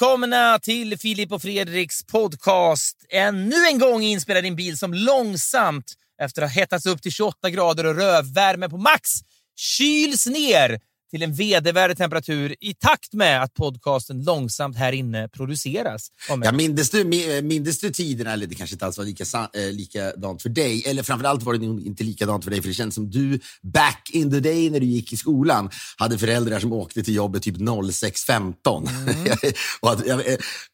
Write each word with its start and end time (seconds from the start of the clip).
välkomna 0.00 0.58
till 0.58 0.98
Filip 0.98 1.32
och 1.32 1.42
Fredriks 1.42 2.06
podcast. 2.06 2.96
Ännu 3.08 3.66
en 3.72 3.78
gång 3.78 4.02
inspelad 4.02 4.44
i 4.44 4.48
en 4.48 4.56
bil 4.56 4.78
som 4.78 4.94
långsamt, 4.94 5.94
efter 6.22 6.42
att 6.42 6.50
ha 6.52 6.60
hettats 6.60 6.86
upp 6.86 7.02
till 7.02 7.12
28 7.12 7.50
grader 7.50 7.86
och 7.86 7.94
rövvärme 7.94 8.68
på 8.68 8.78
max, 8.78 9.10
kyls 9.56 10.26
ner 10.26 10.80
till 11.10 11.22
en 11.22 11.34
vedervärdig 11.34 11.96
temperatur 11.96 12.54
i 12.60 12.74
takt 12.74 13.12
med 13.12 13.42
att 13.42 13.54
podcasten 13.54 14.24
långsamt 14.24 14.76
här 14.76 14.92
inne 14.92 15.28
produceras. 15.28 16.08
Ja, 16.28 16.52
mindes, 16.52 16.90
du, 16.90 17.04
mindes 17.42 17.78
du 17.78 17.90
tiderna, 17.90 18.32
eller 18.32 18.46
det 18.46 18.54
kanske 18.54 18.74
inte 18.74 18.86
alls 18.86 18.98
var 18.98 19.04
lika, 19.04 19.24
eh, 19.54 19.72
likadant 19.72 20.42
för 20.42 20.48
dig, 20.48 20.82
eller 20.86 21.02
framförallt 21.02 21.42
var 21.42 21.54
det 21.54 21.64
inte 21.64 22.04
likadant 22.04 22.44
för 22.44 22.50
dig, 22.50 22.62
för 22.62 22.68
det 22.68 22.74
känns 22.74 22.94
som 22.94 23.10
du 23.10 23.40
back 23.62 24.10
in 24.12 24.30
the 24.30 24.40
day 24.40 24.70
när 24.70 24.80
du 24.80 24.86
gick 24.86 25.12
i 25.12 25.16
skolan 25.16 25.70
hade 25.96 26.18
föräldrar 26.18 26.60
som 26.60 26.72
åkte 26.72 27.02
till 27.02 27.14
jobbet 27.14 27.42
typ 27.42 27.56
06.15. 27.56 28.88
Mm. 28.88 29.32
och 29.80 29.92
att, 29.92 30.02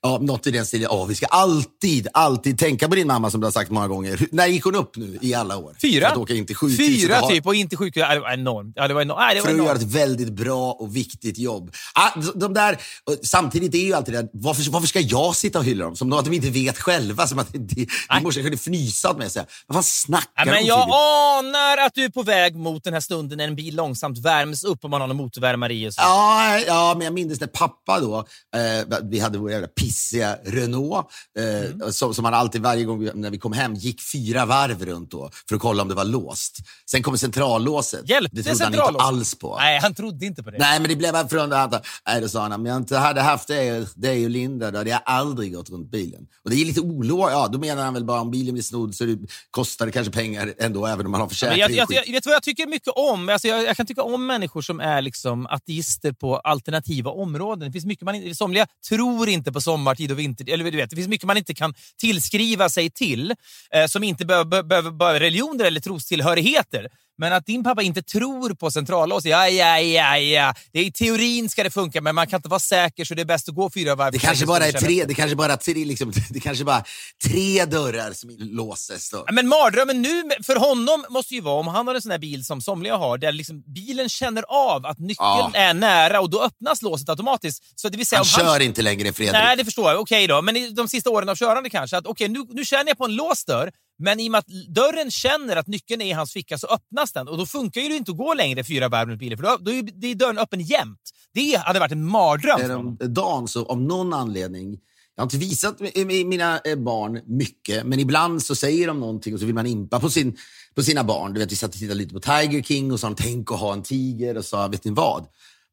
ja, 0.02 0.18
något 0.18 0.46
i 0.46 0.50
den 0.50 0.66
stilen, 0.66 0.88
oh, 0.90 1.06
vi 1.06 1.14
ska 1.14 1.26
alltid, 1.26 2.08
alltid 2.12 2.58
tänka 2.58 2.88
på 2.88 2.94
din 2.94 3.06
mamma 3.06 3.30
som 3.30 3.40
du 3.40 3.46
har 3.46 3.52
sagt 3.52 3.70
många 3.70 3.88
gånger. 3.88 4.28
när 4.30 4.46
gick 4.46 4.64
hon 4.64 4.74
upp 4.74 4.96
nu 4.96 5.18
i 5.20 5.34
alla 5.34 5.56
år? 5.56 5.76
Fyra. 5.82 6.08
Att 6.08 6.16
åka 6.16 6.34
in 6.34 6.46
till 6.46 6.56
Fyra 6.56 7.28
typ, 7.28 7.46
och 7.46 7.54
inte 7.54 7.76
sjukhus. 7.76 8.04
det 8.10 8.20
var 8.20 8.32
enormt. 8.32 8.72
Ja, 8.76 8.88
det 8.88 8.94
var 8.94 9.02
enormt. 9.02 9.20
Ja, 9.20 9.34
det 9.34 9.40
var 9.40 9.46
för 9.46 9.54
enormt. 9.54 9.70
att 9.70 9.76
göra 9.76 9.88
ett 9.88 9.94
väldigt 9.94 10.21
bra 10.30 10.72
och 10.72 10.96
viktigt 10.96 11.38
jobb. 11.38 11.74
Ah, 11.94 12.10
de 12.34 12.54
där, 12.54 12.78
samtidigt 13.22 13.74
är 13.74 13.78
ju 13.78 13.92
alltid 13.94 14.14
det, 14.14 14.28
varför, 14.32 14.70
varför 14.70 14.88
ska 14.88 15.00
jag 15.00 15.36
sitta 15.36 15.58
och 15.58 15.64
hylla 15.64 15.84
dem? 15.84 15.96
Som 15.96 16.12
att 16.12 16.24
de 16.24 16.34
inte 16.34 16.50
vet 16.50 16.78
själva. 16.78 17.26
Som 17.26 17.38
att 17.38 17.52
de, 17.52 17.86
de 18.08 18.22
morse 18.22 18.42
kunde 18.42 18.56
fnysa 18.56 19.10
åt 19.10 19.18
mig 19.18 19.26
och 19.26 19.32
säga, 19.32 19.46
vad 19.66 19.76
fan 19.76 19.82
snackar 19.82 20.46
ja, 20.46 20.52
men 20.52 20.66
Jag 20.66 20.88
anar 20.90 21.86
att 21.86 21.94
du 21.94 22.04
är 22.04 22.08
på 22.08 22.22
väg 22.22 22.56
mot 22.56 22.84
den 22.84 22.92
här 22.92 23.00
stunden 23.00 23.38
när 23.38 23.48
en 23.48 23.56
bil 23.56 23.76
långsamt 23.76 24.18
värms 24.18 24.64
upp 24.64 24.84
om 24.84 24.90
man 24.90 25.00
har 25.00 25.08
någon 25.08 25.16
motorvärmare 25.16 25.74
i. 25.74 25.90
Ja, 25.96 26.58
ja, 26.66 26.94
men 26.96 27.04
jag 27.04 27.14
minns 27.14 27.40
när 27.40 27.46
pappa 27.46 28.00
då, 28.00 28.18
eh, 28.56 28.98
vi 29.02 29.18
hade 29.18 29.38
vår 29.38 29.50
jävla 29.50 29.68
pissiga 29.68 30.36
Renault, 30.44 31.06
eh, 31.38 31.44
mm. 31.44 31.92
som, 31.92 32.14
som 32.14 32.24
han 32.24 32.34
alltid 32.34 32.62
varje 32.62 32.84
gång 32.84 32.98
vi, 32.98 33.10
när 33.14 33.30
vi 33.30 33.38
kom 33.38 33.52
hem 33.52 33.74
gick 33.74 34.00
fyra 34.12 34.46
varv 34.46 34.84
runt 34.84 35.10
då 35.10 35.30
för 35.48 35.56
att 35.56 35.62
kolla 35.62 35.82
om 35.82 35.88
det 35.88 35.94
var 35.94 36.04
låst. 36.04 36.58
Sen 36.90 37.02
kom 37.02 37.18
centrallåset. 37.18 38.08
Hjälpte 38.08 38.36
det 38.36 38.42
trodde 38.42 38.64
han 38.64 38.92
inte 38.94 39.04
alls 39.04 39.34
på. 39.34 39.56
Nej, 39.56 39.78
han 39.78 39.94
trodde 39.94 40.11
trodde 40.12 40.26
inte 40.26 40.42
på 40.42 40.50
det. 40.50 40.58
Nej, 40.58 40.80
men 40.80 40.88
det 40.88 40.96
blev 40.96 41.28
från 41.28 41.50
det 41.50 41.58
andra. 41.58 41.80
Nej, 42.06 42.20
då 42.20 42.28
sa 42.28 42.42
han, 42.42 42.52
om 42.52 42.66
jag 42.66 42.76
inte 42.76 42.96
hade 42.96 43.20
haft 43.20 43.48
det 43.48 44.24
och 44.24 44.30
Linda, 44.30 44.70
då 44.70 44.78
hade 44.78 44.90
jag 44.90 45.00
aldrig 45.04 45.54
gått 45.54 45.70
runt 45.70 45.90
bilen. 45.90 46.26
Och 46.44 46.50
det 46.50 46.56
är 46.56 46.64
lite 46.64 46.80
olå. 46.80 47.28
Ja, 47.30 47.48
då 47.48 47.58
menar 47.58 47.84
han 47.84 47.94
väl 47.94 48.04
bara 48.04 48.20
om 48.20 48.30
bilen 48.30 48.54
blir 48.54 48.62
snodd 48.62 48.94
så 48.94 49.04
det 49.04 49.18
kostar 49.50 49.86
det 49.86 49.92
kanske 49.92 50.12
pengar 50.12 50.54
ändå, 50.58 50.86
även 50.86 51.06
om 51.06 51.12
man 51.12 51.20
har 51.20 51.28
försäkring. 51.28 51.60
Jag, 51.60 51.70
jag, 51.70 51.86
jag, 51.90 52.12
vet 52.12 52.26
vad 52.26 52.34
jag 52.34 52.42
tycker 52.42 52.66
mycket 52.66 52.92
om? 52.96 53.28
Alltså 53.28 53.48
jag, 53.48 53.64
jag, 53.64 53.76
kan 53.76 53.86
tycka 53.86 54.02
om 54.02 54.26
människor 54.26 54.62
som 54.62 54.80
är 54.80 55.02
liksom 55.02 55.46
ateister 55.46 56.12
på 56.12 56.36
alternativa 56.36 57.10
områden. 57.10 57.68
Det 57.68 57.72
finns 57.72 57.84
mycket 57.84 58.04
man 58.04 58.34
somliga 58.34 58.66
tror 58.88 59.28
inte 59.28 59.52
på 59.52 59.60
sommartid 59.60 60.12
och 60.12 60.18
vinter. 60.18 60.50
Eller 60.50 60.70
du 60.70 60.76
vet, 60.76 60.90
det 60.90 60.96
finns 60.96 61.08
mycket 61.08 61.26
man 61.26 61.36
inte 61.36 61.54
kan 61.54 61.74
tillskriva 62.00 62.68
sig 62.68 62.90
till, 62.90 63.34
eh, 63.74 63.86
som 63.86 64.04
inte 64.04 64.24
behöver, 64.24 64.62
behöver 64.62 65.20
religioner 65.20 65.64
eller 65.64 65.80
trostillhörigheter. 65.80 66.88
Men 67.22 67.32
att 67.32 67.46
din 67.46 67.64
pappa 67.64 67.82
inte 67.82 68.02
tror 68.02 68.54
på 68.54 68.70
centrallås, 68.70 69.24
ja, 69.24 69.48
ja, 69.48 69.80
ja, 69.80 70.18
ja. 70.18 70.54
Det 70.72 70.78
är 70.78 70.84
I 70.84 70.92
teorin 70.92 71.48
ska 71.48 71.62
det 71.62 71.70
funka, 71.70 72.00
men 72.00 72.14
man 72.14 72.26
kan 72.26 72.38
inte 72.38 72.48
vara 72.48 72.60
säker 72.60 73.04
så 73.04 73.14
det 73.14 73.22
är 73.22 73.26
bäst 73.26 73.48
att 73.48 73.54
gå 73.54 73.70
fyra 73.70 73.94
varv. 73.94 74.12
Det 74.12 74.18
kanske 74.18 74.46
bara 74.46 74.66
är 74.66 74.72
tre, 74.72 75.04
det 75.04 75.14
kanske 75.14 75.36
bara 75.36 75.56
tre, 75.56 75.84
liksom, 75.84 76.12
det 76.30 76.40
kanske 76.40 76.64
bara 76.64 76.84
tre 77.24 77.64
dörrar 77.64 78.12
som 78.12 78.30
låses. 78.38 79.10
Då. 79.10 79.26
Men 79.32 79.48
mardrömmen 79.48 80.02
nu 80.02 80.22
för 80.46 80.56
honom 80.56 81.04
måste 81.08 81.34
ju 81.34 81.40
vara, 81.40 81.60
om 81.60 81.66
han 81.66 81.86
har 81.86 81.94
en 81.94 82.02
sån 82.02 82.10
här 82.10 82.18
bil 82.18 82.44
som 82.44 82.60
somliga 82.60 82.96
har, 82.96 83.18
där 83.18 83.32
liksom 83.32 83.62
bilen 83.74 84.08
känner 84.08 84.44
av 84.48 84.86
att 84.86 84.98
nyckeln 84.98 85.16
ja. 85.18 85.50
är 85.54 85.74
nära 85.74 86.20
och 86.20 86.30
då 86.30 86.42
öppnas 86.42 86.82
låset 86.82 87.08
automatiskt. 87.08 87.80
Så 87.80 87.88
det 87.88 87.96
vill 87.96 88.06
säga, 88.06 88.18
han 88.18 88.24
kör 88.24 88.44
han... 88.44 88.62
inte 88.62 88.82
längre, 88.82 89.12
Fredrik. 89.12 89.32
Nej, 89.32 89.56
det 89.56 89.64
förstår 89.64 89.90
jag. 89.90 90.00
Okej 90.00 90.26
då, 90.26 90.42
men 90.42 90.56
i 90.56 90.70
de 90.70 90.88
sista 90.88 91.10
åren 91.10 91.28
av 91.28 91.36
körande 91.36 91.70
kanske, 91.70 91.96
att 91.96 92.06
okej, 92.06 92.28
nu, 92.28 92.44
nu 92.48 92.64
känner 92.64 92.88
jag 92.88 92.98
på 92.98 93.04
en 93.04 93.16
låst 93.16 93.46
dörr, 93.46 93.72
men 93.98 94.20
i 94.20 94.28
och 94.28 94.32
med 94.32 94.38
att 94.38 94.46
dörren 94.68 95.10
känner 95.10 95.56
att 95.56 95.66
nyckeln 95.66 96.02
är 96.02 96.06
i 96.06 96.12
hans 96.12 96.32
ficka 96.32 96.58
så 96.58 96.66
öppnas 96.66 97.12
den 97.12 97.28
och 97.28 97.38
då 97.38 97.46
funkar 97.46 97.80
det 97.80 97.96
inte 97.96 98.10
att 98.10 98.16
gå 98.16 98.34
längre 98.34 98.64
fyra 98.64 98.88
varv 98.88 99.08
runt 99.08 99.20
bilen 99.20 99.38
för 99.38 99.44
då, 99.44 99.56
då 99.60 99.70
är 99.70 100.14
dörren 100.14 100.38
öppen 100.38 100.60
jämt. 100.60 101.00
Det 101.34 101.56
hade 101.56 101.78
varit 101.78 101.92
en 101.92 102.06
mardröm. 102.06 102.96
Dagen, 103.00 103.48
så 103.48 103.66
av 103.66 103.80
någon 103.80 104.12
anledning 104.12 104.78
jag 105.14 105.22
har 105.22 105.26
inte 105.26 105.36
visat 105.36 105.80
mina 106.06 106.60
eh, 106.64 106.76
barn 106.76 107.20
mycket, 107.26 107.86
men 107.86 108.00
ibland 108.00 108.42
så 108.42 108.54
säger 108.54 108.86
de 108.86 109.00
någonting 109.00 109.34
och 109.34 109.40
så 109.40 109.46
vill 109.46 109.54
man 109.54 109.66
impa 109.66 110.00
på, 110.00 110.10
sin, 110.10 110.36
på 110.74 110.82
sina 110.82 111.04
barn. 111.04 111.34
Du 111.34 111.40
vet, 111.40 111.52
vi 111.52 111.56
satt 111.56 111.74
och 111.74 111.80
tittade 111.80 111.94
lite 111.94 112.14
på 112.14 112.20
Tiger 112.20 112.62
King 112.62 112.92
och 112.92 113.00
sa 113.00 113.14
tänk 113.16 113.52
att 113.52 113.60
ha 113.60 113.72
en 113.72 113.82
tiger 113.82 114.36
och 114.36 114.44
sa, 114.44 114.68
vet 114.68 114.84
ni 114.84 114.90
vad? 114.90 115.26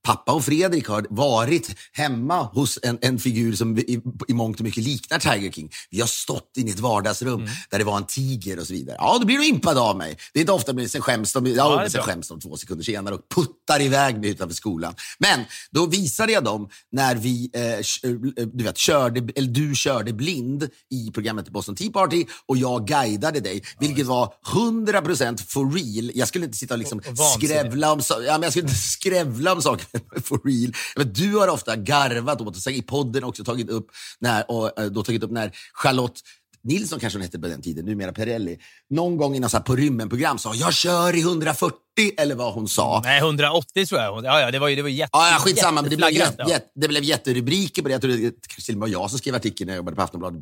Pappa 0.03 0.31
och 0.31 0.45
Fredrik 0.45 0.87
har 0.87 1.05
varit 1.09 1.75
hemma 1.93 2.43
hos 2.43 2.79
en, 2.83 2.97
en 3.01 3.19
figur 3.19 3.55
som 3.55 3.77
i, 3.77 4.01
i 4.27 4.33
mångt 4.33 4.59
och 4.59 4.63
mycket 4.63 4.83
liknar 4.83 5.19
Tiger 5.19 5.51
King. 5.51 5.69
Vi 5.89 5.99
har 5.99 6.07
stått 6.07 6.51
i 6.57 6.69
ett 6.69 6.79
vardagsrum 6.79 7.39
mm. 7.39 7.49
där 7.69 7.77
det 7.77 7.83
var 7.83 7.97
en 7.97 8.05
tiger 8.05 8.59
och 8.59 8.67
så 8.67 8.73
vidare. 8.73 8.95
Ja, 8.99 9.17
då 9.19 9.25
blir 9.25 9.37
du 9.37 9.47
impad 9.47 9.77
av 9.77 9.97
mig. 9.97 10.17
Det 10.33 10.39
är 10.39 10.41
inte 10.41 10.51
ofta, 10.51 10.73
men 10.73 10.89
sen 10.89 11.01
skäms 11.01 11.33
de, 11.33 11.45
ja, 11.45 11.83
ja, 11.83 11.89
sen 11.89 12.03
skäms 12.03 12.27
de 12.27 12.39
två 12.39 12.57
sekunder 12.57 12.83
senare 12.83 13.15
och 13.15 13.21
puttar 13.35 13.81
iväg 13.81 14.19
mig 14.19 14.29
utanför 14.29 14.55
skolan. 14.55 14.95
Men 15.17 15.39
då 15.71 15.85
visade 15.85 16.31
jag 16.31 16.43
dem 16.43 16.69
när 16.91 17.15
vi, 17.15 17.49
eh, 17.53 17.63
eh 17.63 17.81
du 18.53 18.63
vet, 18.63 18.77
körde, 18.77 19.33
eller 19.35 19.49
du 19.49 19.75
körde 19.75 20.13
blind 20.13 20.69
i 20.91 21.11
programmet 21.11 21.49
Boston 21.49 21.75
Tea 21.75 21.91
Party 21.91 22.25
och 22.45 22.57
jag 22.57 22.87
guidade 22.87 23.39
dig, 23.39 23.61
ja, 23.63 23.77
vilket 23.79 24.05
var 24.05 24.33
100% 24.45 25.45
for 25.47 25.71
real. 25.71 26.11
Jag 26.15 26.27
skulle 26.27 26.45
inte 26.45 26.57
sitta 26.57 26.73
och 26.73 26.79
liksom 26.79 26.99
och, 26.99 27.07
och 27.09 27.17
skrävla 27.17 27.91
om, 27.91 28.01
ja, 28.09 28.31
men 28.31 28.41
jag 28.43 28.51
skulle 28.51 28.67
inte 28.67 28.79
skrävla 28.79 29.53
om 29.53 29.61
saker 29.61 29.85
for 30.23 30.41
real. 30.43 30.73
Men 30.95 31.13
du 31.13 31.37
har 31.37 31.47
ofta 31.47 31.75
garvat 31.75 32.41
åt, 32.41 32.67
och 32.67 32.71
i 32.71 32.81
podden 32.81 33.23
också 33.23 33.43
tagit 33.43 33.69
upp 33.69 33.87
när, 34.19 34.51
och, 34.51 34.79
eh, 34.79 34.85
då 34.85 35.03
tagit 35.03 35.23
upp 35.23 35.31
när 35.31 35.51
Charlotte 35.73 36.21
Nilsson 36.63 36.99
kanske 36.99 37.19
hon 37.19 37.23
hette 37.23 37.39
på 37.39 37.47
den 37.47 37.61
tiden, 37.61 37.85
numera 37.85 38.11
Perrelli, 38.11 38.59
någon 38.89 39.17
gång 39.17 39.35
i 39.35 39.39
något 39.39 39.65
på 39.65 39.75
rymmen-program 39.75 40.37
sa 40.37 40.55
jag 40.55 40.73
kör 40.73 41.15
i 41.15 41.21
140 41.21 41.77
eller 42.17 42.35
vad 42.35 42.53
hon 42.53 42.67
sa. 42.67 43.01
Nej, 43.03 43.19
180 43.19 43.85
tror 43.85 44.01
jag. 44.01 44.25
Ja, 44.25 44.41
ja, 44.41 44.51
det 44.51 44.59
var 44.59 44.67
ju 44.67 44.75
det 44.75 44.81
var 44.81 44.89
jätte, 44.89 45.09
ja, 45.13 45.31
ja, 45.31 45.39
skitsamma, 45.39 45.81
men 45.81 45.89
det 45.89 45.97
blev, 45.97 46.11
jätte, 46.11 46.45
ja. 46.47 46.57
det 46.75 46.87
blev 46.87 47.03
jätterubriker 47.03 47.81
på 47.81 47.87
det. 47.87 47.91
Jag 47.91 48.01
tror 48.01 48.11
det 48.11 48.31
kanske 48.47 48.61
till 48.61 48.75
och 48.75 48.79
med 48.79 48.89
var 48.89 49.01
jag 49.01 49.09
som 49.09 49.19
skrev 49.19 49.35
artikeln 49.35 49.67
när 49.67 49.73
jag 49.73 49.77
jobbade 49.77 49.95
på 49.95 50.01
Aftonbladet 50.01 50.41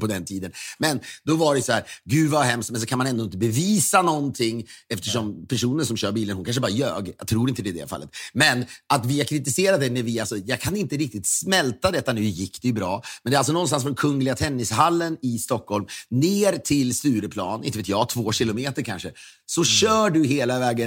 på 0.00 0.06
den 0.06 0.24
tiden. 0.24 0.52
Men 0.78 1.00
då 1.24 1.36
var 1.36 1.54
det 1.54 1.62
så 1.62 1.72
här, 1.72 1.84
gud 2.04 2.30
vad 2.30 2.44
hemskt, 2.44 2.70
men 2.70 2.80
så 2.80 2.86
kan 2.86 2.98
man 2.98 3.06
ändå 3.06 3.24
inte 3.24 3.36
bevisa 3.36 4.02
någonting 4.02 4.66
eftersom 4.88 5.36
ja. 5.40 5.46
personen 5.48 5.86
som 5.86 5.96
kör 5.96 6.12
bilen, 6.12 6.36
hon 6.36 6.44
kanske 6.44 6.60
bara 6.60 6.70
ljög. 6.70 7.14
Jag 7.18 7.28
tror 7.28 7.48
inte 7.48 7.62
det 7.62 7.68
i 7.68 7.72
det 7.72 7.86
fallet. 7.86 8.10
Men 8.32 8.64
att 8.86 9.06
vi 9.06 9.18
har 9.18 9.24
kritiserat 9.24 9.80
vi, 9.82 10.20
alltså, 10.20 10.36
jag 10.36 10.60
kan 10.60 10.76
inte 10.76 10.96
riktigt 10.96 11.26
smälta 11.26 11.90
detta. 11.90 12.12
Nu 12.12 12.22
gick 12.22 12.62
det 12.62 12.68
ju 12.68 12.74
bra, 12.74 13.02
men 13.22 13.30
det 13.30 13.36
är 13.36 13.38
alltså 13.38 13.52
någonstans 13.52 13.82
från 13.82 13.94
Kungliga 13.94 14.34
Tennishallen 14.34 15.16
i 15.22 15.38
Stockholm 15.38 15.86
ner 16.10 16.52
till 16.52 16.96
Stureplan, 16.96 17.64
inte 17.64 17.78
vet 17.78 17.88
jag, 17.88 18.08
två 18.08 18.32
kilometer 18.32 18.82
kanske. 18.82 19.12
Så 19.46 19.60
mm. 19.60 19.66
kör 19.66 20.10
du 20.10 20.24
hela 20.24 20.58
vägen, 20.58 20.85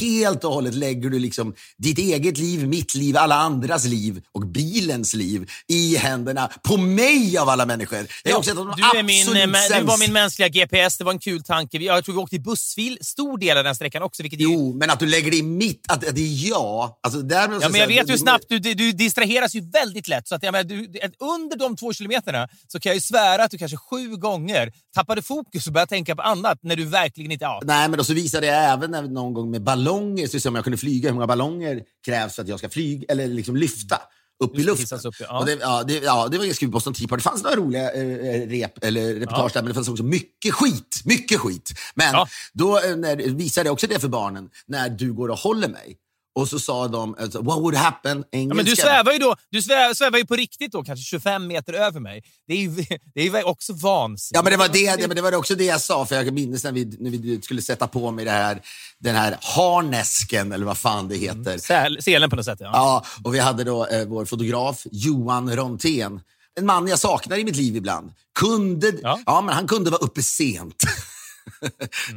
helt 0.00 0.44
och 0.44 0.52
hållet 0.52 0.74
lägger 0.74 1.10
du 1.10 1.18
liksom 1.18 1.54
ditt 1.78 1.98
eget 1.98 2.38
liv, 2.38 2.68
mitt 2.68 2.94
liv, 2.94 3.16
alla 3.16 3.34
andras 3.34 3.84
liv 3.84 4.22
och 4.32 4.46
bilens 4.46 5.14
liv 5.14 5.50
i 5.68 5.96
händerna 5.96 6.50
på 6.62 6.76
mig 6.76 7.38
av 7.38 7.48
alla 7.48 7.66
människor. 7.66 8.06
Jag 8.24 8.32
är 8.32 8.36
också 8.38 8.54
du, 8.54 8.98
är 8.98 9.02
min, 9.02 9.26
du 9.26 9.86
var 9.86 9.98
min 9.98 10.12
mänskliga 10.12 10.48
GPS, 10.48 10.98
det 10.98 11.04
var 11.04 11.12
en 11.12 11.18
kul 11.18 11.42
tanke. 11.42 11.78
Jag 11.78 12.04
tror 12.04 12.14
vi 12.14 12.20
åkte 12.20 12.36
i 12.36 12.38
bussfil 12.38 12.98
stor 13.00 13.38
del 13.38 13.58
av 13.58 13.64
den 13.64 13.74
sträckan 13.74 14.02
också. 14.02 14.22
Vilket 14.22 14.40
jo, 14.40 14.70
är... 14.70 14.74
men 14.74 14.90
att 14.90 15.00
du 15.00 15.06
lägger 15.06 15.30
det 15.30 15.36
i 15.36 15.42
mitt, 15.42 15.84
att, 15.88 16.08
att 16.08 16.14
det 16.14 16.20
är 16.20 16.48
jag. 16.48 16.90
Alltså, 17.02 17.22
där 17.22 17.58
ja, 17.60 17.68
men 17.68 17.80
jag 17.80 17.88
vet 17.88 18.10
hur 18.10 18.16
snabbt 18.16 18.44
du, 18.48 18.58
du, 18.58 18.92
distraheras 18.92 19.54
ju 19.54 19.70
väldigt 19.70 20.08
lätt. 20.08 20.28
Så 20.28 20.34
att, 20.34 20.42
jag 20.42 20.52
menar, 20.52 20.64
du, 20.64 20.88
under 21.18 21.56
de 21.56 21.76
två 21.76 21.92
kilometerna 21.92 22.48
så 22.68 22.80
kan 22.80 22.90
jag 22.90 22.94
ju 22.94 23.00
svära 23.00 23.44
att 23.44 23.50
du 23.50 23.58
kanske 23.58 23.76
sju 23.76 24.16
gånger 24.16 24.72
tappade 24.94 25.22
fokus 25.22 25.66
och 25.66 25.72
började 25.72 25.88
tänka 25.88 26.16
på 26.16 26.22
annat 26.22 26.58
när 26.62 26.76
du 26.76 26.84
verkligen 26.84 27.32
inte... 27.32 27.44
Ja. 27.44 27.60
Nej, 27.64 27.88
men 27.88 27.98
då 27.98 28.04
så 28.04 28.14
visade 28.14 28.46
jag 28.46 28.72
även 28.72 28.90
någon 28.90 29.27
gång 29.34 29.50
med 29.50 29.62
ballonger, 29.62 30.38
så 30.38 30.48
om 30.48 30.54
jag 30.54 30.64
kunde 30.64 30.76
flyga, 30.76 31.08
hur 31.08 31.14
många 31.14 31.26
ballonger 31.26 31.82
krävs 32.04 32.34
för 32.34 32.42
att 32.42 32.48
jag 32.48 32.58
ska 32.58 32.68
flyga 32.68 33.06
eller 33.08 33.26
liksom 33.26 33.56
lyfta 33.56 34.00
upp 34.44 34.58
i 34.58 34.62
luften. 34.62 34.98
Upp, 35.04 35.14
ja. 35.20 35.38
Och 35.38 35.46
det, 35.46 35.58
ja, 35.60 35.84
det, 35.86 35.94
ja, 35.94 36.28
det 36.28 36.38
var 36.38 36.44
ganska 36.44 36.60
kul 36.60 36.70
Boston 36.70 36.94
Tea 36.94 37.08
Party. 37.08 37.18
Det 37.18 37.22
fanns 37.22 37.42
några 37.42 37.56
roliga 37.56 37.92
eh, 37.92 38.48
rep, 38.48 38.84
eller 38.84 39.14
reportage 39.14 39.52
ja. 39.54 39.54
där, 39.54 39.62
men 39.62 39.68
det 39.68 39.74
fanns 39.74 39.88
också 39.88 40.04
mycket 40.04 40.54
skit. 40.54 41.02
Mycket 41.04 41.40
skit. 41.40 41.70
Men 41.94 42.12
ja. 42.12 42.28
då 42.52 42.78
eh, 42.78 42.96
när, 42.96 43.16
visade 43.16 43.68
jag 43.68 43.72
också 43.72 43.86
det 43.86 44.00
för 44.00 44.08
barnen 44.08 44.50
när 44.66 44.88
du 44.88 45.12
går 45.12 45.28
och 45.28 45.38
håller 45.38 45.68
mig. 45.68 45.96
Och 46.38 46.48
så 46.48 46.58
sa 46.58 46.88
de, 46.88 47.16
alltså, 47.18 47.42
what 47.42 47.58
would 47.58 47.74
happen? 47.74 48.24
Ja, 48.30 48.54
men 48.54 48.64
du 48.64 48.76
svävar 48.76 49.12
ju 49.12 49.18
då, 49.18 49.36
du 49.50 49.62
svävar, 49.62 49.94
svävar 49.94 50.18
ju 50.18 50.26
på 50.26 50.36
riktigt 50.36 50.72
då, 50.72 50.84
kanske 50.84 51.04
25 51.04 51.46
meter 51.46 51.72
över 51.72 52.00
mig. 52.00 52.22
Det 52.46 52.54
är 52.54 52.58
ju, 52.58 52.70
det 53.14 53.20
är 53.20 53.24
ju 53.24 53.42
också 53.42 53.72
vansinnigt. 53.72 54.30
Ja, 54.34 54.42
men 54.42 54.52
det 54.52 54.56
var, 54.56 54.68
det, 54.68 55.06
men 55.06 55.16
det 55.16 55.22
var 55.22 55.34
också 55.34 55.54
det 55.54 55.64
jag 55.64 55.80
sa, 55.80 56.06
för 56.06 56.16
jag 56.16 56.32
minns 56.32 56.64
när 56.64 56.72
vi, 56.72 56.84
när 56.98 57.10
vi 57.10 57.40
skulle 57.42 57.62
sätta 57.62 57.86
på 57.86 58.10
mig 58.10 58.24
det 58.24 58.30
här, 58.30 58.62
den 58.98 59.14
här 59.14 59.38
harnesken, 59.40 60.52
eller 60.52 60.66
vad 60.66 60.78
fan 60.78 61.08
det 61.08 61.16
mm. 61.16 61.38
heter. 61.38 61.72
Mm. 61.72 62.02
Selen 62.02 62.30
på 62.30 62.36
något 62.36 62.44
sätt, 62.44 62.58
ja. 62.60 62.70
Ja, 62.72 63.04
och 63.24 63.34
vi 63.34 63.38
hade 63.38 63.64
då 63.64 63.86
eh, 63.86 64.04
vår 64.06 64.24
fotograf 64.24 64.86
Johan 64.90 65.56
Rontén, 65.56 66.20
en 66.58 66.66
man 66.66 66.88
jag 66.88 66.98
saknar 66.98 67.38
i 67.38 67.44
mitt 67.44 67.56
liv 67.56 67.76
ibland. 67.76 68.12
Kunde, 68.38 68.92
ja. 69.02 69.20
ja 69.26 69.40
men 69.40 69.54
han 69.54 69.68
kunde 69.68 69.90
vara 69.90 70.00
uppe 70.00 70.22
sent. 70.22 70.82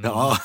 ja, 0.04 0.38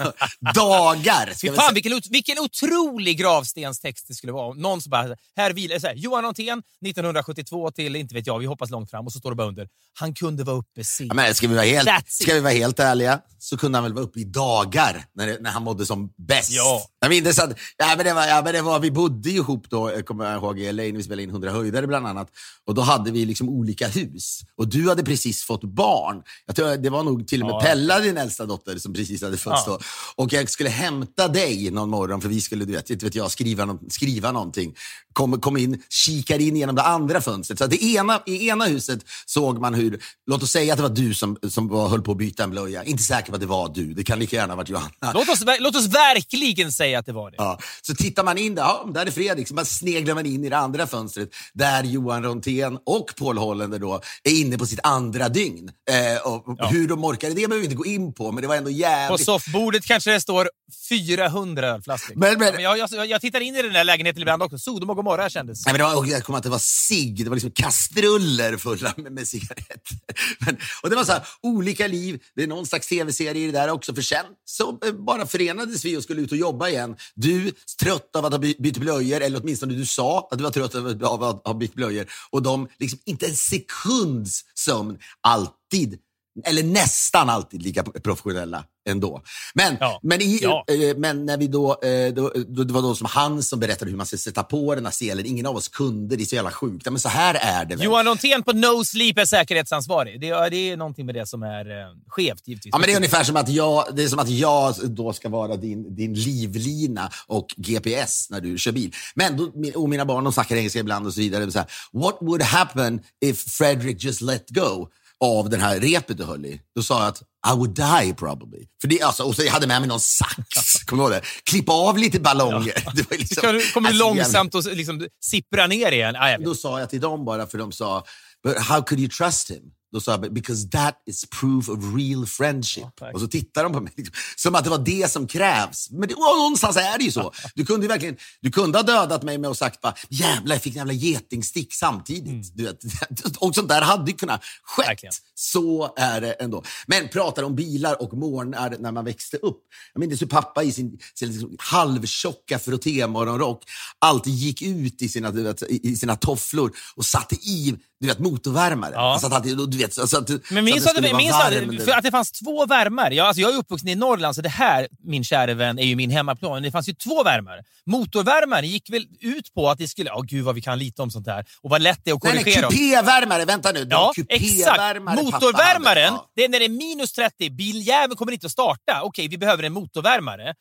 dagar. 0.54 1.34
Fy 1.40 1.50
fan, 1.50 1.74
vilken, 1.74 2.00
vilken 2.10 2.38
otrolig 2.38 3.18
gravstenstext 3.18 4.08
det 4.08 4.14
skulle 4.14 4.32
vara. 4.32 4.54
Någon 4.54 4.82
som 4.82 4.90
bara, 4.90 5.16
här 5.36 5.52
vilar, 5.52 5.78
så 5.78 5.86
här, 5.86 5.94
Johan 5.94 6.24
Nontén, 6.24 6.58
1972 6.58 7.70
till, 7.70 7.96
inte 7.96 8.14
vet 8.14 8.26
jag, 8.26 8.38
vi 8.38 8.46
hoppas 8.46 8.70
långt 8.70 8.90
fram. 8.90 9.06
Och 9.06 9.12
så 9.12 9.18
står 9.18 9.30
det 9.30 9.36
bara 9.36 9.48
under, 9.48 9.68
han 9.98 10.14
kunde 10.14 10.44
vara 10.44 10.56
uppe 10.56 10.84
sent. 10.84 11.08
Ja, 11.08 11.14
men 11.14 11.34
ska, 11.34 11.48
vi 11.48 11.54
vara 11.54 11.64
helt, 11.64 11.88
ska 12.06 12.34
vi 12.34 12.40
vara 12.40 12.52
helt 12.52 12.80
ärliga 12.80 13.20
så 13.38 13.56
kunde 13.56 13.78
han 13.78 13.82
väl 13.84 13.92
vara 13.92 14.04
uppe 14.04 14.20
i 14.20 14.24
dagar 14.24 15.04
när, 15.14 15.40
när 15.40 15.50
han 15.50 15.62
mådde 15.62 15.86
som 15.86 16.12
bäst. 16.16 16.50
Ja. 16.50 16.86
Jag 17.06 17.24
minns 17.24 17.38
att 17.38 17.58
ja, 17.76 17.94
men 17.96 18.06
det 18.06 18.14
var, 18.14 18.26
ja, 18.26 18.42
men 18.44 18.54
det 18.54 18.62
var, 18.62 18.80
vi 18.80 18.90
bodde 18.90 19.30
ihop 19.30 19.70
då, 19.70 19.90
kommer 20.04 20.24
jag 20.24 20.34
ihåg, 20.34 20.60
i 20.60 20.72
LA 20.72 20.82
när 20.82 20.92
vi 20.92 21.02
spelade 21.02 21.22
in 21.22 21.30
100 21.30 21.50
höjdare 21.50 21.86
bland 21.86 22.06
annat. 22.06 22.28
Och 22.66 22.74
Då 22.74 22.82
hade 22.82 23.10
vi 23.10 23.24
liksom 23.24 23.48
olika 23.48 23.88
hus. 23.88 24.40
Och 24.56 24.68
du 24.68 24.88
hade 24.88 25.04
precis 25.04 25.42
fått 25.44 25.64
barn. 25.64 26.22
Jag 26.46 26.56
tror 26.56 26.76
Det 26.76 26.90
var 26.90 27.02
nog 27.02 27.28
till 27.28 27.42
och 27.42 27.46
med 27.46 27.54
ja. 27.54 27.60
Pella, 27.60 28.00
din 28.00 28.16
äldsta 28.16 28.46
dotter, 28.46 28.78
som 28.78 28.92
precis 28.92 29.22
hade 29.22 29.36
fötts 29.36 29.62
ja. 29.66 29.72
då. 29.72 29.78
Och 30.22 30.32
jag 30.32 30.50
skulle 30.50 30.70
hämta 30.70 31.28
dig 31.28 31.70
någon 31.70 31.90
morgon, 31.90 32.20
för 32.20 32.28
vi 32.28 32.40
skulle 32.40 32.64
du 32.64 32.72
vet, 32.72 32.90
inte 32.90 33.04
vet 33.04 33.14
jag, 33.14 33.30
skriva, 33.30 33.64
no 33.64 33.80
skriva 33.88 34.32
någonting. 34.32 34.74
Kom, 35.12 35.40
kom 35.40 35.56
in, 35.56 35.82
kikar 35.88 36.38
in 36.38 36.56
genom 36.56 36.74
det 36.74 36.82
andra 36.82 37.20
fönstret. 37.20 37.58
Så 37.58 37.66
det 37.66 37.84
ena, 37.84 38.22
I 38.26 38.48
ena 38.48 38.64
huset 38.64 39.00
såg 39.26 39.60
man 39.60 39.74
hur, 39.74 40.02
låt 40.26 40.42
oss 40.42 40.50
säga 40.50 40.72
att 40.72 40.76
det 40.76 40.82
var 40.82 40.90
du 40.90 41.14
som, 41.14 41.36
som 41.48 41.68
var, 41.68 41.88
höll 41.88 42.02
på 42.02 42.12
att 42.12 42.18
byta 42.18 42.44
en 42.44 42.50
blöja. 42.50 42.84
Inte 42.84 43.02
säker 43.02 43.30
på 43.30 43.34
att 43.34 43.40
det 43.40 43.46
var 43.46 43.68
du. 43.68 43.94
Det 43.94 44.04
kan 44.04 44.18
lika 44.18 44.36
gärna 44.36 44.52
ha 44.52 44.56
varit 44.56 44.68
Johanna. 44.68 45.12
Låt 45.14 45.28
oss, 45.28 45.44
låt 45.60 45.76
oss 45.76 45.86
verkligen 45.86 46.72
säga 46.72 46.95
att 46.98 47.06
det 47.06 47.12
var 47.12 47.30
det. 47.30 47.36
Ja. 47.38 47.58
Så 47.82 47.94
tittar 47.94 48.24
man 48.24 48.38
in 48.38 48.54
där, 48.54 48.62
ja, 48.62 48.88
där 48.94 49.06
är 49.06 49.10
Fredrik. 49.10 49.48
Så 49.48 49.64
sneglar 49.64 50.14
man 50.14 50.26
in 50.26 50.44
i 50.44 50.48
det 50.48 50.56
andra 50.56 50.86
fönstret 50.86 51.28
där 51.54 51.84
Johan 51.84 52.22
Rontén 52.22 52.78
och 52.86 53.14
Paul 53.16 53.38
Hollander 53.38 53.78
då 53.78 54.00
är 54.24 54.40
inne 54.40 54.58
på 54.58 54.66
sitt 54.66 54.80
andra 54.82 55.28
dygn. 55.28 55.70
Eh, 55.90 56.32
och 56.32 56.44
ja. 56.58 56.66
Hur 56.66 56.88
de 56.88 57.04
orkade 57.04 57.34
det 57.34 57.48
behöver 57.48 57.56
vi 57.56 57.64
inte 57.64 57.76
gå 57.76 57.86
in 57.86 58.14
på, 58.14 58.32
men 58.32 58.42
det 58.42 58.48
var 58.48 58.56
ändå 58.56 58.70
jävligt... 58.70 59.18
På 59.18 59.24
soffbordet 59.24 59.86
kanske 59.86 60.12
det 60.12 60.20
står 60.20 60.48
400 60.88 61.68
ölflaskor. 61.68 62.14
Men, 62.16 62.38
men, 62.38 62.60
jag, 62.60 62.78
jag, 62.78 63.06
jag, 63.06 63.20
tittar 63.20 63.40
in 63.40 63.56
i 63.56 63.62
den 63.62 63.72
där 63.72 63.84
lägenheten 63.84 64.22
ibland 64.22 64.42
också. 64.42 64.58
Sodom 64.58 64.90
och 64.90 64.96
Gomorra 64.96 65.30
kändes. 65.30 65.66
Nej, 65.66 65.72
men 65.72 65.78
det 65.78 65.94
var, 65.94 66.06
jag 66.06 66.24
kommer 66.24 66.38
att 66.38 66.42
det 66.42 66.50
var 66.50 66.58
cigg. 66.58 67.24
Det 67.24 67.30
var 67.30 67.36
liksom 67.36 67.50
kastruller 67.50 68.56
fulla 68.56 68.94
med, 68.96 69.12
med 69.12 69.28
cigaretter. 69.28 69.96
Men, 70.38 70.56
och 70.82 70.90
det 70.90 70.96
var 70.96 71.04
så 71.04 71.12
här, 71.12 71.22
olika 71.42 71.86
liv. 71.86 72.22
Det 72.36 72.42
är 72.42 72.46
någon 72.46 72.66
slags 72.66 72.86
tv-serie 72.86 73.42
i 73.42 73.46
det 73.46 73.58
där 73.58 73.70
också. 73.70 73.94
För 73.94 74.02
sen 74.02 74.24
så 74.44 74.78
eh, 74.86 74.92
bara 74.92 75.26
förenades 75.26 75.84
vi 75.84 75.96
och 75.96 76.02
skulle 76.02 76.20
ut 76.20 76.32
och 76.32 76.38
jobba 76.38 76.68
igen. 76.68 76.75
Du 77.14 77.52
trött 77.82 78.16
av 78.16 78.24
att 78.24 78.32
ha 78.32 78.38
bytt 78.38 78.78
blöjor, 78.78 79.20
eller 79.20 79.40
åtminstone 79.42 79.74
du 79.74 79.86
sa 79.86 80.28
att 80.30 80.38
du 80.38 80.44
var 80.44 80.50
trött 80.50 80.74
av 80.74 81.22
att 81.22 81.46
ha 81.46 81.54
bytt 81.54 81.74
blöjor. 81.74 82.06
Och 82.30 82.42
de, 82.42 82.68
liksom 82.78 82.98
inte 83.04 83.26
en 83.26 83.36
sekunds 83.36 84.44
sömn, 84.54 84.98
alltid 85.20 85.98
eller 86.44 86.62
nästan 86.62 87.30
alltid 87.30 87.62
lika 87.62 87.82
professionella 87.82 88.64
ändå. 88.88 89.22
Men, 89.54 89.76
ja. 89.80 90.00
men, 90.02 90.22
i, 90.22 90.38
ja. 90.42 90.64
eh, 90.68 90.96
men 90.96 91.26
när 91.26 91.36
vi 91.36 91.46
då, 91.46 91.80
eh, 91.82 92.14
då, 92.14 92.32
då, 92.48 92.64
det 92.64 92.72
var 92.72 92.82
då 92.82 92.94
som 92.94 93.06
han 93.10 93.42
som 93.42 93.60
berättade 93.60 93.90
hur 93.90 93.96
man 93.96 94.06
ska 94.06 94.16
sätta 94.16 94.42
på 94.42 94.74
den 94.74 94.84
här 94.84 94.92
selen. 94.92 95.26
Ingen 95.26 95.46
av 95.46 95.56
oss 95.56 95.68
kunde, 95.68 96.16
det 96.16 96.22
är 96.22 96.26
så 96.26 96.34
jävla 96.34 96.50
sjukt. 96.50 96.90
Men 96.90 97.00
så 97.00 97.08
här 97.08 97.34
är 97.34 97.64
det 97.64 97.76
väl. 97.76 97.84
Johan 97.84 98.04
Nontén 98.04 98.42
på 98.42 98.52
No 98.52 98.84
Sleep 98.84 99.18
är 99.18 99.24
säkerhetsansvarig. 99.24 100.20
Det, 100.20 100.28
är, 100.28 100.50
det 100.50 100.56
är 100.56 100.76
någonting 100.76 101.06
med 101.06 101.14
det 101.14 101.26
som 101.26 101.42
är 101.42 101.70
eh, 101.70 101.86
skevt 102.08 102.48
givetvis. 102.48 102.72
Ja, 102.72 102.78
men 102.78 102.86
det 102.86 102.92
är 102.92 102.96
ungefär 102.96 103.24
som 103.24 103.36
att 103.36 103.48
jag, 103.48 103.84
det 103.92 104.02
är 104.02 104.08
som 104.08 104.18
att 104.18 104.30
jag 104.30 104.74
då 104.84 105.12
ska 105.12 105.28
vara 105.28 105.56
din, 105.56 105.94
din 105.94 106.14
livlina 106.14 107.10
och 107.26 107.54
GPS 107.56 108.30
när 108.30 108.40
du 108.40 108.58
kör 108.58 108.72
bil. 108.72 108.94
Men 109.14 109.36
då, 109.36 109.52
och 109.74 109.88
mina 109.88 110.04
barn 110.04 110.24
de 110.24 110.32
snackar 110.32 110.56
engelska 110.56 110.78
ibland 110.78 111.06
och 111.06 111.14
så 111.14 111.20
vidare. 111.20 111.50
Så 111.50 111.58
här, 111.58 111.68
What 111.92 112.18
would 112.20 112.42
happen 112.42 113.00
if 113.20 113.38
Fredrik 113.38 114.04
just 114.04 114.20
let 114.20 114.50
go? 114.50 114.88
Av 115.24 115.50
den 115.50 115.60
här 115.60 115.80
repet 115.80 116.18
du 116.18 116.24
höll 116.24 116.46
i, 116.46 116.60
då 116.74 116.82
sa 116.82 117.00
jag 117.00 117.08
att 117.08 117.22
I 117.22 117.56
would 117.56 117.74
die 117.74 118.14
probably. 118.14 118.66
För 118.80 118.88
det, 118.88 119.02
alltså, 119.02 119.22
och 119.22 119.36
så 119.36 119.42
jag 119.42 119.52
hade 119.52 119.66
med 119.66 119.80
mig 119.80 119.88
någon 119.88 120.00
sax, 120.00 120.84
kommer 120.86 121.02
du 121.02 121.10
ihåg 121.10 121.22
det? 121.22 121.28
Klippa 121.50 121.72
av 121.72 121.98
lite 121.98 122.20
ballonger. 122.20 122.82
Ja. 122.84 122.92
Det 122.94 123.10
var 123.10 123.18
liksom, 123.18 123.34
så 123.34 123.42
kommer 123.42 123.60
du 123.90 124.04
alltså, 124.04 124.14
långsamt 124.14 124.54
och 124.54 124.64
liksom 124.64 125.08
sippra 125.24 125.66
ner 125.66 125.92
igen. 125.92 126.16
Ah, 126.16 126.38
då 126.38 126.54
sa 126.54 126.80
jag 126.80 126.90
till 126.90 127.00
dem 127.00 127.24
bara, 127.24 127.46
för 127.46 127.58
de 127.58 127.72
sa, 127.72 128.04
But 128.44 128.58
how 128.58 128.82
could 128.82 129.00
you 129.00 129.08
trust 129.08 129.50
him? 129.50 129.62
Då 129.96 130.00
sa 130.00 130.10
jag, 130.10 130.32
because 130.34 130.68
that 130.68 131.02
is 131.06 131.24
proof 131.40 131.68
of 131.68 131.78
real 131.96 132.26
friendship. 132.26 132.84
Oh, 133.00 133.10
och 133.14 133.20
så 133.20 133.26
tittar 133.26 133.62
de 133.62 133.72
på 133.72 133.80
mig 133.80 133.92
liksom, 133.96 134.14
som 134.36 134.54
att 134.54 134.64
det 134.64 134.70
var 134.70 134.78
det 134.78 135.10
som 135.10 135.26
krävs. 135.26 135.90
Men 135.90 136.08
det, 136.08 136.14
någonstans 136.14 136.76
är 136.76 136.98
det 136.98 137.04
ju 137.04 137.10
så. 137.10 137.32
Du 137.54 137.66
kunde, 137.66 137.88
verkligen, 137.88 138.16
du 138.40 138.50
kunde 138.50 138.78
ha 138.78 138.82
dödat 138.82 139.22
mig 139.22 139.38
med 139.38 139.50
att 139.50 139.58
sagt 139.58 139.80
bara, 139.80 139.94
jävlar 140.08 140.54
jag 140.54 140.62
fick 140.62 140.72
en 140.72 140.76
jävla 140.76 140.92
getingstick 140.92 141.74
samtidigt. 141.74 142.26
Mm. 142.26 142.42
Du 142.54 142.64
vet, 142.64 143.36
och 143.38 143.54
sånt 143.54 143.68
där 143.68 143.82
hade 143.82 144.10
ju 144.10 144.16
kunnat 144.16 144.42
skett. 144.62 144.88
Verkligen. 144.88 145.12
Så 145.34 145.94
är 145.96 146.20
det 146.20 146.32
ändå. 146.32 146.62
Men 146.86 147.08
pratar 147.08 147.42
om 147.42 147.54
bilar 147.54 148.02
och 148.02 148.12
morgnar 148.12 148.76
när 148.78 148.92
man 148.92 149.04
växte 149.04 149.36
upp. 149.36 149.62
Jag 149.92 150.00
minns 150.00 150.22
hur 150.22 150.26
pappa 150.26 150.62
i 150.62 150.72
sin, 150.72 150.98
sin 151.14 151.32
liksom 151.32 151.56
halvtjocka 151.58 152.58
frottémorgonrock 152.58 153.62
alltid 153.98 154.32
gick 154.32 154.62
ut 154.62 155.02
i 155.02 155.08
sina, 155.08 155.30
vet, 155.30 155.62
i 155.62 155.96
sina 155.96 156.16
tofflor 156.16 156.72
och 156.96 157.04
satte 157.04 157.34
i 157.34 157.76
du 158.00 158.06
vet, 158.06 158.18
motorvärmare. 158.18 158.92
Ja. 158.94 159.12
Alltså 159.12 159.26
att 159.26 159.32
alltid, 159.32 159.70
du 159.70 159.78
vet, 159.78 159.85
så 159.94 160.18
att, 160.18 160.30
Men 160.50 160.64
minns 160.64 160.86
att, 160.86 161.02
det, 161.02 161.90
att, 161.90 161.98
att 161.98 162.04
det 162.04 162.10
fanns 162.10 162.32
två 162.32 162.66
värmare. 162.66 163.14
Jag, 163.14 163.26
alltså 163.26 163.40
jag 163.40 163.54
är 163.54 163.58
uppvuxen 163.58 163.88
i 163.88 163.94
Norrland, 163.94 164.34
så 164.34 164.42
det 164.42 164.48
här, 164.48 164.88
min 165.04 165.24
kära 165.24 165.54
vän, 165.54 165.78
är 165.78 165.84
ju 165.84 165.96
min 165.96 166.10
hemmaplan. 166.10 166.62
Det 166.62 166.70
fanns 166.70 166.88
ju 166.88 166.92
två 166.92 167.22
värmare. 167.22 167.62
Motorvärmaren 167.86 168.68
gick 168.68 168.90
väl 168.90 169.06
ut 169.20 169.54
på 169.54 169.70
att 169.70 169.78
det 169.78 169.88
skulle... 169.88 170.10
Åh 170.10 170.20
oh, 170.20 170.24
gud 170.24 170.44
vad 170.44 170.54
vi 170.54 170.60
kan 170.60 170.78
lite 170.78 171.02
om 171.02 171.10
sånt 171.10 171.26
här. 171.26 171.44
Och 171.62 171.70
vad 171.70 171.82
lätt 171.82 172.00
det 172.04 172.10
är 172.10 172.14
att 172.14 172.20
korrigera. 172.20 172.44
Nej, 172.44 172.54
nej 172.54 172.70
kupévärmare! 172.70 173.44
Vänta 173.44 173.72
nu. 173.72 173.86
Ja, 173.90 174.12
exakt. 174.28 175.02
Motorvärmaren, 175.02 176.12
ja. 176.14 176.30
det 176.36 176.44
är 176.44 176.48
när 176.48 176.58
det 176.58 176.64
är 176.64 176.68
minus 176.68 177.12
30. 177.12 177.50
Biljäveln 177.50 178.16
kommer 178.16 178.32
inte 178.32 178.46
att 178.46 178.52
starta. 178.52 179.00
Okej, 179.02 179.28
vi 179.28 179.38
behöver 179.38 179.62
en 179.62 179.72
motorvärmare 179.72 180.54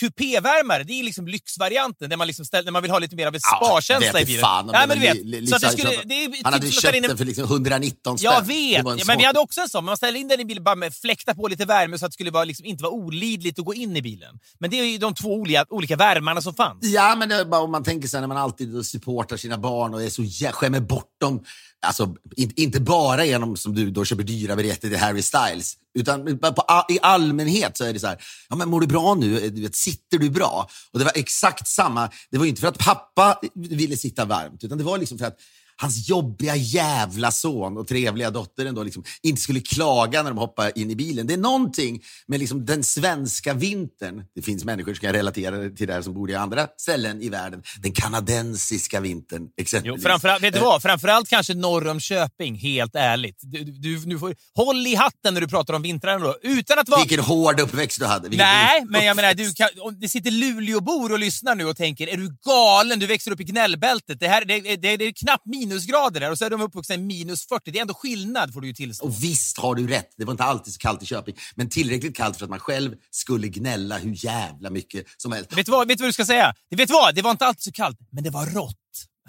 kupévärmare, 0.00 0.84
det 0.84 0.92
är 0.92 1.04
liksom 1.04 1.26
lyxvarianten 1.26 2.10
där 2.10 2.16
man, 2.16 2.26
liksom 2.26 2.44
ställ, 2.44 2.64
där 2.64 2.72
man 2.72 2.82
vill 2.82 2.90
ha 2.90 2.98
lite 2.98 3.16
mer 3.16 3.26
av 3.26 3.34
en 3.34 3.40
sparkänsla 3.40 4.10
ja, 4.14 4.20
i 4.20 4.24
bilen. 4.24 4.40
Fan, 4.40 4.70
ja, 4.72 4.84
men 4.86 5.00
du 5.00 5.06
vet, 5.06 5.48
så 5.48 5.56
att 5.56 5.62
det 5.62 5.70
skulle, 5.70 5.90
det 6.04 6.24
är, 6.24 6.44
han 6.44 6.52
hade 6.52 6.66
typ 6.66 6.82
köpt 6.82 7.02
den 7.02 7.18
för 7.18 7.24
liksom 7.24 7.44
119 7.44 8.18
spänn. 8.18 8.32
Jag 8.32 8.46
vet, 8.46 8.98
ja, 8.98 9.04
men 9.06 9.18
vi 9.18 9.24
hade 9.24 9.38
också 9.40 9.60
en 9.60 9.68
sån. 9.68 9.84
Man 9.84 9.96
ställer 9.96 10.20
in 10.20 10.28
den 10.28 10.40
i 10.40 10.44
bilen 10.44 10.64
bara 10.64 10.74
med 10.74 10.94
fläkta 10.94 11.34
på 11.34 11.48
lite 11.48 11.64
värme 11.64 11.98
så 11.98 12.04
att 12.04 12.10
det 12.10 12.14
skulle 12.14 12.30
vara, 12.30 12.44
liksom, 12.44 12.66
inte 12.66 12.82
vara 12.82 12.92
olidligt 12.92 13.58
att 13.58 13.64
gå 13.64 13.74
in 13.74 13.96
i 13.96 14.02
bilen. 14.02 14.38
Men 14.58 14.70
det 14.70 14.80
är 14.80 14.84
ju 14.84 14.98
de 14.98 15.14
två 15.14 15.34
olika, 15.34 15.64
olika 15.68 15.96
värmarna 15.96 16.42
som 16.42 16.54
fanns. 16.54 16.78
Ja, 16.80 17.14
men 17.18 17.28
det 17.28 17.44
bara 17.44 17.60
om 17.60 17.70
man 17.70 17.84
tänker 17.84 18.08
sig 18.08 18.20
när 18.20 18.28
man 18.28 18.36
alltid 18.36 18.86
supportar 18.86 19.36
sina 19.36 19.58
barn 19.58 19.94
och 19.94 20.02
är 20.02 20.10
så 20.10 20.52
skämmer 20.52 20.80
bort 20.80 21.20
dem 21.20 21.44
Alltså, 21.86 22.14
inte 22.36 22.80
bara 22.80 23.24
genom 23.24 23.56
som 23.56 23.74
du 23.74 23.90
då 23.90 24.04
köper 24.04 24.22
dyra 24.22 24.56
biljetter 24.56 24.88
till 24.88 24.98
Harry 24.98 25.22
Styles, 25.22 25.76
utan 25.98 26.38
på, 26.38 26.84
i 26.88 26.98
allmänhet 27.02 27.76
så 27.76 27.84
är 27.84 27.92
det 27.92 28.00
så 28.00 28.06
här, 28.06 28.18
ja, 28.48 28.56
men 28.56 28.68
mår 28.68 28.80
du 28.80 28.86
bra 28.86 29.14
nu? 29.14 29.44
Eh, 29.44 29.52
du 29.52 29.62
vet, 29.62 29.74
sitter 29.74 30.18
du 30.18 30.30
bra? 30.30 30.68
Och 30.92 30.98
Det 30.98 31.04
var 31.04 31.12
exakt 31.14 31.68
samma. 31.68 32.10
Det 32.30 32.38
var 32.38 32.46
inte 32.46 32.60
för 32.60 32.68
att 32.68 32.78
pappa 32.78 33.40
ville 33.54 33.96
sitta 33.96 34.24
varmt, 34.24 34.64
utan 34.64 34.78
det 34.78 34.84
var 34.84 34.98
liksom 34.98 35.18
för 35.18 35.26
att 35.26 35.38
hans 35.80 36.08
jobbiga 36.08 36.56
jävla 36.56 37.30
son 37.30 37.78
och 37.78 37.88
trevliga 37.88 38.30
dotter 38.30 38.66
ändå 38.66 38.82
liksom 38.82 39.04
inte 39.22 39.40
skulle 39.40 39.60
klaga 39.60 40.22
när 40.22 40.30
de 40.30 40.38
hoppar 40.38 40.78
in 40.78 40.90
i 40.90 40.96
bilen. 40.96 41.26
Det 41.26 41.34
är 41.34 41.38
någonting 41.38 42.02
med 42.26 42.40
liksom 42.40 42.66
den 42.66 42.84
svenska 42.84 43.54
vintern. 43.54 44.22
Det 44.34 44.42
finns 44.42 44.64
människor 44.64 44.94
som 44.94 45.00
kan 45.00 45.12
relatera 45.12 45.70
till 45.70 45.86
det 45.86 45.92
här 45.92 46.02
som 46.02 46.14
bor 46.14 46.30
i 46.30 46.34
andra 46.34 46.66
ställen 46.76 47.22
i 47.22 47.28
världen. 47.28 47.62
Den 47.82 47.92
kanadensiska 47.92 49.00
vintern 49.00 49.48
exempelvis. 49.56 50.02
Jo, 50.02 50.08
framförallt, 50.08 50.42
vet 50.42 50.54
du 50.54 50.60
vad? 50.60 50.82
Framförallt 50.82 51.28
kanske 51.28 51.54
norr 51.54 51.88
om 51.88 52.00
Köping, 52.00 52.54
helt 52.54 52.94
ärligt. 52.94 53.38
Du, 53.42 53.64
du, 53.64 53.96
du 53.98 54.18
får, 54.18 54.34
håll 54.54 54.86
i 54.86 54.94
hatten 54.94 55.34
när 55.34 55.40
du 55.40 55.48
pratar 55.48 55.74
om 55.74 55.82
vintrarna 55.82 56.24
då. 56.24 56.36
Utan 56.42 56.78
att 56.78 56.88
vara... 56.88 57.00
Vilken 57.00 57.20
hård 57.20 57.60
uppväxt 57.60 58.00
du 58.00 58.06
hade. 58.06 58.28
Vilken 58.28 58.46
Nej, 58.46 58.84
men 58.88 59.04
jag 59.04 59.16
menar, 59.16 59.34
du 59.34 59.52
kan, 59.52 59.68
det 60.00 60.08
sitter 60.08 60.30
Luleåbor 60.30 61.12
och 61.12 61.18
lyssnar 61.18 61.54
nu 61.54 61.64
och 61.64 61.76
tänker, 61.76 62.06
är 62.06 62.16
du 62.16 62.36
galen? 62.46 62.98
Du 62.98 63.06
växer 63.06 63.30
upp 63.30 63.40
i 63.40 63.44
gnällbältet. 63.44 64.20
Det, 64.20 64.28
här, 64.28 64.44
det, 64.44 64.60
det, 64.60 64.96
det 64.96 65.04
är 65.04 65.12
knappt 65.12 65.46
minus 65.46 65.67
minusgrader 65.68 66.20
där 66.20 66.30
och 66.30 66.38
så 66.38 66.44
är 66.44 66.50
de 66.50 66.60
uppvuxna 66.60 66.94
i 66.94 66.98
minus 66.98 67.46
40. 67.46 67.70
Det 67.70 67.78
är 67.78 67.80
ändå 67.82 67.94
skillnad 67.94 68.52
får 68.52 68.60
du 68.60 68.66
ju 68.66 68.74
tillstå. 68.74 69.06
Och 69.06 69.22
visst 69.22 69.58
har 69.58 69.74
du 69.74 69.86
rätt. 69.86 70.10
Det 70.16 70.24
var 70.24 70.32
inte 70.32 70.44
alltid 70.44 70.72
så 70.72 70.78
kallt 70.78 71.02
i 71.02 71.06
Köping. 71.06 71.36
Men 71.54 71.68
tillräckligt 71.68 72.16
kallt 72.16 72.36
för 72.36 72.44
att 72.44 72.50
man 72.50 72.60
själv 72.60 72.94
skulle 73.10 73.48
gnälla 73.48 73.98
hur 73.98 74.24
jävla 74.24 74.70
mycket 74.70 75.06
som 75.16 75.32
helst. 75.32 75.56
Vet 75.56 75.66
du 75.66 75.72
vad, 75.72 75.88
vet 75.88 75.98
du 75.98 76.02
vad 76.02 76.08
du 76.08 76.12
ska 76.12 76.24
säga? 76.24 76.54
Vet 76.76 76.88
du 76.88 76.94
vad? 76.94 77.14
Det 77.14 77.22
var 77.22 77.30
inte 77.30 77.46
alltid 77.46 77.62
så 77.62 77.72
kallt, 77.72 77.98
men 78.12 78.24
det 78.24 78.30
var 78.30 78.46
rått. 78.46 78.76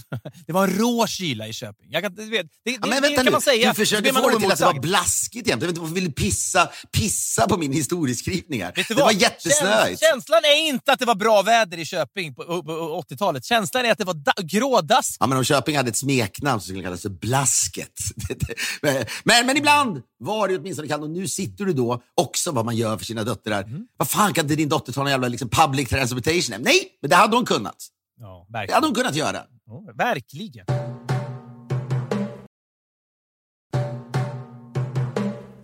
Det 0.48 0.54
var 0.54 0.68
en 0.68 0.74
rå 0.78 1.08
kyla 1.08 1.48
i 1.48 1.54
Köping. 1.54 1.88
Jag 1.92 2.04
kan, 2.04 2.16
vet, 2.16 2.48
det, 2.66 2.72
ja, 2.72 2.88
men 2.88 3.02
det, 3.02 3.10
kan 3.10 3.32
man 3.32 3.42
säga. 3.42 3.70
Du 3.70 3.76
försöker 3.76 4.14
få 4.14 4.30
det 4.30 4.40
till 4.40 4.52
att 4.52 4.58
det 4.58 4.66
var 4.66 4.80
blaskigt 4.80 5.48
jämt. 5.48 5.62
Jag 5.62 5.68
vet 5.68 5.70
inte 5.70 5.82
varför 5.82 5.96
du 5.96 6.02
vill 6.02 6.14
pissa, 6.14 6.70
pissa 6.92 7.48
på 7.48 7.58
min 7.58 7.74
historieskrivning 7.74 8.64
här. 8.64 8.86
Det 8.88 8.94
var 8.94 9.12
jättesnöigt. 9.12 10.00
Känslan 10.00 10.46
är 10.46 10.68
inte 10.68 10.94
att 10.94 11.00
det 11.00 11.06
var 11.06 11.16
bra 11.16 11.42
väder 11.42 11.78
i 11.78 11.86
Köping 11.86 12.36
på, 12.36 12.44
på, 12.44 12.64
på 12.64 13.04
80-talet. 13.10 13.46
Känslan 13.46 13.86
är 13.86 13.92
att 13.92 13.98
det 13.98 14.06
var 14.06 14.14
da, 14.14 14.34
grådask. 14.44 15.18
Ja, 15.20 15.28
men 15.28 15.38
om 15.38 15.44
Köping 15.44 15.78
hade 15.78 15.90
ett 15.90 15.98
smeknamn 15.98 16.62
så 16.62 16.66
skulle 16.66 16.80
det 16.80 16.84
kallas 16.84 17.02
för 17.02 17.10
Blasket. 17.10 17.94
men, 18.82 19.06
men, 19.24 19.46
men, 19.46 19.58
ibland 19.58 20.02
var 20.20 20.48
det 20.48 20.58
åtminstone 20.58 20.88
kallt 20.88 21.04
och 21.04 21.10
nu 21.10 21.28
sitter 21.28 21.66
du 21.66 21.74
då 21.74 22.02
också 22.16 22.52
vad 22.52 22.66
man 22.66 22.76
gör 22.76 22.98
för 22.98 23.06
sina 23.06 23.24
döttrar. 23.24 23.64
Mm. 23.64 23.82
Vad 23.98 24.10
fan 24.10 24.34
kan 24.34 24.46
inte 24.46 24.56
din 24.56 24.70
dotter 24.70 24.94
ta 24.94 25.02
någon 25.02 25.12
jävla 25.12 25.28
liksom, 25.28 25.50
public 25.50 25.90
transportation? 25.90 26.56
Nej, 26.60 26.98
men 27.02 27.10
det 27.10 27.16
hade 27.16 27.36
hon 27.36 27.46
kunnat. 27.46 27.76
Ja, 28.20 28.46
verkligen. 28.50 28.68
Det 28.68 28.74
hade 28.74 28.88
hon 28.88 28.96
kunnat 28.96 29.16
göra. 29.16 29.46
Oh, 29.66 29.96
verkligen. 29.96 30.66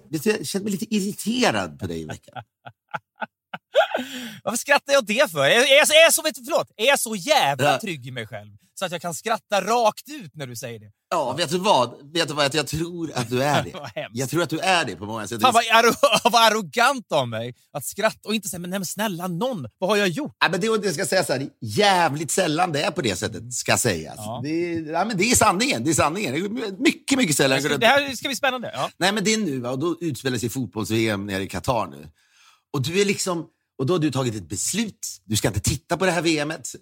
Jag 0.09 0.47
känner 0.47 0.63
mig 0.63 0.71
lite 0.71 0.95
irriterad 0.95 1.79
på 1.79 1.87
dig 1.87 2.01
i 2.01 2.05
veckan. 2.05 2.43
Varför 4.43 4.57
skrattar 4.57 4.93
jag 4.93 5.01
åt 5.01 5.07
det 5.07 5.31
för? 5.31 5.39
Är 5.45 5.49
jag, 5.49 5.69
är 5.69 5.75
jag, 5.77 5.89
är 5.89 6.01
jag 6.03 6.13
så, 6.13 6.21
vet, 6.21 6.35
förlåt, 6.45 6.71
är 6.77 6.85
jag 6.85 6.99
så 6.99 7.15
jävla 7.15 7.71
Ja. 7.71 7.79
trygg 7.79 8.07
i 8.07 8.11
mig 8.11 8.27
själv 8.27 8.57
så 8.79 8.85
att 8.85 8.91
jag 8.91 9.01
kan 9.01 9.13
skratta 9.13 9.61
rakt 9.61 10.09
ut 10.09 10.31
när 10.35 10.47
du 10.47 10.55
säger 10.55 10.79
det? 10.79 10.91
Ja, 11.09 11.33
vet 11.33 11.49
du 11.49 11.57
vad? 11.57 12.11
Vet 12.13 12.27
du 12.27 12.33
vad? 12.33 12.55
Jag 12.55 12.67
tror 12.67 13.11
att 13.15 13.29
du 13.29 13.43
är 13.43 13.63
det. 13.93 14.07
Jag 14.13 14.29
tror 14.29 14.43
att 14.43 14.49
du 14.49 14.59
är 14.59 14.85
det 14.85 14.95
på 14.95 15.05
många 15.05 15.27
sätt. 15.27 15.41
Fan 15.41 15.53
vad, 15.53 15.63
arro, 15.71 15.93
vad 16.29 16.51
arrogant 16.51 17.11
av 17.11 17.27
mig 17.27 17.55
att 17.73 17.85
skratta 17.85 18.19
och 18.29 18.35
inte 18.35 18.49
säga 18.49 18.59
men, 18.59 18.69
nej, 18.69 18.79
men 18.79 18.85
snälla 18.85 19.27
någon, 19.27 19.65
vad 19.77 19.89
har 19.89 19.97
jag 19.97 20.07
gjort? 20.07 20.35
Ja, 20.39 20.49
men 20.49 20.61
det, 20.61 20.77
det 20.77 20.93
ska 20.93 21.05
säga 21.05 21.23
så 21.23 21.33
här, 21.33 21.47
jävligt 21.61 22.31
sällan 22.31 22.71
det 22.71 22.81
är 22.81 22.91
på 22.91 23.01
det 23.01 23.15
sättet, 23.15 23.53
ska 23.53 23.77
sägas. 23.77 24.15
Ja. 24.17 24.39
Det, 24.43 24.49
är- 24.49 24.91
ja, 24.91 25.05
men 25.05 25.17
det 25.17 25.23
är 25.31 25.35
sanningen. 25.35 25.83
Det 25.83 25.89
är 25.89 25.93
sanningen. 25.93 26.53
Mycket, 26.79 27.17
mycket 27.17 27.35
sällan. 27.37 27.61
Det 27.79 27.85
här 27.87 28.15
ska 28.15 28.27
bli 28.27 28.35
spännande. 28.35 28.71
Ja. 28.73 28.89
Nej, 28.97 29.11
men 29.11 29.23
det 29.23 29.33
är 29.33 29.37
nu, 29.37 29.67
och 29.67 29.79
då 29.79 29.97
utspelar 30.01 30.37
sig 30.37 30.49
fotbolls-VM 30.49 31.25
nere 31.25 31.43
i 31.43 31.47
Qatar 31.47 31.87
nu. 31.87 32.07
Och 32.73 32.81
du 32.81 33.01
är 33.01 33.05
liksom... 33.05 33.45
Och 33.77 33.85
då 33.85 33.93
har 33.93 33.99
du 33.99 34.11
tagit 34.11 34.35
ett 34.35 34.49
beslut. 34.49 35.21
Du 35.25 35.35
ska 35.35 35.47
inte 35.47 35.59
titta 35.59 35.97
på 35.97 36.05
det 36.05 36.11
här 36.11 36.21
VMet. 36.21 36.67
Så. 36.67 36.77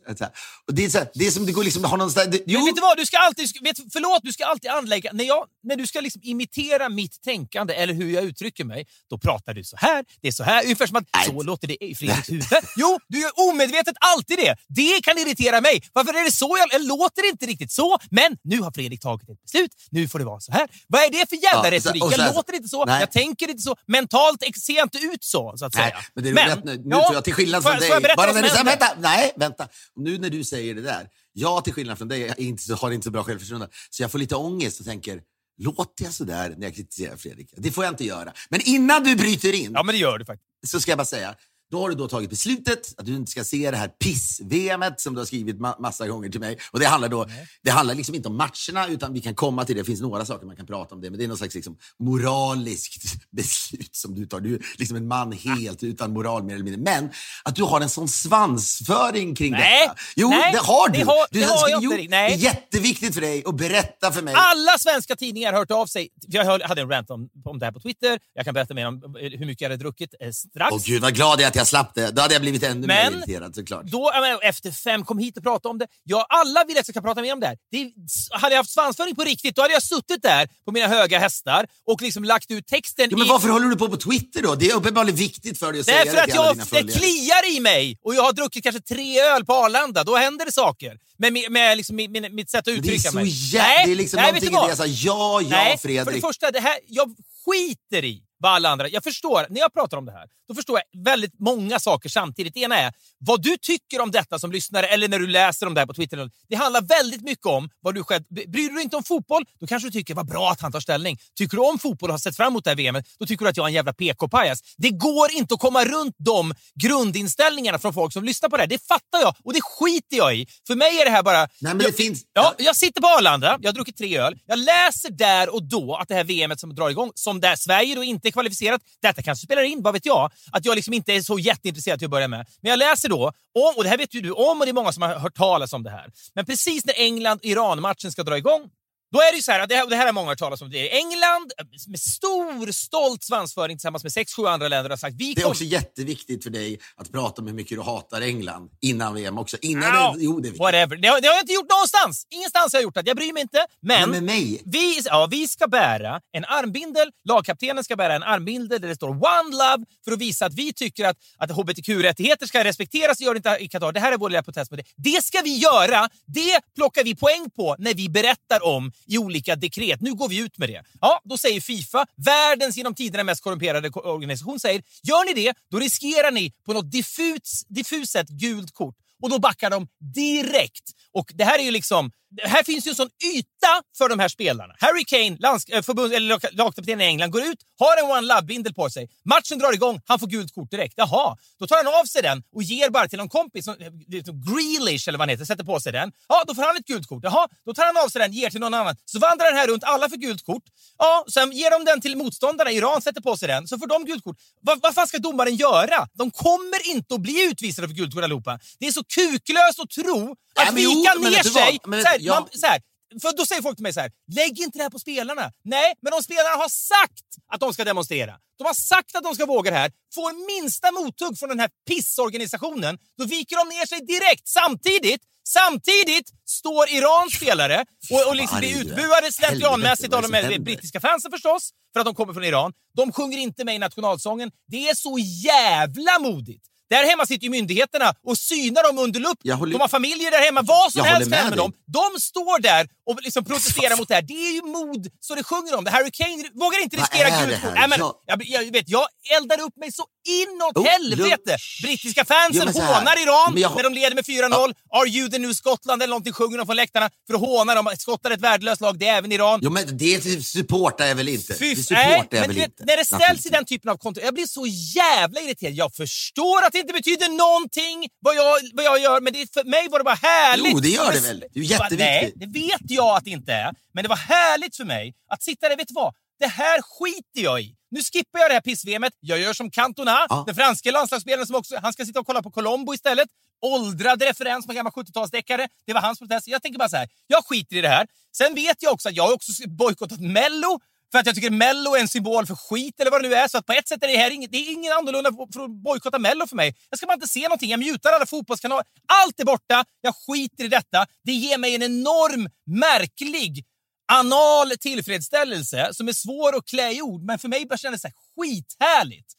Och 0.67 0.73
det, 0.73 0.85
är 0.85 0.89
så 0.89 0.97
här, 0.97 1.07
det 1.13 1.27
är 1.27 1.31
som 1.31 1.45
det 1.45 1.51
går 1.51 1.63
liksom... 1.63 1.83
Har 1.83 1.97
någon 1.97 2.09
där, 2.11 2.25
det, 2.27 2.41
Men 2.47 2.65
vet 2.65 2.75
du 2.75 2.81
vad? 2.81 2.97
Du 2.97 3.05
ska 3.05 3.17
alltid, 3.17 3.47
vet, 3.63 3.77
förlåt, 3.93 4.19
du 4.23 4.33
ska 4.33 4.45
alltid 4.45 4.71
anlägga... 4.71 5.11
När, 5.13 5.23
jag, 5.25 5.45
när 5.63 5.75
du 5.75 5.87
ska 5.87 6.01
liksom 6.01 6.21
imitera 6.23 6.89
mitt 6.89 7.21
tänkande 7.23 7.73
eller 7.73 7.93
hur 7.93 8.09
jag 8.09 8.23
uttrycker 8.23 8.63
mig, 8.63 8.85
då 9.09 9.17
pratar 9.17 9.53
du 9.53 9.63
så 9.63 9.77
här, 9.77 10.05
det 10.21 10.27
är 10.27 10.31
så 10.31 10.43
här. 10.43 10.63
Ungefär 10.63 10.87
som 10.87 10.95
att 10.95 11.03
Nej. 11.15 11.25
så 11.25 11.41
låter 11.43 11.67
det 11.67 11.83
i 11.83 11.95
Fredriks 11.95 12.29
huvud. 12.29 12.45
Jo, 12.77 12.99
du 13.07 13.19
gör 13.21 13.31
omedvetet 13.49 13.95
alltid 13.99 14.37
det. 14.37 14.55
Det 14.67 15.01
kan 15.03 15.17
irritera 15.17 15.61
mig. 15.61 15.83
Varför 15.93 16.13
är 16.13 16.23
det 16.25 16.31
så? 16.31 16.55
Jag, 16.59 16.81
jag 16.81 16.87
låter 16.87 17.29
inte 17.29 17.45
riktigt 17.45 17.71
så. 17.71 17.97
Men 18.11 18.37
nu 18.43 18.59
har 18.61 18.71
Fredrik 18.71 19.01
tagit 19.01 19.29
ett 19.29 19.41
beslut. 19.43 19.71
Nu 19.89 20.07
får 20.07 20.19
det 20.19 20.25
vara 20.25 20.39
så 20.39 20.51
här. 20.51 20.67
Vad 20.87 21.01
är 21.03 21.09
det 21.09 21.29
för 21.29 21.35
jävla 21.35 21.71
Ja, 21.75 21.81
så- 21.81 21.89
retorik? 21.89 22.03
och 22.03 22.13
så 22.13 22.21
Jag 22.21 22.35
låter 22.35 22.53
inte 22.55 22.69
så. 22.69 22.85
Nej. 22.85 22.99
Jag 22.99 23.11
tänker 23.11 23.49
inte 23.49 23.61
så. 23.61 23.75
Mentalt 23.87 24.43
ser 24.65 24.73
jag 24.73 24.85
inte 24.85 24.97
ut 24.97 25.23
så, 25.23 25.53
så 25.57 25.65
att 25.65 25.73
Nej, 25.73 25.83
säga. 25.83 25.99
men 26.15 26.23
det 26.23 26.29
är 26.29 26.82
nu. 26.85 26.95
Ja, 26.95 27.03
tror 27.03 27.15
jag 27.15 27.23
till 27.23 27.33
skillnad 27.33 27.63
får 27.63 27.69
från 27.69 27.73
jag- 27.73 27.81
dig. 27.81 28.01
får 28.01 28.09
jag 28.09 28.17
bara 28.17 28.31
när 28.33 28.41
du, 28.43 28.49
säger, 28.49 28.63
vänta, 28.65 28.87
nej, 28.99 29.33
vänta. 29.35 29.67
Nu 29.95 30.17
när 30.17 30.29
du 30.29 30.43
säger 30.43 30.75
det 30.75 30.81
där. 30.81 31.07
Jag 31.33 31.63
till 31.63 31.73
skillnad 31.73 31.97
från 31.97 32.07
dig 32.07 32.33
inte 32.37 32.73
har 32.73 32.91
inte 32.91 33.03
så 33.05 33.11
bra 33.11 33.23
självförtroende. 33.23 33.67
Så 33.89 34.03
jag 34.03 34.11
får 34.11 34.19
lite 34.19 34.35
ångest 34.35 34.79
och 34.79 34.85
tänker, 34.85 35.21
låter 35.57 36.03
jag 36.03 36.13
sådär 36.13 36.53
när 36.57 36.67
jag 36.67 36.75
kritiserar 36.75 37.15
Fredrik? 37.17 37.53
Det 37.57 37.71
får 37.71 37.83
jag 37.83 37.91
inte 37.93 38.05
göra. 38.05 38.33
Men 38.49 38.61
innan 38.65 39.03
du 39.03 39.15
bryter 39.15 39.53
in 39.53 39.71
Ja, 39.73 39.83
men 39.83 39.93
det 39.95 39.99
gör 39.99 40.17
du 40.17 40.25
faktiskt. 40.25 40.49
så 40.71 40.79
ska 40.79 40.91
jag 40.91 40.97
bara 40.97 41.05
säga, 41.05 41.35
då 41.73 41.79
har 41.81 41.89
du 41.89 41.95
då 41.95 42.07
tagit 42.07 42.29
beslutet 42.29 42.93
att 42.97 43.05
du 43.05 43.15
inte 43.15 43.31
ska 43.31 43.43
se 43.43 43.71
det 43.71 43.77
här 43.77 43.87
piss-VMet 43.87 44.99
som 45.01 45.13
du 45.13 45.19
har 45.19 45.25
skrivit 45.25 45.59
ma 45.59 45.75
massa 45.79 46.07
gånger 46.07 46.29
till 46.29 46.39
mig. 46.39 46.57
Och 46.71 46.79
det 46.79 46.85
handlar 46.85 47.09
då, 47.09 47.25
det 47.63 47.71
handlar 47.71 47.95
liksom 47.95 48.15
inte 48.15 48.29
om 48.29 48.37
matcherna, 48.37 48.87
utan 48.87 49.13
vi 49.13 49.21
kan 49.21 49.35
komma 49.35 49.65
till 49.65 49.75
det. 49.75 49.81
Det 49.81 49.85
finns 49.85 50.01
några 50.01 50.25
saker 50.25 50.45
man 50.45 50.55
kan 50.55 50.65
prata 50.65 50.95
om 50.95 51.01
det, 51.01 51.09
men 51.09 51.17
det 51.19 51.25
är 51.25 51.27
någon 51.27 51.37
slags 51.37 51.55
liksom 51.55 51.77
moraliskt 51.99 53.03
beslut 53.31 53.95
som 53.95 54.15
du 54.15 54.25
tar. 54.25 54.39
Du 54.39 54.55
är 54.55 54.61
liksom 54.77 54.97
en 54.97 55.07
man 55.07 55.31
helt 55.31 55.83
utan 55.83 56.13
moral 56.13 56.43
mer 56.43 56.53
eller 56.53 56.63
mindre. 56.63 56.81
Men 56.81 57.09
att 57.43 57.55
du 57.55 57.63
har 57.63 57.81
en 57.81 57.89
sån 57.89 58.07
svansföring 58.07 59.35
kring 59.35 59.51
Nej, 59.51 59.87
detta. 59.87 59.99
Jo, 60.15 60.29
nej, 60.29 60.51
det 60.51 60.59
har 60.59 60.89
du. 60.89 60.97
det 60.99 61.05
har- 61.05 61.27
du 61.31 61.39
det 61.39 61.45
har 61.45 61.69
jag 61.69 61.83
inte. 61.83 62.07
Nej. 62.09 62.37
Det 62.37 62.47
är 62.47 62.49
jätteviktigt 62.53 63.13
för 63.13 63.21
dig 63.21 63.43
att 63.45 63.57
berätta 63.57 64.11
för 64.11 64.21
mig. 64.21 64.33
Alla 64.37 64.77
svenska 64.77 65.15
tidningar 65.15 65.51
har 65.53 65.59
hört 65.59 65.71
av 65.71 65.85
sig. 65.87 66.09
Jag 66.27 66.59
hade 66.61 66.81
en 66.81 66.89
rant 66.89 67.09
om, 67.09 67.29
om 67.45 67.59
det 67.59 67.65
här 67.65 67.71
på 67.73 67.79
Twitter. 67.79 68.19
Jag 68.33 68.45
kan 68.45 68.53
berätta 68.53 68.73
mer 68.73 68.87
om 68.87 68.95
eh, 69.03 69.39
hur 69.39 69.45
mycket 69.45 69.61
jag 69.61 69.69
hade 69.69 69.83
druckit 69.83 70.13
eh, 70.19 70.31
strax. 70.31 70.73
Åh 70.73 70.81
gud, 70.85 71.01
vad 71.01 71.15
glad 71.15 71.39
jag 71.39 71.41
är 71.43 71.47
att 71.47 71.55
jag 71.55 71.62
slapp 71.65 71.95
det. 71.95 72.11
Då 72.11 72.21
hade 72.21 72.33
jag 72.35 72.41
blivit 72.41 72.63
ännu 72.63 72.87
Men- 72.87 73.13
mer 73.13 73.19
irriterad 73.19 73.55
såklart. 73.55 73.85
Då, 73.85 74.11
jag 74.13 74.45
efter 74.45 74.71
fem, 74.71 75.05
kom 75.05 75.17
hit 75.17 75.37
och 75.37 75.43
prata 75.43 75.69
om 75.69 75.77
det. 75.77 75.87
Ja, 76.03 76.25
alla 76.29 76.63
vill 76.63 76.77
att 76.77 76.87
jag 76.87 76.93
ska 76.95 77.01
prata 77.01 77.21
mer 77.21 77.33
om 77.33 77.39
det 77.39 77.47
här. 77.47 77.57
Det, 77.71 77.91
hade 78.31 78.53
jag 78.55 78.59
haft 78.59 78.69
svansföring 78.71 79.15
på 79.15 79.23
riktigt, 79.23 79.55
då 79.55 79.61
hade 79.61 79.73
jag 79.73 79.83
suttit 79.83 80.21
där 80.21 80.49
på 80.65 80.71
mina 80.71 80.87
höga 80.87 81.19
hästar 81.19 81.65
och 81.85 82.01
liksom 82.01 82.23
lagt 82.23 82.51
ut 82.51 82.67
texten 82.67 83.07
Ja, 83.11 83.17
men 83.17 83.27
i... 83.27 83.29
varför 83.29 83.49
håller 83.49 83.67
du 83.67 83.75
på 83.75 83.89
på 83.89 83.97
Twitter 83.97 84.41
då? 84.41 84.55
Det 84.55 84.69
är 84.69 84.75
uppenbarligen 84.75 85.15
viktigt 85.17 85.59
för 85.59 85.71
dig 85.71 85.79
att 85.79 85.85
säga 85.85 86.03
det 86.05 86.21
att 86.21 86.25
till 86.29 86.33
alla 86.39 86.45
jag, 86.47 86.55
dina 86.55 86.63
det 86.63 86.69
följare. 86.69 86.99
kliar 86.99 87.55
i 87.57 87.59
mig 87.59 87.97
och 88.03 88.15
jag 88.15 88.23
har 88.23 88.33
druckit 88.33 88.63
kanske 88.63 88.81
tre 88.81 89.19
öl 89.19 89.45
på 89.45 89.53
Arlanda. 89.53 90.03
Då 90.03 90.15
händer 90.15 90.45
det 90.45 90.51
saker. 90.51 90.97
Med, 91.17 91.33
med, 91.33 91.51
med 91.51 91.77
liksom, 91.77 91.95
min- 91.95 92.11
min- 92.11 92.35
mitt 92.35 92.49
sätt 92.51 92.59
att 92.59 92.65
Men 92.67 92.81
det 92.81 92.87
är 92.89 92.91
uttrycka 92.91 93.09
så 93.09 93.15
mig. 93.15 93.25
jä... 93.53 93.59
Det 93.85 93.91
är 93.91 93.95
liksom 93.95 94.17
nej, 94.17 94.25
någonting 94.25 94.49
i 94.49 94.51
det 94.61 94.67
jag 94.67 94.77
sa, 94.77 94.85
ja, 94.85 95.41
ja 95.41 95.47
Nej, 95.49 95.71
för 95.77 95.87
Fredrik. 95.87 96.15
det 96.15 96.21
första, 96.21 96.51
det 96.51 96.59
här, 96.59 96.75
jag 96.87 97.15
skiter 97.45 98.03
i 98.05 98.21
vad 98.43 98.51
alla 98.51 98.69
andra... 98.69 98.89
Jag 98.89 99.03
förstår, 99.03 99.45
när 99.49 99.59
jag 99.59 99.73
pratar 99.73 99.97
om 99.97 100.05
det 100.05 100.11
här, 100.11 100.27
då 100.47 100.55
förstår 100.55 100.79
jag 100.79 101.03
väldigt 101.03 101.39
många 101.39 101.79
saker 101.79 102.09
samtidigt. 102.09 102.53
Det 102.53 102.59
ena 102.59 102.77
är 102.77 102.93
vad 103.19 103.41
du 103.41 103.57
tycker 103.57 104.01
om 104.01 104.11
detta 104.11 104.39
som 104.39 104.51
lyssnare 104.51 104.87
eller 104.87 105.07
när 105.07 105.19
du 105.19 105.27
läser 105.27 105.67
om 105.67 105.73
det 105.73 105.81
här 105.81 105.85
på 105.87 105.93
Twitter. 105.93 106.29
Det 106.49 106.55
handlar 106.55 106.81
väldigt 106.81 107.21
mycket 107.21 107.45
om 107.45 107.69
vad 107.81 107.95
du 107.95 108.03
själv... 108.03 108.23
Bryr 108.29 108.69
du 108.69 108.73
dig 108.73 108.83
inte 108.83 108.95
om 108.95 109.03
fotboll, 109.03 109.45
då 109.59 109.67
kanske 109.67 109.87
du 109.87 109.91
tycker 109.91 110.13
vad 110.13 110.27
bra 110.27 110.51
att 110.51 110.61
han 110.61 110.71
tar 110.71 110.79
ställning. 110.79 111.19
Tycker 111.37 111.57
du 111.57 111.63
om 111.63 111.79
fotboll 111.79 112.09
och 112.09 112.13
har 112.13 112.19
sett 112.19 112.35
fram 112.35 112.47
emot 112.47 112.63
det 112.63 112.69
här 112.69 112.75
VMet, 112.75 113.05
då 113.19 113.25
tycker 113.25 113.45
du 113.45 113.49
att 113.49 113.57
jag 113.57 113.63
är 113.63 113.67
en 113.67 113.73
jävla 113.73 113.93
PK-pajas. 113.93 114.59
Det 114.77 114.89
går 114.89 115.31
inte 115.31 115.53
att 115.53 115.59
komma 115.59 115.85
runt 115.85 116.15
de 116.17 116.53
grundinställningarna 116.81 117.79
från 117.79 117.93
folk 117.93 118.13
som 118.13 118.23
lyssnar 118.23 118.49
på 118.49 118.57
det 118.57 118.63
här. 118.63 118.67
Det 118.67 118.87
fattar 118.87 119.19
jag 119.21 119.35
och 119.43 119.53
det 119.53 119.61
skiter 119.61 120.17
jag 120.17 120.35
i. 120.35 120.47
För 120.67 120.75
mig 120.75 121.01
är 121.01 121.05
det 121.05 121.11
här 121.11 121.23
bara... 121.23 121.39
Nej, 121.39 121.47
men 121.59 121.79
jag, 121.79 121.91
det 121.91 121.93
finns... 121.93 122.23
Ja, 122.33 122.55
jag 122.57 122.75
sitter 122.75 123.01
på 123.01 123.07
Arlanda, 123.07 123.57
jag 123.61 123.67
har 123.67 123.73
druckit 123.73 123.97
tre 123.97 124.17
öl. 124.17 124.39
Jag 124.45 124.59
läser 124.59 125.11
där 125.11 125.53
och 125.53 125.63
då 125.63 125.95
att 125.95 126.07
det 126.07 126.15
här 126.15 126.23
VMet 126.23 126.59
som 126.59 126.75
drar 126.75 126.89
igång, 126.89 127.11
som 127.15 127.39
där 127.39 127.55
Sverige 127.55 127.95
då 127.95 128.03
inte 128.03 128.32
kvalificerat, 128.33 128.81
detta 129.01 129.21
kanske 129.21 129.45
spelar 129.45 129.61
in, 129.61 129.81
vad 129.81 129.93
vet 129.93 130.05
jag, 130.05 130.31
att 130.51 130.65
jag 130.65 130.75
liksom 130.75 130.93
inte 130.93 131.13
är 131.13 131.21
så 131.21 131.39
jätteintresserad 131.39 131.99
till 131.99 132.05
att 132.05 132.11
börja 132.11 132.27
med. 132.27 132.45
Men 132.61 132.69
jag 132.69 132.79
läser 132.79 133.09
då, 133.09 133.31
om, 133.55 133.73
och 133.77 133.83
det 133.83 133.89
här 133.89 133.97
vet 133.97 134.13
ju 134.13 134.21
du 134.21 134.31
om 134.31 134.59
och 134.59 134.65
det 134.65 134.71
är 134.71 134.73
många 134.73 134.91
som 134.91 135.03
har 135.03 135.15
hört 135.15 135.35
talas 135.35 135.73
om 135.73 135.83
det 135.83 135.89
här. 135.89 136.11
Men 136.35 136.45
precis 136.45 136.85
när 136.85 136.93
England-Iran-matchen 136.97 138.11
ska 138.11 138.23
dra 138.23 138.37
igång, 138.37 138.69
då 139.13 139.19
är 139.19 139.35
det 139.35 139.41
så 139.43 139.51
här, 139.51 139.67
det 139.67 139.75
här, 139.75 139.87
det 139.89 139.95
här 139.95 140.05
har 140.05 140.13
många 140.13 140.29
hört 140.29 140.39
talas 140.39 140.61
om. 140.61 140.69
Det 140.69 140.91
är 140.91 140.97
England 140.97 141.51
med 141.87 141.99
stor, 141.99 142.71
stolt 142.71 143.23
svansföring 143.23 143.77
tillsammans 143.77 144.03
med 144.03 144.13
sex, 144.13 144.33
sju 144.33 144.45
andra 144.45 144.67
länder 144.67 144.89
har 144.89 144.97
sagt 144.97 145.15
vi 145.19 145.33
Det 145.33 145.41
är 145.41 145.43
kom- 145.43 145.51
också 145.51 145.63
jätteviktigt 145.63 146.43
för 146.43 146.49
dig 146.49 146.79
att 146.95 147.11
prata 147.11 147.41
om 147.41 147.47
hur 147.47 147.53
mycket 147.53 147.77
du 147.77 147.81
hatar 147.81 148.21
England 148.21 148.69
innan 148.81 149.13
VM 149.13 149.37
också. 149.37 149.57
Innan 149.61 149.89
Ja, 149.95 150.13
det, 150.17 150.23
jo, 150.23 150.31
det 150.39 150.47
är 150.47 150.51
viktigt. 150.51 150.59
Whatever. 150.61 150.95
Det 150.97 151.07
har, 151.07 151.21
det 151.21 151.27
har 151.27 151.35
jag 151.35 151.43
inte 151.43 151.53
gjort 151.53 151.69
någonstans. 151.69 152.27
Ingenstans 152.29 152.73
har 152.73 152.77
jag 152.79 152.83
gjort 152.83 152.93
det. 152.95 153.03
Jag 153.05 153.17
bryr 153.17 153.33
mig 153.33 153.41
inte. 153.41 153.65
Men, 153.81 154.01
Men 154.01 154.09
med 154.09 154.23
mig? 154.23 154.61
Vi, 154.65 155.01
ja, 155.05 155.27
vi 155.31 155.47
ska 155.47 155.67
bära 155.67 156.19
en 156.31 156.45
armbindel. 156.45 157.11
Lagkaptenen 157.29 157.83
ska 157.83 157.95
bära 157.95 158.15
en 158.15 158.23
armbindel 158.23 158.81
där 158.81 158.87
det 158.87 158.95
står 158.95 159.09
One 159.09 159.51
Love 159.51 159.85
för 160.05 160.11
att 160.11 160.19
visa 160.21 160.45
att 160.45 160.53
vi 160.53 160.73
tycker 160.73 161.05
att, 161.05 161.17
att 161.37 161.51
hbtq-rättigheter 161.51 162.45
ska 162.47 162.63
respekteras. 162.63 163.21
Gör 163.21 163.33
det 163.33 163.37
inte 163.37 163.57
i 163.59 163.67
Qatar. 163.67 163.91
Det 163.91 163.99
här 163.99 164.11
är 164.11 164.17
vår 164.17 164.29
lilla 164.29 164.43
protest 164.43 164.71
mot 164.71 164.79
det. 164.79 164.85
Det 165.11 165.23
ska 165.23 165.41
vi 165.43 165.57
göra. 165.57 166.09
Det 166.25 166.59
plockar 166.75 167.03
vi 167.03 167.15
poäng 167.15 167.49
på 167.55 167.75
när 167.79 167.93
vi 167.93 168.09
berättar 168.09 168.63
om 168.63 168.91
i 169.05 169.17
olika 169.17 169.55
dekret. 169.55 170.01
Nu 170.01 170.13
går 170.13 170.29
vi 170.29 170.37
ut 170.37 170.57
med 170.57 170.69
det. 170.69 170.83
Ja, 171.01 171.21
då 171.23 171.37
säger 171.37 171.61
Fifa, 171.61 172.05
världens 172.15 172.77
genom 172.77 172.95
tiderna 172.95 173.23
mest 173.23 173.43
korrumperade 173.43 173.89
organisation, 173.89 174.59
säger 174.59 174.83
gör 175.03 175.25
ni 175.25 175.43
det, 175.43 175.53
då 175.71 175.79
riskerar 175.79 176.31
ni 176.31 176.53
på 176.65 176.73
något 176.73 176.91
diffus, 176.91 177.65
diffus 177.67 178.09
sätt 178.09 178.27
gult 178.29 178.71
kort. 178.71 178.95
Och 179.21 179.29
då 179.29 179.39
backar 179.39 179.69
de 179.69 179.87
direkt. 180.15 180.91
Och 181.11 181.31
det 181.33 181.43
här 181.43 181.59
är 181.59 181.63
ju 181.63 181.71
liksom... 181.71 182.11
Här 182.41 182.63
finns 182.63 182.87
ju 182.87 182.89
en 182.89 182.95
sån 182.95 183.09
yta 183.35 183.81
för 183.97 184.09
de 184.09 184.19
här 184.19 184.27
spelarna. 184.27 184.73
Harry 184.79 185.05
Kane, 185.05 185.37
lagkaptenen 185.39 185.79
eh, 185.79 185.83
förbund, 185.83 186.13
eller 186.13 186.55
lagkapten 186.57 187.01
i 187.01 187.03
England, 187.03 187.31
går 187.31 187.41
ut, 187.41 187.59
har 187.79 187.97
en 188.03 188.11
One 188.11 188.33
Love-bindel 188.33 188.73
på 188.73 188.89
sig. 188.89 189.09
Matchen 189.25 189.59
drar 189.59 189.73
igång, 189.73 190.01
han 190.05 190.19
får 190.19 190.27
gult 190.27 190.53
kort 190.53 190.71
direkt. 190.71 190.93
Jaha, 190.97 191.37
då 191.59 191.67
tar 191.67 191.75
han 191.75 191.87
av 191.87 192.05
sig 192.05 192.21
den 192.21 192.43
och 192.55 192.63
ger 192.63 192.89
bara 192.89 193.07
till 193.07 193.17
någon 193.17 193.29
kompis, 193.29 193.65
som, 193.65 193.73
eh, 193.73 194.23
som 194.25 194.41
Grealish 194.41 195.07
eller 195.07 195.17
vad 195.17 195.27
han 195.27 195.29
heter, 195.29 195.45
sätter 195.45 195.63
på 195.63 195.79
sig 195.79 195.91
den. 195.91 196.11
Ja, 196.27 196.43
då 196.47 196.55
får 196.55 196.61
han 196.61 196.75
ett 196.77 196.85
gult 196.85 197.07
kort. 197.07 197.23
Jaha, 197.23 197.47
då 197.65 197.73
tar 197.73 197.85
han 197.85 197.97
av 197.97 198.09
sig 198.09 198.21
den, 198.21 198.33
ger 198.33 198.49
till 198.49 198.59
någon 198.59 198.73
annan. 198.73 198.95
Så 199.05 199.19
vandrar 199.19 199.45
den 199.45 199.55
här 199.55 199.67
runt, 199.67 199.83
alla 199.83 200.09
får 200.09 200.17
gult 200.17 200.45
kort. 200.45 200.63
Ja, 200.97 201.25
sen 201.33 201.51
ger 201.51 201.71
de 201.71 201.85
den 201.85 202.01
till 202.01 202.17
motståndarna, 202.17 202.71
Iran 202.71 203.01
sätter 203.01 203.21
på 203.21 203.37
sig 203.37 203.47
den, 203.47 203.67
så 203.67 203.79
får 203.79 203.87
de 203.87 204.05
gult 204.05 204.23
kort. 204.23 204.37
Vad, 204.61 204.81
vad 204.81 204.93
fan 204.95 205.07
ska 205.07 205.17
domaren 205.17 205.55
göra? 205.55 206.07
De 206.13 206.31
kommer 206.31 206.89
inte 206.89 207.15
att 207.15 207.21
bli 207.21 207.49
utvisade 207.51 207.87
för 207.87 207.95
gult 207.95 208.13
kort 208.13 208.23
allihopa. 208.23 208.59
Det 208.79 208.87
är 208.87 208.91
så 208.91 209.03
kuklöst 209.03 209.79
att 209.79 209.89
tro 209.89 210.35
att 210.59 210.73
jo, 210.77 210.89
vika 210.89 211.13
men 211.19 211.31
ner 211.31 211.43
du 211.43 211.49
vad? 211.49 211.63
sig. 211.63 211.79
Men 211.85 212.01
så 212.01 212.07
här, 212.07 212.17
ja. 212.19 212.39
man, 212.39 212.49
så 212.53 212.67
här, 212.67 212.81
för 213.21 213.37
då 213.37 213.45
säger 213.45 213.61
folk 213.61 213.77
till 213.77 213.83
mig 213.83 213.93
så 213.93 213.99
här, 213.99 214.11
lägg 214.35 214.59
inte 214.59 214.77
det 214.77 214.83
här 214.83 214.89
på 214.89 214.99
spelarna. 214.99 215.51
Nej, 215.63 215.93
men 216.01 216.13
om 216.13 216.23
spelarna 216.23 216.55
har 216.55 216.69
sagt 216.69 217.27
att 217.53 217.59
de 217.59 217.73
ska 217.73 217.83
demonstrera, 217.83 218.33
de 218.57 218.63
har 218.63 218.73
sagt 218.73 219.15
att 219.15 219.23
de 219.23 219.35
ska 219.35 219.45
våga 219.45 219.71
det 219.71 219.77
här, 219.77 219.91
får 220.15 220.61
minsta 220.61 220.91
mothugg 220.91 221.39
från 221.39 221.49
den 221.49 221.59
här 221.59 221.69
pissorganisationen, 221.87 222.97
då 223.17 223.25
viker 223.25 223.55
de 223.55 223.75
ner 223.75 223.85
sig 223.85 223.99
direkt. 223.99 224.47
Samtidigt 224.47 225.21
Samtidigt 225.47 226.29
står 226.45 226.89
Irans 226.89 227.33
spelare 227.33 227.85
och, 228.11 228.27
och 228.29 228.35
liksom 228.35 228.59
blir 228.59 228.81
utbuade 228.81 229.31
slentrianmässigt 229.31 230.13
av 230.13 230.21
de 230.21 230.33
här 230.33 230.59
brittiska 230.59 230.99
fansen 230.99 231.31
förstås, 231.31 231.71
för 231.93 231.99
att 231.99 232.05
de 232.05 232.15
kommer 232.15 232.33
från 232.33 232.43
Iran. 232.43 232.73
De 232.95 233.11
sjunger 233.11 233.37
inte 233.37 233.65
med 233.65 233.75
i 233.75 233.79
nationalsången. 233.79 234.51
Det 234.67 234.89
är 234.89 234.95
så 234.95 235.17
jävla 235.19 236.19
modigt. 236.19 236.65
Där 236.93 237.03
hemma 237.09 237.25
sitter 237.25 237.43
ju 237.43 237.49
myndigheterna 237.49 238.13
och 238.27 238.37
synar 238.37 238.83
dem 238.87 238.97
under 239.05 239.19
lupp. 239.19 239.39
Håller- 239.59 239.71
De 239.73 239.81
har 239.81 239.87
familjer 239.87 240.31
där 240.31 240.39
hemma. 240.47 240.61
Vad 240.61 240.91
som 240.93 241.05
helst 241.05 241.21
kan 241.21 241.29
med 241.29 241.49
med 241.49 241.57
dem. 241.57 241.71
De 241.99 242.19
står 242.21 242.59
där 242.61 242.87
och 243.09 243.19
liksom 243.23 243.45
protestera 243.45 243.95
mot 243.95 244.07
det 244.07 244.15
här. 244.15 244.21
Det 244.21 244.33
är 244.49 244.53
ju 244.53 244.61
mod 244.61 245.07
så 245.19 245.35
det 245.35 245.43
sjunger 245.43 245.75
om 245.77 245.83
det. 245.83 245.91
Harry 245.91 246.11
Kane 246.11 246.43
vågar 246.53 246.79
inte 246.83 246.97
Vad 246.97 247.03
riskera 247.11 247.29
gult 247.39 247.49
det 247.49 247.55
här? 247.55 247.69
kort. 247.69 247.77
Nej, 247.79 247.87
men, 247.89 247.99
Jag- 247.99 248.15
jag, 248.25 248.63
jag, 248.65 248.71
vet, 248.71 248.89
jag 248.89 249.07
eldar 249.37 249.61
upp 249.61 249.75
mig 249.77 249.91
så 249.91 250.03
inåt 250.27 250.77
Oh, 250.77 250.85
helvete! 250.91 251.21
lugn. 251.23 251.57
Brittiska 251.83 252.25
fansen 252.25 252.71
Jo, 252.75 252.81
hånar 252.81 253.23
Iran 253.23 253.53
jag- 253.57 253.75
när 253.75 253.83
de 253.83 253.93
leder 253.93 254.15
med 254.15 254.25
4-0. 254.25 254.73
Are 254.99 255.09
you 255.09 255.29
the 255.29 255.37
new 255.39 255.53
Scotland 255.53 256.01
eller 256.03 256.09
någonting 256.09 256.33
sjunger 256.33 256.57
de 256.57 256.65
från 256.65 256.75
läktarna 256.75 257.09
för 257.27 257.33
att 257.33 257.39
håna 257.39 257.75
dem. 257.75 257.89
Skottland 257.99 258.31
är 258.33 258.37
ett 258.37 258.43
värdelöst 258.43 258.81
lag, 258.81 258.99
det 258.99 259.07
är 259.07 259.17
även 259.17 259.31
Iran. 259.31 259.59
Jo, 259.63 259.69
men 259.69 259.97
det 259.97 260.43
supportar 260.45 261.05
jag 261.05 261.15
väl 261.15 261.27
inte? 261.29 261.53
Fy, 261.53 261.69
det 261.75 261.75
nej, 261.75 261.83
supportar 261.83 262.27
jag 262.29 262.29
men 262.31 262.41
väl 262.41 262.55
du 262.55 262.61
vet, 262.61 262.69
inte? 262.69 262.83
när 262.85 262.97
det 262.97 263.05
ställs 263.05 263.45
i 263.45 263.49
den 263.49 263.65
typen 263.65 263.91
av 263.91 263.97
konto, 263.97 264.21
jag 264.23 264.33
blir 264.33 264.47
så 264.47 264.65
jävla 264.95 265.41
irriterad. 265.41 265.73
Jag 265.73 265.93
förstår 265.95 266.63
att 266.65 266.71
det 266.73 266.82
inte 266.83 266.93
betyder 266.93 267.29
någonting 267.29 268.09
vad 268.19 268.35
jag, 268.35 268.55
vad 268.73 268.85
jag 268.85 268.99
gör, 268.99 269.21
men 269.21 269.33
det, 269.33 269.53
för 269.53 269.63
mig 269.63 269.89
var 269.89 269.97
det 269.99 270.03
bara 270.03 270.15
härligt. 270.15 270.71
Jo, 270.73 270.79
det 270.79 270.89
gör 270.89 271.11
det 271.11 271.19
väl. 271.19 271.43
Det 271.53 271.59
är 271.59 271.63
jätteviktigt. 271.63 271.99
Nej, 271.99 272.33
det 272.35 272.59
vet 272.59 272.81
jag 272.91 273.17
att 273.17 273.23
det 273.25 273.31
inte 273.31 273.53
är. 273.53 273.73
Men 273.93 274.03
det 274.03 274.09
var 274.09 274.15
härligt 274.15 274.75
för 274.75 274.85
mig 274.85 275.13
att 275.29 275.43
sitta 275.43 275.69
där, 275.69 275.77
vet 275.77 275.87
du 275.87 275.93
vad? 275.93 276.13
Det 276.39 276.47
här 276.47 276.81
skiter 276.81 277.41
jag 277.49 277.61
i. 277.61 277.75
Nu 277.91 277.99
skippar 278.03 278.39
jag 278.39 278.49
det 278.49 278.53
här 278.53 278.61
piss-VMet. 278.61 279.13
Jag 279.19 279.39
gör 279.39 279.53
som 279.53 279.71
Cantona, 279.71 280.25
Ja. 280.29 280.43
den 280.45 280.55
franska 280.55 280.91
landslagsspelaren 280.91 281.47
som 281.47 281.55
också, 281.55 281.75
han 281.81 281.93
ska 281.93 282.05
sitta 282.05 282.19
och 282.19 282.25
kolla 282.25 282.41
på 282.41 282.51
Colombo 282.51 282.93
istället. 282.93 283.29
Åldrad 283.61 284.21
referens 284.21 284.67
med 284.67 284.75
gammal 284.75 284.93
70-talsdeckare. 284.93 285.67
Det 285.85 285.93
var 285.93 286.01
hans 286.01 286.19
protest. 286.19 286.47
Jag 286.47 286.61
tänker 286.61 286.79
bara 286.79 286.89
så 286.89 286.95
här, 286.97 287.07
jag 287.27 287.45
skiter 287.45 287.75
i 287.75 287.81
det 287.81 287.89
här. 287.89 288.07
Sen 288.37 288.55
vet 288.55 288.77
jag 288.83 288.93
också 288.93 289.09
att 289.09 289.15
jag 289.15 289.23
har 289.23 289.33
också 289.33 289.51
bojkottat 289.67 290.19
Mello 290.19 290.79
för 291.13 291.19
att 291.19 291.25
jag 291.25 291.35
tycker 291.35 291.49
Mello 291.49 291.95
är 291.95 291.99
en 291.99 292.07
symbol 292.07 292.45
för 292.45 292.55
skit 292.55 292.99
eller 292.99 293.11
vad 293.11 293.23
det 293.23 293.29
nu 293.29 293.35
är. 293.35 293.47
Så 293.47 293.57
att 293.57 293.65
på 293.65 293.73
ett 293.73 293.87
sätt 293.87 294.03
är 294.03 294.07
det 294.07 294.17
här 294.17 294.31
inget, 294.31 294.51
det 294.51 294.57
är 294.57 294.71
ingen 294.71 294.93
annorlunda 294.93 295.31
för 295.53 295.63
att 295.63 295.71
bojkotta 295.71 296.19
Mello 296.19 296.47
för 296.47 296.55
mig. 296.55 296.75
Jag 296.89 296.97
ska 296.97 297.07
bara 297.07 297.13
inte 297.13 297.27
se 297.27 297.43
någonting. 297.43 297.69
Jag 297.69 297.79
mutar 297.79 298.11
alla 298.11 298.25
fotbollskanaler. 298.25 298.85
Allt 299.23 299.39
är 299.39 299.45
borta. 299.45 299.85
Jag 300.01 300.13
skiter 300.15 300.63
i 300.63 300.67
detta. 300.67 301.05
Det 301.23 301.31
ger 301.31 301.57
mig 301.57 301.75
en 301.75 301.83
enorm, 301.83 302.49
märklig, 302.65 303.65
anal 304.11 304.71
tillfredsställelse 304.79 305.89
som 305.91 306.07
är 306.07 306.13
svår 306.13 306.55
att 306.55 306.65
klä 306.65 306.91
i 306.91 307.01
ord. 307.01 307.21
Men 307.23 307.39
för 307.39 307.47
mig 307.47 307.65
bara 307.65 307.77
kändes 307.77 308.01
det 308.01 308.11
skithärligt. 308.35 309.33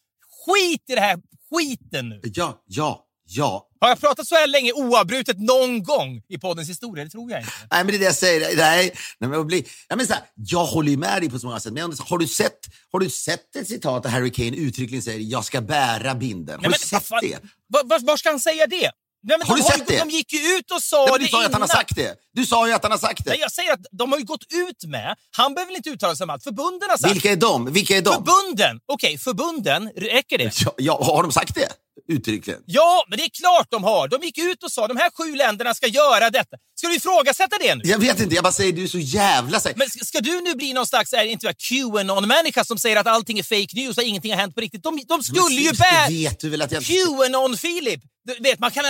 Skit 0.47 0.85
i 0.91 0.95
det 0.95 1.01
här 1.01 1.19
skiten 1.51 2.09
nu. 2.09 2.21
Ja, 2.23 2.63
ja, 2.67 3.04
ja. 3.27 3.69
Har 3.81 3.89
jag 3.89 4.01
pratat 4.01 4.27
så 4.27 4.35
här 4.35 4.47
länge 4.47 4.73
oavbrutet 4.73 5.39
någon 5.39 5.83
gång 5.83 6.23
i 6.29 6.39
poddens 6.39 6.69
historia? 6.69 7.05
Det 7.05 7.11
tror 7.11 7.31
jag 7.31 7.41
inte. 7.41 7.53
Nej, 7.71 7.85
men 7.85 7.87
det 7.87 7.95
är 7.95 7.99
det 7.99 8.05
jag 8.05 8.15
säger. 8.15 8.41
Nej, 8.41 8.57
nej, 8.57 8.95
men 9.19 9.33
jag, 9.33 9.47
blir, 9.47 9.65
ja, 9.89 9.97
men 9.97 10.07
så 10.07 10.13
här, 10.13 10.23
jag 10.35 10.65
håller 10.65 10.91
ju 10.91 10.97
med 10.97 11.23
dig 11.23 11.31
på 11.31 11.39
så 11.39 11.47
många 11.47 11.61
sätt. 11.61 11.73
Men 11.73 11.81
jag 11.81 11.97
har, 12.05 12.19
du 12.19 12.27
sett, 12.27 12.59
har 12.93 13.01
du 13.01 13.11
sett 13.11 13.57
ett 13.57 13.69
citat 13.69 14.03
där 14.03 14.11
Harry 14.11 14.31
Kane 14.33 14.57
uttryckligen 14.57 15.03
säger 15.03 15.21
jag 15.21 15.45
ska 15.45 15.61
bära 15.61 16.15
binden? 16.15 16.55
Har 16.55 16.63
Nej, 16.63 16.63
du 16.63 16.69
men 16.69 16.71
vad 16.71 16.81
sett 17.03 17.09
fan- 17.09 17.19
det? 17.23 17.39
Var, 17.69 17.85
var, 17.85 17.99
var 17.99 18.17
ska 18.17 18.29
han 18.31 18.41
säga 18.41 18.67
det? 18.67 18.91
Nej, 19.27 19.39
men 19.39 19.47
Har 19.49 19.57
de 19.57 19.63
du 19.63 19.69
sett 19.69 19.87
det? 19.87 19.99
De 19.99 20.11
gick 20.11 20.33
ju 20.33 20.39
ut 20.57 20.71
och 20.71 20.83
sa 20.83 20.97
Ja, 21.07 21.13
men 21.13 21.21
det 21.21 21.25
du 21.27 21.31
sa 21.31 21.41
ju 21.41 21.47
att 21.47 21.53
han 21.53 21.63
har 21.63 21.69
innan. 21.69 21.77
sagt 21.77 21.97
det. 21.97 22.15
Du 22.35 22.47
sa 22.47 22.67
ju 22.69 22.73
att 22.73 22.83
han 22.83 22.93
har 22.93 22.99
sagt 22.99 23.25
det. 23.25 23.31
Nej, 23.31 23.41
jag 23.41 23.53
säger 23.53 23.73
att 23.73 23.87
de 23.91 24.13
har 24.13 24.19
ju 24.19 24.25
gått 24.25 24.45
ut 24.53 24.91
med, 24.91 25.17
han 25.37 25.55
behöver 25.55 25.71
väl 25.71 25.77
inte 25.77 25.91
uttala 25.91 26.17
sig 26.17 26.25
om 26.25 26.31
allt, 26.31 26.45
förbunden 26.45 26.91
har 26.91 26.99
sagt. 26.99 27.15
Vilka 27.15 27.33
är 27.33 27.37
de? 27.37 27.73
Vilka 27.73 27.97
är 27.97 28.03
de? 28.03 28.15
Förbunden! 28.15 28.81
Okej, 28.93 29.19
förbunden, 29.19 29.91
räcker 29.97 30.39
det? 30.39 30.53
Ja, 30.65 30.75
ja, 30.77 31.05
har 31.05 31.23
de 31.23 31.33
sagt 31.33 31.55
det? 31.55 31.69
Uttryckligen. 32.09 32.61
Ja, 32.67 33.05
men 33.09 33.19
det 33.19 33.25
är 33.25 33.29
klart 33.29 33.67
de 33.71 33.85
har. 33.85 34.09
De 34.09 34.23
gick 34.23 34.39
ut 34.39 34.63
och 34.63 34.73
sa 34.73 34.89
de 34.89 34.97
här 34.97 35.11
sju 35.11 35.37
länderna 35.37 35.75
ska 35.75 35.87
göra 35.87 36.31
detta. 36.31 36.57
Ska 36.75 36.89
du 36.89 36.95
ifrågasätta 36.95 37.57
det 37.61 37.75
nu? 37.75 37.83
Jag 37.85 37.99
vet 37.99 38.21
inte, 38.21 38.35
jag 38.35 38.45
bara 38.45 38.53
säger 38.53 38.73
du 38.73 38.83
är 38.83 38.89
så 38.89 38.99
jävla 38.99 39.61
säker. 39.61 39.79
Men 39.79 39.91
ska, 39.91 40.05
ska 40.05 40.21
du 40.21 40.41
nu 40.41 40.55
bli 40.55 40.73
någon 40.73 40.87
slags 40.87 41.13
är, 41.13 41.25
inte 41.25 41.47
vet, 41.47 41.57
Qanon-människa 41.59 42.65
som 42.65 42.79
säger 42.79 42.97
att 42.97 43.07
allting 43.07 43.39
är 43.39 43.43
fake 43.43 43.77
news 43.77 43.99
och 43.99 44.03
ingenting 44.03 44.33
har 44.33 44.39
hänt 44.39 44.55
på 44.55 44.61
riktigt? 44.61 44.83
De, 44.83 45.01
de 45.09 45.23
skulle 45.23 45.55
ju 45.61 45.73
bära... 45.73 46.09
Vet 46.09 46.41
du 46.41 46.49
väl 46.49 46.63
att 46.63 46.73
jag... 46.73 46.83
Qanon, 46.85 47.57
Filip! 47.57 48.01
Du 48.27 48.35
vet, 48.43 48.59
man 48.59 48.71
kan, 48.71 48.85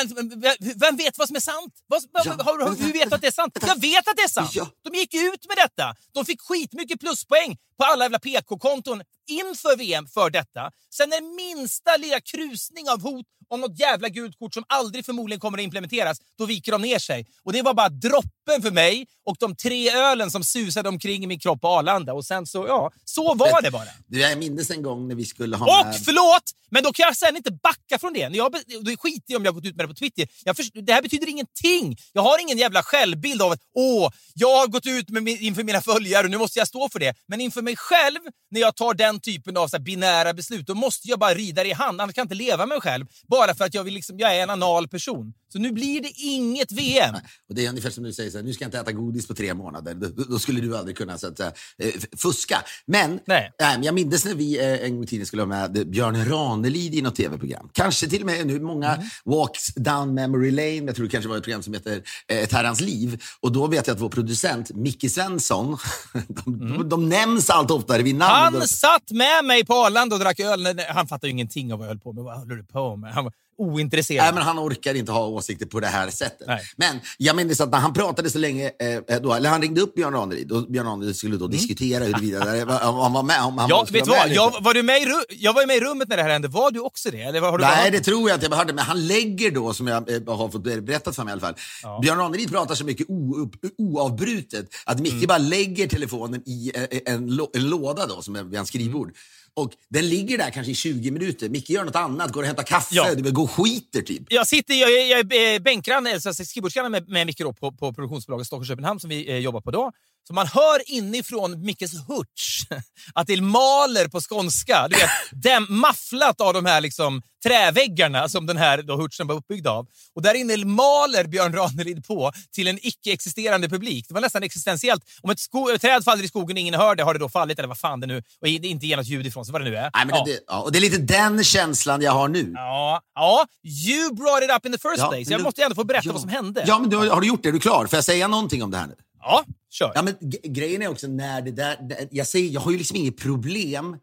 vem 0.77 0.97
vet 0.97 1.19
vad 1.19 1.27
som 1.29 1.37
är 1.37 1.41
sant? 1.41 1.75
Vad, 1.87 2.03
Ja, 2.13 2.37
har, 2.39 2.59
har, 2.59 2.77
hur 2.77 2.93
vet 2.93 3.11
du 3.11 3.15
att 3.15 3.21
det 3.21 3.27
är 3.27 3.33
sant? 3.35 3.59
Jag 3.61 3.81
vet 3.81 4.09
att 4.09 4.17
det 4.17 4.23
är 4.23 4.29
sant! 4.29 4.55
Ja. 4.55 4.67
De 4.85 4.99
gick 4.99 5.15
ut 5.15 5.47
med 5.49 5.57
detta. 5.57 5.95
De 6.15 6.25
fick 6.25 6.41
skitmycket 6.41 7.01
pluspoäng 7.01 7.57
på 7.79 7.85
alla 7.85 8.05
jävla 8.05 8.19
PK-konton 8.19 9.03
inför 9.29 9.77
VM 9.77 10.07
för 10.07 10.31
detta. 10.31 10.71
Sen 10.95 11.09
när 11.09 11.37
minsta 11.37 11.97
lilla 11.97 12.21
krusning 12.21 12.89
av 12.89 13.03
hot 13.03 13.27
om 13.49 13.61
något 13.61 13.79
jävla 13.79 14.09
gult 14.09 14.39
kort 14.39 14.55
som 14.55 14.65
aldrig 14.69 15.05
förmodligen 15.07 15.41
kommer 15.41 15.59
att 15.59 15.65
implementeras, 15.65 16.19
då 16.39 16.47
viker 16.47 16.73
de 16.73 16.83
ner 16.83 16.99
sig. 16.99 17.27
Och 17.45 17.53
det 17.53 17.63
var 17.63 17.75
bara 17.75 17.89
droppen 17.89 18.63
för 18.63 18.71
mig 18.71 19.07
och 19.27 19.37
de 19.41 19.57
tre 19.57 19.91
ölen 19.91 20.31
som 20.31 20.45
susade 20.45 20.89
omkring 20.89 21.25
i 21.25 21.27
min 21.27 21.39
kropp 21.39 21.61
på 21.61 21.69
Arlanda. 21.69 22.13
Och 22.13 22.25
sen 22.25 22.47
så, 22.47 22.67
ja, 22.69 22.91
så 23.05 23.35
var 23.35 23.63
det 23.63 23.71
bara. 23.71 23.89
Du, 24.07 24.21
jag 24.21 24.39
minns 24.39 24.71
en 24.71 24.83
gång 24.83 25.09
när 25.09 25.15
vi 25.15 25.25
skulle 25.25 25.57
ha 25.57 25.81
Och 25.81 25.87
med... 25.87 26.05
förlåt, 26.05 26.43
men 26.71 26.83
då 26.83 26.93
kan 26.93 27.05
jag 27.05 27.17
sen 27.17 27.37
inte 27.37 27.51
backa 27.51 27.99
från 27.99 28.13
det. 28.13 28.19
Jag, 28.21 28.55
det 28.83 28.97
skiter 28.97 29.33
i 29.33 29.37
om 29.37 29.45
jag 29.45 29.53
har 29.53 29.61
gått 29.61 29.65
ut 29.71 29.77
med 29.77 29.85
det 29.85 29.89
på 29.89 29.95
Twitter. 29.95 30.29
Jag 30.45 30.57
först- 30.57 30.73
det 30.87 30.93
här 30.93 31.03
betyder 31.03 31.29
ingenting. 31.29 31.97
Jag 32.13 32.23
har 32.23 32.39
ingen 32.41 32.59
jävla 32.59 32.83
självbild 32.83 33.43
av 33.43 33.53
att 33.53 33.61
åh, 33.75 34.11
jag 34.35 34.57
har 34.57 34.67
gått 34.67 34.87
ut 34.87 35.09
med 35.09 35.23
min, 35.23 35.39
inför 35.41 35.63
mina 35.65 35.81
följare 35.81 36.25
och 36.25 36.31
nu 36.31 36.39
måste 36.39 36.59
jag 36.59 36.69
stå 36.69 36.89
för 36.89 36.99
det. 36.99 37.15
Men 37.27 37.41
inför 37.41 37.63
mig 37.65 37.77
själv, 37.77 38.21
när 38.51 38.61
jag 38.61 38.77
tar 38.77 38.95
den 38.95 39.21
typen 39.21 39.57
av 39.57 39.69
så 39.69 39.77
här, 39.77 39.85
binära 39.85 40.35
beslut, 40.35 40.67
då 40.67 40.75
måste 40.75 41.09
jag 41.09 41.19
bara 41.19 41.35
rida 41.35 41.63
det 41.63 41.69
i 41.69 41.73
hand. 41.73 42.01
Annars 42.01 42.15
kan 42.15 42.23
jag 42.23 42.25
inte 42.25 42.35
leva 42.35 42.67
med 42.67 42.69
mig 42.69 42.81
själv. 42.81 43.07
Bara 43.29 43.55
för 43.55 43.65
att 43.65 43.75
jag, 43.75 43.85
vill 43.85 43.95
liksom, 43.95 44.19
jag 44.19 44.37
är 44.37 44.43
en 44.43 44.51
anal 44.51 44.89
person. 44.89 45.35
Så 45.55 45.61
nu 45.61 45.73
blir 45.73 46.01
det 46.01 46.13
inget 46.17 46.73
VM. 46.73 47.15
Och 47.49 47.55
det 47.55 47.65
är 47.67 47.69
ungefär 47.69 47.91
som 47.91 48.05
du 48.05 48.13
säger, 48.13 48.31
så 48.31 48.37
här, 48.39 48.45
nu 48.45 48.53
ska 48.53 48.65
jag 48.65 48.69
inte 48.69 48.79
äta 48.79 48.93
godis 48.93 49.27
på 49.29 49.35
tre 49.35 49.55
månader. 49.55 49.95
Då, 49.95 50.09
då 50.25 50.39
skulle 50.39 50.61
du 50.61 50.77
aldrig 50.77 50.97
kunna 50.97 51.19
så 51.19 51.27
att, 51.27 51.37
säga, 51.37 51.53
eh, 51.79 51.93
fuska. 52.17 52.63
Men, 52.87 53.21
Nej. 53.27 53.51
men 53.59 53.83
jag 53.83 53.95
minns 53.95 54.25
när 54.25 54.35
vi 54.35 54.59
eh, 54.59 54.85
en 54.87 54.95
gång 54.95 55.05
i 55.05 55.07
tiden 55.07 55.27
skulle 55.27 55.43
ha 55.43 55.47
med 55.47 55.91
Björn 55.91 56.25
Ranelid 56.29 56.95
i 56.95 57.03
något 57.03 57.17
tv-program. 57.17 57.69
Kanske 57.73 58.09
till 58.09 58.21
och 58.21 58.27
med 58.27 58.47
nu 58.47 58.61
många 58.61 58.95
Mm. 58.95 59.07
walks 59.25 59.75
down 59.75 60.15
memory 60.15 60.51
lane. 60.51 60.87
Jag 60.87 60.97
tror 60.97 61.07
det 61.07 61.11
kanske 61.13 61.29
var 61.29 61.37
ett 61.37 61.43
program 61.43 61.63
som 61.63 61.75
heter 61.75 62.03
eh, 62.29 62.39
Ett 62.39 62.53
herrans 62.53 62.81
liv. 62.81 63.23
Och 63.41 63.53
då 63.53 63.67
vet 63.67 63.87
jag 63.87 63.95
att 63.95 64.01
vår 64.01 64.09
producent 64.09 64.71
Micke 64.75 65.11
Svensson, 65.11 65.79
de, 66.29 66.59
de, 66.59 66.89
de 66.89 67.09
nämns 67.09 67.51
allt 67.51 67.71
oftare 67.71 68.03
vid 68.03 68.15
namn. 68.15 68.49
Mm. 68.49 68.61
Han 68.61 68.69
satt 68.69 69.11
med 69.11 69.45
mig 69.45 69.65
på 69.65 69.75
Arlanda 69.75 70.17
och 70.17 70.21
drack 70.21 70.41
öl. 70.41 70.81
Han 70.89 71.09
fattade 71.09 71.27
ju 71.27 71.33
ingenting 71.33 71.73
av 71.73 71.79
vad 71.79 71.87
jag 71.87 71.91
höll 71.91 72.01
på 72.01 72.13
med. 72.13 72.25
Vad 72.25 72.39
håller 72.39 72.55
du 72.55 72.65
på 72.65 72.97
med? 72.97 73.15
Han 73.15 73.25
ointresserad. 73.59 74.25
Nej, 74.25 74.35
men 74.35 74.43
han 74.43 74.59
orkar 74.59 74.95
inte 74.95 75.13
ha 75.13 75.27
åsikter 75.27 75.67
på 75.67 75.81
det 75.81 75.87
här 75.87 76.11
sättet. 76.11 76.47
Nej. 76.47 76.63
Men 76.77 77.01
jag 77.19 77.37
minns 77.37 77.61
att 77.61 77.71
när 77.71 77.79
han 77.79 77.93
pratade 77.93 78.31
så 78.31 78.39
länge, 78.39 78.67
eh, 79.09 79.21
då, 79.23 79.33
eller 79.35 79.51
han 79.51 79.63
ringde 79.63 79.81
upp 79.81 79.95
Björn 79.95 80.13
Ranelid 80.15 80.53
och 80.53 80.67
Björn 80.71 80.87
Ranelid 80.87 81.17
skulle 81.17 81.37
då 81.37 81.47
diskutera 81.47 82.05
huruvida 82.05 82.39
han 82.79 83.13
var 83.13 83.23
med. 83.23 83.43
Om 83.45 83.59
han 83.59 83.71
Mm. 83.71 83.77
Ja, 83.77 83.87
vet 83.93 84.07
vara 84.07 84.27
med 84.27 84.35
Jag, 84.37 84.55
var 84.61 84.75
du 84.75 84.83
med 84.83 85.03
i, 85.03 85.07
jag 85.29 85.53
var 85.53 85.61
ju 85.61 85.67
med 85.67 85.77
i 85.77 85.81
rummet 85.81 86.09
när 86.09 86.17
det 86.17 86.23
här 86.23 86.31
hände. 86.31 86.49
Var 86.49 86.71
du 86.71 86.81
också 86.81 87.11
det? 87.11 87.21
Eller 87.23 87.41
har 87.41 87.59
du 87.59 87.65
Nej, 87.65 87.91
det 87.91 88.01
tror 88.01 88.29
jag 88.31 88.37
inte. 88.37 88.47
Jag 88.47 88.57
hörde, 88.57 88.73
men 88.73 88.85
han 88.85 89.07
lägger 89.07 89.51
då, 89.51 89.75
som 89.75 89.87
jag 89.87 90.11
eh, 90.11 90.37
har 90.37 90.49
fått 90.49 90.63
berättat 90.63 91.17
för 91.17 91.25
mig 91.25 91.31
i 91.31 91.33
alla 91.33 91.41
fall. 91.41 91.55
Björn 92.03 92.19
Ranelid 92.19 92.51
pratar 92.51 92.75
så 92.75 92.85
mycket 92.85 93.07
oupp- 93.09 93.71
oavbrutet 93.79 94.67
att 94.85 95.01
Micke 95.01 95.13
Mm. 95.13 95.27
bara 95.27 95.39
lägger 95.39 95.87
telefonen 95.87 96.43
i 96.47 96.73
eh, 96.75 97.15
en, 97.15 97.31
lå- 97.31 97.51
en 97.55 97.69
låda 97.69 98.07
då, 98.07 98.23
som 98.23 98.37
är 98.37 98.43
vid 98.43 98.57
hans 98.59 98.69
skrivbord. 98.69 99.13
Och 99.57 99.73
den 99.89 100.09
ligger 100.09 100.39
där 100.39 100.51
kanske 100.51 100.73
i 100.73 100.75
20 100.75 101.11
minuter. 101.11 101.49
Micke 101.49 101.71
gör 101.71 101.85
något 101.85 101.97
annat, 101.97 102.33
går 102.33 102.41
och 102.41 102.47
hämtar 102.47 102.63
kaffe, 102.63 102.95
Ja. 102.95 103.15
du 103.15 103.33
går 103.33 103.43
och 103.43 103.51
skiter 103.51 104.03
typ. 104.03 104.23
Jag 104.29 104.47
sitter, 104.49 104.75
jag, 104.75 104.91
jag 105.09 105.33
är 105.35 105.61
bänkgranne, 105.61 106.13
alltså 106.13 106.45
skrivbordsgranne 106.45 106.89
med, 106.89 107.09
med 107.09 107.27
Micke 107.27 107.39
på, 107.39 107.73
på 107.73 107.93
produktionsbolaget 107.93 108.47
Stockholm 108.47 108.67
Köpenhamn 108.67 109.01
som 109.01 109.11
vi 109.11 109.31
eh, 109.31 109.39
jobbar 109.39 109.61
på 109.61 109.71
då. 109.71 109.93
Så 110.27 110.35
man 110.35 110.47
hör 110.47 110.91
inifrån 110.91 111.65
Mickes 111.65 111.93
hurts 112.09 112.61
att 113.15 113.27
det 113.27 113.41
maler 113.41 114.09
på 114.09 114.21
skånska. 114.21 114.89
Du 114.89 114.97
vet, 114.97 115.11
dem, 115.43 115.67
mafflat 115.71 116.41
av 116.41 116.55
de 116.55 116.67
här 116.67 116.81
liksom, 116.81 117.23
träväggarna 117.45 118.29
som 118.29 118.47
den 118.47 118.57
här 118.57 118.83
då, 118.83 118.97
hurtsen 118.97 119.27
var 119.27 119.35
uppbyggd 119.35 119.67
av. 119.67 119.87
Och 120.15 120.23
där 120.23 120.35
inne 120.35 120.65
maler 120.65 121.25
Björn 121.27 121.53
Ranelid 121.53 122.07
på 122.07 122.33
till 122.55 122.69
en 122.69 122.79
icke-existerande 122.83 123.69
publik. 123.69 124.05
Det 124.09 124.15
var 124.15 124.21
nästan 124.21 124.43
existentiellt. 124.43 125.03
Om 125.23 125.31
ett, 125.31 125.39
ett 125.75 125.81
träd 125.81 126.05
faller 126.05 126.25
i 126.25 126.29
skogen 126.29 126.57
och 126.57 126.61
ingen 126.61 126.75
hör 126.75 126.95
det, 126.95 127.03
har 127.03 127.13
det 127.15 127.21
då 127.21 127.29
fallit 127.29 127.59
eller 127.59 127.69
vad 127.69 127.79
fan 127.79 128.01
det 128.01 128.07
nu 128.07 128.17
och 128.17 128.23
det 128.47 128.51
inte 128.51 128.87
ger 128.87 128.97
något 128.97 129.07
ljud 129.07 129.27
ifrån 129.27 129.45
sig, 129.45 129.53
vad 129.53 129.61
det 129.61 129.71
nu 129.71 129.77
är. 129.77 129.91
Nej, 129.95 130.07
men 130.07 130.09
Ja. 130.09 130.25
det, 130.27 130.39
ja, 130.47 130.61
och 130.61 130.73
det 130.73 130.79
är 130.79 130.81
lite 130.81 130.99
den 130.99 131.45
känslan 131.45 132.03
jag 132.03 132.13
har 132.13 132.29
nu. 132.29 132.53
Ja, 132.55 133.01
ja, 133.15 133.47
you 133.65 134.15
brought 134.15 134.45
it 134.45 134.51
up 134.57 134.67
in 134.67 134.73
the 134.73 134.79
first 134.79 134.99
Ja, 134.99 135.09
place. 135.09 135.31
Jag 135.31 135.41
du- 135.41 135.45
måste 135.45 135.63
ändå 135.63 135.75
få 135.75 135.85
berätta 135.85 136.07
ja. 136.07 136.13
vad 136.13 136.21
som 136.21 136.31
hände. 136.31 136.65
Ja, 136.67 136.79
men 136.79 136.91
du, 136.91 136.97
har 136.97 137.21
du 137.21 137.27
gjort 137.27 137.43
det? 137.43 137.49
Är 137.49 137.53
du 137.53 137.61
klar? 137.61 137.87
Får 137.87 137.97
jag 137.97 138.05
säga 138.05 138.29
någonting 138.29 138.63
om 138.63 138.71
det 138.71 138.77
här 138.79 138.87
nu? 138.87 138.95
Ja, 139.25 139.45
kör. 139.71 139.93
Ja, 139.95 140.03
men 140.03 140.15
grejen 140.43 140.83
är 140.83 140.89
också 140.89 141.07
när 141.07 141.43
det 141.43 141.51
där... 141.51 142.09
Jag, 142.11 142.27
säger, 142.27 142.51
jag 142.51 142.61
har 142.61 142.71
ju 142.71 142.79
liksom 142.79 142.97
inget 142.97 143.17
problem 143.17 143.97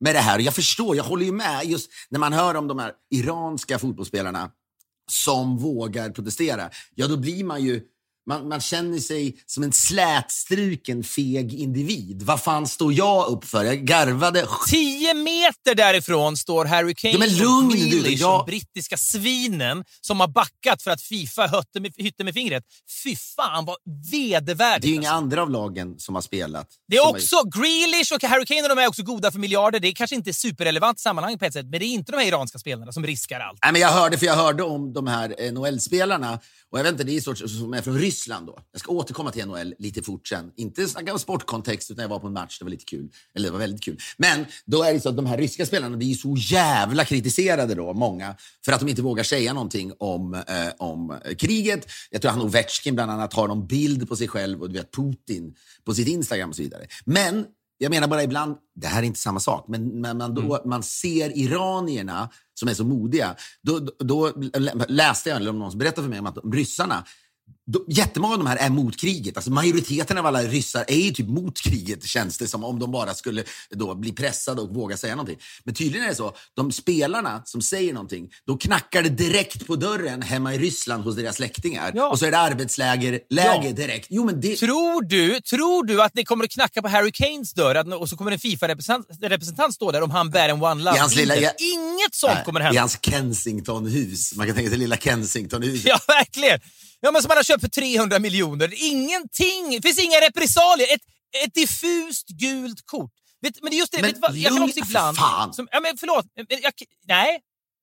med 0.00 0.14
det 0.14 0.18
här. 0.18 0.38
Jag 0.38 0.54
förstår, 0.54 0.96
jag 0.96 1.04
håller 1.04 1.24
ju 1.24 1.32
med. 1.32 1.64
Just 1.64 1.90
när 2.08 2.18
man 2.18 2.32
hör 2.32 2.54
om 2.54 2.68
de 2.68 2.78
här 2.78 2.92
iranska 3.10 3.78
fotbollsspelarna 3.78 4.50
som 5.10 5.58
vågar 5.58 6.10
protestera, 6.10 6.70
ja 6.94 7.06
då 7.06 7.16
blir 7.16 7.44
man 7.44 7.62
ju... 7.64 7.82
Man, 8.28 8.48
man 8.48 8.60
känner 8.60 8.98
sig 8.98 9.36
som 9.46 9.62
en 9.62 9.72
slätstruken, 9.72 11.04
feg 11.04 11.54
individ. 11.54 12.22
Vad 12.22 12.40
fan 12.40 12.66
står 12.66 12.92
jag 12.92 13.28
upp 13.28 13.44
för? 13.44 13.64
Jag 13.64 13.84
garvade. 13.84 14.46
Tio 14.68 15.14
meter 15.14 15.74
därifrån 15.74 16.36
står 16.36 16.64
Harry 16.64 16.94
Kane 16.94 17.12
Ja, 17.12 17.18
men 17.18 17.36
lugn 17.36 17.66
och 17.66 17.72
Grealish, 17.72 18.20
jag- 18.20 18.46
brittiska 18.46 18.96
svinen 18.96 19.84
som 20.00 20.20
har 20.20 20.28
backat 20.28 20.82
för 20.82 20.90
att 20.90 21.02
Fifa 21.02 21.46
hötte 21.46 21.80
med, 21.80 21.92
hytte 21.96 22.24
med 22.24 22.34
fingret. 22.34 22.64
Fy 23.04 23.16
fan 23.16 23.64
vad 23.64 23.76
vedervärdigt. 24.10 24.82
Det 24.82 24.88
är 24.88 24.90
ju 24.90 24.94
inga 24.94 25.10
alltså. 25.10 25.24
andra 25.24 25.42
av 25.42 25.50
lagen 25.50 25.94
som 25.98 26.14
har 26.14 26.22
spelat. 26.22 26.66
Det 26.88 26.96
är 26.96 27.08
också 27.08 27.36
Grealish 27.42 28.12
och 28.12 28.22
Harry 28.22 28.46
Kane 28.46 28.62
och 28.62 28.68
de 28.68 28.78
är 28.78 28.88
också 28.88 29.02
goda 29.02 29.30
för 29.30 29.38
miljarder. 29.38 29.80
Det 29.80 29.88
är 29.88 29.92
kanske 29.92 30.16
inte 30.16 30.34
superrelevant 30.34 30.98
i 30.98 31.02
sammanhanget 31.02 31.40
på 31.40 31.46
ett 31.46 31.52
sätt, 31.52 31.66
men 31.66 31.80
det 31.80 31.86
är 31.86 31.88
inte 31.88 32.12
de 32.12 32.18
här 32.18 32.26
iranska 32.28 32.58
spelarna 32.58 32.92
som 32.92 33.06
riskar 33.06 33.40
allt. 33.40 33.58
Nej, 33.62 33.72
men 33.72 33.80
jag 33.80 33.88
hörde, 33.88 34.18
för 34.18 34.26
jag 34.26 34.36
hörde 34.36 34.62
om 34.62 34.92
de 34.92 35.06
här 35.06 35.52
NHL-spelarna. 35.52 36.40
Och 36.70 36.78
jag 36.78 36.84
vet 36.84 36.92
inte, 36.92 37.04
det 37.04 37.16
är 37.16 37.20
sorts, 37.20 37.40
som 37.40 37.74
är 37.74 37.82
från 37.82 37.98
Ryssland 37.98 38.17
Ryssland 38.18 38.46
då. 38.46 38.58
Jag 38.72 38.80
ska 38.80 38.92
återkomma 38.92 39.30
till 39.30 39.46
NHL 39.46 39.74
lite 39.78 40.02
fort 40.02 40.28
sen. 40.28 40.52
Inte 40.56 40.88
snacka 40.88 41.12
om 41.12 41.18
sportkontext, 41.18 41.90
utan 41.90 42.02
jag 42.02 42.08
var 42.08 42.18
på 42.18 42.26
en 42.26 42.32
match. 42.32 42.58
Det 42.58 42.64
var 42.64 42.70
lite 42.70 42.84
kul. 42.84 43.08
Eller 43.34 43.48
det 43.48 43.52
var 43.52 43.58
väldigt 43.58 43.82
kul. 43.82 43.98
Men 44.16 44.46
då 44.66 44.82
är 44.82 44.92
det 44.92 45.00
så 45.00 45.08
att 45.08 45.16
de 45.16 45.26
här 45.26 45.38
ryska 45.38 45.66
spelarna 45.66 45.96
blir 45.96 46.14
så 46.14 46.36
jävla 46.38 47.04
kritiserade 47.04 47.74
då, 47.74 47.94
många, 47.94 48.36
för 48.64 48.72
att 48.72 48.80
de 48.80 48.88
inte 48.88 49.02
vågar 49.02 49.24
säga 49.24 49.52
någonting 49.52 49.92
om, 49.98 50.34
eh, 50.34 50.42
om 50.78 51.18
kriget. 51.38 51.86
Jag 52.10 52.22
tror 52.22 52.32
han 52.32 52.42
Ovechkin 52.42 52.94
bland 52.94 53.10
annat 53.10 53.34
har 53.34 53.48
någon 53.48 53.66
bild 53.66 54.08
på 54.08 54.16
sig 54.16 54.28
själv 54.28 54.62
och 54.62 54.68
du 54.70 54.78
vet 54.78 54.92
Putin 54.92 55.54
på 55.84 55.94
sitt 55.94 56.08
Instagram 56.08 56.50
och 56.50 56.56
så 56.56 56.62
vidare. 56.62 56.86
Men 57.04 57.44
jag 57.78 57.90
menar 57.90 58.08
bara 58.08 58.22
ibland, 58.22 58.56
det 58.74 58.86
här 58.86 59.02
är 59.02 59.06
inte 59.06 59.20
samma 59.20 59.40
sak, 59.40 59.64
men, 59.68 60.00
men 60.00 60.18
man, 60.18 60.34
då, 60.34 60.40
mm. 60.56 60.68
man 60.68 60.82
ser 60.82 61.38
iranierna 61.38 62.30
som 62.54 62.68
är 62.68 62.74
så 62.74 62.84
modiga. 62.84 63.36
Då, 63.62 63.78
då, 63.78 63.92
då 63.98 64.32
läste 64.88 65.28
jag, 65.28 65.36
eller 65.36 65.52
någon 65.52 65.78
berättade 65.78 66.02
för 66.02 66.10
mig 66.10 66.18
om 66.18 66.26
att 66.26 66.38
ryssarna 66.52 67.04
jättemånga 67.88 68.32
av 68.34 68.38
de 68.38 68.46
här 68.46 68.56
är 68.56 68.70
mot 68.70 68.96
kriget. 68.96 69.36
Alltså 69.36 69.50
majoriteten 69.50 70.18
av 70.18 70.26
alla 70.26 70.42
ryssar 70.42 70.84
är 70.88 70.96
ju 70.96 71.10
typ 71.10 71.28
mot 71.28 71.60
kriget, 71.60 72.04
känns 72.04 72.38
det 72.38 72.46
som, 72.46 72.64
om 72.64 72.78
de 72.78 72.92
bara 72.92 73.14
skulle 73.14 73.44
då 73.70 73.94
bli 73.94 74.12
pressade 74.12 74.62
och 74.62 74.74
våga 74.74 74.96
säga 74.96 75.14
någonting. 75.14 75.38
Men 75.64 75.74
tydligen 75.74 76.04
är 76.04 76.08
det 76.08 76.16
så, 76.16 76.36
de 76.56 76.72
spelarna 76.72 77.42
som 77.44 77.62
säger 77.62 77.92
någonting, 77.92 78.28
då 78.46 78.56
knackar 78.56 79.02
det 79.02 79.08
direkt 79.08 79.66
på 79.66 79.76
dörren 79.76 80.22
hemma 80.22 80.54
i 80.54 80.58
Ryssland 80.58 81.04
hos 81.04 81.16
deras 81.16 81.36
släktingar. 81.36 81.92
Ja. 81.94 82.08
Och 82.08 82.18
så 82.18 82.26
är 82.26 82.30
det 82.30 82.38
arbetsläger 82.38 83.20
läger 83.30 83.68
ja. 83.68 83.72
direkt. 83.72 84.06
Jo, 84.10 84.24
men 84.24 84.40
det... 84.40 84.56
tror, 84.56 85.02
du, 85.02 85.40
tror 85.40 85.84
du 85.84 86.02
att 86.02 86.12
det 86.14 86.24
kommer 86.24 86.44
att 86.44 86.50
knacka 86.50 86.82
på 86.82 86.88
Harry 86.88 87.12
Kanes 87.12 87.52
dörr 87.54 87.94
och 87.94 88.08
så 88.08 88.16
kommer 88.16 88.32
en 88.32 88.38
Fifa-representant 88.38 89.74
stå 89.74 89.92
där 89.92 90.02
om 90.02 90.10
han 90.10 90.30
bär 90.30 90.48
en 90.48 90.62
One 90.62 90.84
Love? 90.84 91.08
Lilla, 91.16 91.36
ja, 91.36 91.50
Inget 91.58 92.14
sånt 92.14 92.32
nej, 92.34 92.44
kommer 92.44 92.60
hända. 92.60 92.74
I 92.74 92.78
hans 92.78 92.98
Kensington-hus. 93.02 94.36
Man 94.36 94.46
kan 94.46 94.56
tänka 94.56 94.70
sig 94.70 94.78
lilla 94.78 94.96
Kensington-huset. 94.96 95.86
Ja, 95.86 95.98
verkligen. 96.06 96.60
Ja, 97.00 97.10
men 97.12 97.22
som 97.22 97.28
man 97.28 97.36
har 97.36 97.44
köpt 97.44 97.60
för 97.60 97.68
300 97.68 98.18
miljoner. 98.18 98.74
Ingenting! 98.76 99.70
Det 99.70 99.82
finns 99.82 99.98
inga 99.98 100.16
repressalier. 100.16 100.94
Ett, 100.94 101.02
ett 101.44 101.54
diffust 101.54 102.28
gult 102.28 102.86
kort. 102.86 103.12
Vet, 103.40 103.62
men 103.62 103.70
det 103.70 103.76
är 103.76 103.78
just 103.78 103.92
det, 103.92 104.00
men, 104.00 104.10
vet 104.10 104.20
vad, 104.20 104.36
jag 104.36 104.52
kan 104.52 104.62
också 104.62 104.78
ibland... 104.78 105.16
Fan. 105.16 105.54
Som, 105.54 105.68
ja, 105.70 105.80
men 105.80 105.96
förlåt, 105.98 106.26
jag, 106.34 106.72
nej. 107.08 107.40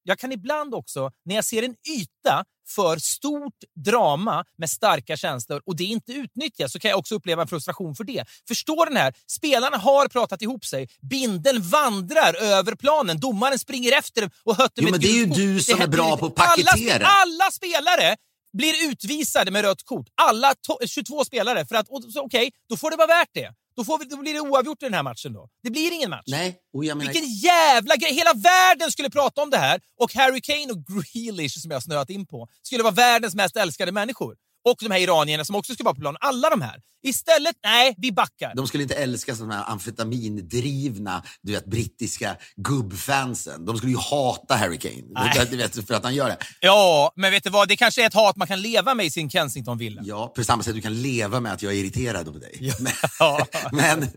Jag 0.08 0.20
kan 0.20 0.32
ibland 0.32 0.76
också, 0.76 1.12
när 1.26 1.36
jag 1.36 1.46
ser 1.46 1.64
en 1.64 1.76
yta 1.90 2.44
för 2.68 2.98
stort 2.98 3.54
drama 3.86 4.44
med 4.58 4.70
starka 4.70 5.18
känslor 5.18 5.62
och 5.66 5.76
det 5.76 5.84
inte 5.84 6.12
utnyttjas 6.12 6.72
så 6.72 6.80
kan 6.80 6.90
jag 6.90 7.00
också 7.00 7.16
uppleva 7.16 7.42
en 7.42 7.48
frustration 7.48 7.96
för 7.96 8.04
det. 8.04 8.26
Förstå 8.48 8.86
den 8.86 8.98
här, 8.98 9.14
spelarna 9.28 9.78
har 9.78 10.08
pratat 10.08 10.42
ihop 10.42 10.66
sig, 10.66 10.90
bindeln 11.10 11.62
vandrar 11.62 12.34
över 12.34 12.76
planen, 12.76 13.20
domaren 13.20 13.60
springer 13.60 13.98
efter 13.98 14.32
och 14.44 14.56
hötter 14.56 14.82
med 14.82 14.92
men 14.92 15.02
Det 15.02 15.08
är 15.08 15.16
ju 15.16 15.26
du 15.26 15.64
som 15.64 15.82
är 15.82 15.88
bra 15.88 16.18
på 16.18 16.26
att 16.26 16.36
paketera. 16.36 17.08
Alla, 17.08 17.08
alla 17.08 17.52
spelare 17.52 18.16
blir 18.58 18.90
utvisade 18.92 19.52
med 19.52 19.62
rött 19.62 19.84
kort. 19.84 20.08
Alla 20.22 20.54
22 20.88 21.26
spelare. 21.26 21.66
För 21.66 21.76
att, 21.76 21.88
okej, 21.90 22.22
okay, 22.22 22.52
då 22.70 22.78
får 22.78 22.92
det 22.92 22.98
vara 22.98 23.08
värt 23.08 23.30
det. 23.34 23.54
Då, 23.76 23.84
får 23.84 24.00
vi, 24.00 24.06
då 24.06 24.18
blir 24.18 24.34
det 24.34 24.40
oavgjort 24.40 24.84
i 24.84 24.86
den 24.86 24.94
här 24.94 25.04
matchen. 25.04 25.34
då. 25.34 25.50
Det 25.64 25.70
blir 25.70 25.92
ingen 25.94 26.10
match. 26.10 26.24
Nej, 26.28 26.58
och 26.74 26.86
jag 26.86 26.98
menar... 26.98 27.14
Vilken 27.14 27.30
jävla 27.34 27.96
grej! 27.96 28.14
Hela 28.14 28.34
världen 28.34 28.92
skulle 28.92 29.10
prata 29.10 29.42
om 29.42 29.50
det 29.50 29.58
här 29.58 29.82
och 30.02 30.14
Harry 30.14 30.42
Kane 30.42 30.72
och 30.72 30.86
Grealish, 30.86 31.60
som 31.62 31.72
jag 31.72 31.84
snöat 31.84 32.10
in 32.10 32.28
på, 32.28 32.48
skulle 32.62 32.84
vara 32.84 32.94
världens 32.94 33.36
mest 33.36 33.56
älskade 33.56 33.92
människor 33.92 34.36
och 34.66 34.78
de 34.80 34.92
här 34.92 35.00
iranierna 35.00 35.46
som 35.46 35.56
också 35.56 35.74
ska 35.74 35.84
vara 35.84 35.96
på 35.96 36.02
plan. 36.02 36.18
Alla 36.20 36.50
de 36.50 36.62
här. 36.62 36.82
Istället, 37.04 37.56
nej, 37.64 37.96
vi 37.98 38.12
backar. 38.12 38.56
De 38.56 38.68
skulle 38.68 38.84
inte 38.84 38.96
älska 38.96 39.36
sådana 39.36 39.56
här 39.56 39.72
amfetamindrivna, 39.72 41.24
du 41.42 41.52
vet, 41.52 41.66
brittiska 41.66 42.38
gubbfansen. 42.56 43.66
De 43.66 43.78
skulle 43.78 43.92
ju 43.92 43.98
hata 43.98 44.56
Harry 44.56 44.78
Kane. 44.78 45.46
Du 45.50 45.58
vet, 45.58 45.88
för 45.88 45.94
att 45.94 46.04
han 46.04 46.16
gör 46.16 46.30
det. 46.30 46.38
Ja, 46.60 47.12
men 47.16 47.32
vet 47.32 47.44
du 47.44 47.50
vad? 47.50 47.68
Det 47.68 47.76
kanske 47.76 48.04
är 48.04 48.08
ett 48.08 48.14
hat 48.14 48.36
man 48.36 48.48
kan 48.48 48.62
leva 48.62 48.94
med 48.94 49.06
i 49.06 49.10
sin 49.10 49.30
Kensington-villa. 49.30 50.02
Ja, 50.06 50.28
på 50.36 50.44
samma 50.44 50.64
sätt 50.64 50.76
du 50.76 50.82
kan 50.82 51.02
leva 51.02 51.40
med 51.40 51.54
att 51.54 51.62
jag 51.62 51.74
är 51.74 51.78
irriterad 51.78 52.34
på 52.34 52.40
dig. 52.40 52.74
Ja. 53.20 53.48
Men, 53.72 54.00
men 54.00 54.10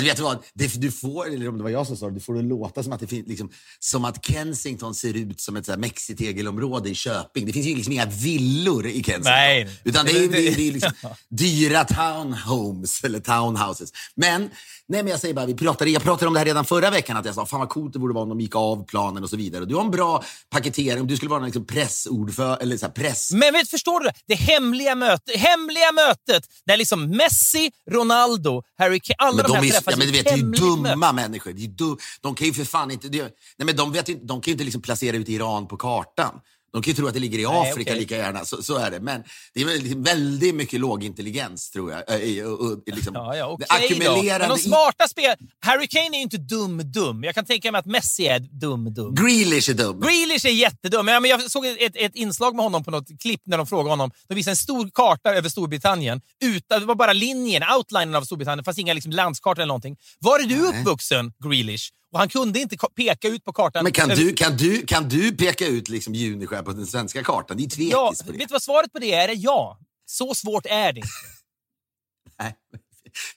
du 0.00 0.08
vet 0.08 0.18
vad, 0.18 0.38
det, 0.54 0.80
du 0.80 0.90
får, 0.90 1.26
eller 1.26 1.48
om 1.48 1.58
det 1.58 1.62
var 1.62 1.70
jag 1.70 1.86
som 1.86 1.96
sa 1.96 2.06
det, 2.06 2.14
du 2.14 2.20
får 2.20 2.34
det 2.34 2.42
låta 2.42 2.82
som 2.82 2.92
att, 2.92 3.00
det 3.00 3.06
finns, 3.06 3.28
liksom, 3.28 3.50
som 3.78 4.04
att 4.04 4.26
Kensington 4.26 4.94
ser 4.94 5.14
ut 5.16 5.40
som 5.40 5.56
ett 5.56 5.78
mexitegelområde 5.78 6.90
i 6.90 6.94
Köping. 6.94 7.46
Det 7.46 7.52
finns 7.52 7.66
ju 7.66 7.74
liksom 7.74 7.92
inga 7.92 8.06
villor 8.06 8.86
i 8.86 8.92
Kensington. 8.92 9.32
Nej. 9.32 9.68
Utan 9.84 10.06
det 10.06 10.12
är, 10.12 10.28
det, 10.28 10.56
det 10.56 10.68
är 10.68 10.72
liksom 10.72 10.92
dyra 11.28 11.84
townhomes 11.84 13.04
eller 13.04 13.20
townhouses. 13.20 13.92
Men 14.14 14.50
Nej, 14.88 15.02
men 15.02 15.10
jag 15.10 15.20
säger 15.20 15.34
bara, 15.34 15.46
vi 15.46 15.54
pratade, 15.54 15.90
jag 15.90 16.02
pratade 16.02 16.28
om 16.28 16.34
det 16.34 16.40
här 16.40 16.46
redan 16.46 16.64
förra 16.64 16.90
veckan, 16.90 17.16
att 17.16 17.26
jag 17.26 17.34
sa 17.34 17.46
fan 17.46 17.60
vad 17.60 17.68
coolt 17.68 17.92
det 17.92 17.98
borde 17.98 18.14
vara 18.14 18.22
om 18.22 18.28
de 18.28 18.40
gick 18.40 18.56
av 18.56 18.86
planen 18.86 19.22
och 19.22 19.30
så 19.30 19.36
vidare. 19.36 19.62
Och 19.62 19.68
du 19.68 19.74
har 19.74 19.84
en 19.84 19.90
bra 19.90 20.24
paketering, 20.50 21.06
du 21.06 21.16
skulle 21.16 21.30
vara 21.30 21.40
en 21.40 21.44
liksom 21.44 21.66
pressordförande, 21.66 22.62
eller 22.62 22.76
så 22.76 22.86
här, 22.86 22.92
press... 22.92 23.32
Men 23.32 23.52
vet, 23.52 23.70
förstår 23.70 24.00
du? 24.00 24.10
Det 24.26 24.34
hemliga, 24.34 24.94
möte, 24.94 25.38
hemliga 25.38 25.92
mötet 25.92 26.44
där 26.66 26.76
liksom 26.76 27.10
Messi, 27.10 27.70
Ronaldo, 27.90 28.62
Harry 28.78 29.00
Kane, 29.00 29.16
alla 29.18 29.36
men 29.36 29.46
de, 29.46 29.52
de 29.52 29.72
här 29.72 29.80
träffas. 29.86 29.92
Ja, 29.92 29.96
men 29.98 30.06
du 30.06 30.12
vet, 30.12 30.24
det 30.24 30.32
är 30.32 30.36
ju 30.36 30.76
dumma 30.76 31.12
människor. 31.12 31.52
De, 31.52 31.66
dum, 31.66 31.98
de 32.20 32.34
kan 32.34 32.46
ju 32.46 32.52
för 32.52 32.64
fan 32.64 32.90
inte... 32.90 33.08
Det, 33.08 33.22
nej, 33.56 33.66
men 33.66 33.76
de, 33.76 33.92
vet, 33.92 34.06
de 34.06 34.40
kan 34.40 34.42
ju 34.42 34.52
inte 34.52 34.64
liksom 34.64 34.82
placera 34.82 35.16
ut 35.16 35.28
Iran 35.28 35.68
på 35.68 35.76
kartan. 35.76 36.40
De 36.76 36.82
kan 36.82 36.90
ju 36.90 36.96
tro 36.96 37.06
att 37.06 37.14
det 37.14 37.20
ligger 37.20 37.38
i 37.38 37.46
Afrika 37.46 37.74
Nej, 37.76 37.82
okay. 37.82 37.98
lika 37.98 38.16
gärna, 38.16 38.44
så, 38.44 38.62
så, 38.62 38.76
är 38.76 38.90
det. 38.90 39.00
Men 39.00 39.22
det 39.54 39.60
är 39.60 40.02
väldigt 40.02 40.54
mycket 40.54 40.80
lågintelligens, 40.80 41.70
tror 41.70 41.92
jag. 41.92 42.38
Äh, 42.38 42.44
och, 42.44 42.60
och, 42.60 42.82
liksom, 42.86 43.14
ja, 43.14 43.36
ja, 43.36 43.46
okay 43.46 43.66
ackumulerande... 43.68 44.48
Men 44.48 44.56
de 44.56 44.62
smarta 44.62 45.08
spel... 45.08 45.34
Harry 45.60 45.86
Kane 45.86 46.06
är 46.06 46.16
ju 46.16 46.22
inte 46.22 46.36
dum-dum. 46.36 47.24
Jag 47.24 47.34
kan 47.34 47.44
tänka 47.44 47.72
mig 47.72 47.78
att 47.78 47.86
Messi 47.86 48.26
är 48.26 48.40
dum-dum. 48.40 49.14
Grealish 49.14 49.70
är 49.70 49.74
dum. 49.74 50.00
Grealish 50.00 50.46
är 50.46 50.50
jättedum. 50.50 51.08
Ja, 51.08 51.20
men 51.20 51.30
jag 51.30 51.50
såg 51.50 51.66
ett, 51.66 51.96
ett 51.96 52.14
inslag 52.14 52.54
med 52.54 52.64
honom 52.64 52.84
på 52.84 52.90
något 52.90 53.20
klipp 53.20 53.42
när 53.46 53.56
de 53.56 53.66
frågade 53.66 53.90
honom. 53.90 54.10
De 54.28 54.34
visade 54.34 54.52
en 54.52 54.56
stor 54.56 54.90
karta 54.94 55.34
över 55.34 55.48
Storbritannien. 55.48 56.20
Utan, 56.44 56.80
det 56.80 56.86
var 56.86 56.94
bara 56.94 57.12
linjen, 57.12 57.62
outlinen 57.76 58.14
av 58.14 58.22
Storbritannien. 58.22 58.58
Det 58.58 58.64
fanns 58.64 58.78
inga 58.78 58.94
liksom, 58.94 59.12
landskartor 59.12 59.62
eller 59.62 59.68
någonting. 59.68 59.96
Var 60.20 60.40
är 60.40 60.44
du 60.44 60.60
uppvuxen, 60.68 61.32
Grealish? 61.44 61.90
Och 62.12 62.18
han 62.18 62.28
kunde 62.28 62.60
inte 62.60 62.76
peka 62.96 63.28
ut 63.28 63.44
på 63.44 63.52
kartan. 63.52 63.82
Men 63.82 63.92
kan 63.92 64.08
du, 64.08 64.32
kan 64.32 64.56
du, 64.56 64.86
kan 64.86 65.08
du 65.08 65.36
peka 65.36 65.66
ut 65.66 65.88
liksom 65.88 66.14
Junisjö 66.14 66.62
på 66.62 66.72
den 66.72 66.86
svenska 66.86 67.22
kartan? 67.22 67.56
Det 67.56 67.64
är 67.64 67.68
tvekis 67.68 67.92
ja, 67.92 68.12
på 68.26 68.32
det. 68.32 68.38
Vet 68.38 68.48
du 68.48 68.52
vad 68.52 68.62
svaret 68.62 68.92
på 68.92 68.98
det 68.98 69.12
är? 69.12 69.34
Ja. 69.36 69.78
Så 70.06 70.34
svårt 70.34 70.66
är 70.66 70.92
det 70.92 71.00
inte. 71.00 71.08
Nej. 72.38 72.54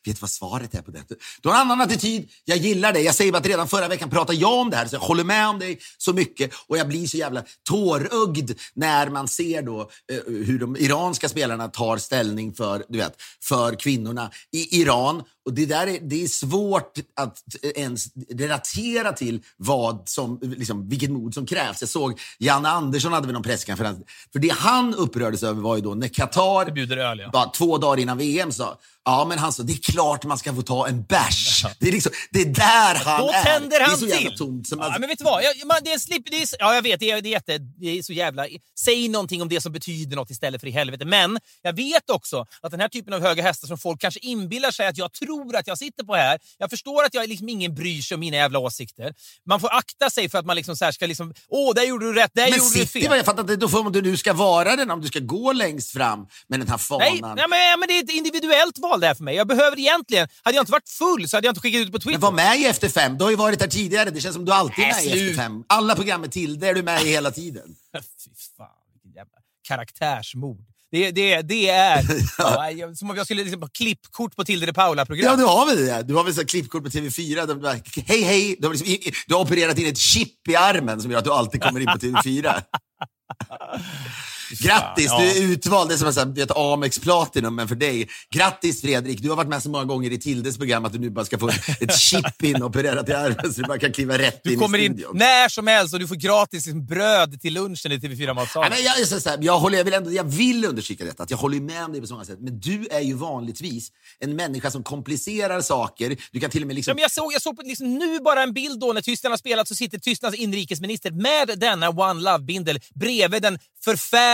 Vet 0.05 0.15
du 0.15 0.19
vad 0.21 0.29
svaret 0.29 0.75
är 0.75 0.82
på 0.82 0.91
det? 0.91 1.03
Du 1.41 1.49
har 1.49 1.55
en 1.55 1.62
annan 1.62 1.82
attityd. 1.82 2.29
Jag 2.45 2.58
gillar 2.58 2.93
det. 2.93 2.99
Jag 2.99 3.15
säger 3.15 3.32
bara 3.32 3.38
att 3.38 3.45
redan 3.45 3.67
förra 3.67 3.88
veckan 3.88 4.10
pratade 4.10 4.38
jag 4.38 4.53
om 4.53 4.69
det 4.69 4.77
här, 4.77 4.86
så 4.86 4.95
jag 4.95 4.99
håller 4.99 5.23
med 5.23 5.47
om 5.47 5.60
dig 5.60 5.79
så 5.97 6.13
mycket. 6.13 6.51
Och 6.67 6.77
jag 6.77 6.88
blir 6.88 7.08
så 7.08 7.17
jävla 7.17 7.43
tårögd 7.69 8.51
när 8.73 9.10
man 9.10 9.27
ser 9.27 9.62
då 9.62 9.82
eh, 9.82 10.17
hur 10.27 10.60
de 10.60 10.77
iranska 10.77 11.29
spelarna 11.29 11.67
tar 11.67 11.97
ställning 11.97 12.53
för, 12.53 12.86
du 12.89 12.97
vet, 12.97 13.21
för 13.43 13.75
kvinnorna 13.75 14.32
i 14.51 14.82
Iran. 14.82 15.23
Och 15.49 15.55
det, 15.55 15.65
där 15.65 15.88
är, 15.88 15.99
det 16.01 16.23
är 16.23 16.27
svårt 16.27 16.97
att 17.15 17.43
ens 17.75 18.05
relatera 18.29 19.13
till 19.13 19.41
vad 19.57 20.09
som, 20.09 20.39
liksom, 20.41 20.89
vilket 20.89 21.12
mod 21.12 21.33
som 21.33 21.45
krävs. 21.45 21.81
Jag 21.81 21.89
såg 21.89 22.19
Janne 22.39 22.69
Andersson 22.69 23.13
hade 23.13 23.27
väl 23.27 23.33
någon 23.33 23.43
presskonferens. 23.43 23.99
För 24.31 24.39
det 24.39 24.49
han 24.49 24.95
upprördes 24.95 25.43
över 25.43 25.62
var 25.62 25.75
ju 25.75 25.81
då 25.81 25.95
när 25.95 26.07
Qatar, 26.07 26.97
öl, 26.97 27.29
ja. 27.33 27.51
två 27.55 27.77
dagar 27.77 27.99
innan 27.99 28.17
VM, 28.17 28.51
sa 28.51 28.77
Ja, 29.09 29.25
men 29.29 29.39
han 29.39 29.53
sa, 29.53 29.63
det 29.63 29.73
är 29.73 29.91
klart 29.91 30.23
man 30.23 30.38
ska 30.38 30.53
få 30.53 30.62
ta 30.62 30.88
en 30.88 31.03
bärs. 31.03 31.65
Det, 31.79 31.88
är 31.88 31.91
liksom, 31.91 32.12
det 32.31 32.41
är 32.41 32.45
där 32.45 32.95
han 33.05 33.21
Då 33.21 33.31
är. 33.31 33.43
tänder 33.43 33.79
han 33.79 33.99
det 33.99 34.05
är 34.05 34.09
så 34.09 34.17
till. 34.17 34.38
Tomt, 34.38 34.67
som 34.67 34.79
ja, 34.79 34.97
men 34.99 35.09
vet 35.09 35.17
du 35.17 35.23
vad? 35.23 35.43
Jag, 35.43 35.67
man, 35.67 35.77
det 35.83 35.91
är 35.91 35.97
slip, 35.97 36.23
det 36.31 36.41
är, 36.41 36.47
ja, 36.59 36.75
jag 36.75 36.81
vet, 36.81 36.99
det 36.99 37.12
är, 37.12 37.21
det, 37.21 37.29
är 37.29 37.31
jätte, 37.31 37.57
det 37.57 37.97
är 37.97 38.01
så 38.01 38.13
jävla... 38.13 38.47
Säg 38.79 39.07
någonting 39.07 39.41
om 39.41 39.49
det 39.49 39.62
som 39.62 39.71
betyder 39.71 40.15
något 40.15 40.29
istället 40.29 40.62
för 40.62 40.67
i 40.67 40.71
helvete. 40.71 41.05
Men 41.05 41.39
jag 41.62 41.73
vet 41.73 42.09
också 42.09 42.45
att 42.62 42.71
den 42.71 42.79
här 42.79 42.88
typen 42.88 43.13
av 43.13 43.21
höga 43.21 43.43
hästar 43.43 43.67
som 43.67 43.77
folk 43.77 44.01
kanske 44.01 44.19
inbillar 44.19 44.71
sig 44.71 44.88
att 44.88 44.97
jag 44.97 45.13
tror 45.13 45.38
att 45.56 45.67
jag 45.67 45.78
sitter 45.78 46.04
på 46.04 46.15
här. 46.15 46.39
Jag 46.58 46.69
förstår 46.69 47.04
att 47.04 47.13
jag 47.13 47.30
liksom 47.30 47.49
ingen 47.49 47.75
bryr 47.75 48.02
sig 48.02 48.15
om 48.15 48.19
mina 48.19 48.38
jävla 48.38 48.60
åsikter. 48.60 49.13
Man 49.45 49.60
får 49.60 49.73
akta 49.73 50.10
sig 50.10 50.30
för 50.30 50.38
att 50.38 50.45
man 50.45 50.56
liksom 50.56 50.75
så 50.78 50.91
ska 50.91 51.06
liksom... 51.06 51.34
Åh, 51.47 51.73
där 51.75 51.84
gjorde 51.84 52.06
du 52.06 52.13
rätt, 52.13 52.32
där 52.34 52.49
men 52.49 52.60
gjorde 52.60 52.80
du 52.80 52.86
fel. 52.86 53.04
Jag 53.04 53.25
fattar 53.25 53.41
inte, 53.41 53.56
då 53.56 53.69
får 53.69 53.84
man, 53.84 53.91
du 53.91 54.17
ska 54.17 54.34
vara 54.34 54.75
den 54.75 54.91
om 54.91 55.02
du 55.02 55.08
ska 55.08 55.19
gå 55.19 55.54
längst 55.54 55.91
fram 55.91 56.28
med 56.47 56.60
den 56.60 56.67
här 56.67 56.78
fanan. 56.78 57.08
Nej, 57.12 57.21
nej 57.21 57.45
men, 57.49 57.80
men 57.80 57.88
det 57.88 57.93
är 57.93 58.04
ett 58.04 58.12
individuellt 58.12 58.78
val 58.78 58.99
där 58.99 59.13
för 59.13 59.23
mig. 59.23 59.36
Jag 59.36 59.47
behöver 59.47 59.80
egentligen, 59.80 60.28
hade 60.43 60.56
jag 60.56 60.62
inte 60.62 60.71
varit 60.71 60.89
full 60.89 61.30
så 61.30 61.38
hade 61.38 61.47
jag 61.47 61.52
inte 61.52 61.62
skickat 61.62 61.80
ut 61.80 61.91
på 61.91 61.99
Twitter. 61.99 62.12
Men 62.12 62.21
var 62.21 62.32
med 62.32 62.60
i 62.60 62.65
Efter 62.65 62.89
fem. 62.89 63.17
Du 63.17 63.23
har 63.23 63.32
ju 63.32 63.38
varit 63.38 63.62
här 63.62 63.67
tidigare. 63.67 64.10
Det 64.10 64.21
känns 64.21 64.36
som 64.36 64.45
du 64.45 64.52
alltid 64.52 64.86
är 64.86 64.93
med 64.93 65.06
i 65.06 65.30
Efter 65.30 65.43
fem. 65.43 65.63
Alla 65.67 65.95
program 65.95 66.21
med 66.21 66.32
Tilde 66.32 66.67
är 66.67 66.73
du 66.73 66.84
med 66.84 67.04
i 67.04 67.10
hela 67.10 67.32
tiden. 67.32 67.75
Fy 68.23 68.30
fan, 68.58 68.67
vilken 68.93 69.12
jävla 69.12 69.38
karaktärsmord. 69.67 70.68
Det, 70.91 71.12
det, 71.12 71.41
det 71.41 71.69
är 71.69 72.04
ja. 72.38 72.95
som 72.95 73.10
om 73.10 73.17
jag 73.17 73.25
skulle 73.25 73.43
liksom 73.43 73.69
klippkort 73.73 74.36
på 74.36 74.43
Tilde 74.43 74.65
de 74.65 74.73
Paula-program. 74.73 75.25
Ja, 75.25 75.36
du 75.36 75.43
har 75.43 75.65
väl 75.65 75.86
det. 75.86 76.04
Du 76.04 76.13
har 76.13 76.23
väl 76.23 76.34
så 76.34 76.45
klippkort 76.45 76.84
på 76.84 76.89
TV4. 76.89 77.45
De 77.45 77.62
bara, 77.62 77.75
hej, 78.06 78.21
hej. 78.21 78.56
Du 78.60 78.67
har, 78.67 78.73
liksom, 78.73 79.12
du 79.28 79.34
har 79.34 79.41
opererat 79.41 79.78
in 79.78 79.88
ett 79.88 79.97
chip 79.97 80.47
i 80.49 80.56
armen 80.56 81.02
som 81.02 81.12
gör 81.12 81.17
att 81.17 81.25
du 81.25 81.32
alltid 81.32 81.63
kommer 81.63 81.80
in 81.80 81.86
på 81.86 81.97
TV4. 81.97 82.62
Grattis, 84.49 85.05
ja. 85.05 85.19
du 85.19 85.27
är 85.27 85.41
utvald. 85.51 85.89
Det 85.89 85.95
är 85.95 85.97
som 85.97 86.07
att 86.07 86.35
du 86.35 86.41
vet, 86.41 86.57
Amex 86.57 86.99
Platinum, 86.99 87.55
men 87.55 87.67
för 87.67 87.75
dig. 87.75 88.09
Grattis 88.31 88.81
Fredrik, 88.81 89.21
du 89.21 89.29
har 89.29 89.35
varit 89.35 89.49
med 89.49 89.63
så 89.63 89.69
många 89.69 89.85
gånger 89.85 90.12
i 90.12 90.17
Tildes 90.19 90.57
program 90.57 90.85
att 90.85 90.93
du 90.93 90.99
nu 90.99 91.09
bara 91.09 91.25
ska 91.25 91.38
få 91.38 91.49
ett 91.79 91.99
chip 91.99 92.43
in 92.43 92.63
opererat 92.63 93.09
i 93.09 93.13
armen 93.13 93.53
så 93.53 93.62
du 93.62 93.67
bara 93.67 93.79
kan 93.79 93.93
kliva 93.93 94.17
rätt 94.17 94.41
Du 94.43 94.53
in 94.53 94.59
kommer 94.59 94.77
i 94.77 94.85
in 94.85 94.93
studion. 94.93 95.17
när 95.17 95.49
som 95.49 95.67
helst 95.67 95.93
och 95.93 95.99
du 95.99 96.07
får 96.07 96.15
gratis 96.15 96.73
bröd 96.73 97.41
till 97.41 97.53
lunchen 97.53 97.91
i 97.91 97.97
TV4-matsalen. 97.97 98.69
Nej, 98.69 98.79
men 98.79 98.85
jag, 98.85 98.99
är 98.99 99.05
så 99.05 99.19
så 99.19 99.29
här, 99.29 99.38
jag, 99.41 99.59
håller, 99.59 99.77
jag, 99.77 99.85
vill 99.85 99.93
ändå, 99.93 100.12
jag 100.12 100.23
vill 100.23 100.65
understryka 100.65 101.05
detta, 101.05 101.23
att 101.23 101.31
jag 101.31 101.38
håller 101.38 101.59
med 101.59 101.85
om 101.85 101.91
dig 101.91 102.01
på 102.01 102.07
så 102.07 102.13
många 102.13 102.25
sätt. 102.25 102.39
Men 102.41 102.59
du 102.59 102.88
är 102.91 102.99
ju 103.01 103.13
vanligtvis 103.13 103.91
en 104.19 104.35
människa 104.35 104.71
som 104.71 104.83
komplicerar 104.83 105.62
saker. 105.62 106.17
Du 106.31 106.39
kan 106.39 106.49
till 106.49 106.62
och 106.63 106.67
med 106.67 106.75
liksom... 106.75 106.91
Ja, 106.91 106.95
men 106.95 107.01
jag 107.01 107.12
såg, 107.12 107.33
jag 107.33 107.41
såg 107.41 107.55
på, 107.57 107.62
liksom, 107.65 107.93
nu 107.93 108.19
bara 108.19 108.43
en 108.43 108.53
bild 108.53 108.79
då 108.79 108.93
när 108.93 109.01
Tyskland 109.01 109.31
har 109.31 109.38
spelat 109.38 109.67
så 109.67 109.75
sitter 109.75 109.97
Tysklands 109.99 110.38
inrikesminister 110.38 111.12
med 111.12 111.59
denna 111.59 111.89
One 111.89 112.21
Love-bindel 112.21 112.79
bredvid 112.95 113.41
den 113.41 113.59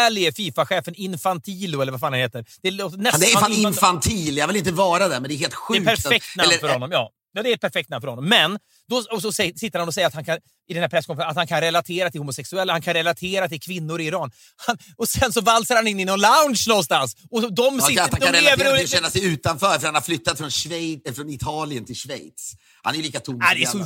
förfärlige 0.06 0.32
Fifa-chefen 0.32 0.94
Infantilo, 0.96 1.82
eller 1.82 1.92
vad 1.92 2.02
fan 2.02 2.14
han 2.14 2.20
heter. 2.22 2.46
Det, 2.62 2.72
låter 2.72 2.98
Han 2.98 3.06
är 3.06 3.12
fan 3.12 3.52
infant- 3.52 3.68
infantil, 3.68 4.38
jag 4.38 4.48
vill 4.48 4.56
inte 4.56 4.72
vara 4.72 5.08
där, 5.08 5.20
men 5.20 5.30
det 5.30 5.34
är 5.36 5.38
helt 5.38 5.52
Det 5.70 5.78
är 5.78 5.80
sjukt. 5.80 5.86
perfekt 5.86 6.36
namn 6.36 6.50
eller- 6.50 6.60
för 6.60 6.70
honom, 6.70 6.92
ja. 6.92 7.10
ja. 7.34 7.44
Det 7.44 7.50
är 7.50 7.54
ett 7.54 7.62
perfekt 7.62 7.90
namn 7.90 8.02
för 8.02 8.08
honom. 8.08 8.26
Men 8.30 8.60
då, 8.90 9.04
och 9.12 9.22
så 9.22 9.32
säger, 9.32 9.54
sitter 9.54 9.80
han 9.80 9.88
och 9.88 9.94
säger 9.94 10.08
att 10.08 10.14
han 10.14 10.26
kan, 10.26 10.38
i 10.68 10.74
den 10.74 10.82
här 10.84 10.90
presskonferensen 10.90 11.30
att 11.32 11.38
han 11.38 11.48
kan 11.48 11.62
relatera 11.62 12.12
till 12.12 12.20
homosexuella, 12.22 12.74
han 12.74 12.82
kan 12.82 12.94
relatera 12.94 13.50
till 13.50 13.60
kvinnor 13.62 14.02
i 14.02 14.06
Iran. 14.06 14.32
Han, 14.56 14.78
och 14.98 15.10
sen 15.10 15.34
så 15.34 15.42
valsar 15.42 15.76
han 15.76 15.88
in 15.88 16.00
i 16.00 16.06
någon 16.06 16.20
lounge 16.22 16.64
någonstans. 16.68 17.16
Och 17.32 17.42
så- 17.42 17.50
de 17.50 17.76
Ja, 17.80 17.86
sitter... 17.88 18.04
att 18.04 18.12
han 18.12 18.22
kan 18.22 18.34
relatera 18.34 18.70
och- 18.72 18.76
till 18.78 18.86
att 18.86 18.92
känna 18.92 19.10
sig 19.10 19.26
utanför, 19.26 19.80
för 19.80 19.86
han 19.86 19.96
har 19.96 20.02
flyttat 20.02 20.38
från, 20.38 20.52
Schweiz, 20.52 21.02
eh, 21.06 21.14
från 21.14 21.30
Italien 21.30 21.86
till 21.86 21.96
Schweiz. 21.96 22.54
Han 22.84 22.96
är 22.96 23.00
lika 23.00 23.20
tom 23.20 23.38
Ja, 23.42 23.54
det 23.56 23.62
är 23.64 23.68
så 23.68 23.80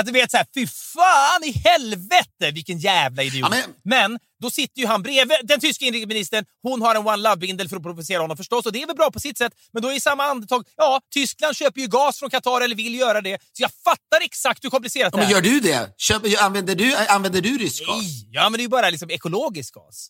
att 0.00 0.06
du 0.06 0.12
vet 0.12 0.30
såhär, 0.30 0.46
fy 0.54 0.66
fan 0.66 1.44
i 1.44 1.52
helvete 1.52 2.50
vilken 2.52 2.78
jävla 2.78 3.22
idiot. 3.22 3.48
Ja, 3.52 3.56
men... 3.84 4.10
men- 4.10 4.18
då 4.42 4.50
sitter 4.50 4.80
ju 4.80 4.86
han 4.86 5.02
bredvid 5.02 5.36
den 5.44 5.60
tyska 5.60 5.84
inrikesministern, 5.84 6.44
hon 6.62 6.82
har 6.82 6.94
en 6.94 7.06
One 7.06 7.16
Love-bindel 7.16 7.68
för 7.68 7.76
att 7.76 7.82
provocera 7.82 8.20
honom 8.20 8.36
förstås 8.36 8.66
och 8.66 8.72
det 8.72 8.82
är 8.82 8.86
väl 8.86 8.96
bra 8.96 9.10
på 9.10 9.20
sitt 9.20 9.38
sätt. 9.38 9.52
Men 9.72 9.82
då 9.82 9.92
i 9.92 10.00
samma 10.00 10.24
andetag, 10.24 10.64
ja, 10.76 11.00
Tyskland 11.14 11.56
köper 11.56 11.80
ju 11.80 11.86
gas 11.86 12.18
från 12.18 12.30
Qatar 12.30 12.60
eller 12.60 12.74
vill 12.74 12.94
göra 12.94 13.20
det. 13.20 13.38
Så 13.52 13.62
jag 13.62 13.70
fattar 13.84 14.20
exakt 14.24 14.45
hur 14.64 14.70
komplicerat 14.70 15.10
Ja, 15.12 15.18
det 15.20 15.24
men 15.26 15.26
är. 15.30 15.34
gör 15.34 15.40
du 15.40 15.60
det? 15.60 15.94
Köper, 15.98 16.42
använder, 16.44 16.74
du, 16.74 16.94
använder 16.96 17.40
du 17.40 17.58
rysk 17.58 17.86
gas? 17.86 17.96
Nej, 18.02 18.28
ja 18.32 18.42
men 18.50 18.52
det 18.52 18.60
är 18.60 18.62
ju 18.62 18.68
bara 18.68 18.90
liksom 18.90 19.10
ekologisk 19.10 19.74
gas. 19.74 20.08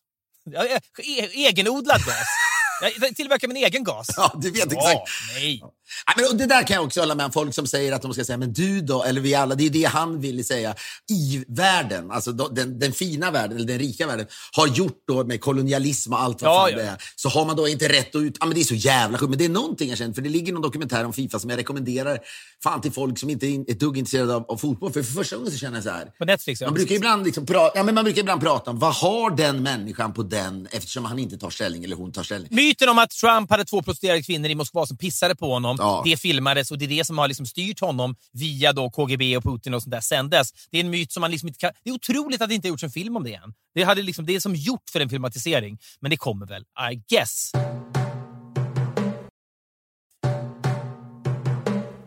Ja, 0.50 0.64
e- 0.66 0.80
e- 1.02 1.30
egenodlad 1.46 2.04
gas. 2.04 2.16
Jag 2.80 3.16
tillverkar 3.16 3.48
min 3.48 3.56
egen 3.56 3.84
gas. 3.84 4.06
Ja, 4.16 4.32
du 4.42 4.50
vet 4.50 4.72
Ja, 4.72 4.90
exakt. 4.90 5.10
nej. 5.34 5.62
Ja, 6.06 6.12
men 6.30 6.38
det 6.38 6.46
där 6.46 6.62
kan 6.62 6.74
jag 6.74 6.84
också 6.84 7.00
hålla 7.00 7.14
med 7.14 7.26
om. 7.26 7.32
Folk 7.32 7.54
som 7.54 7.66
säger 7.66 7.92
att 7.92 8.02
de 8.02 8.12
ska 8.14 8.24
säga, 8.24 8.36
men 8.36 8.52
du 8.52 8.80
då, 8.80 9.02
eller 9.04 9.20
vi 9.20 9.34
alla, 9.34 9.54
det 9.54 9.66
är 9.66 9.70
det 9.70 9.84
han 9.84 10.20
vill 10.20 10.44
säga. 10.44 10.74
I 11.10 11.44
världen, 11.48 12.10
alltså 12.10 12.32
den, 12.32 12.78
den 12.78 12.92
fina 12.92 13.30
världen, 13.30 13.56
eller 13.56 13.66
den 13.66 13.78
rika 13.78 14.06
världen, 14.06 14.26
har 14.52 14.66
gjort 14.66 15.02
då 15.08 15.24
med 15.24 15.40
kolonialism 15.40 16.12
och 16.12 16.20
allt 16.22 16.42
vad 16.42 16.50
Ja, 16.52 16.60
fan 16.60 16.70
ja. 16.70 16.76
det 16.76 16.82
är. 16.82 16.96
Så 17.16 17.28
har 17.28 17.44
man 17.46 17.56
då 17.56 17.68
inte 17.68 17.88
rätt 17.88 18.14
att 18.14 18.22
ut... 18.22 18.36
Ja, 18.40 18.46
men 18.46 18.54
det 18.54 18.60
är 18.60 18.64
så 18.64 18.74
jävla 18.74 19.18
sjukt. 19.18 19.30
Men 19.30 19.38
det 19.38 19.44
är 19.44 19.48
någonting 19.48 19.88
jag 19.88 19.98
känner, 19.98 20.14
för 20.14 20.22
det 20.22 20.28
ligger 20.28 20.52
någon 20.52 20.62
dokumentär 20.62 21.04
om 21.04 21.12
Fifa 21.12 21.38
som 21.38 21.50
jag 21.50 21.58
rekommenderar 21.58 22.18
fan 22.62 22.80
till 22.80 22.92
folk 22.92 23.18
som 23.18 23.30
inte 23.30 23.46
är 23.46 23.70
ett 23.70 23.80
dugg 23.80 23.98
intresserade 23.98 24.34
av, 24.34 24.44
av 24.48 24.56
fotboll. 24.56 24.92
För, 24.92 25.02
för 25.02 25.12
första 25.12 25.36
gången 25.36 25.52
så 25.52 25.58
känner 25.58 25.76
jag 25.76 25.84
så 25.84 25.90
här. 25.90 26.04
På 26.18 26.24
Netflix, 26.24 26.60
ja. 26.60 26.66
Man 26.66 26.74
brukar, 26.74 26.94
ibland 26.94 27.24
liksom 27.24 27.46
pra, 27.46 27.70
ja, 27.74 27.82
men 27.82 27.94
man 27.94 28.04
brukar 28.04 28.20
ibland 28.20 28.40
prata 28.40 28.70
om 28.70 28.78
vad 28.78 28.94
har 28.94 29.36
den 29.36 29.62
människan 29.62 30.12
på 30.12 30.22
den 30.22 30.68
eftersom 30.70 31.04
han 31.04 31.18
inte 31.18 31.38
tar 31.38 31.50
ställning 31.50 31.84
eller 31.84 31.96
hon 31.96 32.12
tar 32.12 32.22
ställning. 32.22 32.48
Myten 32.66 32.88
om 32.88 32.98
att 32.98 33.10
Trump 33.10 33.50
hade 33.50 33.64
två 33.64 33.82
prostituerade 33.82 34.22
kvinnor 34.22 34.50
i 34.50 34.54
Moskva 34.54 34.86
som 34.86 34.96
pissade 34.96 35.36
på 35.36 35.52
honom, 35.52 35.76
Ja. 35.78 36.02
det 36.04 36.16
filmades 36.16 36.70
och 36.70 36.78
det 36.78 36.84
är 36.84 36.88
det 36.88 37.04
som 37.04 37.18
har 37.18 37.28
liksom 37.28 37.46
styrt 37.46 37.80
honom 37.80 38.16
via 38.32 38.72
då 38.72 38.90
KGB 38.90 39.36
och 39.36 39.42
Putin 39.44 39.74
och 39.74 39.82
sånt 39.82 39.90
där 39.90 40.00
sen 40.00 40.30
dess. 40.30 40.48
Det 40.70 40.76
är 40.76 40.84
en 40.84 40.90
myt 40.90 41.12
som 41.12 41.20
man 41.20 41.30
liksom 41.30 41.48
inte 41.48 41.58
kan... 41.58 41.72
Det 41.84 41.90
är 41.90 41.94
otroligt 41.94 42.42
att 42.42 42.48
det 42.48 42.54
inte 42.54 42.68
gjorts 42.68 42.82
en 42.82 42.90
film 42.90 43.16
om 43.16 43.24
det 43.24 43.34
än. 43.34 43.54
Det, 43.74 43.82
hade 43.82 44.02
liksom, 44.02 44.26
det 44.26 44.36
är 44.36 44.40
som 44.40 44.54
gjort 44.54 44.90
för 44.92 45.00
en 45.00 45.08
filmatisering, 45.08 45.78
men 46.00 46.10
det 46.10 46.16
kommer 46.16 46.46
väl, 46.46 46.62
I 46.92 46.94
guess. 47.14 47.50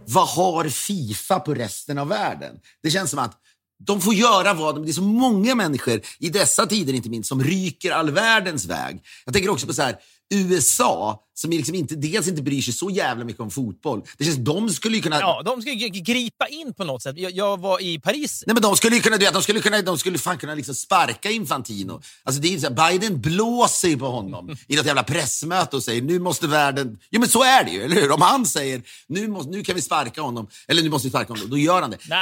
Vad 0.07 0.27
har 0.27 0.69
Fifa 0.69 1.39
på 1.39 1.53
resten 1.53 1.97
av 1.97 2.07
världen? 2.07 2.55
Det 2.83 2.91
känns 2.91 3.09
som 3.09 3.19
att 3.19 3.37
de 3.85 4.01
får 4.01 4.13
göra 4.13 4.53
vad 4.53 4.75
de... 4.75 4.83
Det 4.85 4.91
är 4.91 4.93
så 4.93 5.01
många 5.01 5.55
människor, 5.55 6.01
i 6.19 6.29
dessa 6.29 6.65
tider 6.65 6.93
inte 6.93 7.09
minst, 7.09 7.29
som 7.29 7.43
ryker 7.43 7.91
all 7.91 8.11
världens 8.11 8.65
väg. 8.65 9.01
Jag 9.25 9.33
tänker 9.33 9.49
också 9.49 9.67
på 9.67 9.73
så 9.73 9.81
här, 9.81 9.95
USA, 10.31 11.19
som 11.41 11.49
liksom 11.49 11.75
inte, 11.75 11.95
dels 11.95 12.27
inte 12.27 12.41
bryr 12.41 12.61
sig 12.61 12.73
så 12.73 12.89
jävla 12.89 13.25
mycket 13.25 13.41
om 13.41 13.51
fotboll. 13.51 14.01
Det 14.17 14.23
känns 14.23 14.37
de 14.37 14.69
skulle 14.69 14.95
ju 14.95 15.01
kunna... 15.01 15.19
Ja, 15.19 15.41
de 15.45 15.59
g- 15.59 15.89
gripa 15.89 16.47
in 16.47 16.73
på 16.73 16.83
något 16.83 17.01
sätt. 17.03 17.17
Jag, 17.17 17.31
jag 17.31 17.59
var 17.59 17.81
i 17.81 17.99
Paris 17.99 18.43
Nej, 18.47 18.53
men 18.53 18.61
de 18.63 18.75
skulle 18.77 18.95
ju 18.95 19.01
kunna, 19.01 19.17
du 19.17 19.25
vet, 19.25 19.33
de 19.33 19.43
skulle 19.43 19.59
kunna, 19.59 19.81
de 19.81 19.97
skulle 19.97 20.17
fan 20.17 20.37
kunna 20.37 20.53
liksom 20.55 20.75
sparka 20.75 21.29
Infantino. 21.29 22.01
Alltså 22.23 22.41
det 22.41 22.53
är 22.53 22.59
så 22.59 22.67
här, 22.73 22.89
Biden 22.91 23.21
blåser 23.21 23.87
ju 23.87 23.97
på 23.97 24.05
honom 24.07 24.57
i 24.67 24.75
något 24.75 24.85
jävla 24.85 25.03
pressmöte 25.03 25.75
och 25.75 25.83
säger 25.83 26.01
nu 26.01 26.19
måste 26.19 26.47
världen... 26.47 26.97
Jo 27.11 27.19
men 27.19 27.29
så 27.29 27.43
är 27.43 27.63
det 27.63 27.71
ju, 27.71 27.83
eller 27.83 27.95
hur? 27.95 28.11
Om 28.11 28.21
han 28.21 28.45
säger 28.45 28.81
nu, 29.07 29.27
måste, 29.27 29.51
nu 29.51 29.63
kan 29.63 29.75
vi 29.75 29.81
sparka 29.81 30.21
honom, 30.21 30.47
eller 30.67 30.83
nu 30.83 30.89
måste 30.89 31.07
vi 31.07 31.09
sparka 31.09 31.33
honom, 31.33 31.49
då 31.49 31.57
gör 31.57 31.81
han 31.81 31.91
det. 31.91 31.97
Ah, 32.11 32.15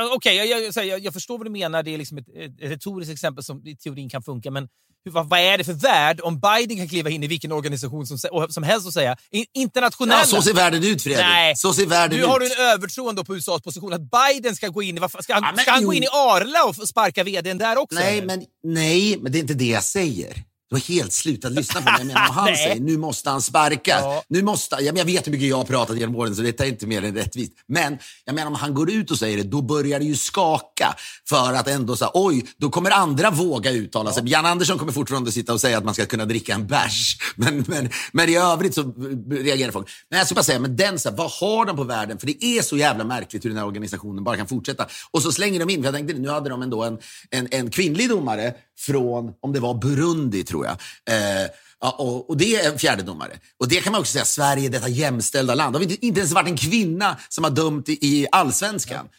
ah, 0.00 0.14
Okej, 0.14 0.36
jag, 0.36 0.46
jag, 0.46 0.86
jag, 0.86 1.04
jag 1.04 1.12
förstår 1.12 1.38
vad 1.38 1.46
du 1.46 1.50
menar. 1.50 1.82
Det 1.82 1.94
är 1.94 1.98
liksom 1.98 2.18
ett, 2.18 2.28
ett, 2.28 2.62
ett 2.62 2.70
retoriskt 2.70 3.12
exempel 3.12 3.44
som 3.44 3.66
i 3.66 3.76
teorin 3.76 4.10
kan 4.10 4.22
funka. 4.22 4.50
Men 4.50 4.68
hur, 5.04 5.12
vad, 5.12 5.28
vad 5.28 5.40
är 5.40 5.58
det 5.58 5.64
för 5.64 5.72
värld 5.72 6.20
om 6.22 6.40
Biden 6.40 6.76
kan 6.76 6.88
kliva 6.88 7.10
in 7.10 7.22
i 7.22 7.26
vilken 7.26 7.52
organisation 7.52 8.06
som, 8.06 8.18
och- 8.32 8.52
som 8.52 8.62
helst 8.62 8.86
och 8.86 8.92
säga 8.92 9.16
"I- 9.30 9.46
internationella... 9.60 10.20
Ja, 10.20 10.26
så 10.26 10.42
ser 10.42 10.54
världen 10.54 10.84
ut 10.84 11.02
Fredrik. 11.02 11.26
Nej. 11.26 11.56
Så 11.56 11.72
ser 11.72 11.86
världen 11.86 12.16
Nu 12.18 12.22
ut. 12.24 12.28
har 12.30 12.40
du 12.40 12.46
en 12.46 12.60
övertro 12.60 13.08
ändå 13.08 13.24
på 13.24 13.36
USAs 13.36 13.62
position. 13.62 13.92
Att 13.92 14.00
Biden 14.10 14.56
ska 14.56 14.68
gå 14.68 14.82
in 14.82 14.96
i... 14.98 15.00
Ska 15.00 15.34
han, 15.34 15.42
Ja, 15.42 15.52
men 15.56 15.62
ska 15.62 15.70
han 15.70 15.84
gå 15.84 15.94
in 15.94 16.02
i 16.02 16.06
Arla 16.06 16.64
och 16.64 16.88
sparka 16.88 17.24
vdn 17.24 17.58
där 17.58 17.78
också? 17.78 17.98
Nej 17.98 18.18
eller? 18.18 18.26
men, 18.26 18.44
nej, 18.64 19.18
men 19.20 19.32
det 19.32 19.38
är 19.38 19.40
inte 19.40 19.54
det 19.54 19.64
jag 19.68 19.84
säger. 19.84 20.44
Du 20.72 20.76
har 20.76 20.94
helt 20.94 21.12
slutat 21.12 21.52
lyssna 21.52 21.80
på 21.80 21.90
mig. 21.90 21.94
Jag 21.98 22.06
menar, 22.06 22.28
om 22.28 22.34
han 22.34 22.46
säger 22.56 22.80
nu 22.80 22.96
måste 22.96 23.30
han 23.30 23.42
sparka. 23.42 23.98
Ja. 24.00 24.22
Nu 24.28 24.42
måste, 24.42 24.76
ja, 24.80 24.92
men 24.92 24.96
jag 24.96 25.04
vet 25.04 25.26
hur 25.26 25.32
mycket 25.32 25.48
jag 25.48 25.56
har 25.56 25.64
pratat 25.64 25.96
genom 25.96 26.16
åren 26.16 26.36
så 26.36 26.42
detta 26.42 26.64
är 26.64 26.68
inte 26.68 26.86
mer 26.86 27.04
än 27.04 27.14
rättvist. 27.14 27.52
Men 27.66 27.98
jag 28.24 28.34
menar, 28.34 28.46
om 28.46 28.54
han 28.54 28.74
går 28.74 28.90
ut 28.90 29.10
och 29.10 29.18
säger 29.18 29.36
det, 29.36 29.42
då 29.42 29.62
börjar 29.62 29.98
det 29.98 30.04
ju 30.04 30.16
skaka. 30.16 30.94
För 31.28 31.52
att 31.52 31.68
ändå 31.68 31.96
säga, 31.96 32.10
oj, 32.14 32.44
då 32.56 32.70
kommer 32.70 32.90
andra 32.90 33.30
våga 33.30 33.70
uttala 33.70 34.12
sig. 34.12 34.22
Jan 34.26 34.46
Andersson 34.46 34.78
kommer 34.78 34.92
fortfarande 34.92 35.32
sitta 35.32 35.52
och 35.52 35.60
säga 35.60 35.78
att 35.78 35.84
man 35.84 35.94
ska 35.94 36.06
kunna 36.06 36.24
dricka 36.24 36.54
en 36.54 36.66
bärs. 36.66 37.16
Men, 37.36 37.64
men, 37.68 37.90
men 38.12 38.28
i 38.28 38.36
övrigt 38.36 38.74
så 38.74 38.82
reagerar 39.30 39.72
folk. 39.72 39.90
Men 40.08 40.18
jag 40.18 40.26
ska 40.26 40.34
bara 40.34 40.42
säga, 40.42 40.58
men 40.58 40.76
den, 40.76 40.98
så 40.98 41.08
här, 41.08 41.16
vad 41.16 41.30
har 41.30 41.66
de 41.66 41.76
på 41.76 41.84
världen? 41.84 42.18
För 42.18 42.26
det 42.26 42.44
är 42.44 42.62
så 42.62 42.76
jävla 42.76 43.04
märkligt 43.04 43.44
hur 43.44 43.50
den 43.50 43.58
här 43.58 43.66
organisationen 43.66 44.24
bara 44.24 44.36
kan 44.36 44.48
fortsätta. 44.48 44.86
Och 45.10 45.22
så 45.22 45.32
slänger 45.32 45.60
de 45.60 45.70
in, 45.70 45.80
för 45.80 45.84
jag 45.84 45.94
tänkte 45.94 46.14
nu 46.14 46.28
hade 46.28 46.50
de 46.50 46.62
ändå 46.62 46.82
en, 46.82 46.98
en, 47.30 47.48
en 47.50 47.70
kvinnlig 47.70 48.08
domare 48.08 48.54
från, 48.78 49.32
om 49.40 49.52
det 49.52 49.60
var 49.60 49.74
Burundi 49.74 50.44
tror 50.44 50.61
jag. 50.61 50.61
Eh, 50.70 51.50
och, 51.78 52.30
och 52.30 52.36
det 52.36 52.56
är 52.56 52.72
en 52.72 52.78
fjärde 52.78 53.02
domare. 53.02 53.38
Och 53.58 53.68
det 53.68 53.80
kan 53.80 53.92
man 53.92 54.00
också 54.00 54.12
säga, 54.12 54.24
Sverige, 54.24 54.68
detta 54.68 54.88
jämställda 54.88 55.54
land. 55.54 55.74
Det 55.74 55.78
har 55.78 55.82
inte, 55.82 56.06
inte 56.06 56.20
ens 56.20 56.32
varit 56.32 56.48
en 56.48 56.56
kvinna 56.56 57.16
som 57.28 57.44
har 57.44 57.50
dömt 57.50 57.88
i, 57.88 57.92
i 57.92 58.26
allsvenskan. 58.32 59.08
Ja 59.10 59.18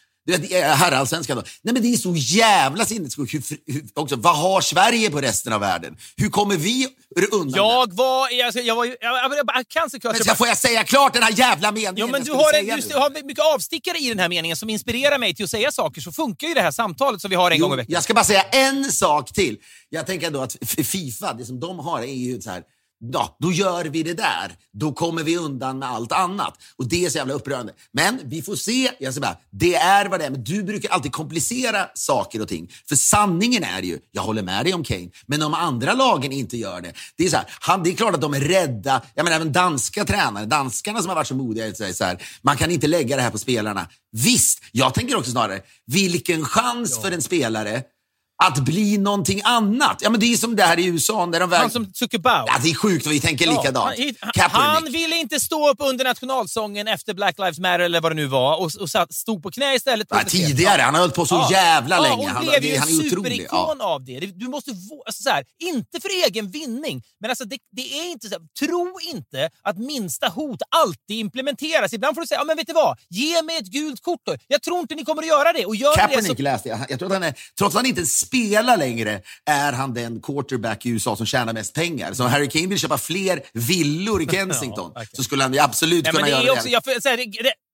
herrallsvenskan 0.52 1.36
då. 1.36 1.42
Nej 1.62 1.74
men 1.74 1.82
det 1.82 1.88
är 1.92 1.96
så 1.96 2.14
jävla 2.16 2.84
sinnessjukt. 2.84 3.52
Också, 3.94 4.16
vad 4.16 4.36
har 4.36 4.60
Sverige 4.60 5.10
på 5.10 5.20
resten 5.20 5.52
av 5.52 5.60
världen? 5.60 5.96
Hur 6.16 6.28
kommer 6.28 6.56
vi 6.56 6.88
undan? 7.32 7.52
Jag 7.56 7.94
var... 7.94 8.44
Alltså, 8.44 8.60
jag 8.60 8.76
var. 8.76 8.84
Jag, 8.84 8.96
jag, 9.00 9.32
jag, 9.54 9.68
cancerkurs, 9.68 10.12
Men 10.12 10.26
jag 10.26 10.38
får 10.38 10.46
jag 10.48 10.58
säga 10.58 10.84
klart 10.84 11.12
den 11.12 11.22
här 11.22 11.32
jävla 11.38 11.72
meningen? 11.72 11.94
Jo, 11.96 12.06
men 12.06 12.24
jag 12.24 12.26
du 12.26 12.32
har, 12.32 12.52
en, 12.52 12.66
nu? 12.66 12.82
du 12.88 12.94
har 12.94 13.24
mycket 13.24 13.44
avstickare 13.54 13.98
i 13.98 14.08
den 14.08 14.18
här 14.18 14.28
meningen 14.28 14.56
som 14.56 14.70
inspirerar 14.70 15.18
mig 15.18 15.34
till 15.34 15.44
att 15.44 15.50
säga 15.50 15.72
saker. 15.72 16.00
Så 16.00 16.12
funkar 16.12 16.46
ju 16.48 16.54
det 16.54 16.60
här 16.62 16.70
samtalet 16.70 17.20
som 17.20 17.30
vi 17.30 17.36
har 17.36 17.50
en 17.50 17.60
gång 17.60 17.70
i 17.70 17.72
Jo, 17.72 17.76
veckan. 17.76 17.92
jag 17.92 18.02
ska 18.04 18.14
bara 18.14 18.24
säga 18.24 18.42
en 18.42 18.92
sak 18.92 19.32
till. 19.32 19.56
Jag 19.88 20.06
tänker 20.06 20.30
då 20.30 20.40
att 20.42 20.56
Fifa, 20.66 21.32
det 21.32 21.44
som 21.44 21.60
de 21.60 21.78
har 21.78 22.00
är 22.00 22.14
ju 22.14 22.40
så 22.40 22.50
här, 22.50 22.62
ja, 23.12 23.36
då 23.40 23.52
gör 23.52 23.84
vi 23.84 24.02
det 24.02 24.14
där. 24.14 24.52
Då 24.72 24.92
kommer 24.92 25.22
vi 25.22 25.36
undan 25.36 25.78
med 25.78 25.88
allt 25.88 26.12
annat. 26.12 26.58
Och 26.76 26.88
det 26.88 27.04
är 27.04 27.10
så 27.10 27.18
jävla 27.18 27.34
upprörande. 27.34 27.72
Men 27.92 28.20
vi 28.24 28.42
får 28.42 28.56
se. 28.56 28.90
Jag 28.98 29.14
säger 29.14 29.26
bara, 29.26 29.36
det 29.50 29.74
är 29.74 30.08
vad 30.08 30.20
det 30.20 30.26
är. 30.26 30.30
Men 30.30 30.44
du 30.44 30.62
brukar 30.62 30.90
alltid 30.90 31.12
komplicera 31.12 31.88
saker 31.94 32.42
och 32.42 32.48
ting. 32.48 32.70
För 32.88 32.96
sanningen 32.96 33.64
är 33.64 33.82
ju, 33.82 33.98
jag 34.12 34.22
håller 34.22 34.42
med 34.42 34.64
dig 34.64 34.74
om 34.74 34.84
Kane, 34.84 35.08
men 35.26 35.42
om 35.42 35.54
andra 35.54 35.92
lagen 35.92 36.32
inte 36.32 36.56
gör 36.56 36.80
det. 36.80 36.92
Det 37.16 37.24
är, 37.24 37.28
så 37.28 37.36
här, 37.36 37.46
han, 37.60 37.82
det 37.82 37.90
är 37.90 37.94
klart 37.94 38.14
att 38.14 38.20
de 38.20 38.34
är 38.34 38.40
rädda. 38.40 39.02
Jag 39.14 39.24
menar 39.24 39.36
även 39.36 39.52
danska 39.52 40.04
tränare, 40.04 40.46
danskarna 40.46 41.00
som 41.00 41.08
har 41.08 41.16
varit 41.16 41.28
så 41.28 41.34
modiga, 41.34 41.74
säger 41.74 41.92
så 41.92 42.04
här, 42.04 42.22
man 42.42 42.56
kan 42.56 42.70
inte 42.70 42.86
lägga 42.86 43.16
det 43.16 43.22
här 43.22 43.30
på 43.30 43.38
spelarna. 43.38 43.88
Visst, 44.12 44.62
jag 44.72 44.94
tänker 44.94 45.16
också 45.16 45.30
snarare, 45.30 45.60
vilken 45.86 46.44
chans 46.44 47.00
för 47.02 47.12
en 47.12 47.22
spelare 47.22 47.82
att 48.44 48.58
bli 48.58 48.98
någonting 48.98 49.40
annat. 49.44 49.98
Ja, 50.02 50.10
men 50.10 50.20
det 50.20 50.32
är 50.32 50.36
som 50.36 50.56
det 50.56 50.62
här 50.62 50.78
i 50.78 50.86
USA. 50.86 51.26
Där 51.26 51.40
de 51.40 51.50
väg... 51.50 51.60
Han 51.60 51.70
som 51.70 51.92
Zuckerbau. 51.94 52.44
ja, 52.46 52.54
det 52.62 52.70
är 52.70 52.74
sjukt 52.74 53.06
vad 53.06 53.14
vi 53.14 53.20
tänker 53.20 53.46
likadant. 53.46 53.76
han, 53.76 54.12
han, 54.20 54.32
Kaepernick. 54.32 54.66
han 54.66 54.92
ville 54.92 55.16
inte 55.16 55.40
stå 55.40 55.70
upp 55.70 55.76
under 55.80 56.04
nationalsången 56.04 56.88
efter 56.88 57.14
Black 57.14 57.38
Lives 57.38 57.58
Matter 57.58 57.78
eller 57.78 58.00
vad 58.00 58.10
det 58.10 58.16
nu 58.16 58.26
var 58.26 58.56
och, 58.60 58.70
och 58.80 58.90
satt, 58.90 59.14
stod 59.14 59.42
på 59.42 59.50
knä 59.50 59.74
istället. 59.74 60.06
Ja, 60.10 60.20
tidigare, 60.26 60.82
han 60.82 60.94
har 60.94 61.00
hållit 61.00 61.14
på 61.14 61.26
så 61.26 61.48
jävla 61.50 61.96
ja, 61.96 62.02
länge. 62.02 62.28
Han- 62.28 62.44
blev 62.44 62.64
ju 62.64 62.78
han 62.78 62.88
är 62.88 62.92
superikon 62.92 63.76
Ja. 63.78 63.84
av 63.84 64.04
det. 64.04 64.20
Du 64.20 64.48
måste 64.48 64.70
alltså 65.06 65.22
så 65.22 65.30
här, 65.30 65.44
inte 65.62 66.00
för 66.00 66.24
egen 66.26 66.50
vinning, 66.50 67.02
men 67.20 67.30
alltså 67.30 67.44
det, 67.44 67.58
det 67.72 67.98
är 68.00 68.10
inte 68.10 68.28
så 68.28 68.34
här, 68.34 68.68
tro 68.68 68.98
inte 69.14 69.50
att 69.62 69.78
minsta 69.78 70.28
hot 70.28 70.60
alltid 70.76 71.16
implementeras. 71.18 71.92
Ibland 71.92 72.14
får 72.16 72.20
du 72.20 72.26
säga, 72.26 72.40
ja, 72.40 72.44
men 72.44 72.56
vet 72.56 72.66
du 72.66 72.72
vad? 72.72 72.98
Ge 73.10 73.42
mig 73.42 73.56
ett 73.56 73.66
gult 73.66 74.02
kort 74.02 74.20
då. 74.26 74.36
Jag 74.48 74.62
tror 74.62 74.78
inte 74.80 74.94
ni 74.94 75.04
kommer 75.04 75.22
att 75.22 75.28
göra 75.28 75.52
det. 75.52 75.66
Och 75.66 75.76
gör 75.76 75.90
ni 75.90 75.96
det 75.96 76.02
så 76.02 76.08
Kaepernick 76.08 76.38
läste 76.38 76.68
jag. 76.68 76.78
Jag 76.88 76.98
tror 76.98 77.06
att 77.08 77.12
han 77.14 77.22
är, 77.22 77.34
trots 77.58 77.74
att 77.74 77.78
han 77.78 77.86
inte 77.86 78.06
spela 78.26 78.76
längre 78.76 79.20
är 79.50 79.72
han 79.72 79.94
den 79.94 80.20
quarterback 80.22 80.86
i 80.86 80.90
USA 80.90 81.16
som 81.16 81.26
tjänar 81.26 81.52
mest 81.52 81.74
pengar. 81.74 82.12
Så 82.12 82.24
om 82.24 82.30
Harry 82.30 82.48
Kane 82.48 82.66
vill 82.66 82.78
köpa 82.78 82.98
fler 82.98 83.40
villor 83.52 84.22
i 84.22 84.26
Kensington 84.30 84.90
Ja, 84.94 85.00
verkligen. 85.00 85.16
så 85.16 85.22
skulle 85.22 85.42
han 85.42 85.52
ju 85.52 85.58
absolut 85.58 86.06
kunna 86.06 86.20
det 86.24 86.30
göra 86.30 86.40
är 86.40 86.44
det. 86.44 86.50
också, 86.50 86.68
jag, 86.68 87.02
säga, 87.02 87.16
det, 87.16 87.24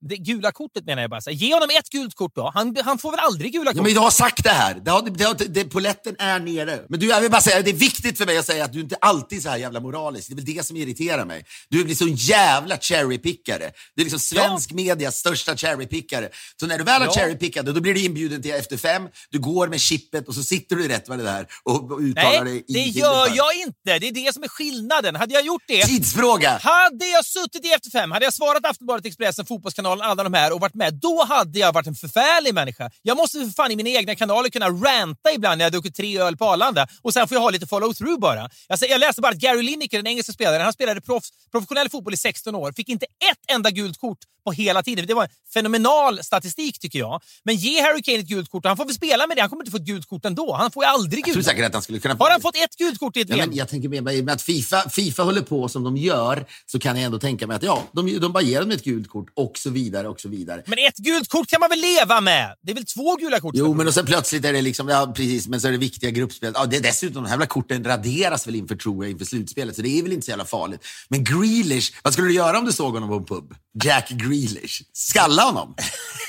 det, 0.01 0.09
det 0.09 0.17
gula 0.17 0.53
kortet 0.53 0.85
menar 0.87 1.03
jag 1.03 1.11
bara. 1.11 1.21
Så 1.21 1.31
ge 1.31 1.55
honom 1.55 1.69
ett 1.79 1.89
gult 1.91 2.15
kort 2.15 2.33
då. 2.35 2.51
Han, 2.55 2.77
han 2.85 2.99
får 2.99 3.11
väl 3.11 3.21
aldrig 3.21 3.53
gula 3.53 3.65
Ja, 3.71 3.73
kort? 3.73 3.83
men 3.83 3.95
jag 3.95 4.01
har 4.01 4.11
sagt 4.11 4.45
det 4.45 4.51
här. 4.51 4.75
Det 4.85 4.91
har, 4.91 5.03
det 5.03 5.25
har, 5.25 5.35
det, 5.49 5.65
poletten 5.65 6.17
är 6.19 6.41
nere. 6.41 6.81
Men 6.89 7.01
du, 7.01 7.07
jag 7.07 7.21
vill 7.21 7.31
bara 7.31 7.41
säga, 7.41 7.63
det 7.63 7.71
är 7.71 7.75
viktigt 7.75 8.19
för 8.19 8.27
mig 8.27 8.39
att 8.39 8.47
säga 8.47 8.65
att 8.65 8.73
du 8.73 8.81
inte 8.81 8.97
alltid 9.01 9.39
är 9.39 9.43
så 9.43 9.49
här 9.49 9.57
jävla 9.57 9.81
moralisk. 9.81 10.29
Det 10.29 10.35
är 10.35 10.37
väl 10.37 10.45
det 10.57 10.67
som 10.67 10.77
irriterar 10.77 11.25
mig. 11.25 11.45
Du 11.69 11.85
blir 11.85 11.95
så 11.95 12.05
en 12.05 12.15
jävla 12.15 12.77
cherrypickare. 12.79 13.71
Det 13.97 14.03
är 14.03 14.05
liksom 14.05 14.21
svensk 14.21 14.73
medias 14.73 15.17
största 15.17 15.57
cherrypickare. 15.57 16.29
Så 16.61 16.67
när 16.67 16.79
du 16.79 16.85
väl 16.85 17.01
har 17.03 17.07
Ja. 17.09 17.13
cherrypickade, 17.15 17.73
då 17.73 17.81
blir 17.81 17.95
du 17.95 18.01
inbjuden 18.05 18.43
till 18.43 18.51
Efter 18.51 18.77
fem. 18.77 19.09
Du 19.31 19.39
går 19.39 19.69
med 19.69 19.81
chippet 19.81 20.29
och 20.29 20.35
så 20.35 20.43
sitter 20.43 20.77
du 20.77 20.89
rätt 20.89 21.09
vad 21.09 21.19
det 21.19 21.25
där 21.25 21.47
och, 21.63 21.91
och 21.93 21.99
uttalar 22.01 22.45
Nej, 22.45 22.57
i 22.57 22.73
det 22.73 22.73
din 22.85 22.93
gör 22.93 23.25
debatt. 23.25 23.37
jag 23.37 23.55
inte. 23.57 23.99
Det 23.99 24.09
är 24.09 24.27
det 24.27 24.35
som 24.35 24.43
är 24.43 24.49
skillnaden. 24.49 25.17
Hade 25.17 25.35
jag 25.35 25.45
gjort 25.47 25.63
det 25.69 25.87
Tidsfråga! 25.87 26.59
Hade 26.63 27.07
jag 27.07 27.25
suttit 27.25 27.65
i 27.67 27.69
Efter 27.73 27.91
fem, 27.91 28.11
hade 28.11 28.25
jag 28.25 28.35
svarat 28.35 28.67
Aftonbladet, 28.67 29.07
Expressen, 29.07 29.47
Fotbollskanalen, 29.47 29.90
alla 29.93 30.25
de 30.25 30.35
här 30.35 30.53
och 30.55 30.61
varit 30.61 30.75
med, 30.75 30.95
då 30.95 31.25
hade 31.29 31.59
jag 31.59 31.73
varit 31.73 31.87
en 31.87 31.95
förfärlig 31.95 32.55
människa. 32.55 32.91
Jag 33.03 33.17
måste 33.17 33.39
för 33.39 33.47
fan 33.51 33.71
i 33.71 33.77
mina 33.77 33.89
egna 33.91 34.15
kanaler 34.15 34.49
kunna 34.51 34.69
ranta 34.69 35.33
ibland 35.35 35.59
när 35.59 35.65
jag 35.65 35.73
druckit 35.73 35.95
tre 35.97 36.19
öl 36.19 36.37
på 36.37 36.45
Arlanda 36.45 36.87
och 37.03 37.13
sen 37.13 37.29
får 37.29 37.35
jag 37.35 37.43
ha 37.43 37.51
lite 37.51 37.67
follow-through 37.67 38.21
bara. 38.21 38.49
Jag, 38.69 38.79
säger- 38.79 38.93
jag 38.93 39.01
läste 39.01 39.21
bara 39.23 39.33
att 39.33 39.39
Gary 39.39 39.63
Lineker, 39.63 39.97
den 39.99 40.07
engelska 40.07 40.33
spelaren, 40.33 40.61
han 40.63 40.73
spelade 40.73 41.01
proff, 41.01 41.25
professionell 41.53 41.89
fotboll 41.89 42.15
i 42.15 42.17
16 42.17 42.55
år, 42.55 42.73
fick 42.73 42.89
inte 42.89 43.07
ett 43.31 43.55
enda 43.55 43.71
gult 43.71 43.99
kort 44.01 44.19
på 44.45 44.53
hela 44.53 44.83
tiden. 44.83 45.07
Det 45.07 45.15
var 45.15 45.23
en 45.23 45.29
fenomenal 45.55 46.23
statistik 46.25 46.79
tycker 46.79 46.99
jag. 46.99 47.23
Men 47.45 47.57
ge 47.57 47.81
Harry 47.83 48.03
Kane 48.03 48.19
ett 48.19 48.27
gult 48.27 48.51
kort 48.51 48.65
och 48.65 48.69
han 48.71 48.77
får 48.77 48.85
väl 48.85 48.95
spela 48.95 49.27
med 49.27 49.37
det. 49.37 49.41
Han 49.41 49.51
kommer 49.51 49.63
inte 49.63 49.71
få 49.71 49.77
ett 49.77 49.83
gult 49.83 50.07
kort 50.07 50.25
ändå. 50.25 50.55
Han 50.55 50.71
får 50.71 50.85
ju 50.85 50.89
aldrig 50.89 51.19
Jag 51.21 51.25
tror 51.25 51.35
gult 51.35 51.47
säkert 51.47 51.67
att 51.67 51.73
han 51.73 51.83
skulle 51.83 51.99
kunna 51.99 52.15
Har 52.15 52.31
han 52.31 52.41
fått 52.41 52.57
ett 52.57 52.77
gult 52.77 52.99
kort 52.99 53.17
i 53.17 53.21
ett 53.21 53.29
Ja, 53.29 53.37
men 53.37 53.55
jag 53.55 53.69
tänker 53.69 53.89
med, 53.89 54.25
med 54.25 54.31
att 54.31 54.43
Fifa, 54.43 54.91
Fifa 54.91 55.23
håller 55.23 55.43
på 55.43 55.69
som 55.69 55.85
de 55.85 55.97
gör 55.97 56.47
så 56.67 56.79
kan 56.79 56.97
jag 56.97 57.05
ändå 57.05 57.19
tänka 57.19 57.47
mig 57.47 57.57
att 57.57 57.63
ja, 57.63 57.83
de, 57.93 58.19
de 58.19 58.33
bara 58.33 58.43
ger 58.43 58.61
dem 58.61 58.71
ett 58.71 58.85
gult 58.85 59.09
kort 59.09 59.27
och 59.35 59.53
så 59.59 59.71
vidare 59.71 59.80
och 59.89 60.21
så 60.21 60.29
vidare. 60.29 60.63
Men 60.67 60.79
ett 60.79 60.97
gult 60.97 61.29
kort 61.29 61.49
kan 61.49 61.61
man 61.61 61.69
väl 61.69 61.81
leva 61.81 62.21
med? 62.21 62.57
Det 62.63 62.71
är 62.71 62.75
väl 62.75 62.87
två 62.87 63.17
gula 63.17 63.41
kort? 63.41 63.55
Jo, 63.57 63.75
men 63.75 63.87
och 63.87 63.95
sen 63.95 64.07
plötsligt 64.07 64.45
är 64.45 64.53
det 64.53 64.63
liksom, 64.63 64.89
ja 64.89 65.13
precis, 65.17 65.49
men 65.49 65.61
så 65.61 65.69
är 65.69 65.73
det 65.73 65.79
viktiga 65.79 66.11
gruppspel. 66.11 66.53
Ja, 66.55 66.67
det 66.67 66.77
är 66.77 66.81
dessutom, 66.81 67.23
de 67.23 67.29
här 67.29 67.35
jävla 67.35 67.47
korten 67.47 67.85
raderas 67.85 68.47
väl 68.47 68.55
inför, 68.55 68.77
tror 68.77 69.05
jag, 69.05 69.11
inför 69.11 69.25
slutspelet, 69.25 69.77
så 69.77 69.83
det 69.83 69.99
är 69.99 70.03
väl 70.03 70.13
inte 70.13 70.25
så 70.25 70.31
jävla 70.31 70.45
farligt. 70.45 70.87
Men 71.09 71.25
Grealish, 71.25 71.93
vad 72.03 72.13
skulle 72.13 72.29
du 72.29 72.35
göra 72.35 72.59
om 72.59 72.65
du 72.65 72.73
såg 72.73 72.95
honom 72.95 73.09
på 73.09 73.15
en 73.17 73.25
pub? 73.25 73.55
Jack 73.85 74.09
Grealish. 74.11 74.83
Skalla 74.93 75.43
honom? 75.43 75.75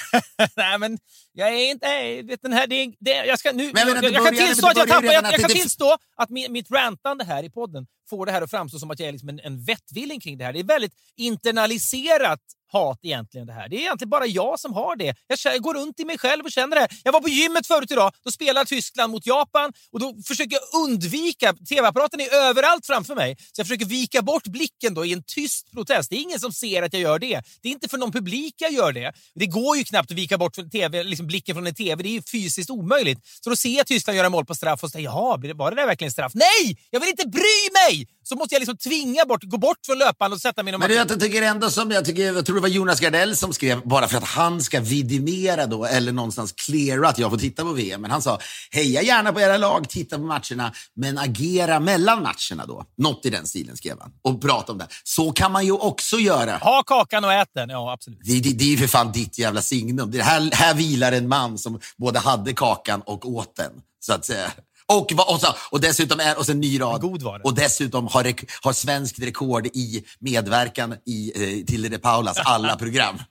Nej, 0.55 0.77
men 0.79 0.97
jag 1.33 1.49
är 1.49 1.71
inte... 1.71 1.87
Nej, 1.87 2.23
vet 2.23 2.41
den 2.41 2.53
här, 2.53 2.67
det, 2.67 2.93
det, 2.99 3.11
jag, 3.11 3.39
ska, 3.39 3.51
nu, 3.51 3.71
Men 3.73 3.87
jag 3.87 3.87
menar, 3.87 4.03
jag, 4.03 4.11
det 4.11 4.15
jag 4.15 4.25
kan 4.25 4.47
tillstå 4.47 4.67
att 4.67 4.77
jag 4.77 4.87
tappar... 4.87 5.05
Jag, 5.05 5.23
jag 5.23 5.39
kan 5.39 5.49
det- 5.49 5.55
tillstå 5.55 5.97
att 6.15 6.29
min, 6.29 6.51
mitt 6.51 6.71
rantande 6.71 7.23
här 7.23 7.43
i 7.43 7.49
podden 7.49 7.85
får 8.09 8.25
det 8.25 8.31
här 8.31 8.41
att 8.41 8.51
framstå 8.51 8.79
som 8.79 8.91
att 8.91 8.99
jag 8.99 9.07
är 9.07 9.11
liksom 9.11 9.29
en, 9.29 9.39
en 9.39 9.63
vettvilling 9.63 10.19
kring 10.19 10.37
det 10.37 10.45
här. 10.45 10.53
Det 10.53 10.59
är 10.59 10.63
väldigt 10.63 10.93
internaliserat 11.17 12.39
hat 12.71 12.99
egentligen 13.01 13.47
det 13.47 13.53
här. 13.53 13.69
Det 13.69 13.75
är 13.75 13.79
egentligen 13.79 14.09
bara 14.09 14.25
jag 14.25 14.59
som 14.59 14.73
har 14.73 14.95
det. 14.95 15.15
Jag, 15.43 15.61
går 15.61 15.73
runt 15.73 15.99
i 15.99 16.05
mig 16.05 16.17
själv 16.17 16.45
och 16.45 16.51
känner 16.51 16.75
det. 16.75 16.87
Jag 17.03 17.11
var 17.11 17.19
på 17.19 17.29
gymmet 17.29 17.67
förut 17.67 17.91
idag. 17.91 18.11
Då 18.23 18.31
spelar 18.31 18.65
Tyskland 18.65 19.11
mot 19.11 19.25
Japan 19.25 19.73
och 19.91 19.99
då 19.99 20.15
försöker 20.27 20.57
jag 20.57 20.81
undvika... 20.81 21.53
TV-apparaten 21.69 22.19
är 22.19 22.33
överallt 22.33 22.85
framför 22.85 23.15
mig. 23.15 23.35
Så 23.37 23.59
jag 23.59 23.67
försöker 23.67 23.85
vika 23.85 24.21
bort 24.21 24.43
blicken 24.43 24.93
då 24.93 25.05
i 25.05 25.13
en 25.13 25.23
tyst 25.23 25.71
protest. 25.71 26.09
Det 26.09 26.15
är 26.15 26.19
ingen 26.19 26.39
som 26.39 26.51
ser 26.53 26.83
att 26.83 26.93
jag 26.93 27.01
gör 27.01 27.19
det. 27.19 27.41
Det 27.61 27.69
är 27.69 27.71
inte 27.71 27.89
för 27.89 27.97
någon 27.97 28.11
publik 28.11 28.55
jag 28.57 28.71
gör 28.71 28.91
det. 28.91 29.13
Det 29.35 29.45
går 29.45 29.77
ju 29.77 29.83
knappt 29.83 30.11
att 30.11 30.17
vika 30.17 30.37
bort 30.37 30.55
från 30.55 30.69
TV, 30.69 31.03
liksom 31.03 31.27
blicken 31.27 31.55
från 31.55 31.67
en 31.67 31.75
TV. 31.75 32.03
Det 32.03 32.09
är 32.09 32.13
ju 32.13 32.21
fysiskt 32.21 32.69
omöjligt. 32.69 33.19
Så 33.43 33.49
då 33.49 33.55
ser 33.55 33.77
jag 33.77 33.87
Tyskland 33.87 34.17
göra 34.17 34.29
mål 34.29 34.45
på 34.45 34.55
straff 34.55 34.83
och 34.83 34.91
säger 34.91 35.05
jaha, 35.05 35.37
var 35.53 35.71
det 35.71 35.77
där 35.77 35.87
verkligen 35.87 36.11
straff? 36.11 36.31
Nej! 36.35 36.77
Jag 36.89 36.99
vill 36.99 37.09
inte 37.09 37.27
bry 37.27 37.69
mig! 37.73 38.07
Så 38.23 38.35
måste 38.35 38.55
jag 38.55 38.59
liksom 38.59 38.77
tvinga 38.77 39.25
bort, 39.25 39.43
gå 39.43 39.57
bort 39.57 39.77
från 39.85 39.97
löparen 39.97 40.33
och 40.33 40.41
sätta 40.41 40.63
mig 40.63 40.71
inom 40.71 40.79
Men 40.79 40.89
du, 40.89 40.95
jag 40.95 41.19
tycker 41.19 41.41
ändå 41.41 41.69
som, 41.69 41.91
jag, 41.91 42.05
tycker, 42.05 42.33
jag 42.33 42.45
tror 42.45 42.55
det 42.55 42.61
var 42.61 42.69
Jonas 42.69 42.99
Gardell 42.99 43.35
som 43.35 43.53
skrev, 43.53 43.81
bara 43.87 44.07
för 44.07 44.17
att 44.17 44.23
han 44.23 44.61
ska 44.61 44.79
vidimera 44.79 45.65
då, 45.65 45.85
eller 45.85 46.11
någonstans 46.11 46.51
cleara 46.51 47.09
att 47.09 47.19
jag 47.19 47.31
får 47.31 47.37
titta 47.37 47.63
på 47.63 47.71
VM. 47.71 48.01
Men 48.01 48.11
han 48.11 48.21
sa, 48.21 48.39
heja 48.71 49.01
gärna 49.01 49.33
på 49.33 49.39
era 49.39 49.57
lag, 49.57 49.89
titta 49.89 50.17
på 50.17 50.23
matcherna, 50.23 50.73
men 50.95 51.17
agera 51.17 51.79
mellan 51.79 52.23
matcherna 52.23 52.65
då. 52.67 52.85
Något 52.97 53.25
i 53.25 53.29
den 53.29 53.47
stilen 53.47 53.77
skrev 53.77 53.97
han. 53.99 54.11
Och 54.21 54.41
prata 54.41 54.71
om 54.71 54.77
det. 54.77 54.87
Så 55.03 55.31
kan 55.31 55.51
man 55.51 55.65
ju 55.65 55.71
också 55.71 56.17
göra. 56.17 56.57
Ha 56.57 56.83
kakan 56.83 57.25
och 57.25 57.33
ät 57.33 57.49
den. 57.55 57.69
Ja, 57.69 57.93
absolut. 57.93 58.19
Det, 58.23 58.39
det, 58.39 58.53
det 58.53 58.63
är 58.63 58.69
ju 58.69 58.77
för 58.77 58.87
fan 58.87 59.11
ditt 59.11 59.39
jävla 59.39 59.61
signum. 59.61 60.11
Det 60.11 60.21
här, 60.21 60.49
här 60.53 60.73
vilar 60.73 61.11
en 61.11 61.27
man 61.27 61.57
som 61.57 61.79
både 61.97 62.19
hade 62.19 62.53
kakan 62.53 63.01
och 63.05 63.29
åt 63.29 63.55
den, 63.55 63.71
så 63.99 64.13
att 64.13 64.25
säga. 64.25 64.51
Och, 64.97 65.11
och, 65.33 65.39
så, 65.39 65.47
och 65.71 65.81
dessutom 65.81 66.19
är, 66.19 66.37
och 66.37 66.45
sen 66.45 66.59
ny 66.59 66.81
rad. 66.81 67.01
God 67.01 67.21
var 67.21 67.33
den. 67.33 67.41
Och 67.41 67.55
dessutom 67.55 68.07
har, 68.07 68.23
rek- 68.23 68.49
har 68.61 68.73
svenskt 68.73 69.19
rekord 69.19 69.67
i 69.67 70.05
medverkan 70.19 70.95
i 71.05 71.31
eh, 71.59 71.65
Tilde 71.65 71.89
de 71.89 71.97
Paulas 71.97 72.37
alla 72.37 72.75
program. 72.75 73.17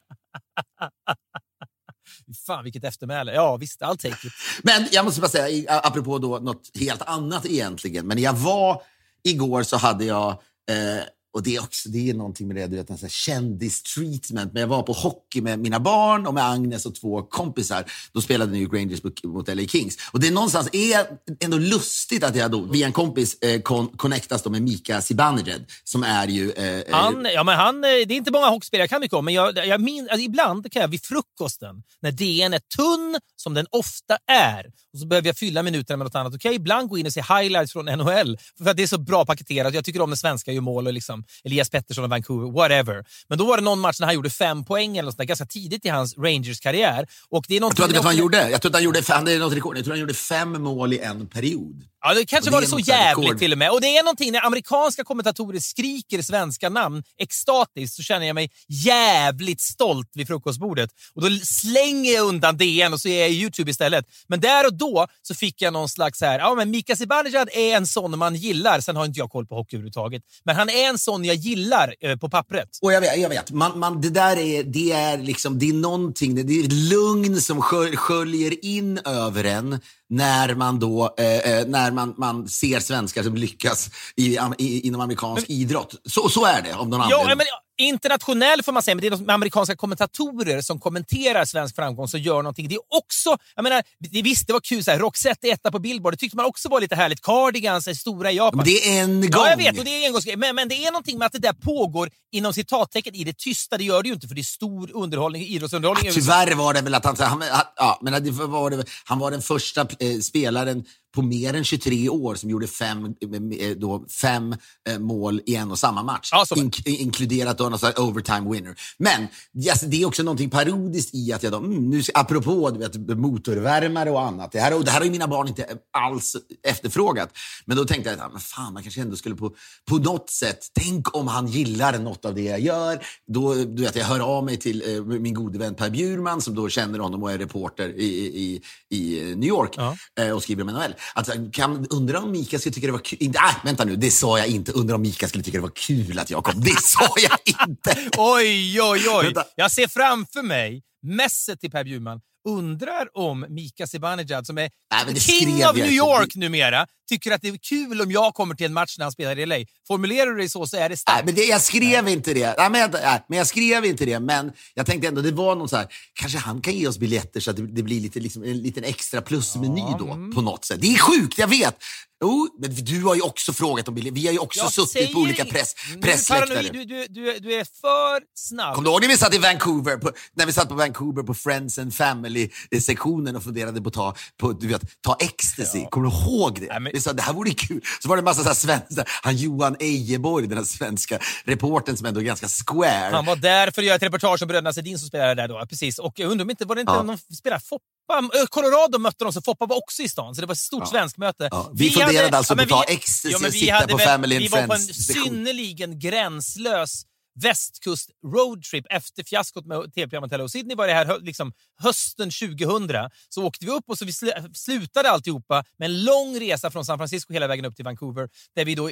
Fan, 2.46 2.64
vilket 2.64 2.84
eftermäle. 2.84 3.32
Ja, 3.34 3.56
visst. 3.56 3.80
I'll 3.80 3.96
take 3.96 4.26
it. 4.26 4.32
Men 4.62 4.88
jag 4.92 5.04
måste 5.04 5.20
bara 5.20 5.28
säga, 5.28 5.80
apropå 5.80 6.18
då 6.18 6.38
något 6.38 6.70
helt 6.80 7.02
annat 7.02 7.46
egentligen, 7.46 8.06
men 8.06 8.16
när 8.16 8.24
jag 8.24 8.32
var 8.32 8.82
igår 9.24 9.62
så 9.62 9.76
hade 9.76 10.04
jag 10.04 10.30
eh, 10.70 11.02
och 11.32 11.42
det 11.42 11.56
är 11.56 11.60
också 11.60 11.88
det 11.88 12.10
är 12.10 12.14
någonting 12.14 12.48
med 12.48 12.56
det, 12.56 12.66
du 12.66 12.76
vet, 12.76 12.90
en 12.90 13.08
kändis-treatment. 13.08 14.52
Men 14.52 14.60
jag 14.60 14.68
var 14.68 14.82
på 14.82 14.92
hockey 14.92 15.40
med 15.40 15.58
mina 15.58 15.80
barn 15.80 16.26
och 16.26 16.34
med 16.34 16.50
Agnes 16.50 16.86
och 16.86 16.94
två 16.94 17.22
kompisar. 17.22 17.84
Då 18.12 18.20
spelade 18.20 18.52
New 18.52 18.62
York 18.62 18.74
Rangers 18.74 19.24
mot- 19.24 19.48
LA 19.48 19.62
Kings. 19.62 19.96
Och 20.12 20.20
det 20.20 20.26
är 20.26 20.32
någonstans 20.32 20.68
är 20.72 21.06
ändå 21.40 21.58
lustigt 21.58 22.24
att 22.24 22.36
jag 22.36 22.50
då 22.50 22.60
via 22.60 22.86
en 22.86 22.92
kompis 22.92 23.34
eh, 23.34 23.60
kon- 23.60 23.96
connectas 23.96 24.42
då 24.42 24.50
med 24.50 24.62
Mika 24.62 25.00
Zibanejad 25.00 25.64
som 25.84 26.02
är 26.02 26.28
ju... 26.28 26.52
Eh, 26.52 26.64
eh 26.64 26.82
Han, 26.90 27.26
ja, 27.34 27.44
men 27.44 27.56
han, 27.56 27.84
eh, 27.84 27.88
det 27.90 28.14
är 28.14 28.16
inte 28.16 28.30
många 28.30 28.48
hockeyspelare 28.48 28.82
jag 28.82 28.90
kan 28.90 29.00
mycket 29.00 29.16
om, 29.16 29.24
men 29.24 29.34
jag, 29.34 29.66
jag 29.66 29.80
min, 29.80 30.08
alltså 30.10 30.24
ibland 30.24 30.72
kan 30.72 30.82
jag 30.82 30.88
vid 30.88 31.04
frukosten, 31.04 31.82
när 32.02 32.12
DN 32.12 32.54
är 32.54 32.60
tunn, 32.76 33.18
som 33.36 33.54
den 33.54 33.66
ofta 33.70 34.18
är, 34.26 34.66
och 34.92 34.98
så 34.98 35.06
behöver 35.06 35.28
jag 35.28 35.36
fylla 35.36 35.62
minuterna 35.62 35.96
med 35.96 36.04
något 36.04 36.14
annat. 36.14 36.40
kan 36.40 36.52
jag 36.52 36.56
ibland 36.56 36.88
gå 36.88 36.98
in 36.98 37.06
och 37.06 37.12
se 37.12 37.20
highlights 37.20 37.72
från 37.72 37.84
NHL, 37.84 38.38
för 38.58 38.70
att 38.70 38.76
det 38.76 38.82
är 38.82 38.86
så 38.86 38.98
bra 38.98 39.24
paketerat. 39.24 39.74
Jag 39.74 39.84
tycker 39.84 40.00
om 40.00 40.10
när 40.10 40.16
svenskar 40.16 40.52
gör 40.52 40.60
mål, 40.60 40.86
och 40.86 40.92
liksom 40.92 41.19
Elias 41.44 41.70
Pettersson 41.70 42.04
och 42.04 42.10
Vancouver, 42.10 42.52
whatever. 42.52 43.04
Men 43.28 43.38
då 43.38 43.46
var 43.46 43.56
det 43.56 43.62
någon 43.62 43.80
match 43.80 44.00
när 44.00 44.06
han 44.06 44.14
gjorde 44.14 44.30
fem 44.30 44.64
poäng 44.64 44.96
eller 44.96 45.06
något 45.06 45.16
där, 45.16 45.24
ganska 45.24 45.46
tidigt 45.46 45.84
i 45.84 45.88
hans 45.88 46.18
Rangers-karriär. 46.18 47.06
Och 47.28 47.44
det 47.48 47.56
är 47.56 47.60
jag 47.60 47.76
tror 47.76 47.98
att 47.98 48.04
han 48.04 48.16
gjorde? 48.16 48.50
Jag 48.50 48.62
tror 48.62 48.70
att 48.70 48.74
han 48.74 48.84
gjorde, 48.84 49.02
fan, 49.02 49.24
det 49.24 49.32
är 49.32 49.38
något 49.38 49.54
rekord. 49.54 49.76
Jag 49.76 49.84
tror 49.84 49.92
han 49.92 50.00
gjorde 50.00 50.14
fem 50.14 50.62
mål 50.62 50.92
i 50.92 50.98
en 50.98 51.26
period. 51.26 51.84
Ja, 52.02 52.14
det 52.14 52.26
kanske 52.26 52.50
det 52.50 52.54
var 52.54 52.60
det 52.60 52.66
så 52.66 52.78
jävligt 52.78 53.26
rekord. 53.26 53.38
till 53.38 53.52
och 53.52 53.58
med. 53.58 53.70
Och 53.70 53.80
det 53.80 53.96
är 53.96 54.02
någonting 54.02 54.32
när 54.32 54.46
amerikanska 54.46 55.04
kommentatorer 55.04 55.60
skriker 55.60 56.22
svenska 56.22 56.68
namn 56.68 57.02
extatiskt 57.18 57.96
så 57.96 58.02
känner 58.02 58.26
jag 58.26 58.34
mig 58.34 58.50
jävligt 58.68 59.60
stolt 59.60 60.10
vid 60.14 60.26
frukostbordet. 60.26 60.90
Och 61.14 61.22
då 61.22 61.28
slänger 61.44 62.12
jag 62.14 62.26
undan 62.26 62.56
DN 62.56 62.92
och 62.92 63.00
så 63.00 63.08
är 63.08 63.20
jag 63.20 63.30
i 63.30 63.40
YouTube 63.40 63.70
istället. 63.70 64.04
Men 64.28 64.40
där 64.40 64.66
och 64.66 64.74
då 64.74 65.06
så 65.22 65.34
fick 65.34 65.62
jag 65.62 65.72
någon 65.72 65.88
slags 65.88 66.20
här, 66.20 66.38
ja 66.38 66.54
men 66.54 66.70
Mika 66.70 66.96
Zibanejad 66.96 67.48
är 67.52 67.76
en 67.76 67.86
sån 67.86 68.18
man 68.18 68.34
gillar. 68.34 68.80
Sen 68.80 68.96
har 68.96 69.04
inte 69.04 69.18
jag 69.18 69.30
koll 69.30 69.46
på 69.46 69.54
hockey 69.54 69.76
överhuvudtaget. 69.76 70.22
Men 70.44 70.56
han 70.56 70.68
är 70.68 70.88
en 70.88 70.98
sån 70.98 71.24
jag 71.24 71.36
gillar 71.36 71.94
eh, 72.00 72.16
på 72.16 72.28
pappret. 72.30 72.68
Och 72.82 72.92
jag 72.92 73.00
vet, 73.00 73.20
jag 73.20 73.28
vet. 73.28 73.50
Man, 73.50 73.78
man, 73.78 74.00
det 74.00 74.10
där 74.10 74.36
är, 74.36 74.64
det 74.64 74.92
är 74.92 75.18
liksom, 75.18 75.58
det 75.58 75.68
är 75.68 75.72
någonting, 75.72 76.34
det 76.46 76.52
är 76.52 76.90
lugn 76.90 77.40
som 77.40 77.60
skö- 77.62 77.96
sköljer 77.96 78.64
in 78.64 78.98
över 78.98 79.44
en 79.44 79.80
när 80.10 80.54
man 80.54 80.78
då, 80.78 81.14
eh, 81.18 81.26
eh, 81.26 81.66
när 81.66 81.90
man, 81.90 82.14
man 82.18 82.48
ser 82.48 82.80
svenskar 82.80 83.22
som 83.22 83.34
lyckas 83.34 83.90
i, 84.16 84.38
i, 84.58 84.80
inom 84.86 85.00
amerikansk 85.00 85.50
idrott. 85.50 85.94
Så, 86.04 86.28
så 86.28 86.44
är 86.44 86.62
det, 86.62 86.72
om 86.74 86.90
någon 86.90 87.00
Ja, 87.10 87.20
anledning. 87.20 87.36
men 87.36 87.46
internationell 87.80 88.62
får 88.62 88.72
man 88.72 88.82
säga, 88.82 88.94
men 88.94 89.00
det 89.00 89.06
är 89.06 89.10
de 89.10 89.30
amerikanska 89.30 89.76
kommentatorer 89.76 90.60
som 90.60 90.80
kommenterar 90.80 91.44
svensk 91.44 91.76
framgång 91.76 92.08
som 92.08 92.20
gör 92.20 92.36
någonting. 92.36 92.68
Det 92.68 92.74
är 92.74 92.80
också, 92.98 93.36
jag 93.56 93.62
menar, 93.62 93.82
det, 93.98 94.22
visst 94.22 94.46
det 94.46 94.52
var 94.52 94.60
kul, 94.60 94.84
så 94.84 94.90
här, 94.90 94.98
Roxette 94.98 95.48
är 95.48 95.52
etta 95.52 95.70
på 95.70 95.78
Billboard, 95.78 96.12
det 96.12 96.16
tyckte 96.16 96.36
man 96.36 96.46
också 96.46 96.68
var 96.68 96.80
lite 96.80 96.96
härligt. 96.96 97.22
Cardigans 97.22 97.88
är 97.88 97.94
stora 97.94 98.32
i 98.32 98.36
Japan. 98.36 98.56
Men 98.56 98.64
det 98.64 98.98
är 98.98 99.02
en 99.02 99.20
gång. 99.20 99.30
Ja, 99.32 99.50
jag 99.50 99.56
vet. 99.56 99.78
Och 99.78 99.84
det 99.84 99.90
är 99.90 100.06
engångsgrej. 100.06 100.36
Men, 100.36 100.54
men 100.56 100.68
det 100.68 100.84
är 100.86 100.92
någonting 100.92 101.18
med 101.18 101.26
att 101.26 101.32
det 101.32 101.38
där 101.38 101.52
pågår 101.52 102.10
inom 102.32 102.52
citattecken 102.52 103.14
i 103.14 103.24
det 103.24 103.38
tysta. 103.38 103.78
Det 103.78 103.84
gör 103.84 104.02
det 104.02 104.08
ju 104.08 104.14
inte, 104.14 104.28
för 104.28 104.34
det 104.34 104.40
är 104.40 104.42
stor 104.42 104.90
underhållning, 104.94 105.42
idrottsunderhållning. 105.42 106.04
i 106.04 106.08
USA. 106.08 106.20
Tyvärr 106.20 106.54
var 106.54 106.74
det 106.74 106.80
väl 106.80 106.94
att 106.94 107.04
han, 107.04 107.16
han, 107.18 107.42
han, 107.42 107.64
ja, 107.76 107.98
men 108.02 108.24
det 108.24 108.30
var 108.30 108.70
det, 108.70 108.84
han 109.04 109.18
var 109.18 109.30
den 109.30 109.42
första 109.42 109.80
eh, 109.80 110.18
spelaren 110.22 110.84
på 111.14 111.22
mer 111.22 111.54
än 111.54 111.64
23 111.64 112.08
år 112.08 112.34
som 112.34 112.50
gjorde 112.50 112.66
fem, 112.66 113.14
eh, 113.58 113.70
då, 113.70 114.04
fem 114.22 114.56
eh, 114.88 114.98
mål 114.98 115.40
i 115.46 115.54
en 115.54 115.70
och 115.70 115.78
samma 115.78 116.02
match. 116.02 116.28
Ja. 116.32 116.44
In, 116.56 116.70
inkluderat 116.84 117.58
då 117.58 117.68
någon 117.68 117.78
slags 117.78 117.98
overtime 117.98 118.50
winner. 118.50 118.74
Men 118.98 119.26
yes, 119.66 119.80
det 119.80 120.02
är 120.02 120.06
också 120.06 120.22
någonting 120.22 120.50
parodiskt 120.50 121.14
i 121.14 121.32
att 121.32 121.42
jag 121.42 121.52
då, 121.52 121.58
mm, 121.58 121.90
nu, 121.90 122.02
apropå 122.14 122.70
du 122.70 122.78
vet, 122.78 123.18
motorvärmare 123.18 124.10
och 124.10 124.22
annat. 124.22 124.52
Det 124.52 124.60
här, 124.60 124.76
och 124.76 124.84
det 124.84 124.90
här 124.90 124.98
har 124.98 125.04
ju 125.04 125.10
mina 125.10 125.28
barn 125.28 125.48
inte 125.48 125.66
alls 125.98 126.36
efterfrågat. 126.68 127.30
Men 127.64 127.76
då 127.76 127.84
tänkte 127.84 128.10
jag, 128.10 128.20
att, 128.20 128.32
men 128.32 128.40
fan, 128.40 128.72
man 128.72 128.82
kanske 128.82 129.00
ändå 129.00 129.16
skulle 129.16 129.34
på, 129.34 129.54
på 129.88 129.96
något 129.98 130.30
sätt, 130.30 130.66
tänk 130.74 131.16
om 131.16 131.26
han 131.28 131.46
gillar 131.46 131.98
något 131.98 132.24
av 132.24 132.34
det 132.34 132.42
jag 132.42 132.60
gör. 132.60 133.00
Då, 133.26 133.54
du 133.54 133.82
vet, 133.82 133.96
jag 133.96 134.04
hör 134.04 134.20
av 134.20 134.44
mig 134.44 134.56
till 134.56 134.96
eh, 134.96 135.04
min 135.04 135.34
gode 135.34 135.58
vän 135.58 135.74
Per 135.74 135.90
Bjurman 135.90 136.40
som 136.40 136.54
då 136.54 136.68
känner 136.68 136.98
honom 136.98 137.22
och 137.22 137.32
är 137.32 137.38
reporter 137.38 137.88
i, 137.88 138.04
i, 138.08 138.62
i 138.96 139.34
New 139.36 139.48
York 139.48 139.74
Ja. 139.76 139.96
eh, 140.20 140.30
och 140.30 140.42
skriver 140.42 140.62
om 140.62 140.68
NHL. 140.68 140.94
Att, 141.14 141.52
kan, 141.52 141.86
undra 141.90 142.18
om 142.18 142.32
Mika 142.32 142.58
skulle 142.58 142.72
tycka 142.72 142.86
det 142.86 142.92
var 142.92 142.98
kul. 142.98 143.18
Nej, 143.20 143.54
vänta 143.64 143.84
nu, 143.84 143.96
det 143.96 144.10
sa 144.10 144.38
jag 144.38 144.48
inte. 144.48 144.72
Undra 144.72 144.94
om 144.94 145.02
Mika 145.02 145.28
skulle 145.28 145.44
tycka 145.44 145.58
det 145.58 145.62
var 145.62 145.72
kul 145.74 146.18
att 146.18 146.30
jag 146.30 146.44
kom. 146.44 146.60
Det 146.60 146.82
sa 146.82 147.14
jag 147.16 147.68
inte! 147.68 148.10
Oj, 148.18 148.82
oj, 148.82 149.06
oj! 149.08 149.24
Vänta. 149.24 149.44
Jag 149.56 149.70
ser 149.70 149.88
framför 149.88 150.42
mig 150.42 150.82
messet 151.02 151.60
till 151.60 151.70
Per 151.70 151.84
Bjurman. 151.84 152.20
Undrar 152.48 153.08
om 153.18 153.46
Mika 153.48 153.86
Zibanejad, 153.86 154.46
som 154.46 154.58
är 154.58 154.70
Nej, 154.92 155.14
det 155.14 155.20
king 155.20 155.66
of 155.66 155.76
New. 155.76 155.92
York 155.92 156.34
numera, 156.34 156.86
tycker 157.10 157.30
att 157.32 157.42
det 157.42 157.48
är 157.48 157.58
kul 157.58 158.00
om 158.00 158.10
jag 158.12 158.34
kommer 158.34 158.54
till 158.54 158.66
en 158.66 158.72
match 158.72 158.98
när 158.98 159.04
han 159.04 159.12
spelar 159.12 159.38
i 159.38 159.46
LA. 159.46 159.56
Formulerar 159.88 160.30
du 160.30 160.42
det 160.42 160.48
så 160.48 160.66
så 160.66 160.76
är 160.76 160.80
det 160.80 160.88
Nej, 160.88 160.96
starkt. 160.96 161.24
men 161.24 161.34
det, 161.34 161.44
jag 161.44 161.60
skrev 161.60 162.08
inte 162.08 162.34
det. 162.34 162.54
Nej, 162.58 162.70
men, 162.70 162.80
jag, 162.80 162.92
nej, 162.92 163.24
men 163.28 163.38
jag 163.38 163.46
skrev 163.46 163.84
inte 163.84 164.04
det. 164.04 164.20
Men 164.20 164.52
jag 164.74 164.86
tänkte 164.86 165.08
ändå, 165.08 165.20
det 165.22 165.32
var 165.32 165.56
någon 165.56 165.68
så 165.68 165.76
här, 165.76 165.86
kanske 166.14 166.38
han 166.38 166.60
kan 166.60 166.74
ge 166.74 166.88
oss 166.88 166.98
biljetter 166.98 167.40
så 167.40 167.50
att 167.50 167.56
det, 167.56 167.66
det 167.66 167.82
blir 167.82 168.00
lite, 168.00 168.20
liksom, 168.20 168.44
en 168.44 168.58
liten 168.58 168.84
extra 168.84 169.22
plusmeny 169.22 169.84
då 169.98 170.12
mm. 170.12 170.34
på 170.34 170.42
något 170.42 170.64
sätt. 170.64 170.80
Det 170.80 170.94
är 170.94 170.98
sjukt, 170.98 171.38
jag 171.38 171.48
vet. 171.48 171.76
Jo, 172.24 172.48
men 172.58 172.74
du 172.74 173.02
har 173.02 173.14
ju 173.14 173.20
också 173.20 173.52
frågat 173.52 173.88
om 173.88 173.94
biljetter. 173.94 174.20
Vi 174.20 174.26
har 174.26 174.32
ju 174.32 174.38
också 174.38 174.60
Jag 174.60 174.72
suttit 174.72 175.12
på 175.12 175.18
olika 175.20 175.44
press, 175.44 175.74
pressläktare. 176.02 176.62
Du, 176.62 176.84
du, 176.84 177.06
du, 177.08 177.38
du 177.38 177.54
är 177.54 177.64
för 177.80 178.22
snabb. 178.34 178.74
Kommer 178.74 178.88
du 178.88 178.92
ihåg 178.92 179.00
när 179.00 179.08
vi 179.08 179.16
satt 179.16 179.34
i 179.34 179.38
Vancouver, 179.38 179.96
på, 179.96 180.10
när 180.34 180.46
vi 180.46 180.52
satt 180.52 180.68
på 180.68 180.74
Vancouver 180.74 181.22
på 181.22 181.34
Friends 181.34 181.78
and 181.78 181.94
Family-sektionen 181.94 183.36
och 183.36 183.42
funderade 183.42 183.80
på 183.80 183.88
att 183.88 183.94
ta, 183.94 184.14
på, 184.40 184.52
du 184.52 184.66
vet, 184.66 184.82
ta 185.00 185.16
ecstasy? 185.20 185.86
Kommer 185.90 186.10
du 186.10 186.16
ihåg 186.16 186.60
det? 186.60 186.66
Nej, 186.66 186.80
men- 186.80 186.99
Vi 187.00 187.04
sa 187.04 187.12
det 187.12 187.22
här 187.22 187.32
vore 187.32 187.50
kul. 187.50 187.80
Så 188.02 188.08
var 188.08 188.16
det 188.16 188.20
en 188.20 188.24
massa 188.24 188.44
så 188.44 188.54
svenska, 188.54 189.04
han 189.22 189.36
Johan 189.36 189.76
Ejeborg, 189.80 190.46
den 190.46 190.58
här 190.58 190.64
svenska 190.64 191.18
reportern 191.44 191.96
som 191.96 192.06
ändå 192.06 192.20
är 192.20 192.24
ganska 192.24 192.48
square. 192.48 193.10
Han 193.12 193.24
var 193.26 193.36
där 193.36 193.70
för 193.70 193.82
att 193.82 193.86
göra 193.86 193.96
ett 193.96 194.02
reportage 194.02 194.42
om 194.42 194.48
bröderna 194.48 194.72
Sedin 194.72 194.98
som 194.98 195.08
spelade 195.08 195.34
där 195.34 195.48
då. 195.48 195.66
Precis. 195.70 195.98
Och 195.98 196.12
jag 196.16 196.30
undrar 196.30 196.44
om 196.44 196.50
inte, 196.50 196.64
var 196.64 196.74
det 196.74 196.80
inte 196.80 196.92
Ja. 196.92 197.02
någon 197.02 197.18
spelare 197.18 197.60
Foppa? 197.60 197.84
Ö, 198.12 198.46
Colorado 198.48 198.98
mötte 198.98 199.24
dem, 199.24 199.32
så 199.32 199.42
Foppa 199.42 199.66
var 199.66 199.76
också 199.76 200.02
i 200.02 200.08
stan. 200.08 200.34
Så 200.34 200.40
det 200.40 200.46
var 200.46 200.52
ett 200.54 200.58
stort 200.58 200.88
svenskt 200.88 201.18
möte. 201.18 201.48
Ja, 201.50 201.70
vi 201.74 201.90
funderade 201.90 202.36
alltså 202.36 202.54
men 202.54 202.68
på 202.68 202.74
att 202.76 202.82
ta 202.82 202.88
vi- 202.88 202.94
ecstasy 202.94 203.34
och 203.34 203.44
vi 203.44 203.50
sitta 203.60 203.74
hade 203.74 203.88
på 203.88 203.96
väl- 203.96 204.06
Family 204.06 204.36
and 204.36 204.42
Vi 204.42 204.48
var 204.48 204.66
på 204.66 204.72
en 204.74 204.80
synnerligen 204.80 205.98
gränslös 205.98 207.02
västkust 207.34 208.10
roadtrip 208.24 208.86
efter 208.90 209.24
fiaskot 209.24 209.66
med 209.66 209.94
tv-programmet 209.94 210.32
Hello 210.32 210.48
Sydney 210.48 210.76
var 210.76 210.86
det 210.86 210.92
här 210.92 211.20
liksom, 211.20 211.52
hösten 211.76 212.30
2000. 212.30 213.10
Så 213.28 213.44
åkte 213.44 213.66
vi 213.66 213.72
upp 213.72 213.84
och 213.86 213.98
så 213.98 214.04
vi 214.04 214.10
sl- 214.10 214.54
slutade 214.54 215.10
alltihopa 215.10 215.64
med 215.76 215.90
en 215.90 216.04
lång 216.04 216.40
resa 216.40 216.70
från 216.70 216.84
San 216.84 216.98
Francisco 216.98 217.32
hela 217.32 217.46
vägen 217.46 217.64
upp 217.64 217.76
till 217.76 217.84
Vancouver 217.84 218.28
där 218.54 218.64
vi 218.64 218.74
då 218.74 218.90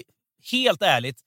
helt 0.53 0.83
ärligt 0.83 1.21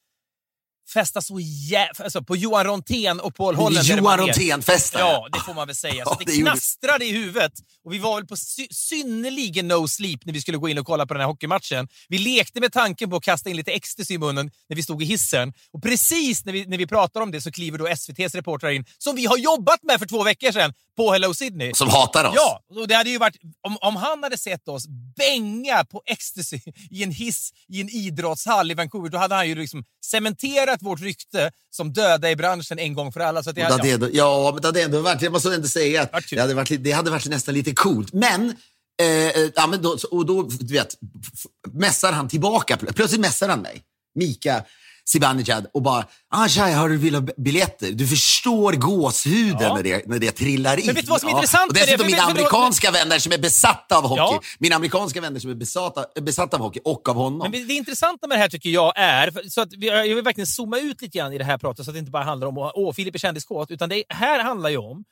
festade 0.93 1.25
så 1.25 1.39
jä... 1.39 1.89
alltså 1.97 2.23
på 2.23 2.35
Johan 2.35 2.65
Rontén 2.65 3.19
och 3.19 3.35
Paul 3.35 3.55
Holland. 3.55 3.85
Johan 3.85 4.19
ner. 4.19 4.27
Rontén-festen. 4.27 4.99
Ja, 4.99 5.27
det 5.31 5.39
får 5.39 5.53
man 5.53 5.67
väl 5.67 5.75
säga. 5.75 6.05
Så 6.05 6.11
Ja, 6.11 6.25
det, 6.25 6.31
det 6.31 6.41
knastrade 6.41 7.05
i 7.05 7.11
huvudet. 7.11 7.53
Och 7.85 7.93
vi 7.93 7.99
var 7.99 8.15
väl 8.15 8.27
på 8.27 8.35
sy 8.35 8.67
synnerligen 8.71 9.67
no 9.67 9.87
sleep 9.87 10.25
när 10.25 10.33
vi 10.33 10.41
skulle 10.41 10.57
gå 10.57 10.69
in 10.69 10.77
och 10.77 10.85
kolla 10.85 11.05
på 11.05 11.13
den 11.13 11.21
här 11.21 11.27
hockeymatchen. 11.27 11.87
Vi 12.09 12.17
lekte 12.17 12.59
med 12.59 12.73
tanken 12.73 13.09
på 13.09 13.15
att 13.15 13.23
kasta 13.23 13.49
in 13.49 13.55
lite 13.55 13.71
ecstasy 13.71 14.13
i 14.13 14.17
munnen 14.17 14.51
när 14.69 14.75
vi 14.75 14.83
stod 14.83 15.01
i 15.03 15.05
hissen. 15.05 15.53
Och 15.73 15.83
precis 15.83 16.45
när 16.45 16.53
vi, 16.53 16.65
när 16.65 16.77
vi 16.77 16.87
pratar 16.87 17.21
om 17.21 17.31
det 17.31 17.41
så 17.41 17.51
kliver 17.51 17.77
då 17.77 17.87
SVTs 17.87 18.35
reportrar 18.35 18.69
in, 18.69 18.85
som 18.97 19.15
vi 19.15 19.25
har 19.25 19.37
jobbat 19.37 19.83
med 19.83 19.99
för 19.99 20.05
två 20.05 20.23
veckor 20.23 20.51
sedan 20.51 20.73
på 20.97 21.11
Hello 21.11 21.33
Sydney. 21.33 21.71
Som 21.73 21.89
hatar 21.89 22.25
oss. 22.25 22.33
Ja, 22.35 22.61
och 22.81 22.87
det 22.87 22.95
hade 22.95 23.09
ju 23.09 23.17
varit, 23.17 23.35
om, 23.61 23.77
om 23.81 23.95
han 23.95 24.23
hade 24.23 24.37
sett 24.37 24.67
oss 24.67 24.87
bänga 25.17 25.85
på 25.85 26.01
ecstasy 26.05 26.59
i 26.89 27.03
en 27.03 27.11
hiss 27.11 27.53
i 27.67 27.81
en 27.81 27.89
idrottshall 27.89 28.71
i 28.71 28.73
Vancouver, 28.73 29.09
då 29.09 29.17
hade 29.17 29.35
han 29.35 29.47
ju 29.47 29.55
liksom 29.55 29.83
cementerat 30.05 30.70
vårt 30.81 31.01
rykte 31.01 31.51
som 31.69 31.93
döda 31.93 32.31
i 32.31 32.35
branschen 32.35 32.79
en 32.79 32.93
gång 32.93 33.11
för 33.11 33.19
alla. 33.19 33.43
Så 33.43 33.51
det, 33.51 33.61
hade 33.61 33.89
ändå, 33.89 34.07
ja, 34.13 34.51
men 34.53 34.61
det 34.61 34.67
hade 34.67 34.81
ändå 34.81 35.01
varit, 35.01 35.21
jag 35.21 35.31
måste 35.31 35.55
ändå 35.55 35.67
säga 35.67 36.01
att 36.01 36.29
det 36.29 36.39
hade 36.39 36.53
varit, 36.53 36.83
det 36.83 36.91
hade 36.91 37.11
varit 37.11 37.27
nästan 37.27 37.53
lite 37.53 37.73
coolt. 37.73 38.13
Men, 38.13 38.49
eh, 39.01 39.27
eh, 39.27 39.49
ja, 39.55 39.67
men 39.67 39.81
då, 39.81 39.97
och 40.11 40.25
då 40.25 40.49
vet, 40.61 40.95
mässar 41.71 42.11
han 42.11 42.27
tillbaka. 42.27 42.77
Plötsligt 42.77 43.21
mässar 43.21 43.49
han 43.49 43.59
mig, 43.61 43.81
Mika 44.15 44.63
Zibanejad, 45.05 45.67
och 45.73 45.81
bara 45.81 46.05
ah, 46.29 46.47
jag 46.47 46.65
hörde 46.65 46.93
du 46.93 46.97
vill 46.97 47.15
ha 47.15 47.21
biljetter. 47.37 47.91
Du 47.91 48.07
förstår 48.07 48.73
gåshuden 48.73 49.57
Ja. 49.59 49.75
när, 49.75 49.83
det, 49.83 50.07
när 50.07 50.19
det 50.19 50.31
trillar 50.31 50.77
in. 50.77 50.85
Men 50.85 50.95
vet 50.95 51.05
du 51.05 51.09
vad 51.09 51.19
som 51.19 51.29
är 51.29 51.33
intressant 51.33 51.69
Och 51.69 51.73
dessutom 51.73 52.05
mina 52.07 52.21
amerikanska 52.21 52.91
vänner 52.91 53.19
som 53.19 53.31
är 53.31 53.37
besatta 53.37 53.97
av 53.97 54.03
hockey. 54.03 54.19
Ja. 54.21 54.41
Mina 54.59 54.75
amerikanska 54.75 55.21
vänner 55.21 55.39
som 55.39 55.49
är 55.49 55.55
besatta, 55.55 56.05
besatta 56.21 56.57
av 56.57 56.63
hockey 56.63 56.79
och 56.83 57.09
av 57.09 57.15
honom. 57.15 57.51
Men 57.51 57.67
det 57.67 57.73
intressanta 57.73 58.27
med 58.27 58.37
det 58.37 58.41
här 58.41 58.49
tycker 58.49 58.69
jag 58.69 58.93
är, 58.95 59.49
så 59.49 59.61
att 59.61 59.69
jag 59.73 60.15
vill 60.15 60.23
verkligen 60.23 60.47
zooma 60.47 60.79
ut 60.79 61.01
lite 61.01 61.17
grann 61.17 61.33
i 61.33 61.37
det 61.37 61.43
här 61.43 61.57
pratet 61.57 61.85
så 61.85 61.91
att 61.91 61.95
det 61.95 61.99
inte 61.99 62.11
bara 62.11 62.23
handlar 62.23 62.47
om 62.47 62.57
åh, 62.57 62.93
Filip 62.93 63.15
är 63.15 63.19
kändiskåt, 63.19 63.71
utan 63.71 63.89
det 63.89 64.03
här 64.09 64.39
handlar 64.43 64.69
ju 64.69 64.77
om 64.77 65.03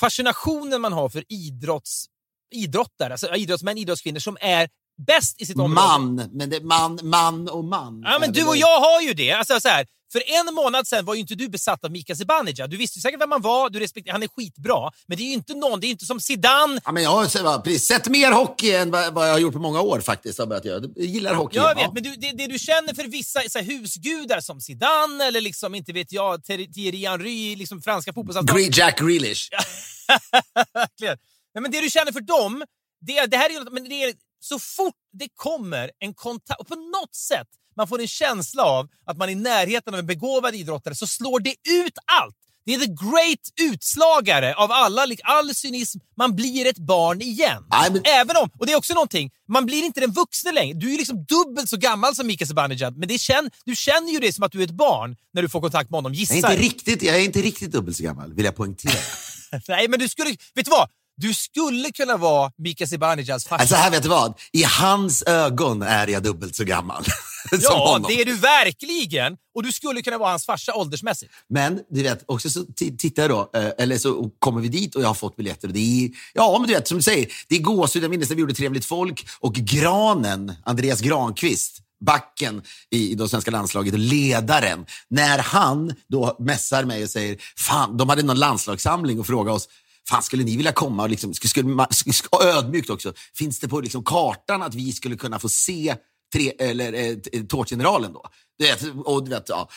fascinationen 0.00 0.80
man 0.80 0.92
har 0.92 1.08
för 1.08 1.24
idrotts, 1.28 2.06
idrottare, 2.54 3.12
alltså 3.12 3.34
idrottsmän, 3.34 3.78
idrottskvinnor 3.78 4.18
som 4.18 4.36
är 4.40 4.68
bäst 5.06 5.42
i 5.42 5.46
sitt 5.46 5.56
område. 5.56 5.74
Man, 5.74 6.30
men 6.32 6.50
det, 6.50 6.60
man, 6.60 6.98
man 7.02 7.48
och 7.48 7.64
man. 7.64 8.02
Ja, 8.04 8.18
men 8.20 8.32
du 8.32 8.46
och 8.46 8.56
jag 8.56 8.80
har 8.80 9.00
ju 9.00 9.14
det. 9.14 9.32
Alltså, 9.32 9.60
så 9.60 9.68
här, 9.68 9.86
för 10.12 10.22
en 10.26 10.54
månad 10.54 10.86
sedan 10.86 11.04
var 11.04 11.14
ju 11.14 11.20
inte 11.20 11.34
du 11.34 11.48
besatt 11.48 11.84
av 11.84 11.90
Mika 11.90 12.14
Zibanejad. 12.14 12.70
Du 12.70 12.76
visste 12.76 13.00
säkert 13.00 13.20
vem 13.20 13.32
han 13.32 13.42
var, 13.42 13.70
du 13.70 13.80
respekterar, 13.80 14.12
han 14.12 14.22
är 14.22 14.28
skitbra. 14.28 14.90
Men 15.06 15.16
det 15.16 15.22
är 15.22 15.26
ju 15.26 15.32
inte 15.32 15.54
någon, 15.54 15.80
det 15.80 15.86
är 15.86 15.90
inte 15.90 16.04
som 16.04 16.20
Zidane. 16.20 16.80
Ja, 16.84 16.92
men 16.92 17.02
jag 17.02 17.10
har 17.10 17.58
precis, 17.58 17.86
sett 17.86 18.08
mer 18.08 18.32
hockey 18.32 18.72
än 18.72 18.90
vad, 18.90 19.28
jag 19.28 19.32
har 19.32 19.38
gjort 19.38 19.52
på 19.52 19.58
många 19.58 19.80
år 19.80 20.00
faktiskt. 20.00 20.38
Göra. 20.38 20.60
Jag 20.64 20.90
gillar 20.96 21.34
hockey. 21.34 21.56
Jag 21.56 21.74
vet, 21.74 21.84
ja. 21.84 21.90
men 21.94 22.02
du, 22.02 22.16
det, 22.16 22.32
det 22.32 22.46
du 22.46 22.58
känner 22.58 22.94
för 22.94 23.04
vissa 23.04 23.40
så 23.48 23.58
här, 23.58 23.66
husgudar 23.66 24.40
som 24.40 24.60
Zidane 24.60 25.24
eller 25.24 25.40
liksom, 25.40 25.74
inte 25.74 25.92
vet 25.92 26.12
jag, 26.12 26.40
Thierry- 26.40 27.08
Henry, 27.08 27.56
liksom 27.56 27.82
franska 27.82 28.12
fotbollslandslaget. 28.12 28.76
Jack 28.76 28.98
Grealish. 28.98 29.50
Verkligen. 30.74 31.18
Men 31.60 31.70
det 31.70 31.80
du 31.80 31.90
känner 31.90 32.12
för 32.12 32.20
dem, 32.20 32.64
det, 33.00 33.26
det 33.26 33.36
här 33.36 33.50
är 33.50 33.54
ju 33.54 33.70
men 33.70 33.84
det 33.88 34.02
är 34.04 34.14
så 34.40 34.58
fort 34.58 34.94
det 35.12 35.28
kommer 35.34 35.90
en 35.98 36.14
kontakt, 36.14 36.60
och 36.60 36.68
på 36.68 36.74
något 36.74 37.14
sätt 37.14 37.48
man 37.76 37.88
får 37.88 38.00
en 38.00 38.08
känsla 38.08 38.62
av 38.64 38.88
att 39.06 39.16
man 39.16 39.28
är 39.28 39.32
i 39.32 39.34
närheten 39.34 39.94
av 39.94 40.00
en 40.00 40.06
begåvad 40.06 40.54
idrottare, 40.54 40.94
så 40.94 41.06
slår 41.06 41.40
det 41.40 41.54
ut 41.70 41.98
allt. 42.22 42.36
Det 42.66 42.74
är 42.74 42.78
the 42.78 42.86
great 42.86 43.70
utslagare 43.72 44.54
av 44.54 44.72
alla, 44.72 45.06
all 45.24 45.54
cynism. 45.54 45.98
Man 46.16 46.36
blir 46.36 46.66
ett 46.66 46.78
barn 46.78 47.22
igen. 47.22 47.64
Men- 47.92 48.02
Även 48.04 48.36
om, 48.36 48.50
och 48.58 48.66
det 48.66 48.72
är 48.72 48.76
också 48.76 48.94
någonting, 48.94 49.30
man 49.48 49.66
blir 49.66 49.82
inte 49.82 50.00
den 50.00 50.12
vuxne 50.12 50.52
längre. 50.52 50.78
Du 50.78 50.94
är 50.94 50.98
liksom 50.98 51.24
dubbelt 51.24 51.68
så 51.68 51.76
gammal 51.76 52.14
som 52.14 52.26
Mika 52.26 52.46
Zibanejad, 52.46 52.96
men 52.96 53.08
det 53.08 53.18
känn, 53.18 53.50
du 53.64 53.76
känner 53.76 54.12
ju 54.12 54.18
det 54.18 54.32
som 54.32 54.44
att 54.44 54.52
du 54.52 54.60
är 54.60 54.64
ett 54.64 54.70
barn 54.70 55.16
när 55.34 55.42
du 55.42 55.48
får 55.48 55.60
kontakt 55.60 55.90
med 55.90 55.98
honom, 55.98 56.12
Jag 56.12 56.18
gissar 56.20 56.34
är, 56.34 56.38
inte 56.38 56.56
riktigt, 56.56 57.02
jag 57.02 57.16
är 57.16 57.20
inte 57.20 57.42
riktigt 57.42 57.70
dubbelt 57.72 57.96
så 57.96 58.02
gammal, 58.02 58.32
vill 58.34 58.44
jag 58.44 58.56
poängtera. 58.56 58.92
Nej, 59.68 59.88
men 59.88 59.98
du 60.00 60.08
skulle... 60.08 60.30
Vet 60.30 60.64
du 60.64 60.70
vad? 60.70 60.88
Du 61.16 61.34
skulle 61.34 61.92
kunna 61.92 62.16
vara 62.16 62.52
Mika 62.58 62.86
Zibanejads 62.86 63.46
farsa. 63.46 63.60
Alltså 63.60 63.74
här 63.74 63.90
vet 63.90 64.02
du 64.02 64.08
vad? 64.08 64.34
I 64.52 64.62
hans 64.62 65.22
ögon 65.22 65.82
är 65.82 66.06
jag 66.06 66.22
dubbelt 66.22 66.56
så 66.56 66.64
gammal. 66.64 67.04
ja, 67.60 67.88
honom. 67.92 68.06
det 68.08 68.20
är 68.20 68.24
du 68.24 68.34
verkligen. 68.36 69.36
Och 69.54 69.62
du 69.62 69.72
skulle 69.72 70.02
kunna 70.02 70.18
vara 70.18 70.30
hans 70.30 70.46
farsa 70.46 70.74
åldersmässigt. 70.74 71.32
Men 71.48 71.80
du 71.90 72.02
vet, 72.02 72.24
också 72.26 72.50
så 72.50 72.60
ti- 72.60 72.96
tittar 72.98 73.22
jag 73.22 73.30
då, 73.30 73.50
eh, 73.54 73.70
eller 73.78 73.98
så 73.98 74.30
kommer 74.38 74.60
vi 74.60 74.68
dit 74.68 74.94
och 74.94 75.02
jag 75.02 75.06
har 75.08 75.14
fått 75.14 75.36
biljetter. 75.36 75.68
Och 75.68 75.74
det 75.74 76.04
är, 76.04 76.10
ja, 76.34 76.58
men 76.58 76.68
du 76.68 76.74
vet, 76.74 76.88
som 76.88 76.96
du 76.96 77.02
säger, 77.02 77.28
det 77.48 77.56
är 77.56 77.60
gåshud. 77.62 78.04
Jag 78.04 78.10
minns 78.10 78.28
när 78.28 78.36
vi 78.36 78.40
gjorde 78.40 78.54
Trevligt 78.54 78.84
folk 78.84 79.26
och 79.40 79.54
Granen, 79.54 80.52
Andreas 80.64 81.00
Granqvist, 81.00 81.78
backen 82.04 82.62
i, 82.90 83.10
i 83.10 83.14
det 83.14 83.28
svenska 83.28 83.50
landslaget 83.50 83.92
och 83.92 83.98
ledaren, 83.98 84.86
när 85.08 85.38
han 85.38 85.94
då 86.08 86.36
mässar 86.38 86.84
mig 86.84 87.02
och 87.02 87.10
säger, 87.10 87.36
fan, 87.56 87.96
de 87.96 88.08
hade 88.08 88.22
någon 88.22 88.38
landslagssamling 88.38 89.20
och 89.20 89.26
frågade 89.26 89.56
oss, 89.56 89.68
Fan, 90.08 90.22
skulle 90.22 90.44
ni 90.44 90.56
vilja 90.56 90.72
komma 90.72 91.02
och 91.02 91.10
liksom, 91.10 91.34
skulle, 91.34 91.86
skulle, 91.92 92.44
ödmjukt 92.44 92.90
också, 92.90 93.12
finns 93.34 93.60
det 93.60 93.68
på 93.68 93.80
liksom 93.80 94.04
kartan 94.04 94.62
att 94.62 94.74
vi 94.74 94.92
skulle 94.92 95.16
kunna 95.16 95.38
få 95.38 95.48
se 95.48 95.96
tre, 96.32 96.52
eller, 96.58 96.92
eh, 96.92 97.16
t- 97.16 97.42
Tårtgeneralen 97.48 98.12
då? 98.12 98.24
Du 98.58 98.64
vet, 98.66 98.82
och, 99.04 99.24
du 99.24 99.30
vet, 99.30 99.48
ja. 99.48 99.68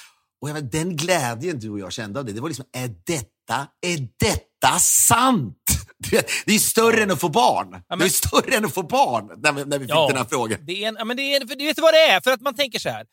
och 0.42 0.50
jag 0.50 0.54
vet, 0.54 0.72
den 0.72 0.96
glädjen 0.96 1.60
du 1.60 1.70
och 1.70 1.80
jag 1.80 1.92
kände 1.94 2.20
av 2.20 2.26
det, 2.26 2.34
det 2.34 2.42
var 2.42 2.48
liksom, 2.50 2.66
är 2.74 2.88
detta, 3.06 3.68
är 3.82 4.08
detta 4.20 4.80
sant? 4.80 5.56
Vet, 6.12 6.30
Det 6.46 6.56
är 6.56 6.60
större 6.60 7.04
än 7.04 7.12
att 7.12 7.20
få 7.20 7.30
barn. 7.30 7.70
men- 7.90 8.00
Det 8.00 8.06
är 8.06 8.10
större 8.10 8.56
än 8.56 8.66
att 8.66 8.74
få 8.74 8.84
barn 8.84 9.32
när 9.44 9.52
vi, 9.54 9.66
när 9.66 9.80
vi 9.80 9.86
fick 9.86 9.96
den 10.08 10.18
här 10.18 10.26
frågan. 10.30 10.60
Det 10.66 10.84
är 10.84 10.88
en, 10.88 10.96
ja, 11.00 11.06
men 11.06 11.18
det 11.18 11.24
är 11.24 11.42
en, 11.42 11.48
för, 11.48 11.56
vet 11.56 11.76
du 11.76 11.82
vad 11.82 11.94
det 11.94 11.98
är? 12.08 12.22
För 12.22 12.32
att 12.32 12.42
man 12.42 12.56
tänker 12.56 12.80
så 12.80 12.90
här. 12.90 13.06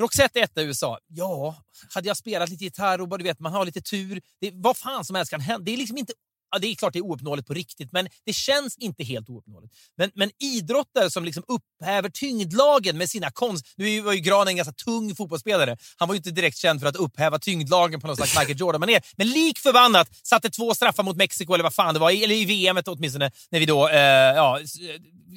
Roxette 0.00 0.40
etta 0.40 0.62
i 0.62 0.64
USA. 0.64 0.98
Ja, 1.08 1.56
hade 1.94 2.08
jag 2.08 2.16
spelat 2.16 2.48
lite 2.48 2.64
gitarr 2.64 3.00
och 3.00 3.08
bara, 3.08 3.16
du 3.18 3.24
vet, 3.24 3.40
man 3.40 3.52
har 3.52 3.64
lite 3.64 3.80
tur. 3.80 4.20
Det, 4.40 4.50
vad 4.54 4.76
fan 4.76 5.04
som 5.04 5.16
helst 5.16 5.30
kan 5.30 5.40
hända. 5.40 5.64
Det 5.64 5.72
är 5.72 5.76
liksom 5.76 5.98
inte 5.98 6.12
ja, 6.50 6.58
det 6.58 6.66
är 6.66 6.74
klart 6.74 6.92
det 6.92 6.98
är 6.98 7.04
ouppnåeligt 7.04 7.48
på 7.48 7.54
riktigt, 7.54 7.92
men 7.92 8.08
det 8.26 8.32
känns 8.32 8.78
inte 8.78 9.04
helt 9.04 9.28
ouppnåeligt. 9.28 9.74
Men, 9.96 10.10
men 10.14 10.30
idrottare 10.38 11.10
som 11.10 11.24
liksom 11.24 11.44
upphäver 11.48 12.08
tyngdlagen 12.08 12.98
med 12.98 13.10
sina 13.10 13.30
konst... 13.30 13.66
Nu 13.76 14.00
var 14.00 14.12
ju 14.12 14.20
Gran 14.20 14.48
en 14.48 14.56
ganska 14.56 14.72
tung 14.72 15.14
fotbollsspelare. 15.14 15.76
Han 15.96 16.08
var 16.08 16.14
ju 16.14 16.16
inte 16.16 16.30
direkt 16.30 16.56
känd 16.56 16.80
för 16.80 16.88
att 16.88 16.96
upphäva 16.96 17.38
tyngdlagen 17.38 18.00
på 18.00 18.06
något 18.06 18.16
slags 18.16 18.38
Michael 18.38 18.60
Jordan-manér. 18.60 19.00
Men 19.16 19.28
lik 19.28 19.58
förbannat 19.58 20.08
satte 20.26 20.50
två 20.50 20.74
straffar 20.74 21.02
mot 21.02 21.16
Mexiko, 21.16 21.54
eller 21.54 21.64
vad 21.64 21.74
fan 21.74 21.94
det 21.94 22.00
var, 22.00 22.10
eller 22.10 22.34
i 22.34 22.44
VM 22.44 22.78
åtminstone, 22.86 23.30
när 23.50 23.60
vi 23.60 23.66
då 23.66 23.88
eh, 23.88 23.98
ja, 23.98 24.60
eh, 24.60 24.64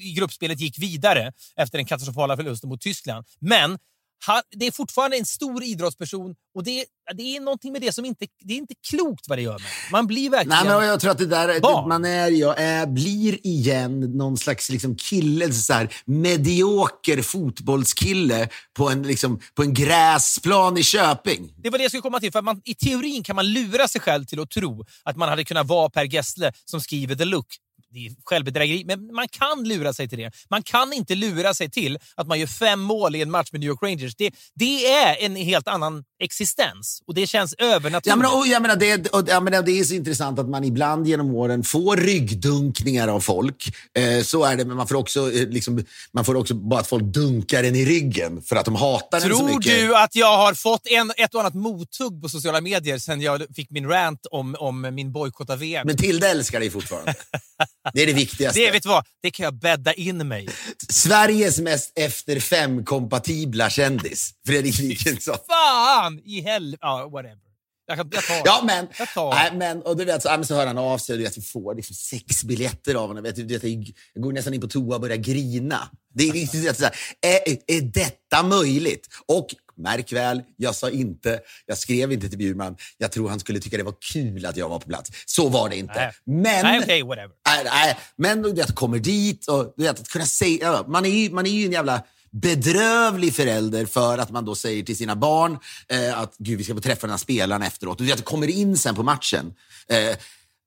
i 0.01 0.13
gruppspelet 0.13 0.59
gick 0.59 0.79
vidare 0.79 1.33
efter 1.55 1.77
den 1.77 1.85
katastrofala 1.85 2.37
förlusten 2.37 2.69
mot 2.69 2.81
Tyskland. 2.81 3.25
Men 3.39 3.77
han, 4.25 4.41
det 4.51 4.67
är 4.67 4.71
fortfarande 4.71 5.17
en 5.17 5.25
stor 5.25 5.63
idrottsperson 5.63 6.35
och 6.55 6.63
det, 6.63 6.85
det 7.15 7.35
är 7.35 7.39
någonting 7.39 7.71
med 7.71 7.81
det 7.81 7.93
som 7.93 8.05
inte, 8.05 8.25
det 8.39 8.53
är 8.53 8.57
inte 8.57 8.73
klokt 8.89 9.27
vad 9.27 9.37
det 9.37 9.41
gör 9.41 9.59
med. 9.59 9.69
Man 9.91 10.07
blir 10.07 10.29
verkligen 10.29 10.65
Nej, 10.67 10.77
men 10.77 10.87
Jag 10.87 10.99
tror 10.99 11.11
att 11.11 11.17
det 11.17 11.25
där, 11.25 11.59
barn. 11.59 11.89
man 11.89 12.05
är, 12.05 12.29
jag 12.29 12.59
är, 12.61 12.85
blir 12.85 13.47
igen 13.47 13.99
någon 14.17 14.37
slags 14.37 14.69
liksom 14.69 14.95
kille, 14.95 15.53
så 15.53 15.73
här, 15.73 15.93
medioker 16.05 17.21
fotbollskille 17.21 18.49
på 18.73 18.89
en, 18.89 19.03
liksom, 19.03 19.39
på 19.55 19.63
en 19.63 19.73
gräsplan 19.73 20.77
i 20.77 20.83
Köping. 20.83 21.53
Det 21.57 21.69
var 21.69 21.77
det 21.77 21.83
jag 21.83 21.91
skulle 21.91 22.01
komma 22.01 22.19
till. 22.19 22.31
För 22.31 22.41
man, 22.41 22.61
I 22.65 22.75
teorin 22.75 23.23
kan 23.23 23.35
man 23.35 23.47
lura 23.47 23.87
sig 23.87 24.01
själv 24.01 24.25
till 24.25 24.39
att 24.39 24.49
tro 24.49 24.85
att 25.03 25.17
man 25.17 25.29
hade 25.29 25.43
kunnat 25.43 25.67
vara 25.67 25.89
Per 25.89 26.05
Gessle 26.13 26.53
som 26.65 26.81
skriver 26.81 27.15
The 27.15 27.25
Look 27.25 27.47
det 27.91 28.05
är 28.05 28.11
självbedrägeri, 28.23 28.83
men 28.85 29.13
man 29.13 29.27
kan 29.27 29.63
lura 29.63 29.93
sig 29.93 30.09
till 30.09 30.17
det. 30.17 30.31
Man 30.49 30.63
kan 30.63 30.93
inte 30.93 31.15
lura 31.15 31.53
sig 31.53 31.69
till 31.69 31.99
att 32.15 32.27
man 32.27 32.39
gör 32.39 32.47
fem 32.47 32.79
mål 32.79 33.15
i 33.15 33.21
en 33.21 33.31
match 33.31 33.49
med 33.51 33.61
New 33.61 33.67
York 33.67 33.83
Rangers. 33.83 34.15
Det, 34.15 34.31
det 34.55 34.87
är 34.87 35.25
en 35.25 35.35
helt 35.35 35.67
annan 35.67 36.03
existens 36.19 37.01
och 37.07 37.13
det 37.13 37.27
känns 37.27 37.53
övernaturligt. 37.53 38.07
Ja, 38.07 38.15
men, 38.15 38.39
och, 38.39 38.47
jag 38.47 38.61
menar, 38.61 38.75
det, 38.75 39.07
och, 39.07 39.23
jag 39.27 39.43
menar, 39.43 39.61
det 39.61 39.79
är 39.79 39.83
så 39.83 39.93
intressant 39.93 40.39
att 40.39 40.49
man 40.49 40.63
ibland 40.63 41.07
genom 41.07 41.35
åren 41.35 41.63
får 41.63 41.97
ryggdunkningar 41.97 43.07
av 43.07 43.19
folk. 43.19 43.75
Eh, 43.97 44.23
så 44.23 44.43
är 44.43 44.55
det, 44.55 44.65
men 44.65 44.77
man 44.77 44.87
får 44.87 44.95
också, 44.95 45.31
eh, 45.31 45.47
liksom, 45.47 45.85
man 46.13 46.25
får 46.25 46.35
också 46.35 46.53
bara 46.53 46.79
att 46.79 46.87
folk 46.87 47.03
dunkar 47.03 47.63
en 47.63 47.75
i 47.75 47.85
ryggen 47.85 48.41
för 48.41 48.55
att 48.55 48.65
de 48.65 48.75
hatar 48.75 49.19
Tror 49.19 49.31
en 49.31 49.37
så 49.37 49.45
mycket. 49.45 49.77
Tror 49.77 49.87
du 49.87 49.95
att 49.95 50.15
jag 50.15 50.37
har 50.37 50.53
fått 50.53 50.87
en, 50.87 51.11
ett 51.17 51.33
och 51.33 51.39
annat 51.39 51.53
mothugg 51.53 52.21
på 52.21 52.29
sociala 52.29 52.61
medier 52.61 52.97
sen 52.97 53.21
jag 53.21 53.45
fick 53.55 53.69
min 53.69 53.87
rant 53.87 54.25
om, 54.31 54.55
om 54.59 54.81
min 54.91 55.11
bojkott 55.11 55.49
av 55.49 55.59
VM? 55.59 55.87
Men 55.87 55.97
Tilde 55.97 56.29
älskar 56.29 56.59
dig 56.59 56.69
fortfarande. 56.69 57.13
Det 57.93 58.01
är 58.01 58.07
det 58.07 58.13
viktigaste. 58.13 58.59
Det, 58.59 58.71
vet 58.71 58.85
vad, 58.85 59.05
det 59.21 59.31
kan 59.31 59.43
jag 59.43 59.53
bädda 59.53 59.93
in 59.93 60.27
mig 60.27 60.49
Sveriges 60.89 61.59
mest 61.59 61.91
efter 61.95 62.39
fem-kompatibla 62.39 63.69
kändis, 63.69 64.31
Fredrik 64.47 64.79
Wikingsson. 64.79 65.37
Fan 65.47 66.19
i 66.23 66.41
helvete! 66.41 66.79
Ja, 66.81 67.09
whatever. 67.11 67.51
Jag, 67.87 67.97
kan, 67.97 68.09
jag 68.13 68.23
tar 68.23 68.41
Ja, 68.45 68.61
men, 68.65 68.87
jag 68.99 69.13
tar. 69.13 69.33
nej, 69.33 69.51
men, 69.55 69.81
och 69.81 69.97
du 69.97 70.05
vet, 70.05 70.21
så, 70.21 70.43
så 70.43 70.55
hör 70.55 70.67
han 70.67 70.77
av 70.77 70.97
sig 70.97 71.13
och 71.13 71.17
du 71.17 71.23
vet, 71.23 71.37
vi 71.37 71.41
får 71.41 71.75
liksom 71.75 71.95
sex 71.95 72.43
biljetter 72.43 72.95
av 72.95 73.07
honom. 73.07 73.23
Vet, 73.23 73.35
du 73.35 73.43
vet, 73.45 73.63
jag 73.63 74.23
går 74.23 74.33
nästan 74.33 74.53
in 74.53 74.61
på 74.61 74.67
toa 74.67 74.95
och 74.95 75.01
börjar 75.01 75.17
grina. 75.17 75.89
Det 76.13 76.29
är, 76.29 76.33
liksom 76.33 76.73
så 76.75 76.83
här, 76.83 76.95
är, 77.21 77.57
är 77.67 77.81
detta 77.81 78.43
möjligt? 78.43 79.07
Och 79.25 79.47
märk 79.77 80.11
väl, 80.11 80.41
jag 80.57 80.75
sa 80.75 80.89
inte, 80.89 81.39
jag 81.65 81.77
skrev 81.77 82.11
inte 82.11 82.29
till 82.29 82.37
Bjurman, 82.37 82.77
jag 82.97 83.11
tror 83.11 83.29
han 83.29 83.39
skulle 83.39 83.59
tycka 83.59 83.77
det 83.77 83.83
var 83.83 83.95
kul 84.13 84.45
att 84.45 84.57
jag 84.57 84.69
var 84.69 84.79
på 84.79 84.87
plats. 84.87 85.09
Så 85.25 85.49
var 85.49 85.69
det 85.69 85.75
inte. 85.77 85.93
Nej. 85.95 86.11
Men, 86.25 86.65
Nej, 86.65 86.79
okay, 86.79 87.03
whatever. 87.03 87.31
Nej, 87.55 87.63
nej, 87.65 87.97
men 88.15 88.41
du 88.41 88.53
vet, 88.53 88.75
kommer 88.75 88.99
dit 88.99 89.47
och 89.47 89.73
du 89.77 89.83
vet, 89.83 89.99
att 89.99 90.09
kunna 90.09 90.25
säga, 90.25 90.83
man 90.87 91.05
är 91.05 91.09
ju, 91.09 91.31
man 91.31 91.45
är 91.45 91.51
ju 91.51 91.65
en 91.65 91.71
jävla 91.71 92.01
bedrövlig 92.31 93.35
förälder 93.35 93.85
för 93.85 94.17
att 94.17 94.31
man 94.31 94.45
då 94.45 94.55
säger 94.55 94.83
till 94.83 94.97
sina 94.97 95.15
barn 95.15 95.57
eh, 95.87 96.19
att 96.19 96.35
Gud, 96.37 96.57
vi 96.57 96.63
ska 96.63 96.73
få 96.73 96.81
träffa 96.81 97.01
den 97.01 97.09
här 97.09 97.17
spelaren 97.17 97.61
efteråt. 97.61 97.97
Du 97.97 98.05
vet, 98.05 98.17
det 98.17 98.23
kommer 98.23 98.47
in 98.47 98.77
sen 98.77 98.95
på 98.95 99.03
matchen. 99.03 99.53
Eh, 99.87 100.17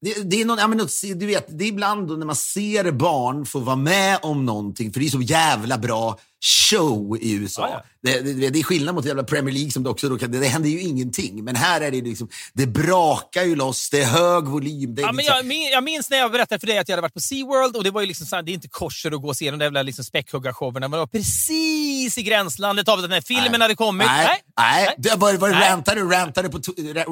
det, 0.00 0.30
det, 0.30 0.40
är 0.40 0.44
någon, 0.44 0.58
ja, 0.58 0.68
men, 0.68 0.88
du 1.02 1.26
vet, 1.26 1.58
det 1.58 1.64
är 1.64 1.68
ibland 1.68 2.18
när 2.18 2.26
man 2.26 2.36
ser 2.36 2.90
barn 2.92 3.46
få 3.46 3.58
vara 3.58 3.76
med 3.76 4.18
om 4.22 4.46
någonting, 4.46 4.92
för 4.92 5.00
det 5.00 5.06
är 5.06 5.10
så 5.10 5.22
jävla 5.22 5.78
bra 5.78 6.18
show 6.44 7.18
i 7.20 7.32
USA. 7.32 7.62
Ja, 7.62 7.70
ja. 7.72 7.84
Det, 8.02 8.20
det, 8.20 8.50
det, 8.50 8.58
är 8.58 8.62
skillnad 8.62 8.94
mot 8.94 9.04
jävla 9.04 9.22
Premier 9.22 9.54
League 9.54 9.70
som 9.70 9.82
det 9.82 9.90
också 9.90 10.08
det, 10.08 10.26
det 10.26 10.46
händer 10.46 10.70
ju 10.70 10.80
ingenting. 10.80 11.44
Men 11.44 11.56
här 11.56 11.80
är 11.80 11.90
det 11.90 12.02
liksom, 12.02 12.28
det 12.52 12.66
brakar 12.66 13.42
ju 13.42 13.56
loss, 13.56 13.90
det 13.90 14.00
är 14.00 14.06
hög 14.06 14.44
volym. 14.44 14.98
Är 14.98 15.02
ja, 15.02 15.06
men 15.06 15.16
liksom, 15.16 15.36
jag, 15.36 15.46
min, 15.46 15.70
jag 15.70 15.84
minns 15.84 16.10
när 16.10 16.18
jag 16.18 16.32
berättade 16.32 16.58
för 16.58 16.66
dig 16.66 16.78
att 16.78 16.88
jag 16.88 16.92
hade 16.96 17.02
varit 17.02 17.14
på 17.14 17.20
SeaWorld 17.20 17.76
och 17.76 17.84
det 17.84 17.90
var 17.90 18.00
ju 18.00 18.06
liksom, 18.06 18.26
så 18.26 18.36
här, 18.36 18.42
det 18.42 18.50
är 18.50 18.54
inte 18.54 18.68
korser 18.68 19.12
att 19.12 19.22
gå 19.22 19.28
och 19.28 19.36
se 19.36 19.50
de 19.50 19.58
där 19.58 19.66
jävla 19.66 19.82
liksom 19.82 20.04
späckhuggarshowerna. 20.04 20.88
Man 20.88 20.98
var 20.98 21.06
precis 21.06 22.18
i 22.18 22.22
gränslandet 22.22 22.88
av 22.88 22.98
att 22.98 23.04
den 23.04 23.12
här 23.12 23.20
filmen 23.20 23.50
Nej. 23.52 23.60
hade 23.60 23.74
kommit. 23.74 24.06
Nej, 24.06 24.26
Nej. 24.26 24.42
nej. 24.56 24.94
Det 24.98 25.16
var, 25.16 25.32
var, 25.32 25.48
Nej. 25.48 25.70
rantade, 25.70 26.00
du 26.00 26.08
rantade, 26.08 26.48
på, 26.48 26.60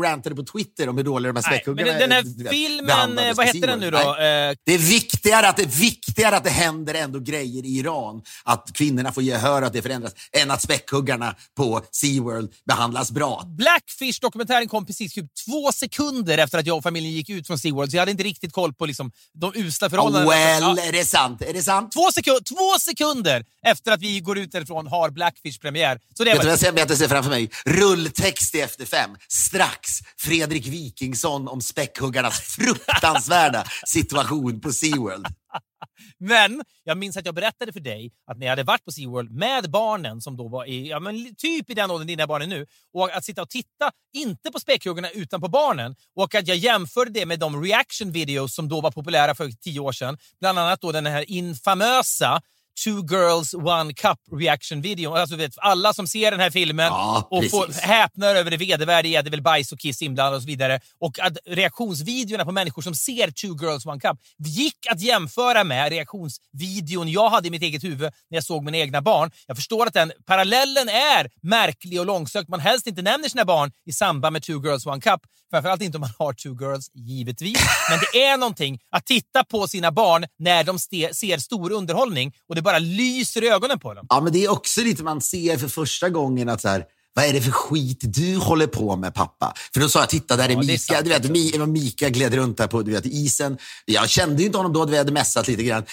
rantade 0.02 0.36
på 0.36 0.42
Twitter 0.42 0.88
om 0.88 0.96
hur 0.96 1.04
dåliga 1.04 1.32
de 1.32 1.40
här 1.40 1.50
Nej, 1.50 1.58
späckhuggarna 1.58 1.90
men 1.90 2.00
den 2.00 2.12
här 2.12 2.50
filmen, 2.50 3.36
vad 3.36 3.46
heter 3.46 3.66
den 3.66 3.80
nu 3.80 3.90
då? 3.90 3.98
Nej. 4.18 4.50
Eh, 4.50 4.56
Det 4.64 4.74
är, 4.74 4.78
viktigare 4.78 5.48
att, 5.48 5.56
det 5.56 5.62
är 5.62 5.80
viktigare 5.80 6.36
att 6.36 6.44
det 6.44 6.50
händer 6.50 6.94
ändå 6.94 7.18
grejer 7.18 7.64
i 7.64 7.78
Iran, 7.78 8.22
att 8.44 8.70
kvinnorna 8.74 9.12
får 9.12 9.21
gehör, 9.22 9.62
att 9.62 9.72
det 9.72 9.82
förändras, 9.82 10.12
än 10.32 10.50
att 10.50 10.62
späckhuggarna 10.62 11.34
på 11.56 11.82
SeaWorld 11.90 12.52
behandlas 12.66 13.10
bra. 13.10 13.44
Blackfish-dokumentären 13.46 14.68
kom 14.68 14.86
precis 14.86 15.14
typ 15.14 15.26
två 15.46 15.72
sekunder 15.72 16.38
efter 16.38 16.58
att 16.58 16.66
jag 16.66 16.76
och 16.76 16.82
familjen 16.82 17.12
gick 17.12 17.30
ut 17.30 17.46
från 17.46 17.58
SeaWorld, 17.58 17.90
så 17.90 17.96
jag 17.96 18.00
hade 18.00 18.10
inte 18.10 18.24
riktigt 18.24 18.52
koll 18.52 18.74
på 18.74 18.86
liksom, 18.86 19.12
de 19.34 19.52
usla 19.54 19.90
förhållandena. 19.90 20.30
well, 20.30 20.62
Ja. 20.76 20.82
är 20.82 20.92
det 20.92 21.04
sant? 21.04 21.42
Är 21.42 21.52
det 21.52 21.62
sant? 21.62 21.92
Två, 21.92 22.12
sekund, 22.14 22.46
två 22.46 22.78
sekunder 22.80 23.44
efter 23.66 23.92
att 23.92 24.00
vi 24.02 24.20
går 24.20 24.38
ut 24.38 24.52
därifrån 24.52 24.86
har 24.86 25.10
Blackfish 25.10 25.60
premiär. 25.60 26.00
Så 26.14 26.24
det 26.24 26.30
Vet 26.30 26.40
du 26.40 26.46
vad 26.46 26.52
jag 26.52 26.58
ser, 26.58 26.78
jag 26.78 26.98
ser 26.98 27.08
framför 27.08 27.30
mig? 27.30 27.50
Rulltext 27.66 28.54
i 28.54 28.60
Efter 28.60 28.86
fem. 28.86 29.10
Strax 29.28 30.00
Fredrik 30.16 30.66
Wikingsson 30.66 31.48
om 31.48 31.60
späckhuggarnas 31.60 32.40
fruktansvärda 32.40 33.64
situation 33.86 34.60
på 34.60 34.72
SeaWorld. 34.72 35.26
men 36.18 36.62
jag 36.84 36.98
minns 36.98 37.16
att 37.16 37.26
jag 37.26 37.34
berättade 37.34 37.72
för 37.72 37.80
dig 37.80 38.12
att 38.26 38.38
när 38.38 38.46
jag 38.46 38.52
hade 38.52 38.62
varit 38.62 38.84
på 38.84 38.92
SeaWorld 38.92 39.30
med 39.30 39.70
barnen, 39.70 40.20
som 40.20 40.36
då 40.36 40.48
var 40.48 40.64
i, 40.64 40.88
ja, 40.88 41.00
men 41.00 41.34
typ 41.34 41.70
i 41.70 41.74
den 41.74 41.90
åldern 41.90 42.06
dina 42.06 42.26
barn 42.26 42.42
är 42.42 42.46
nu, 42.46 42.66
och 42.94 43.16
att 43.16 43.24
sitta 43.24 43.42
och 43.42 43.50
titta, 43.50 43.90
inte 44.12 44.50
på 44.50 44.60
späckhuggarna 44.60 45.10
utan 45.10 45.40
på 45.40 45.48
barnen, 45.48 45.96
och 46.16 46.34
att 46.34 46.48
jag 46.48 46.56
jämförde 46.56 47.10
det 47.10 47.26
med 47.26 47.38
de 47.38 47.62
reaction 47.62 48.12
videos 48.12 48.54
som 48.54 48.68
då 48.68 48.80
var 48.80 48.90
populära 48.90 49.34
för 49.34 49.50
tio 49.50 49.80
år 49.80 49.92
sedan. 49.92 50.18
Bland 50.40 50.58
annat 50.58 50.80
då 50.80 50.92
den 50.92 51.06
här 51.06 51.30
infamösa 51.30 52.42
Two 52.84 53.14
Girls 53.14 53.54
One 53.54 53.94
Cup 53.94 54.18
reaction-videon. 54.32 55.16
Alltså, 55.16 55.36
vet, 55.36 55.52
alla 55.56 55.92
som 55.92 56.06
ser 56.06 56.30
den 56.30 56.40
här 56.40 56.50
filmen 56.50 56.86
Ja, 56.86 57.28
och 57.30 57.50
får, 57.50 57.82
häpnar 57.82 58.34
över 58.34 58.50
det 58.50 58.56
vedervärdiga, 58.56 59.22
det 59.22 59.28
är 59.28 59.30
väl 59.30 59.42
bajs 59.42 59.72
och 59.72 59.78
kiss 59.78 60.02
inblandat 60.02 60.36
och 60.36 60.42
så 60.42 60.46
vidare. 60.46 60.80
Och 61.00 61.18
att 61.20 61.38
reaktionsvideorna 61.46 62.44
på 62.44 62.52
människor 62.52 62.82
som 62.82 62.94
ser 62.94 63.30
Two 63.30 63.64
Girls 63.64 63.86
One 63.86 64.00
Cup 64.00 64.18
gick 64.38 64.86
att 64.90 65.00
jämföra 65.00 65.64
med 65.64 65.92
reaktionsvideon 65.92 67.08
jag 67.08 67.30
hade 67.30 67.48
i 67.48 67.50
mitt 67.50 67.62
eget 67.62 67.84
huvud 67.84 68.12
när 68.30 68.36
jag 68.36 68.44
såg 68.44 68.64
mina 68.64 68.76
egna 68.76 69.02
barn. 69.02 69.30
Jag 69.46 69.56
förstår 69.56 69.86
att 69.86 69.94
den 69.94 70.12
parallellen 70.26 70.88
är 70.88 71.30
märklig 71.42 72.00
och 72.00 72.06
långsökt. 72.06 72.48
Man 72.48 72.60
helst 72.60 72.86
inte 72.86 73.02
nämner 73.02 73.28
sina 73.28 73.44
barn 73.44 73.72
i 73.86 73.92
samband 73.92 74.32
med 74.32 74.42
Two 74.42 74.52
Girls 74.52 74.86
One 74.86 75.00
Cup. 75.00 75.20
Framförallt 75.50 75.82
inte 75.82 75.98
om 75.98 76.00
man 76.00 76.10
har 76.18 76.32
Two 76.32 76.64
Girls, 76.64 76.90
givetvis. 76.94 77.60
Men 77.90 77.98
det 77.98 78.22
är 78.22 78.36
någonting 78.36 78.78
att 78.90 79.06
titta 79.06 79.44
på 79.44 79.68
sina 79.68 79.92
barn 79.92 80.24
när 80.38 80.64
de 80.64 80.78
ser 80.78 81.38
stor 81.38 81.72
underhållning 81.72 82.32
och 82.48 82.54
det 82.54 82.61
det 82.62 82.64
bara 82.64 82.78
lyser 82.78 83.44
i 83.44 83.48
ögonen 83.48 83.78
på 83.78 83.94
dem. 83.94 84.06
Ja, 84.08 84.20
men 84.20 84.32
det 84.32 84.44
är 84.44 84.50
också 84.50 84.80
lite 84.80 85.02
man 85.02 85.20
ser 85.20 85.56
för 85.56 85.68
första 85.68 86.08
gången 86.08 86.48
att 86.48 86.60
så 86.60 86.68
här, 86.68 86.84
vad 87.14 87.24
är 87.24 87.32
det 87.32 87.40
för 87.40 87.50
skit 87.50 87.98
du 88.02 88.36
håller 88.36 88.66
på 88.66 88.96
med 88.96 89.14
pappa? 89.14 89.54
För 89.74 89.80
då 89.80 89.88
sa 89.88 89.98
jag, 90.00 90.08
titta 90.08 90.36
där 90.36 90.44
är 90.44 90.48
Ja, 90.48 90.56
det 90.56 90.62
är 90.64 90.66
Mika. 90.66 90.78
sant 90.78 91.04
du 91.04 91.10
vet. 91.10 91.30
Mi, 91.30 91.58
Mika 91.66 92.08
gled 92.08 92.34
runt 92.34 92.56
där 92.58 92.66
på 92.66 92.82
du 92.82 92.92
vet, 92.92 93.06
isen. 93.06 93.58
Jag 93.84 94.10
kände 94.10 94.42
inte 94.42 94.58
honom 94.58 94.72
då, 94.72 94.86
vi 94.86 94.98
hade 94.98 95.12
mässat 95.12 95.48
lite 95.48 95.62
grann. 95.62 95.84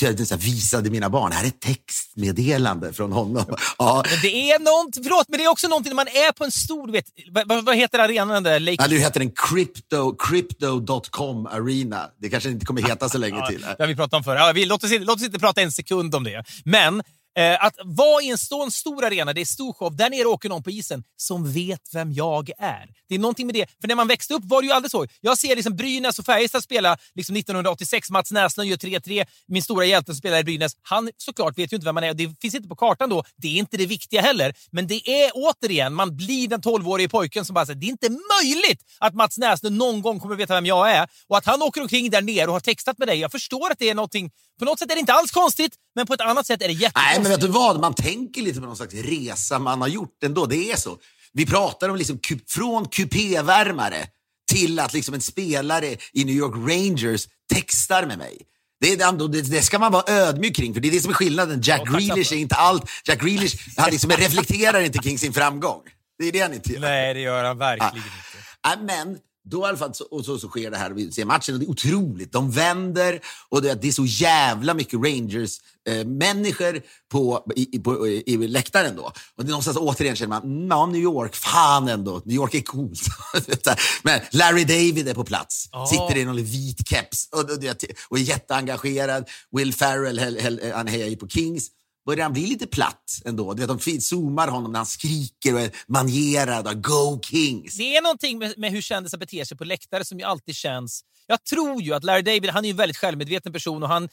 Jag 0.00 0.36
visade 0.38 0.90
mina 0.90 1.10
barn, 1.10 1.32
här 1.32 1.44
är 1.44 1.48
ett 1.48 1.60
textmeddelande 1.60 2.92
från 2.92 3.12
honom. 3.12 3.44
Ja. 3.78 4.04
Men 4.10 4.20
det 4.22 4.50
är 4.50 4.58
någonting, 4.58 5.02
förlåt, 5.04 5.28
men 5.28 5.38
det 5.38 5.44
är 5.44 5.48
också 5.48 5.68
någonting 5.68 5.90
när 5.90 5.96
man 5.96 6.08
är 6.08 6.32
på 6.32 6.44
en 6.44 6.50
stor, 6.52 6.86
du 6.86 6.92
vet, 6.92 7.04
vad, 7.46 7.64
vad- 7.64 7.76
heter 7.76 7.98
arenan 7.98 8.42
där? 8.42 8.60
Lake 8.60 8.76
Ja, 8.80 8.86
nu 8.90 8.98
heter 8.98 9.20
den 9.20 9.30
crypto, 9.50 10.16
crypto.com 10.16 11.46
arena. 11.46 12.06
Det 12.20 12.28
kanske 12.28 12.48
inte 12.48 12.66
kommer 12.66 12.82
heta 12.82 13.08
så 13.08 13.18
länge 13.18 13.46
till. 13.48 13.60
Det 13.60 13.76
har 13.82 13.86
vi 13.86 13.96
pratat 13.96 14.12
om 14.14 14.24
förr. 14.24 14.36
Ja, 14.36 14.52
vi, 14.54 14.64
låt, 14.64 14.84
oss, 14.84 14.90
låt 15.00 15.16
oss 15.16 15.22
inte 15.22 15.38
prata 15.38 15.60
en 15.60 15.72
sekund 15.72 16.14
om 16.14 16.24
det. 16.24 16.44
Men 16.64 17.02
eh, 17.38 17.64
att 17.64 17.74
vara 17.84 18.22
i 18.22 18.30
en, 18.30 18.38
stå, 18.38 18.62
en 18.62 18.70
stor 18.70 19.04
arena, 19.04 19.32
det 19.32 19.40
är 19.40 19.44
stor 19.44 19.72
show. 19.72 19.96
Där 19.96 20.10
nere 20.10 20.24
åker 20.24 20.48
någon 20.48 20.62
på 20.62 20.70
isen 20.70 21.04
som 21.16 21.52
vet 21.52 21.80
vem 21.92 22.12
jag 22.12 22.50
är. 22.58 22.88
Det 23.08 23.14
är 23.14 23.18
någonting 23.18 23.46
med 23.46 23.54
det. 23.54 23.70
För 23.80 23.88
när 23.88 23.94
man 23.94 24.08
växte 24.08 24.34
upp 24.34 24.44
var 24.44 24.62
det 24.62 24.66
ju 24.66 24.72
aldrig 24.72 24.90
så. 24.90 25.06
Jag 25.20 25.38
ser 25.38 25.56
liksom 25.56 25.76
Brynäs 25.76 26.18
och 26.18 26.24
Färjestad 26.24 26.62
spela 26.62 26.98
liksom 27.14 27.36
1986. 27.36 28.10
Mats 28.10 28.30
Näslund 28.30 28.70
gör 28.70 28.76
3-3. 28.76 29.26
Min 29.46 29.62
stora 29.62 29.84
hjälte 29.84 30.12
som 30.12 30.18
spelar 30.18 30.38
i 30.38 30.44
Brynäs, 30.44 30.72
han 30.82 31.10
såklart 31.16 31.58
vet 31.58 31.72
ju 31.72 31.76
inte 31.76 31.84
vem 31.84 31.94
man 31.94 32.04
är. 32.04 32.14
Det 32.14 32.40
finns 32.40 32.54
inte 32.54 32.68
på 32.68 32.76
kartan 32.76 33.10
då. 33.10 33.24
Det 33.36 33.48
är 33.48 33.58
inte 33.58 33.76
det 33.76 33.86
viktiga 33.86 34.20
heller. 34.20 34.54
Men 34.70 34.86
det 34.86 35.08
är 35.08 35.30
återigen, 35.34 35.94
man 35.94 36.16
blir 36.16 36.48
den 36.48 36.60
12-årige 36.60 37.08
pojken 37.08 37.44
som 37.44 37.54
bara 37.54 37.66
säger 37.66 37.80
det 37.80 37.86
är 37.86 37.90
inte 37.90 38.08
möjligt 38.08 38.82
att 38.98 39.14
Mats 39.14 39.38
Näslund 39.38 39.76
någon 39.76 40.02
gång 40.02 40.20
kommer 40.20 40.36
veta 40.36 40.54
vem 40.54 40.66
jag 40.66 40.90
är. 40.92 41.08
Och 41.28 41.38
att 41.38 41.46
han 41.46 41.62
åker 41.62 41.80
omkring 41.80 42.10
där 42.10 42.22
nere 42.22 42.46
och 42.46 42.52
har 42.52 42.60
textat 42.60 42.98
med 42.98 43.08
dig. 43.08 43.18
Jag 43.18 43.32
förstår 43.32 43.70
att 43.70 43.78
det 43.78 43.88
är 43.88 43.94
någonting, 43.94 44.30
på 44.58 44.64
något 44.64 44.78
sätt 44.78 44.90
är 44.90 44.94
det 44.94 45.00
inte 45.00 45.12
alls 45.12 45.30
konstigt, 45.30 45.74
men 45.98 46.06
på 46.06 46.14
ett 46.14 46.20
annat 46.20 46.46
sätt 46.46 46.62
är 46.62 46.68
det 46.68 46.72
jättekonstigt. 46.72 47.12
Nej, 47.12 47.22
men 47.22 47.30
vet 47.30 47.40
du 47.40 47.46
vad? 47.46 47.80
Man 47.80 47.94
tänker 47.94 48.42
lite 48.42 48.60
på 48.60 48.66
någon 48.66 48.76
slags 48.76 48.94
resa 48.94 49.58
man 49.58 49.80
har 49.80 49.88
gjort 49.88 50.24
ändå. 50.24 50.46
Det 50.46 50.72
är 50.72 50.76
så. 50.76 50.98
Vi 51.32 51.46
pratar 51.46 51.88
om 51.88 51.96
liksom 51.96 52.20
från 52.48 52.88
kupévärmare 52.88 54.06
till 54.52 54.78
att 54.78 54.92
liksom 54.92 55.14
en 55.14 55.20
spelare 55.20 55.96
i 56.12 56.24
New 56.24 56.34
York 56.34 56.54
Rangers 56.54 57.28
textar 57.54 58.06
med 58.06 58.18
mig. 58.18 58.38
Det, 58.80 58.96
det, 58.96 59.42
det 59.42 59.62
ska 59.62 59.78
man 59.78 59.92
vara 59.92 60.12
ödmjuk 60.12 60.56
kring, 60.56 60.74
för 60.74 60.80
det 60.80 60.88
är 60.88 60.92
det 60.92 61.00
som 61.00 61.10
är 61.10 61.14
skillnaden. 61.14 61.60
Jack 61.62 61.80
Ja, 61.84 61.92
Grealish 61.98 62.32
är 62.32 62.36
inte 62.36 62.54
allt. 62.54 62.90
Jack 63.04 63.20
Grealish 63.20 63.56
han 63.76 63.90
liksom 63.90 64.10
reflekterar 64.10 64.80
inte 64.80 64.98
kring 64.98 65.18
sin 65.18 65.32
framgång. 65.32 65.80
Det 66.18 66.28
är 66.28 66.32
det 66.32 66.40
han 66.40 66.54
inte 66.54 66.72
gör. 66.72 66.80
Nej, 66.80 67.14
det 67.14 67.20
gör 67.20 67.44
han 67.44 67.58
verkligen 67.58 67.96
inte. 67.96 68.08
Ja, 68.62 68.76
men 68.82 69.18
då 69.50 69.60
i 69.60 69.64
alla 69.64 69.76
fall 69.78 69.92
och 70.10 70.24
så, 70.24 70.38
så 70.38 70.48
sker 70.48 70.70
det 70.70 70.76
här 70.76 70.90
och 70.90 70.98
vi 70.98 71.12
ser 71.12 71.24
matchen 71.24 71.54
och 71.54 71.60
det 71.60 71.66
är 71.66 71.70
otroligt. 71.70 72.32
De 72.32 72.50
vänder 72.50 73.20
och 73.48 73.62
det, 73.62 73.74
det 73.82 73.88
är 73.88 73.92
så 73.92 74.04
jävla 74.06 74.74
mycket 74.74 75.00
Rangers-människor 75.00 76.82
på, 77.12 77.52
i, 77.56 77.78
på, 77.78 78.08
i, 78.08 78.22
i 78.26 78.36
läktaren 78.36 78.96
då. 78.96 79.02
Och 79.02 79.44
det 79.44 79.48
är 79.48 79.50
någonstans 79.50 79.76
återigen 79.76 80.16
känner 80.16 80.28
man, 80.28 80.42
"Mm, 80.42 80.68
ja, 80.70 80.86
New 80.86 81.02
York, 81.02 81.36
fan 81.36 81.88
ändå. 81.88 82.22
New 82.24 82.34
York 82.36 82.54
är 82.54 82.60
coolt. 82.60 83.00
men 84.02 84.20
Larry 84.32 84.64
David 84.64 85.08
är 85.08 85.14
på 85.14 85.24
plats, 85.24 85.68
Ja. 85.72 85.86
sitter 85.86 86.16
i 86.16 86.24
någon 86.24 86.36
vit 86.44 86.88
keps 86.88 87.28
och, 87.32 87.40
och, 87.40 87.50
och 88.08 88.18
är 88.18 88.22
jätteengagerad. 88.22 89.28
Will 89.56 89.74
Ferrell, 89.74 90.72
han 90.74 90.86
hejar 90.86 91.06
ju 91.08 91.16
på 91.16 91.28
Kings 91.28 91.68
börjar 92.08 92.22
han 92.22 92.32
bli 92.32 92.46
lite 92.46 92.66
platt 92.66 93.22
ändå. 93.24 93.54
Du 93.54 93.66
vet, 93.66 93.80
de 93.84 94.00
zoomar 94.00 94.48
honom 94.48 94.72
när 94.72 94.78
han 94.78 94.86
skriker 94.86 95.54
och 95.54 95.60
är 95.60 95.70
manierad 95.88 96.66
och 96.66 96.84
Go 96.84 97.20
Kings. 97.22 97.76
Det 97.76 97.96
är 97.96 98.02
någonting 98.02 98.38
med, 98.38 98.54
med 98.56 98.70
hur 98.70 98.80
kändisar 98.80 99.18
beter 99.18 99.44
sig 99.44 99.56
på 99.56 99.64
läktare 99.64 100.04
som 100.04 100.18
ju 100.18 100.24
alltid 100.24 100.54
känns... 100.54 101.04
Jag 101.26 101.44
tror 101.44 101.82
ju 101.82 101.94
att 101.94 102.04
Larry 102.04 102.22
David, 102.22 102.50
han 102.50 102.64
är 102.64 102.70
en 102.70 102.76
väldigt 102.76 102.96
självmedveten 102.96 103.52
person 103.52 103.82
och 103.82 103.88
han, 103.88 104.08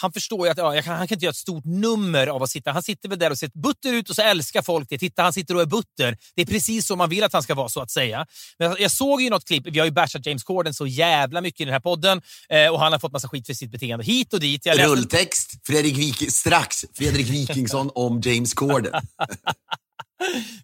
han 0.00 0.12
förstår 0.12 0.46
ju 0.46 0.50
att 0.50 0.58
ja, 0.58 0.82
kan, 0.82 0.96
han 0.96 1.08
kan 1.08 1.16
inte 1.16 1.24
göra 1.24 1.30
ett 1.30 1.36
stort 1.36 1.64
nummer 1.64 2.26
av 2.26 2.42
att 2.42 2.50
sitta. 2.50 2.72
Han 2.72 2.82
sitter 2.82 3.08
väl 3.08 3.18
där 3.18 3.30
och 3.30 3.38
ser 3.38 3.50
butter 3.62 3.92
ut 3.92 4.10
och 4.10 4.16
så 4.16 4.22
älskar 4.22 4.62
folk 4.62 4.88
det. 4.88 4.98
Titta, 4.98 5.22
han 5.22 5.32
sitter 5.32 5.54
och 5.54 5.62
är 5.62 5.66
butter. 5.66 6.18
Det 6.36 6.42
är 6.42 6.46
precis 6.46 6.86
så 6.86 6.96
man 6.96 7.10
vill 7.10 7.24
att 7.24 7.32
han 7.32 7.42
ska 7.42 7.54
vara, 7.54 7.68
så 7.68 7.80
att 7.80 7.90
säga. 7.90 8.26
Men 8.58 8.68
jag, 8.68 8.80
jag 8.80 8.90
såg 8.90 9.22
ju 9.22 9.30
något 9.30 9.44
klipp, 9.44 9.66
vi 9.66 9.78
har 9.78 9.86
ju 9.86 9.92
bashat 9.92 10.26
James 10.26 10.42
Corden 10.42 10.74
så 10.74 10.86
jävla 10.86 11.40
mycket 11.40 11.60
i 11.60 11.64
den 11.64 11.72
här 11.72 11.80
podden 11.80 12.22
eh, 12.48 12.68
och 12.68 12.80
han 12.80 12.92
har 12.92 12.98
fått 12.98 13.12
massa 13.12 13.28
skit 13.28 13.46
för 13.46 13.54
sitt 13.54 13.70
beteende 13.70 14.04
hit 14.04 14.32
och 14.32 14.40
dit. 14.40 14.66
Jag 14.66 14.80
Rulltext, 14.80 15.66
Fredrik 15.66 15.96
Wik 15.96 16.32
strax 16.32 16.84
Fredrik 16.94 17.28
Wikingsson 17.28 17.90
om 17.94 18.20
James 18.20 18.54
Corden. 18.54 18.92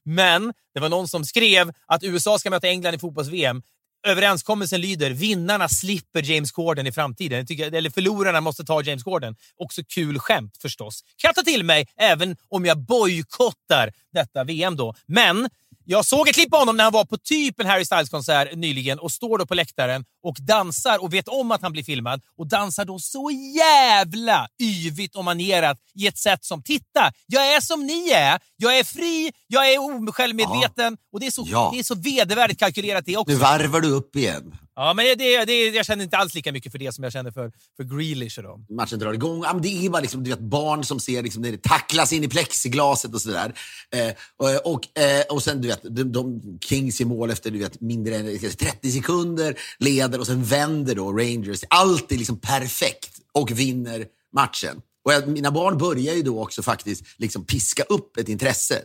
Men 0.05 0.53
det 0.75 0.81
var 0.81 0.89
någon 0.89 1.09
som 1.09 1.25
skrev 1.25 1.73
att 1.87 2.03
USA 2.03 2.39
ska 2.39 2.51
möta 2.51 2.69
England 2.69 2.95
i 2.95 2.99
fotbolls-VM. 2.99 3.63
Överenskommelsen 4.07 4.81
lyder 4.81 5.11
vinnarna 5.11 5.69
slipper 5.69 6.23
James 6.23 6.53
Corden 6.53 6.87
i 6.87 6.93
framtiden. 6.93 7.39
Jag 7.39 7.49
tycker, 7.49 7.75
eller 7.75 7.91
förlorarna 7.91 8.41
måste 8.41 8.65
ta 8.65 8.83
James 8.83 9.03
Corden. 9.03 9.37
Också 9.57 9.83
kul 9.89 10.19
skämt 10.19 10.57
förstås. 10.63 11.03
Kan 11.17 11.29
jag 11.29 11.35
ta 11.35 11.43
till 11.43 11.65
mig 11.65 11.87
även 11.97 12.37
om 12.49 12.65
jag 12.65 12.79
bojkottar 12.79 13.93
detta 14.13 14.45
VM 14.45 14.77
då. 14.77 14.95
Men 15.07 15.49
jag 15.85 16.05
såg 16.05 16.29
ett 16.29 16.35
klipp 16.35 16.51
på 16.51 16.57
honom 16.57 16.77
när 16.77 16.85
han 16.85 16.93
var 16.93 17.05
på 17.05 17.17
typ 17.19 17.61
en 17.61 17.67
Harry 17.67 17.85
Styles-konsert 17.85 18.55
nyligen 18.57 18.99
och 18.99 19.13
står 19.13 19.39
då 19.39 19.47
på 19.47 19.55
läktaren 19.55 20.05
och 20.23 20.37
dansar 20.41 21.03
och 21.03 21.15
vet 21.15 21.29
om 21.29 21.51
att 21.51 21.63
han 21.63 21.73
blir 21.73 21.83
filmad 21.85 22.21
och 22.39 22.49
dansar 22.49 22.85
då 22.85 22.99
så 22.99 23.31
jävla 23.57 24.49
yvigt 24.63 25.17
och 25.17 25.25
manerat 25.25 25.79
i 25.95 26.07
ett 26.07 26.19
sätt 26.19 26.45
som 26.45 26.63
“Titta, 26.63 27.13
jag 27.27 27.55
är 27.55 27.61
som 27.61 27.87
ni 27.87 28.11
är. 28.11 28.41
Jag 28.57 28.79
är 28.79 28.85
fri, 28.85 29.33
jag 29.47 29.73
är 29.73 29.79
osjälvmedveten” 30.09 30.97
och 31.13 31.21
det 31.21 31.27
är, 31.27 31.31
så, 31.31 31.45
Ja. 31.51 31.71
det 31.73 31.79
är 31.79 31.83
så 31.83 31.95
vedervärdigt 31.95 32.61
kalkylerat 32.61 33.05
det 33.07 33.17
också. 33.17 33.33
Nu 33.33 33.39
varvar 33.39 33.81
du 33.81 33.89
upp 33.89 34.17
igen. 34.17 34.57
Ja, 34.77 34.95
men 34.95 35.05
det, 35.19 35.45
det, 35.45 35.69
jag 35.69 35.87
känner 35.87 36.05
inte 36.05 36.17
alls 36.17 36.35
lika 36.35 36.53
mycket 36.53 36.73
för 36.73 36.79
det 36.79 36.93
som 36.93 37.05
jag 37.05 37.13
känner 37.13 37.31
för, 37.31 37.53
för 37.77 37.85
Grealish 37.85 38.39
och 38.39 38.45
dem. 38.45 38.67
Matchen 38.69 38.99
drar 38.99 39.13
igång. 39.13 39.43
Ja, 39.43 39.53
men 39.53 39.63
det 39.63 39.87
är 39.87 39.91
bara 39.91 40.03
liksom, 40.03 40.25
du 40.25 40.31
vet, 40.31 40.41
barn 40.41 40.85
som 40.85 41.01
ser 41.01 41.23
liksom, 41.23 41.43
det 41.43 41.63
tacklas 41.63 42.13
in 42.13 42.25
i 42.25 42.29
plexiglaset 42.29 43.15
och 43.15 43.21
sådär. 43.21 43.55
Eh, 43.91 44.15
och, 44.37 44.51
eh, 44.51 44.59
och, 44.59 44.99
eh, 44.99 45.23
och 45.31 45.43
sen, 45.43 45.61
du 45.61 45.69
vet, 45.69 45.83
de, 45.83 46.13
de 46.13 46.41
Kings 46.61 47.01
i 47.01 47.05
mål 47.05 47.31
efter 47.31 47.51
du 47.51 47.59
vet, 47.59 47.81
mindre 47.81 48.17
än 48.17 48.39
30 48.39 48.91
sekunder, 48.91 49.59
leder 49.79 50.21
och 50.21 50.27
sen 50.27 50.45
vänder 50.45 50.95
då 50.95 51.13
Rangers. 51.13 51.65
Allt 51.71 52.13
är 52.13 52.17
liksom 52.17 52.41
perfekt 52.41 53.21
och 53.33 53.51
vinner 53.51 54.07
matchen. 54.33 54.81
Och 55.05 55.13
jag, 55.13 55.29
mina 55.29 55.51
barn 55.51 55.79
börjar 55.79 56.15
ju 56.15 56.23
då 56.23 56.43
också 56.43 56.63
faktiskt 56.63 57.05
liksom 57.17 57.45
piska 57.45 57.83
upp 57.83 58.17
ett 58.17 58.29
intresse 58.29 58.83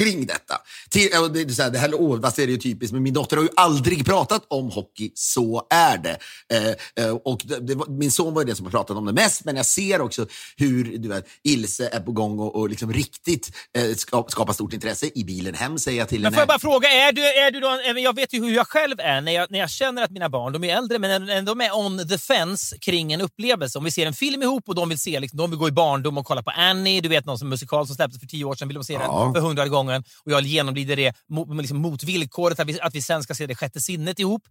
kring 0.00 0.26
detta. 0.26 0.54
Det, 0.92 1.04
är 1.12 1.52
så 1.52 1.62
här, 1.62 1.70
det 1.70 1.78
här 1.78 1.94
åh, 1.94 2.18
vad 2.20 2.38
är 2.38 2.46
det 2.46 2.52
ju 2.52 2.58
typiskt, 2.58 2.92
men 2.92 3.02
min 3.02 3.14
dotter 3.14 3.36
har 3.36 3.44
ju 3.44 3.48
aldrig 3.56 4.06
pratat 4.06 4.44
om 4.48 4.70
hockey. 4.70 5.10
Så 5.14 5.66
är 5.70 5.98
det. 5.98 6.18
Eh, 6.52 7.04
eh, 7.06 7.10
och 7.24 7.40
det, 7.44 7.60
det 7.66 7.74
var, 7.74 7.86
min 7.86 8.10
son 8.10 8.34
var 8.34 8.42
ju 8.42 8.46
den 8.46 8.56
som 8.56 8.66
har 8.66 8.70
pratat 8.70 8.96
om 8.96 9.04
det 9.06 9.12
mest, 9.12 9.44
men 9.44 9.56
jag 9.56 9.66
ser 9.66 10.00
också 10.00 10.26
hur 10.56 10.98
du 10.98 11.08
vet, 11.08 11.26
Ilse 11.44 11.88
är 11.92 12.00
på 12.00 12.12
gång 12.12 12.38
och, 12.38 12.56
och 12.56 12.68
liksom 12.68 12.92
riktigt 12.92 13.50
eh, 13.78 13.94
ska, 13.94 14.24
skapar 14.28 14.52
stort 14.52 14.72
intresse. 14.72 15.10
I 15.14 15.24
bilen 15.24 15.54
hem 15.54 15.78
säger 15.78 15.98
jag 15.98 16.08
till 16.08 16.18
Men 16.20 16.24
henne. 16.24 16.34
får 16.36 16.40
jag 16.40 16.48
bara 16.48 16.58
fråga, 16.58 16.88
är 16.88 17.12
du, 17.12 17.22
är 17.24 17.50
du 17.50 17.60
då, 17.60 18.00
jag 18.00 18.16
vet 18.16 18.32
ju 18.34 18.44
hur 18.44 18.54
jag 18.54 18.66
själv 18.68 19.00
är 19.00 19.20
när 19.20 19.32
jag, 19.32 19.50
när 19.50 19.58
jag 19.58 19.70
känner 19.70 20.02
att 20.02 20.10
mina 20.10 20.28
barn, 20.28 20.52
de 20.52 20.64
är 20.64 20.76
äldre, 20.76 20.98
men 20.98 21.28
än- 21.30 21.44
de 21.44 21.60
är 21.60 21.76
on 21.76 22.08
the 22.08 22.18
fence 22.18 22.78
kring 22.78 23.12
en 23.12 23.20
upplevelse. 23.20 23.78
Om 23.78 23.84
vi 23.84 23.90
ser 23.90 24.06
en 24.06 24.14
film 24.14 24.42
ihop 24.42 24.68
och 24.68 24.74
de 24.74 24.88
vill 24.88 24.98
se, 24.98 25.20
liksom, 25.20 25.36
de 25.38 25.50
vill 25.50 25.58
gå 25.58 25.68
i 25.68 25.72
barndom 25.72 26.18
och 26.18 26.26
kolla 26.26 26.42
på 26.42 26.50
Annie, 26.50 27.00
du 27.00 27.08
vet 27.08 27.24
någon 27.24 27.38
som 27.38 27.48
musikal 27.48 27.86
som 27.86 27.96
släpptes 27.96 28.20
för 28.20 28.26
tio 28.26 28.44
år 28.44 28.54
sedan, 28.54 28.68
vill 28.68 28.74
de 28.74 28.84
se 28.84 28.92
Ja. 28.92 29.22
den 29.24 29.34
för 29.34 29.40
hundrade 29.40 29.70
gången 29.86 30.04
och 30.24 30.32
jag 30.32 30.42
genomlider 30.42 30.96
det 30.96 31.16
mot, 31.28 31.56
liksom, 31.56 31.78
mot 31.78 32.02
villkoret 32.02 32.60
att 32.60 32.68
vi, 32.68 32.80
att 32.80 32.94
vi 32.94 33.02
sen 33.02 33.22
ska 33.22 33.34
se 33.34 33.46
Det 33.46 33.54
sjätte 33.54 33.80
sinnet 33.80 34.18
ihop. 34.18 34.42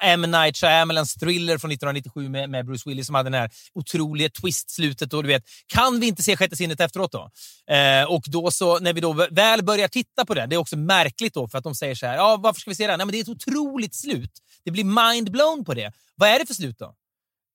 M. 0.00 0.22
Night 0.22 0.56
Shyamalans 0.56 1.14
thriller 1.14 1.58
från 1.58 1.70
1997 1.70 2.28
med, 2.28 2.50
med 2.50 2.66
Bruce 2.66 2.88
Willis 2.88 3.06
som 3.06 3.14
hade 3.14 3.30
den 3.30 3.40
här 3.40 3.50
otroliga 3.74 4.28
twist-slutet. 4.28 5.12
Och 5.12 5.22
du 5.22 5.28
vet, 5.28 5.44
kan 5.66 6.00
vi 6.00 6.06
inte 6.06 6.22
se 6.22 6.36
Sjätte 6.36 6.56
sinnet 6.56 6.80
efteråt 6.80 7.12
då? 7.12 7.30
Eh, 7.74 8.04
och 8.04 8.22
då 8.26 8.50
så, 8.50 8.78
när 8.78 8.92
vi 8.92 9.00
då 9.00 9.12
väl 9.30 9.64
börjar 9.64 9.88
titta 9.88 10.24
på 10.24 10.34
den, 10.34 10.48
det 10.48 10.56
är 10.56 10.58
också 10.58 10.76
märkligt 10.76 11.34
då 11.34 11.48
för 11.48 11.58
att 11.58 11.64
de 11.64 11.74
säger 11.74 11.94
så 11.94 12.06
här, 12.06 12.16
ja, 12.16 12.36
varför 12.36 12.60
ska 12.60 12.70
vi 12.70 12.74
se 12.74 12.86
den? 12.86 12.98
Nej, 12.98 13.06
men 13.06 13.12
det 13.12 13.18
är 13.18 13.22
ett 13.22 13.28
otroligt 13.28 13.94
slut. 13.94 14.32
Det 14.64 14.70
blir 14.70 14.84
mind-blown 14.84 15.64
på 15.64 15.74
det. 15.74 15.92
Vad 16.14 16.28
är 16.28 16.38
det 16.38 16.46
för 16.46 16.54
slut 16.54 16.78
då? 16.78 16.94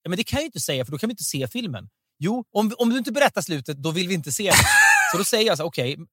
Ja, 0.02 0.08
men 0.08 0.16
det 0.16 0.24
kan 0.24 0.36
jag 0.36 0.42
ju 0.42 0.46
inte 0.46 0.60
säga, 0.60 0.84
för 0.84 0.92
då 0.92 0.98
kan 0.98 1.08
vi 1.08 1.12
inte 1.12 1.24
se 1.24 1.48
filmen. 1.48 1.88
Jo, 2.18 2.44
om, 2.52 2.74
om 2.78 2.90
du 2.90 2.98
inte 2.98 3.12
berättar 3.12 3.42
slutet, 3.42 3.76
då 3.76 3.90
vill 3.90 4.08
vi 4.08 4.14
inte 4.14 4.32
se 4.32 4.44
det. 4.44 4.56
Så 5.12 5.18
då 5.18 5.24
säger 5.24 5.46
jag 5.46 5.58
så 5.58 5.64
okej, 5.64 5.92
okej, 5.92 6.06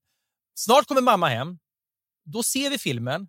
snart 0.60 0.86
kommer 0.88 1.02
mamma 1.02 1.28
hem. 1.28 1.60
Då 2.26 2.44
ser 2.44 2.70
vi 2.70 2.78
filmen. 2.78 3.28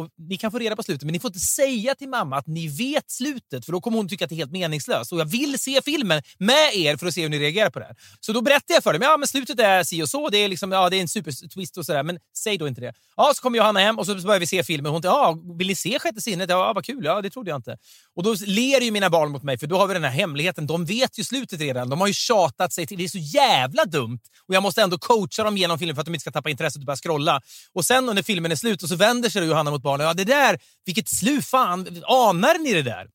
Och 0.00 0.08
Ni 0.28 0.38
kan 0.38 0.50
få 0.50 0.58
reda 0.58 0.76
på 0.76 0.82
slutet, 0.82 1.04
men 1.04 1.12
ni 1.12 1.20
får 1.20 1.28
inte 1.28 1.40
säga 1.40 1.94
till 1.94 2.08
mamma 2.08 2.36
att 2.36 2.46
ni 2.46 2.68
vet 2.68 3.10
slutet, 3.10 3.64
för 3.64 3.72
då 3.72 3.80
kommer 3.80 3.96
hon 3.96 4.08
tycka 4.08 4.24
att 4.24 4.28
det 4.28 4.34
är 4.34 4.36
helt 4.36 4.52
meningslöst. 4.52 5.12
Och 5.12 5.20
jag 5.20 5.24
vill 5.24 5.58
se 5.58 5.82
filmen 5.84 6.22
med 6.38 6.74
er 6.74 6.96
för 6.96 7.06
att 7.06 7.14
se 7.14 7.22
hur 7.22 7.28
ni 7.28 7.38
reagerar 7.38 7.70
på 7.70 7.78
det 7.78 7.84
här. 7.84 7.96
Så 8.20 8.32
då 8.32 8.42
berättar 8.42 8.74
jag 8.74 8.82
för 8.82 8.92
dem, 8.92 9.02
ja 9.02 9.16
men 9.16 9.28
slutet 9.28 9.60
är 9.60 9.84
si 9.84 10.02
och 10.02 10.08
så, 10.08 10.28
det 10.28 10.38
är, 10.38 10.48
liksom, 10.48 10.72
ja, 10.72 10.90
det 10.90 10.96
är 10.96 11.00
en 11.00 11.08
supertwist 11.08 11.78
och 11.78 11.86
sådär, 11.86 12.02
men 12.02 12.18
säg 12.36 12.58
då 12.58 12.68
inte 12.68 12.80
det. 12.80 12.92
Ja, 13.16 13.32
så 13.36 13.42
kommer 13.42 13.58
Johanna 13.58 13.80
hem 13.80 13.98
och 13.98 14.06
så 14.06 14.14
börjar 14.14 14.40
vi 14.40 14.46
se 14.46 14.64
filmen. 14.64 14.92
Hon 14.92 15.02
säger, 15.02 15.14
ja, 15.14 15.38
vill 15.58 15.66
ni 15.66 15.74
se 15.74 15.98
Sjätte 15.98 16.20
sinnet? 16.20 16.50
Ja, 16.50 16.72
vad 16.72 16.84
kul, 16.84 17.04
ja 17.04 17.22
det 17.22 17.30
trodde 17.30 17.50
jag 17.50 17.58
inte. 17.58 17.76
Och 18.16 18.22
då 18.22 18.36
ler 18.46 18.80
ju 18.80 18.90
mina 18.90 19.10
barn 19.10 19.30
mot 19.30 19.42
mig, 19.42 19.58
för 19.58 19.66
då 19.66 19.78
har 19.78 19.86
vi 19.86 19.94
den 19.94 20.04
här 20.04 20.10
hemligheten. 20.10 20.66
De 20.66 20.84
vet 20.84 21.18
ju 21.18 21.24
slutet 21.24 21.60
redan. 21.60 21.90
De 21.90 22.00
har 22.00 22.06
ju 22.06 22.14
tjatat 22.14 22.72
sig 22.72 22.86
till, 22.86 22.98
det 22.98 23.04
är 23.04 23.08
så 23.08 23.18
jävla 23.18 23.84
dumt. 23.84 24.20
Och 24.48 24.54
jag 24.54 24.62
måste 24.62 24.82
ändå 24.82 24.98
coacha 24.98 25.44
dem 25.44 25.56
genom 25.56 25.78
filmen 25.78 25.96
för 25.96 26.00
att 26.00 26.06
de 26.06 26.14
inte 26.14 26.22
ska 26.22 26.30
tappa 26.30 26.50
intresset 26.50 26.80
och 26.80 26.86
börja 26.86 26.96
scrolla. 26.96 27.40
Och 27.72 27.84
sen 27.84 28.06
när 28.06 28.22
filmen 28.22 28.52
är 28.52 28.56
slut 28.56 28.82
och 28.82 28.88
så 28.88 28.96
vänder 28.96 29.30
sig 29.30 29.46
Johanna 29.46 29.70
mot 29.70 29.82
barnen. 29.82 29.89
Ja, 29.98 30.14
det 30.14 30.24
där, 30.24 30.58
vilket 30.84 31.08
slut, 31.08 31.46
fan, 31.46 32.02
anar 32.06 32.58
ni 32.58 32.72
det 32.72 32.82
där? 32.82 33.06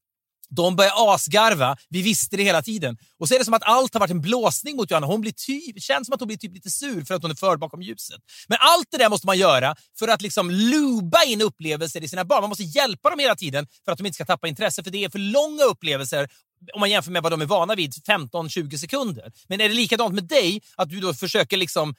De 0.49 0.75
börjar 0.75 1.13
asgarva. 1.13 1.77
Vi 1.89 2.01
visste 2.01 2.37
det 2.37 2.43
hela 2.43 2.61
tiden. 2.61 2.97
Och 3.19 3.27
så 3.27 3.35
är 3.35 3.39
det 3.39 3.45
som 3.45 3.53
att 3.53 3.63
allt 3.63 3.93
har 3.93 3.99
varit 3.99 4.11
en 4.11 4.21
blåsning 4.21 4.75
mot 4.75 4.91
Johanna. 4.91 5.07
Hon 5.07 5.21
blir 5.21 5.31
typ, 5.31 5.83
känns 5.83 6.07
som 6.07 6.13
att 6.13 6.19
hon 6.19 6.27
blir 6.27 6.37
typ 6.37 6.53
lite 6.53 6.69
sur 6.69 7.05
för 7.05 7.15
att 7.15 7.21
hon 7.21 7.31
är 7.31 7.35
förd 7.35 7.59
bakom 7.59 7.81
ljuset. 7.81 8.21
Men 8.47 8.57
allt 8.61 8.87
det 8.91 8.97
där 8.97 9.09
måste 9.09 9.27
man 9.27 9.37
göra 9.37 9.75
för 9.99 10.07
att 10.07 10.21
liksom 10.21 10.51
luba 10.51 11.23
in 11.23 11.41
upplevelser 11.41 12.03
i 12.03 12.07
sina 12.07 12.25
barn. 12.25 12.41
Man 12.41 12.49
måste 12.49 12.63
hjälpa 12.63 13.09
dem 13.09 13.19
hela 13.19 13.35
tiden 13.35 13.67
för 13.85 13.91
att 13.91 13.97
de 13.97 14.05
inte 14.05 14.15
ska 14.15 14.25
tappa 14.25 14.47
intresse. 14.47 14.83
För 14.83 14.91
det 14.91 15.03
är 15.03 15.09
för 15.09 15.19
långa 15.19 15.63
upplevelser 15.63 16.27
om 16.73 16.79
man 16.79 16.89
jämför 16.89 17.11
med 17.11 17.23
vad 17.23 17.31
de 17.31 17.41
är 17.41 17.45
vana 17.45 17.75
vid, 17.75 17.93
15-20 17.93 18.77
sekunder. 18.77 19.31
Men 19.47 19.61
är 19.61 19.69
det 19.69 19.75
likadant 19.75 20.15
med 20.15 20.23
dig? 20.23 20.61
Att 20.75 20.89
du 20.89 20.99
då 20.99 21.13
försöker 21.13 21.57
liksom 21.57 21.95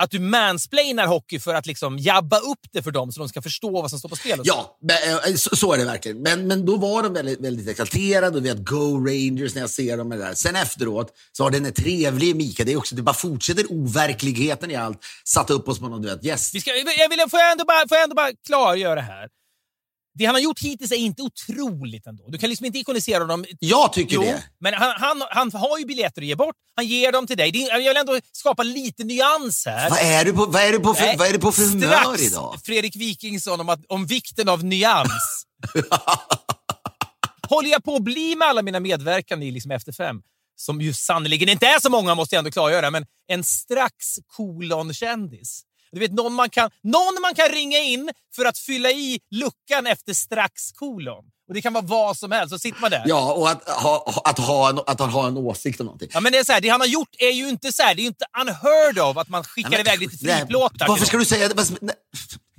att 0.00 0.10
du 0.10 0.18
mansplainar 0.18 1.06
hockey 1.06 1.38
för 1.38 1.54
att 1.54 1.66
liksom 1.66 1.98
jabba 1.98 2.38
upp 2.38 2.58
det 2.72 2.82
för 2.82 2.90
dem 2.90 3.12
så 3.12 3.20
de 3.20 3.28
ska 3.28 3.42
förstå 3.42 3.70
vad 3.70 3.90
som 3.90 3.98
står 3.98 4.08
på 4.08 4.16
spel? 4.16 4.40
Ja, 4.44 4.78
men, 4.82 5.30
eh, 5.30 5.34
så, 5.34 5.56
så 5.56 5.72
är 5.72 5.78
det 5.78 5.84
verkligen. 5.84 6.22
Men, 6.22 6.46
men 6.46 6.66
då 6.66 6.76
var 6.76 7.02
de 7.02 7.12
väldigt, 7.12 7.40
väldigt 7.40 7.68
exalterade 7.68 8.38
och 8.38 8.44
vi 8.44 8.50
att 8.50 8.64
Go 8.64 9.06
Rangers 9.06 9.54
när 9.54 9.60
jag 9.60 9.70
ser 9.70 9.96
dem. 9.96 10.08
med 10.08 10.18
det 10.18 10.24
där. 10.24 10.34
Sen 10.34 10.56
efteråt 10.56 11.12
så 11.32 11.44
har 11.44 11.50
den 11.50 11.66
är 11.66 11.70
trevlig 11.70 12.36
Mika. 12.36 12.64
Det, 12.64 12.72
är 12.72 12.76
också, 12.76 12.94
det 12.94 13.02
bara 13.02 13.14
fortsätter 13.14 13.72
overkligheten 13.72 14.70
i 14.70 14.76
allt. 14.76 14.98
Satt 15.24 15.50
upp 15.50 15.68
oss 15.68 15.78
på 15.78 15.88
någon 15.88 16.02
du 16.02 16.08
vet, 16.08 16.24
yes. 16.24 16.54
Vi 16.54 16.60
ska, 16.60 16.70
jag 16.70 17.08
vill, 17.08 17.18
får, 17.30 17.40
jag 17.40 17.52
ändå 17.52 17.64
bara, 17.64 17.88
får 17.88 17.96
jag 17.96 18.02
ändå 18.02 18.14
bara 18.14 18.30
klargöra 18.46 18.94
det 18.94 19.00
här? 19.00 19.28
Det 20.14 20.24
han 20.24 20.34
har 20.34 20.42
gjort 20.42 20.60
hittills 20.60 20.92
är 20.92 20.96
inte 20.96 21.22
otroligt 21.22 22.06
ändå. 22.06 22.28
Du 22.28 22.38
kan 22.38 22.50
liksom 22.50 22.66
inte 22.66 22.78
ikonisera 22.78 23.18
honom. 23.22 23.44
Jag 23.58 23.92
tycker 23.92 24.14
Jo, 24.14 24.22
det. 24.22 24.42
men 24.60 24.74
han, 24.74 24.92
han, 24.96 25.22
han 25.30 25.52
har 25.52 25.78
ju 25.78 25.84
biljetter 25.84 26.22
att 26.22 26.28
ge 26.28 26.34
bort. 26.34 26.54
Han 26.76 26.86
ger 26.86 27.12
dem 27.12 27.26
till 27.26 27.36
dig. 27.36 27.52
Det 27.52 27.58
jag 27.58 27.78
vill 27.78 27.96
ändå 27.96 28.20
skapa 28.32 28.62
lite 28.62 29.04
nyans 29.04 29.66
här. 29.66 29.90
Vad 29.90 29.98
är 29.98 30.24
du 30.24 30.32
på, 30.32 30.46
vad 30.46 30.62
är 30.62 30.72
du 30.72 30.78
på, 30.78 30.94
för, 30.94 31.04
Nej, 31.04 31.16
vad 31.16 31.28
är 31.28 31.32
du 31.32 31.38
på 31.38 31.52
för 31.52 31.62
humör 31.62 32.00
strax, 32.02 32.22
idag? 32.22 32.60
Fredrik 32.64 32.96
Wikingsson 32.96 33.60
om, 33.60 33.68
att, 33.68 33.80
om 33.88 34.06
vikten 34.06 34.48
av 34.48 34.64
nyans. 34.64 35.44
Håller 37.48 37.70
jag 37.70 37.84
på 37.84 37.96
att 37.96 38.02
bli 38.02 38.36
med 38.36 38.48
alla 38.48 38.62
mina 38.62 38.80
medverkande 38.80 39.46
i 39.46 39.50
liksom 39.50 39.70
Efter 39.70 39.92
fem, 39.92 40.16
som 40.56 40.80
ju 40.80 40.92
sannerligen 40.92 41.48
inte 41.48 41.66
är 41.66 41.80
så 41.80 41.90
många 41.90 42.14
måste 42.14 42.34
jag 42.34 42.38
ändå 42.38 42.50
klargöra, 42.50 42.90
men 42.90 43.06
en 43.28 43.44
strax 43.44 43.94
kolon-kändis. 44.36 45.62
Du 45.92 46.00
vet, 46.00 46.12
någon 46.12 46.32
man, 46.34 46.50
kan, 46.50 46.70
någon 46.82 47.22
man 47.22 47.34
kan 47.34 47.48
ringa 47.48 47.78
in 47.78 48.10
för 48.36 48.44
att 48.44 48.58
fylla 48.58 48.90
i 48.90 49.20
luckan 49.30 49.86
efter 49.86 50.14
strax 50.14 50.72
kolon. 50.72 51.24
Och 51.48 51.54
Det 51.54 51.62
kan 51.62 51.72
vara 51.72 51.84
vad 51.84 52.16
som 52.16 52.32
helst. 52.32 52.50
Så 52.52 52.58
sitter 52.58 52.80
man 52.80 52.90
där. 52.90 53.02
Ja, 53.06 53.32
och 53.32 53.50
att 53.50 53.68
ha, 53.68 54.22
att 54.24 54.38
ha, 54.38 54.68
en, 54.70 54.78
att 54.86 55.00
ha 55.00 55.26
en 55.26 55.36
åsikt 55.36 55.80
om 55.80 55.86
någonting. 55.86 56.08
Ja, 56.12 56.20
men 56.20 56.32
det, 56.32 56.38
är 56.38 56.44
så 56.44 56.52
här, 56.52 56.60
det 56.60 56.68
han 56.68 56.80
har 56.80 56.88
gjort 56.88 57.08
är 57.18 57.30
ju 57.30 57.48
inte 57.48 57.72
så 57.72 57.82
här, 57.82 57.94
det 57.94 58.00
är 58.00 58.02
ju 58.02 58.08
inte 58.08 58.24
unheard 58.40 58.98
of 58.98 59.16
att 59.16 59.28
man 59.28 59.44
skickar 59.44 59.70
Nej, 59.70 59.78
men- 59.78 59.86
iväg 59.86 60.00
lite 60.00 60.18
friplåtar. 60.18 60.88
Varför 60.88 61.06
ska 61.06 61.16
du 61.16 61.24
säga 61.24 61.48
det? 61.48 61.54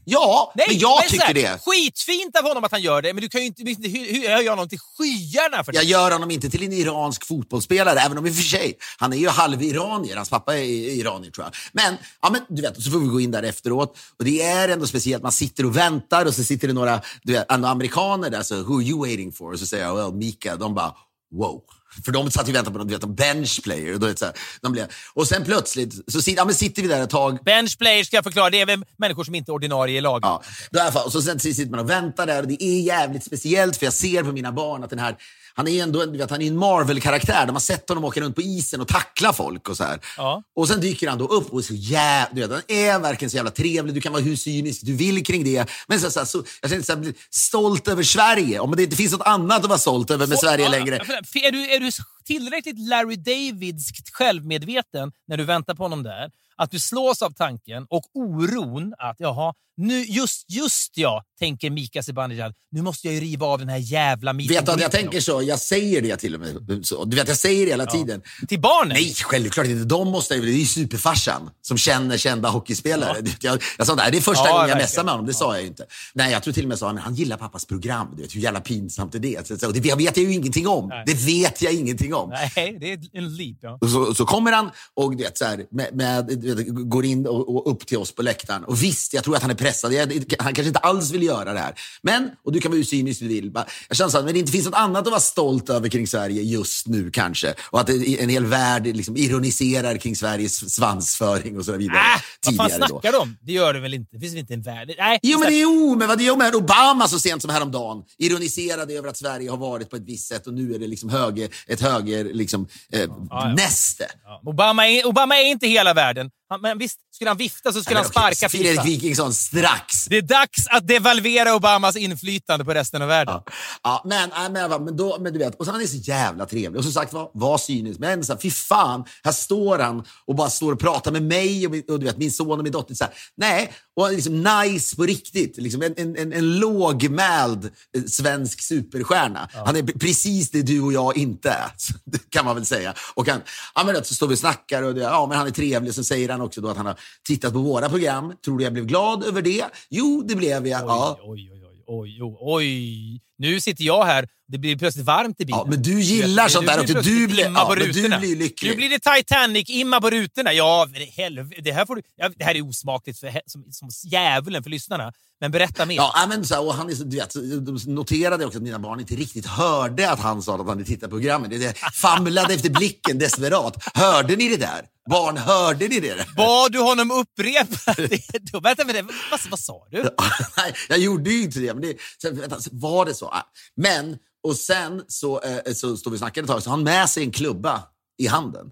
Ja, 0.05 0.53
Nej, 0.55 0.65
men 0.69 0.77
jag 0.79 0.99
men 1.01 1.09
tycker 1.09 1.25
här, 1.25 1.33
det. 1.33 1.59
Skitfint 1.65 2.37
av 2.37 2.43
honom 2.43 2.63
att 2.63 2.71
han 2.71 2.81
gör 2.81 3.01
det, 3.01 3.13
men 3.13 3.21
du 3.21 3.29
kan 3.29 3.41
ju 3.41 3.47
inte, 3.47 3.61
inte 3.61 3.89
höja 4.29 4.51
honom 4.51 4.69
till 4.69 4.79
skyarna 4.79 5.63
för 5.63 5.71
det. 5.71 5.77
Jag 5.77 5.85
gör 5.85 6.11
honom 6.11 6.31
inte 6.31 6.49
till 6.49 6.63
en 6.63 6.73
iransk 6.73 7.25
fotbollsspelare, 7.25 7.99
även 7.99 8.17
om 8.17 8.25
i 8.25 8.31
och 8.31 8.35
för 8.35 8.43
sig, 8.43 8.77
han 8.97 9.13
är 9.13 9.17
ju 9.17 9.27
halv-iranier. 9.29 10.15
Hans 10.15 10.29
pappa 10.29 10.57
är 10.57 10.63
iranier 10.63 11.31
tror 11.31 11.45
jag. 11.45 11.55
Men, 11.71 11.97
ja, 12.21 12.29
men 12.31 12.41
du 12.49 12.61
vet, 12.61 12.83
så 12.83 12.91
får 12.91 12.99
vi 12.99 13.07
gå 13.07 13.21
in 13.21 13.31
där 13.31 13.43
efteråt. 13.43 13.97
Och 14.19 14.25
det 14.25 14.41
är 14.41 14.69
ändå 14.69 14.87
speciellt, 14.87 15.23
man 15.23 15.31
sitter 15.31 15.65
och 15.65 15.77
väntar 15.77 16.25
och 16.25 16.33
så 16.33 16.43
sitter 16.43 16.67
det 16.67 16.73
några 16.73 17.01
du 17.23 17.33
vet, 17.33 17.51
amerikaner 17.51 18.29
där, 18.29 18.43
så 18.43 18.63
who 18.63 18.75
are 18.77 18.83
you 18.83 18.99
waiting 18.99 19.31
for? 19.31 19.51
Och 19.51 19.59
så 19.59 19.65
säger 19.65 19.85
jag, 19.85 19.95
well, 19.95 20.13
Mika. 20.13 20.55
De 20.55 20.75
bara, 20.75 20.95
wow. 21.35 21.63
För 22.05 22.11
de 22.11 22.31
satt 22.31 22.47
och 22.47 22.55
väntade 22.55 22.71
på 22.71 22.77
någon, 22.77 22.87
du 22.87 22.93
vet, 22.93 23.03
en 23.03 23.15
bench 23.15 23.63
player. 23.63 23.93
Och, 23.93 23.99
då, 23.99 24.13
så 24.15 24.25
här, 24.25 24.33
de 24.61 24.71
blev, 24.71 24.87
och 25.13 25.27
sen 25.27 25.43
plötsligt 25.45 26.11
så 26.11 26.21
sitter, 26.21 26.41
ja, 26.41 26.45
men 26.45 26.55
sitter 26.55 26.81
vi 26.81 26.87
där 26.87 27.03
ett 27.03 27.09
tag, 27.09 27.39
Bench 27.45 27.77
players 27.77 28.07
ska 28.07 28.17
jag 28.17 28.23
förklara, 28.23 28.49
det 28.49 28.61
är 28.61 28.65
väl 28.65 28.83
människor 28.97 29.23
som 29.23 29.35
inte 29.35 29.51
är 29.51 29.53
ordinarie 29.53 29.97
i 29.97 30.01
laget. 30.01 30.25
Ja, 30.25 30.43
i 30.71 30.79
alla 30.79 30.91
fall. 30.91 31.05
Och 31.05 31.11
så 31.11 31.21
sen 31.21 31.39
sitter 31.39 31.71
man 31.71 31.79
och 31.79 31.89
väntar 31.89 32.25
där 32.25 32.41
och 32.41 32.47
det 32.47 32.63
är 32.63 32.81
jävligt 32.81 33.23
speciellt 33.23 33.77
för 33.77 33.85
jag 33.85 33.93
ser 33.93 34.23
på 34.23 34.31
mina 34.31 34.51
barn 34.51 34.83
att 34.83 34.89
den 34.89 34.99
här 34.99 35.17
han 35.53 35.67
är 35.67 35.83
ändå 35.83 36.05
du 36.05 36.17
vet, 36.17 36.29
han 36.29 36.41
är 36.41 36.47
en 36.47 36.57
Marvel-karaktär. 36.57 37.45
De 37.45 37.51
har 37.51 37.59
sett 37.59 37.89
honom 37.89 38.03
åka 38.03 38.21
runt 38.21 38.35
på 38.35 38.41
isen 38.41 38.81
och 38.81 38.87
tackla 38.87 39.33
folk 39.33 39.69
och 39.69 39.77
så 39.77 39.83
här. 39.83 39.99
Ja. 40.17 40.43
Och 40.55 40.67
sen 40.67 40.81
dyker 40.81 41.09
han 41.09 41.17
då 41.17 41.27
upp 41.27 41.53
och 41.53 41.59
är 41.59 41.63
så 41.63 41.73
jävla, 41.73 42.47
han 42.47 42.61
är 42.67 42.99
verkligen 42.99 43.29
så 43.29 43.35
jävla 43.35 43.51
trevlig. 43.51 43.95
Du 43.95 44.01
kan 44.01 44.13
vara 44.13 44.21
hur 44.21 44.35
cynisk 44.35 44.81
du 44.83 44.95
vill 44.95 45.25
kring 45.25 45.43
det. 45.43 45.69
Men 45.87 45.99
så, 45.99 46.11
så, 46.11 46.19
här, 46.19 46.25
så, 46.25 46.43
jag 46.61 46.71
känner 46.71 46.83
så 46.83 46.95
här, 46.95 47.13
stolt 47.29 47.87
över 47.87 48.03
Sverige. 48.03 48.59
Om 48.59 48.75
det 48.75 48.83
inte 48.83 48.95
finns 48.95 49.11
något 49.11 49.27
annat 49.27 49.63
att 49.63 49.69
vara 49.69 49.79
stolt 49.79 50.11
över 50.11 50.27
med 50.27 50.39
Sverige 50.39 50.63
Ja, 50.63 50.71
längre. 50.71 50.95
Är 50.95 51.51
du, 51.51 51.71
är 51.71 51.79
du 51.79 51.91
tillräckligt 52.31 52.79
Larry 52.79 53.15
Davidskt 53.15 54.09
självmedveten 54.13 55.11
när 55.27 55.37
du 55.37 55.43
väntar 55.43 55.75
på 55.75 55.83
honom 55.83 56.03
där? 56.03 56.31
Att 56.55 56.71
du 56.71 56.79
slås 56.79 57.21
av 57.21 57.31
tanken 57.31 57.85
och 57.89 58.03
oron 58.13 58.93
att 58.97 59.15
jaha, 59.19 59.53
nu, 59.77 60.03
just, 60.03 60.45
just 60.51 60.97
ja, 60.97 61.23
tänker 61.39 61.69
Mika 61.69 62.03
Zibanejad, 62.03 62.53
nu 62.71 62.81
måste 62.81 63.07
jag 63.07 63.13
ju 63.13 63.21
riva 63.21 63.45
av 63.45 63.59
den 63.59 63.69
här 63.69 63.77
jävla 63.77 64.33
Vet 64.33 64.65
du 64.65 64.71
att 64.71 64.81
jag 64.81 64.91
tänker 64.91 65.19
så? 65.19 65.41
Jag 65.41 65.59
säger 65.59 66.01
det 66.01 66.17
till 66.17 66.35
och 66.35 66.41
med. 66.41 66.85
Så, 66.85 67.05
du 67.05 67.15
vet, 67.15 67.27
jag 67.27 67.37
säger 67.37 67.65
det 67.65 67.71
hela 67.71 67.85
tiden. 67.85 68.21
Till 68.47 68.59
barnen? 68.59 68.93
Nej, 68.93 69.13
självklart 69.15 69.67
inte. 69.67 69.83
De 69.83 70.07
måste 70.07 70.35
ju, 70.35 70.41
det 70.41 70.51
är 70.51 70.59
ju 70.59 70.65
superfarsan 70.65 71.49
som 71.61 71.77
känner 71.77 72.17
kända 72.17 72.49
hockeyspelare. 72.49 73.17
Jag, 73.41 73.63
jag 73.77 73.87
sa, 73.87 73.95
nej, 73.95 74.11
det 74.11 74.17
är 74.17 74.21
första 74.21 74.45
Ja, 74.45 74.53
gången 74.53 74.69
jag 74.69 74.77
messade 74.77 75.05
med 75.05 75.13
honom, 75.13 75.27
det 75.27 75.33
sa 75.33 75.53
jag 75.53 75.61
ju 75.61 75.67
inte. 75.67 75.85
Nej, 76.13 76.31
jag 76.31 76.43
tror 76.43 76.53
till 76.53 76.63
och 76.63 76.69
med 76.69 76.79
sa, 76.79 76.93
men 76.93 77.03
han 77.03 77.15
gillar 77.15 77.37
pappas 77.37 77.65
program. 77.65 78.07
Du 78.15 78.21
vet, 78.21 78.35
hur 78.35 78.41
jävla 78.41 78.61
pinsamt 78.61 79.15
är 79.15 79.19
det? 79.19 79.47
Så, 79.47 79.57
så, 79.57 79.71
det 79.71 79.95
vet 79.95 80.17
jag 80.17 80.25
ju 80.25 80.33
ingenting 80.33 80.67
om. 80.67 80.87
Nej. 80.87 81.03
Det 81.05 81.13
vet 81.13 81.61
jag 81.61 81.73
ingenting 81.73 82.13
om. 82.13 82.20
Nej, 82.29 82.77
det 82.79 82.91
är 82.91 82.99
en 83.13 83.35
leap. 83.35 83.57
Ja. 83.61 83.79
Så, 83.81 84.13
så 84.15 84.25
kommer 84.25 84.51
han 84.51 84.71
och 84.93 85.19
vet, 85.19 85.37
så 85.37 85.45
här, 85.45 85.65
med, 85.71 85.95
med, 85.95 86.41
vet, 86.43 86.67
går 86.69 87.05
in 87.05 87.27
och, 87.27 87.55
och 87.55 87.71
upp 87.71 87.87
till 87.87 87.97
oss 87.97 88.15
på 88.15 88.21
läktaren. 88.21 88.63
Och 88.63 88.83
visst, 88.83 89.13
jag 89.13 89.23
tror 89.23 89.35
att 89.35 89.41
han 89.41 89.51
är 89.51 89.55
pressad. 89.55 89.93
Jag, 89.93 90.23
han 90.39 90.53
kanske 90.53 90.67
inte 90.67 90.79
alls 90.79 91.11
vill 91.11 91.23
göra 91.23 91.53
det 91.53 91.59
här. 91.59 91.73
Men, 92.01 92.29
och 92.45 92.51
du 92.51 92.59
kan 92.59 92.71
vara 92.71 92.77
hur 92.77 92.83
cynisk 92.83 93.19
du 93.19 93.27
vill. 93.27 93.51
Jag 93.87 93.97
känner 93.97 94.23
men 94.23 94.33
det 94.33 94.39
inte 94.39 94.51
finns 94.51 94.65
något 94.65 94.75
annat 94.75 95.01
att 95.01 95.11
vara 95.11 95.19
stolt 95.19 95.69
över 95.69 95.89
kring 95.89 96.07
Sverige 96.07 96.41
just 96.41 96.87
nu 96.87 97.11
kanske. 97.11 97.53
Och 97.69 97.79
att 97.79 97.89
en 97.89 98.29
hel 98.29 98.45
värld 98.45 98.87
liksom 98.87 99.17
ironiserar 99.17 99.97
kring 99.97 100.15
Sveriges 100.15 100.73
svansföring 100.73 101.57
och 101.57 101.65
så 101.65 101.71
vidare. 101.71 101.97
Äh, 101.97 102.21
vad 102.45 102.55
fan 102.55 102.67
tidigare 102.67 102.87
då. 102.87 102.87
snackar 102.87 103.11
du 103.11 103.17
om? 103.17 103.37
Det 103.41 103.53
gör 103.53 103.73
det 103.73 103.79
väl 103.79 103.93
inte? 103.93 104.15
Det 104.15 104.19
finns 104.19 104.33
väl 104.33 104.39
inte 104.39 104.53
en 104.53 104.61
värld? 104.61 104.95
Nej, 104.97 105.19
Jo, 105.23 105.39
men 105.39 105.59
jo, 105.59 105.95
men 105.95 106.07
vad 106.07 106.17
det 106.17 106.27
är 106.27 106.35
med 106.35 106.55
Obama 106.55 107.07
så 107.07 107.19
sent 107.19 107.41
som 107.41 107.51
häromdagen 107.51 108.03
ironiserade 108.17 108.93
över 108.93 109.09
att 109.09 109.17
Sverige 109.17 109.49
har 109.49 109.57
varit 109.57 109.89
på 109.89 109.95
ett 109.95 110.05
visst 110.05 110.27
sätt 110.27 110.47
och 110.47 110.53
nu 110.53 110.75
är 110.75 110.79
det 110.79 110.87
liksom 110.87 111.09
höger, 111.09 111.49
ett 111.67 111.81
höger 111.81 112.00
liksom, 112.33 112.67
eh, 112.93 113.05
ja. 113.29 113.53
näste. 113.55 114.07
Ja, 114.23 114.41
Obama, 114.45 114.87
är, 114.87 115.07
Obama 115.07 115.37
är 115.37 115.45
inte 115.45 115.67
hela 115.67 115.93
världen. 115.93 116.29
Han, 116.51 116.61
men 116.61 116.77
visst, 116.77 116.99
skulle 117.11 117.29
han 117.29 117.37
vifta 117.37 117.73
så 117.73 117.83
skulle 117.83 117.99
han 117.99 118.09
sparka 118.09 118.49
Fredrik 118.49 118.71
Fifa. 118.71 118.83
Wikingsson 118.83 119.33
strax. 119.33 120.05
Det 120.05 120.17
är 120.17 120.21
dags 120.21 120.67
att 120.69 120.87
devalvera 120.87 121.55
Obamas 121.55 121.95
inflytande 121.95 122.65
på 122.65 122.73
resten 122.73 123.01
av 123.01 123.07
världen. 123.07 123.41
Ja, 123.45 123.51
ja 123.83 124.01
men, 124.05 124.53
nej, 124.53 124.69
men, 124.69 124.83
men, 124.85 124.97
då, 124.97 125.17
men 125.19 125.33
du 125.33 125.39
vet, 125.39 125.55
och 125.55 125.65
så 125.65 125.71
han 125.71 125.81
är 125.81 125.85
så 125.85 125.97
jävla 125.97 126.45
trevlig. 126.45 126.77
Och 126.77 126.83
som 126.83 126.93
sagt 126.93 127.13
var, 127.13 127.31
var 127.33 127.57
cynisk. 127.57 127.99
Men 127.99 128.23
så 128.23 128.33
här, 128.33 128.39
fy 128.39 128.51
fan, 128.51 129.03
här 129.23 129.31
står 129.31 129.79
han 129.79 130.03
och 130.25 130.35
bara 130.35 130.49
står 130.49 130.71
och 130.71 130.79
pratar 130.79 131.11
med 131.11 131.23
mig 131.23 131.67
och, 131.67 131.75
och 131.93 131.99
du 131.99 132.05
vet, 132.05 132.17
min 132.17 132.31
son 132.31 132.51
och 132.51 132.63
min 132.63 132.71
dotter. 132.71 132.95
Så 132.95 133.03
här, 133.03 133.13
nej, 133.37 133.73
och 133.95 134.11
liksom 134.11 134.43
nice 134.43 134.95
på 134.95 135.03
riktigt. 135.03 135.57
Liksom 135.57 135.81
en, 135.81 135.93
en, 135.97 136.17
en, 136.17 136.33
en 136.33 136.59
lågmäld 136.59 137.65
eh, 137.97 138.03
svensk 138.03 138.61
superstjärna. 138.61 139.49
Han 139.65 139.75
är 139.75 139.83
precis 139.83 140.51
det 140.51 140.61
du 140.61 140.81
och 140.81 140.93
jag 140.93 141.17
inte 141.17 141.49
är, 141.49 141.71
kan 142.29 142.45
man 142.45 142.55
väl 142.55 142.65
säga. 142.65 142.93
Och 143.13 143.27
han, 143.27 143.41
ja, 143.75 143.83
men, 143.83 144.03
så 144.03 144.13
står 144.13 144.27
vi 144.27 144.35
och 144.35 144.39
snackar 144.39 144.83
och 144.83 144.95
det, 144.95 145.01
ja, 145.01 145.27
men 145.29 145.37
han 145.37 145.47
är 145.47 145.51
trevlig. 145.51 145.93
Så 145.93 146.03
säger 146.03 146.29
han 146.29 146.40
också 146.41 146.61
då 146.61 146.69
att 146.69 146.77
han 146.77 146.85
har 146.85 146.99
tittat 147.27 147.53
på 147.53 147.59
våra 147.59 147.89
program. 147.89 148.33
Tror 148.45 148.57
du 148.57 148.63
jag 148.63 148.73
blev 148.73 148.85
glad 148.85 149.23
över 149.23 149.41
det? 149.41 149.65
Jo, 149.89 150.23
det 150.27 150.35
blev 150.35 150.67
jag. 150.67 150.81
Ja. 150.81 151.19
Oj, 151.23 151.51
oj, 151.53 151.63
oj, 151.65 151.83
oj, 151.87 152.23
oj, 152.23 152.37
oj. 152.39 153.21
Nu 153.41 153.61
sitter 153.61 153.83
jag 153.83 154.05
här. 154.05 154.27
Det 154.47 154.57
blir 154.57 154.77
plötsligt 154.77 155.05
varmt 155.05 155.41
i 155.41 155.45
bilen. 155.45 155.59
Ja, 155.59 155.67
men 155.69 155.81
du 155.81 156.01
gillar 156.01 156.47
sånt 156.47 156.67
där 156.67 156.81
också. 156.81 157.01
Du 157.01 157.27
blir, 157.27 157.45
imma 157.45 157.65
på 157.65 157.71
ja, 157.71 157.75
men 157.79 157.87
du 157.87 157.99
rutorna. 157.99 158.19
blir 158.19 158.35
lycklig. 158.35 158.69
Nu 158.69 158.75
blir 158.75 158.89
det 158.89 158.99
Titanic-imma 158.99 160.01
på 160.01 160.09
rutorna. 160.09 160.53
Ja, 160.53 160.87
helvete. 161.17 161.61
Det 161.61 161.71
här, 161.71 161.85
får 161.85 161.95
du, 161.95 162.01
ja, 162.15 162.29
det 162.37 162.43
här 162.43 162.55
är 162.55 162.61
osmakligt 162.61 163.19
för, 163.19 163.41
som, 163.45 163.65
som 163.71 163.89
djävulen 164.11 164.63
för 164.63 164.69
lyssnarna. 164.69 165.13
Men 165.39 165.51
berätta 165.51 165.85
mer. 165.85 165.95
Ja, 165.95 166.25
men 166.29 166.45
så 166.45 166.53
här, 166.53 166.65
och 166.65 166.73
han 166.73 166.89
är 166.89 166.95
du 166.95 167.17
vet, 167.17 167.33
de 167.65 167.93
noterade 167.93 168.45
också 168.45 168.57
att 168.57 168.63
mina 168.63 168.79
barn 168.79 168.99
inte 168.99 169.15
riktigt 169.15 169.45
hörde 169.45 170.11
att 170.11 170.19
han 170.19 170.41
sa 170.41 170.53
att 170.53 170.59
han 170.59 170.69
hade 170.69 170.83
tittat 170.83 171.09
på 171.09 171.15
programmet. 171.15 171.49
Det, 171.49 171.77
famlade 171.93 172.53
efter 172.53 172.69
blicken 172.69 173.19
desperat. 173.19 173.83
Hörde 173.93 174.35
ni 174.35 174.47
det 174.49 174.57
där? 174.57 174.85
Barn, 175.09 175.37
hörde 175.37 175.87
ni 175.87 175.99
det? 175.99 176.25
Bad 176.35 176.71
du 176.71 176.79
honom 176.79 177.11
upprepa 177.11 177.93
det? 177.97 178.59
Vänta, 178.63 178.85
men 178.85 178.95
det, 178.95 179.01
vad, 179.31 179.39
vad 179.49 179.59
sa 179.59 179.87
du? 179.91 179.97
Nej, 180.57 180.73
jag 180.89 180.99
gjorde 180.99 181.29
ju 181.29 181.43
inte 181.43 181.59
det. 181.59 181.73
Men 181.73 181.81
det, 181.81 181.97
sen, 182.21 182.39
vänta, 182.39 182.57
var 182.71 183.05
det 183.05 183.13
så? 183.13 183.30
Men, 183.75 184.17
och 184.43 184.55
sen 184.55 185.03
så, 185.07 185.41
eh, 185.41 185.73
så 185.73 185.97
står 185.97 186.11
vi 186.11 186.15
och 186.15 186.19
snackar 186.19 186.41
ett 186.41 186.47
tag, 186.47 186.63
så 186.63 186.69
har 186.69 186.77
han 186.77 186.83
med 186.83 187.09
sig 187.09 187.23
en 187.23 187.31
klubba 187.31 187.83
i 188.17 188.27
handen. 188.27 188.71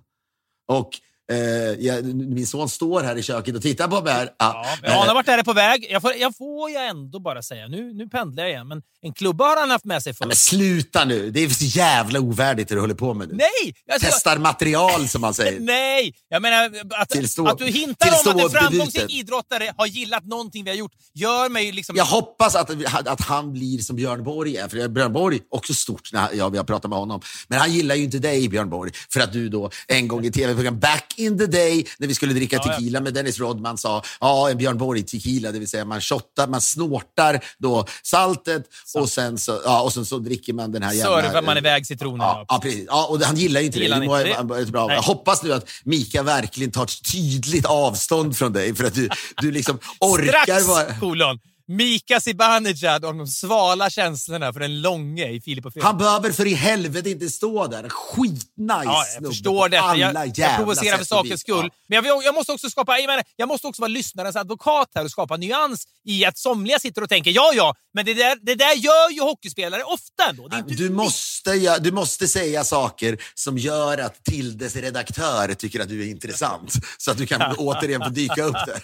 Och 0.67 0.89
eh, 1.31 1.37
jag, 1.79 2.05
min 2.15 2.47
son 2.47 2.69
står 2.69 3.01
här 3.01 3.15
i 3.15 3.23
köket 3.23 3.55
och 3.55 3.61
tittar 3.61 3.87
på 3.87 4.01
mig. 4.01 4.13
Här. 4.13 4.29
Ah, 4.39 4.53
Ja, 4.65 4.77
men 4.81 4.91
han 4.91 5.07
har 5.07 5.15
varit 5.15 5.25
där 5.25 5.43
på 5.43 5.53
väg. 5.53 5.87
Jag 5.89 6.01
får, 6.01 6.13
jag 6.15 6.37
får 6.37 6.69
jag 6.71 6.87
ändå 6.87 7.19
bara 7.19 7.41
säga. 7.41 7.67
Nu, 7.67 7.93
nu 7.93 8.07
pendlar 8.07 8.43
jag 8.43 8.51
igen. 8.51 8.67
Men 8.67 8.81
en 9.01 9.13
klubba 9.13 9.43
har 9.45 9.57
han 9.59 9.69
haft 9.69 9.85
med 9.85 10.03
sig 10.03 10.13
Ja, 10.19 10.25
men 10.27 10.35
sluta 10.35 11.05
nu! 11.05 11.31
Det 11.31 11.43
är 11.43 11.49
så 11.49 11.65
jävla 11.65 12.19
ovärdigt 12.19 12.69
det 12.69 12.75
du 12.75 12.81
håller 12.81 12.93
på 12.93 13.13
med 13.13 13.27
nu. 13.27 13.33
Nej! 13.33 13.73
Alltså, 13.91 14.07
Testar 14.11 14.37
material 14.37 15.07
som 15.07 15.21
man 15.21 15.33
säger. 15.33 15.59
Nej! 15.59 16.13
Jag 16.29 16.41
menar, 16.41 16.71
att, 16.97 17.09
Till 17.09 17.29
stå- 17.29 17.47
att 17.47 17.57
du 17.57 17.65
hintar 17.65 18.07
om 18.25 18.35
att 18.37 18.43
en 18.43 18.49
framgångsrik 18.49 19.11
idrottare 19.11 19.73
har 19.77 19.87
gillat 19.87 20.25
någonting 20.25 20.63
vi 20.63 20.69
har 20.69 20.77
gjort 20.77 20.91
gör 21.13 21.49
mig 21.49 21.71
liksom... 21.71 21.95
Jag 21.95 22.05
hoppas 22.05 22.55
att, 22.55 23.07
att 23.07 23.21
han 23.21 23.53
blir 23.53 23.77
som 23.79 23.95
Björn 23.95 24.23
Borg 24.23 24.57
är. 24.57 24.67
För 24.67 24.87
Björn 24.87 25.13
Borg 25.13 25.39
också 25.49 25.73
stort, 25.73 26.13
när 26.13 26.29
ja, 26.33 26.49
vi 26.49 26.57
har 26.57 26.65
pratat 26.65 26.89
med 26.89 26.99
honom. 26.99 27.21
Men 27.47 27.59
han 27.59 27.71
gillar 27.73 27.95
ju 27.95 28.03
inte 28.03 28.19
dig, 28.19 28.49
Björn 28.49 28.69
Borg. 28.69 28.91
För 29.13 29.19
att 29.19 29.33
du 29.33 29.49
då 29.49 29.69
en 29.87 30.07
gång 30.07 30.25
i 30.25 30.31
tv-program 30.31 30.79
back 30.79 31.13
in 31.19 31.37
the 31.37 31.45
day, 31.45 31.85
när 31.97 32.07
vi 32.07 32.15
skulle 32.15 32.33
dricka 32.33 32.55
Ja, 32.55 32.61
ja. 32.65 32.73
tequila 32.73 33.01
med 33.01 33.13
Dennis 33.13 33.39
Rodman, 33.39 33.77
sa 33.77 34.03
ja, 34.19 34.49
en 34.49 34.57
Björn 34.57 34.77
Borg 34.77 35.03
tequila, 35.03 35.51
det 35.51 35.59
vill 35.59 35.67
säga 35.67 35.85
man 35.85 36.01
shottar, 36.01 36.47
man 36.47 36.61
snortar 36.61 37.43
då 37.57 37.85
saltet 38.03 38.63
och 38.95 39.09
sen 39.09 39.37
så, 39.37 39.61
ja, 39.65 39.81
och 39.81 39.93
sen 39.93 40.05
så 40.05 40.17
dricker 40.19 40.53
man 40.53 40.71
den 40.71 40.83
här 40.83 40.93
jävla... 40.93 41.21
Servar 41.21 41.41
man 41.41 41.57
iväg 41.57 41.85
citronerna. 41.87 42.23
Ja, 42.23 42.45
ja, 42.49 42.59
precis. 42.63 42.85
Ja, 42.87 43.05
och 43.09 43.21
han 43.21 43.35
gillar 43.35 43.59
ju 43.61 43.65
inte 43.65 43.79
Gillar 43.79 43.99
det. 43.99 44.07
han 44.07 44.23
det. 44.23 44.29
inte 44.29 44.43
må- 44.43 44.55
det? 44.55 44.65
bra. 44.65 44.93
Jag 44.93 45.01
hoppas 45.01 45.43
nu 45.43 45.53
att 45.53 45.69
Mika 45.83 46.23
verkligen 46.23 46.71
tar 46.71 46.85
tydligt 47.11 47.65
avstånd 47.65 48.37
från 48.37 48.53
dig 48.53 48.75
för 48.75 48.83
att 48.83 48.93
du, 48.93 49.09
du 49.41 49.51
liksom 49.51 49.79
orkar 49.99 50.43
Strax, 50.43 50.67
vara... 50.67 50.85
kolon! 50.99 51.39
Mika 51.71 52.19
Zibanejad 52.21 53.05
om 53.05 53.17
de 53.17 53.27
svala 53.27 53.89
känslorna 53.89 54.53
för 54.53 54.59
den 54.59 54.81
långe 54.81 55.27
i 55.29 55.41
Filip 55.41 55.65
och 55.65 55.73
Fredrik. 55.73 55.85
Han 55.85 55.97
behöver 55.97 56.31
för 56.31 56.47
i 56.47 56.53
helvete 56.53 57.09
inte 57.09 57.29
stå 57.29 57.67
där. 57.67 57.89
Skitnice 57.89 58.83
Ja, 58.85 59.05
jag 59.21 59.25
förstår 59.27 59.69
det. 59.69 59.81
alla 59.81 60.25
Jag, 60.25 60.37
jag 60.37 60.55
provocerar 60.57 60.97
för 60.97 61.05
sakens 61.05 61.41
skull. 61.41 61.69
Ja. 61.71 61.75
Men 61.87 61.95
jag, 61.95 62.01
vill- 62.01 62.25
jag, 62.25 62.35
måste 62.35 62.51
också 62.51 62.69
skapa, 62.69 62.99
jag, 62.99 63.07
menar, 63.07 63.23
jag 63.35 63.47
måste 63.47 63.67
också 63.67 63.81
vara 63.81 63.87
lyssnarens 63.89 64.35
advokat 64.35 64.91
här 64.95 65.03
och 65.03 65.11
skapa 65.11 65.37
nyans 65.37 65.85
i 66.05 66.25
att 66.25 66.37
somliga 66.37 66.79
sitter 66.79 67.01
och 67.03 67.09
tänker 67.09 67.31
ja, 67.31 67.51
ja, 67.55 67.75
men 67.93 68.05
det 68.05 68.13
där, 68.13 68.37
det 68.41 68.55
där 68.55 68.73
gör 68.73 69.09
ju 69.11 69.21
hockeyspelare 69.21 69.83
ofta 69.83 70.29
ändå. 70.29 70.43
Inte 70.43 70.73
Du 70.73 70.89
måste, 70.89 71.79
du 71.79 71.91
måste 71.91 72.27
säga 72.27 72.63
saker 72.63 73.17
som 73.33 73.57
gör 73.57 73.97
att 73.97 74.23
Tildes 74.23 74.75
redaktör 74.75 75.53
tycker 75.53 75.79
att 75.79 75.89
du 75.89 76.03
är 76.03 76.07
intressant. 76.09 76.73
Så 76.97 77.11
att 77.11 77.17
du 77.17 77.25
kan 77.27 77.55
återigen 77.57 78.01
få 78.01 78.09
dyka 78.09 78.43
upp 78.43 78.57
där. 78.65 78.83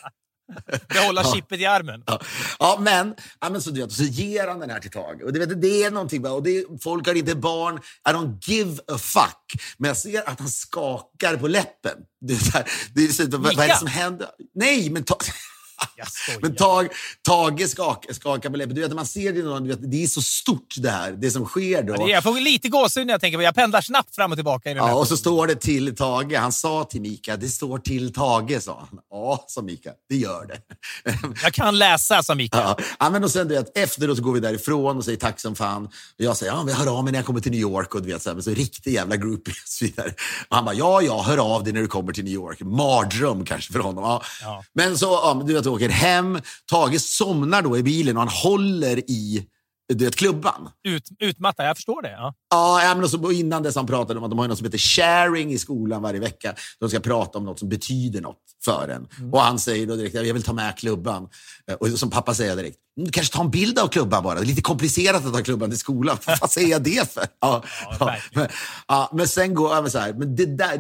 Behålla 0.90 1.22
Ja. 1.24 1.34
chippet 1.36 1.60
i 1.60 1.66
armen. 1.66 2.04
Ja, 2.06 2.20
ja 2.60 2.78
men, 2.82 3.16
ja, 3.42 3.50
men 3.50 3.62
så, 3.62 3.70
du 3.72 3.82
vet, 3.82 3.92
så 3.92 4.04
ger 4.04 4.48
han 4.48 4.60
den 4.60 4.70
här 4.70 4.80
till 4.80 4.92
Tage. 4.92 5.22
Och 5.24 5.34
det, 5.34 5.46
det 5.46 5.84
är 5.84 5.92
någonting, 5.92 6.26
och 6.28 6.44
det 6.44 6.58
är, 6.58 6.80
folk 6.84 7.08
har 7.08 7.14
inte 7.16 7.36
barn. 7.36 7.78
I 8.10 8.12
don't 8.12 8.38
give 8.42 8.80
a 8.88 8.98
fuck. 8.98 9.62
Men 9.78 9.88
jag 9.88 9.98
ser 9.98 10.30
att 10.30 10.40
han 10.40 10.50
skakar 10.50 11.38
på 11.38 11.48
läppen. 11.48 11.98
Det 12.22 12.34
är, 12.34 12.38
så 12.38 12.52
här, 12.52 12.70
det 12.94 13.04
är, 13.04 13.08
så, 13.08 13.24
vad, 13.28 13.42
vad 13.56 13.66
är 13.66 13.68
det 13.68 13.78
som 13.78 13.88
händer? 13.88 14.28
Nej, 14.56 14.90
men 14.90 15.04
ta, 15.04 15.18
Men 16.42 16.56
Tage, 16.56 16.90
Tage 17.22 17.70
skakar 17.70 18.14
skaka 18.14 18.50
på 18.50 18.58
läppen. 18.58 18.76
Du 18.76 18.82
vet, 18.82 18.94
man 18.94 19.06
ser 19.06 19.34
det, 19.34 19.42
någon, 19.42 19.64
du 19.64 19.70
vet, 19.70 19.92
det 19.92 20.04
är 20.04 20.08
så 20.08 20.22
stort 20.22 20.76
det 20.78 20.90
här, 20.90 21.12
det 21.12 21.32
som 21.32 21.46
sker 21.46 21.84
då. 21.84 21.94
Ja, 21.94 21.98
det 21.98 22.12
är, 22.12 22.14
jag 22.14 22.24
får 22.24 22.40
lite 22.40 22.70
gåshud 22.70 23.08
när 23.08 23.14
jag 23.14 23.22
tänker 23.22 23.38
på 23.38 23.44
Jag 23.44 23.56
pendlar 23.56 23.82
snabbt 23.82 24.16
fram 24.16 24.32
och 24.32 24.38
tillbaka 24.38 24.72
i 24.72 24.74
den 24.74 24.84
Ja, 24.84 24.96
och 24.96 25.08
så 25.08 25.18
står 25.18 25.48
det 25.48 25.56
till 25.56 25.96
Tage. 25.96 26.34
Han 26.34 26.52
sa 26.52 26.84
till 26.84 27.02
Mika, 27.02 27.38
det 27.38 27.50
står 27.50 27.78
till 27.78 28.14
Tage, 28.14 28.64
sa 28.64 28.88
han. 28.90 29.00
Ja, 29.10 29.46
sa 29.48 29.62
Mika, 29.62 29.92
det 30.10 30.16
gör 30.16 30.46
det. 30.46 30.62
Jag 31.44 31.54
kan 31.54 31.78
läsa, 31.78 32.24
sa 32.24 32.36
Mikael. 32.36 32.64
Ja, 32.64 32.86
ja, 33.00 33.10
men 33.10 33.24
och 33.24 33.32
sen, 33.32 33.48
du 33.48 33.56
vet, 33.56 33.78
efteråt 33.78 34.18
så 34.18 34.24
går 34.24 34.34
vi 34.34 34.40
därifrån 34.40 34.98
och 34.98 35.06
säger 35.06 35.18
tack 35.18 35.40
som 35.40 35.56
fan. 35.56 35.86
Och 35.86 35.92
jag 36.18 36.38
säger, 36.38 36.52
ja, 36.52 36.64
men 36.64 36.68
jag 36.68 36.80
hör 36.80 36.98
av 36.98 37.04
mig 37.04 37.12
när 37.12 37.20
jag 37.20 37.26
kommer 37.26 37.40
till 37.40 37.52
New 37.52 37.62
York. 37.62 37.96
Och 37.96 38.02
du 38.02 38.14
vet, 38.14 38.22
så, 38.22 38.30
här, 38.30 38.36
men 38.36 38.44
så 38.44 38.52
riktig 38.52 38.94
jävla 38.94 39.16
groupie 39.18 39.54
och 39.54 39.70
så 39.70 39.86
vidare. 39.86 40.14
Och 40.50 40.56
han 40.56 40.66
bara, 40.66 40.76
ja, 40.76 41.02
ja, 41.02 41.22
hör 41.22 41.38
av 41.38 41.64
dig 41.64 41.74
när 41.74 41.82
du 41.82 41.88
kommer 41.88 42.14
till 42.14 42.24
New 42.24 42.34
York. 42.34 42.62
Mardröm 42.62 43.46
kanske 43.46 43.74
för 43.74 43.80
honom. 43.80 44.04
Ja. 44.04 44.22
Ja. 44.42 44.64
Men 44.74 44.98
så, 44.98 45.06
ja, 45.06 45.44
du 45.46 45.54
vet, 45.54 45.66
åker 45.76 45.90
hem. 45.90 46.40
Tage 46.72 47.02
somnar 47.02 47.62
då 47.62 47.78
i 47.78 47.84
bilen 47.84 48.18
och 48.18 48.24
han 48.24 48.32
håller 48.44 49.10
i 49.12 49.48
du 49.94 50.06
vet, 50.06 50.16
klubban. 50.16 50.70
Ut, 50.88 51.10
utmattad, 51.20 51.66
jag 51.68 51.78
förstår 51.78 52.02
det. 52.02 52.12
Ja. 52.12 52.34
Ja, 52.56 52.84
ja, 52.84 52.96
men 52.96 53.04
och 53.04 53.10
så 53.10 53.32
innan 53.32 53.64
dess 53.64 53.76
han 53.76 53.86
pratade 53.88 54.20
om 54.20 54.24
att 54.24 54.30
de 54.32 54.40
har 54.40 54.48
något 54.48 54.58
som 54.58 54.66
heter 54.66 54.78
sharing 54.78 55.52
i 55.54 55.58
skolan 55.58 56.02
varje 56.02 56.20
vecka. 56.20 56.56
De 56.80 56.90
ska 56.90 57.00
prata 57.00 57.38
om 57.38 57.46
något 57.46 57.60
som 57.60 57.70
betyder 57.70 58.22
något 58.22 58.38
för 58.66 58.88
en. 58.90 59.08
Mm. 59.20 59.34
Och 59.34 59.42
han 59.42 59.60
säger 59.60 59.88
då 59.88 59.96
direkt, 59.96 60.16
jag 60.16 60.34
vill 60.34 60.44
ta 60.44 60.54
med 60.54 60.78
klubban. 60.78 61.28
Eh, 61.72 61.76
Och 61.76 61.88
som 61.90 62.10
pappa 62.10 62.34
säger 62.34 62.56
direkt, 62.56 62.78
"Mm, 63.00 63.12
kanske 63.12 63.34
ta 63.38 63.44
en 63.44 63.52
bild 63.52 63.80
av 63.80 63.88
klubban 63.88 64.24
bara. 64.24 64.36
Det 64.36 64.42
är 64.42 64.46
lite 64.46 64.62
komplicerat 64.62 65.26
att 65.26 65.34
ta 65.34 65.42
klubban 65.44 65.70
till 65.70 65.80
skolan. 65.80 66.18
Vad 66.42 66.52
säger 66.52 66.68
jag 66.70 66.84
det 66.84 67.12
för? 67.14 67.26
Ja, 67.42 67.64
ja, 68.00 68.06
verkligen. 68.06 68.42
men, 68.42 68.48
ja, 68.88 69.10
men 69.14 69.28
sen 69.28 69.54
går 69.54 69.76
jag 69.76 69.92
så 69.92 70.00
här, 70.00 70.14
men 70.14 70.36
det 70.36 70.46
där, 70.46 70.78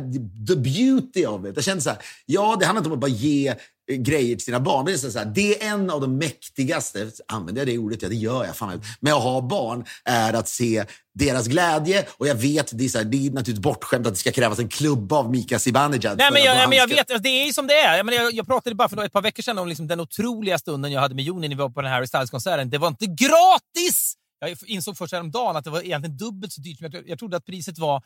the 0.47 0.55
beauty 0.55 1.25
of 1.25 1.45
it. 1.45 1.51
Jag 1.55 1.63
känner 1.63 1.81
så 1.81 1.89
här, 1.89 1.99
ja, 2.25 2.55
det 2.59 2.65
handlar 2.65 2.79
inte 2.79 2.89
om 2.89 2.93
att 2.93 2.99
bara 3.01 3.07
ge 3.11 3.47
eh, 3.91 3.97
grejer 3.97 4.35
till 4.35 4.45
sina 4.45 4.59
barn. 4.59 4.85
Men 4.85 4.93
det, 4.93 5.03
är 5.07 5.09
så 5.11 5.19
här, 5.19 5.25
det 5.35 5.63
är 5.63 5.73
en 5.73 5.89
av 5.89 6.01
de 6.01 6.17
mäktigaste, 6.17 7.11
använder 7.27 7.61
jag 7.61 7.67
det 7.67 7.77
ordet? 7.77 8.01
Ja, 8.01 8.09
det 8.09 8.15
gör 8.15 8.45
jag. 8.45 8.55
Fan, 8.55 8.81
med 8.99 9.13
att 9.13 9.23
ha 9.23 9.41
barn 9.41 9.85
är 10.05 10.33
att 10.33 10.47
se 10.49 10.85
deras 11.15 11.47
glädje. 11.47 12.05
Och 12.17 12.27
jag 12.27 12.35
vet, 12.35 12.77
det 12.77 12.85
är, 12.85 12.89
så 12.89 12.97
här, 12.97 13.05
det 13.05 13.17
är 13.17 13.21
naturligtvis 13.31 13.59
bortskämt 13.59 14.07
att 14.07 14.13
det 14.13 14.19
ska 14.19 14.31
krävas 14.31 14.59
en 14.59 14.69
klubba 14.69 15.15
av 15.15 15.31
Mika 15.31 15.59
Zibanejad. 15.59 16.17
Nej, 16.17 16.29
men 16.33 16.41
jag, 16.43 16.55
han 16.55 16.69
men 16.69 16.77
jag 16.77 16.89
ska- 16.89 16.95
vet, 16.95 17.11
alltså, 17.11 17.23
det 17.23 17.29
är 17.29 17.45
ju 17.45 17.53
som 17.53 17.67
det 17.67 17.73
är. 17.79 17.97
Jag, 17.97 18.05
menar, 18.05 18.23
jag, 18.23 18.33
jag 18.33 18.47
pratade 18.47 18.75
bara 18.75 18.89
för 18.89 19.05
ett 19.05 19.13
par 19.13 19.21
veckor 19.21 19.43
sedan 19.43 19.57
om 19.57 19.67
liksom 19.67 19.87
den 19.87 19.99
otroliga 19.99 20.57
stunden 20.59 20.91
jag 20.91 21.01
hade 21.01 21.15
med 21.15 21.23
Joni 21.23 21.47
när 21.47 21.55
vi 21.55 21.59
var 21.61 21.69
på 21.69 21.81
den 21.81 21.89
här 21.91 21.97
Harry 21.97 22.07
Styles-konserten. 22.07 22.69
Det 22.69 22.77
var 22.77 22.87
inte 22.87 23.05
gratis! 23.05 24.13
Jag 24.39 24.57
insåg 24.65 24.97
först 24.97 25.13
häromdagen 25.13 25.55
att 25.55 25.63
det 25.63 25.69
var 25.69 25.81
egentligen 25.85 26.17
dubbelt 26.17 26.53
så 26.53 26.61
dyrt. 26.61 26.77
Jag, 26.81 27.03
jag 27.09 27.19
trodde 27.19 27.37
att 27.37 27.45
priset 27.45 27.77
var 27.77 28.03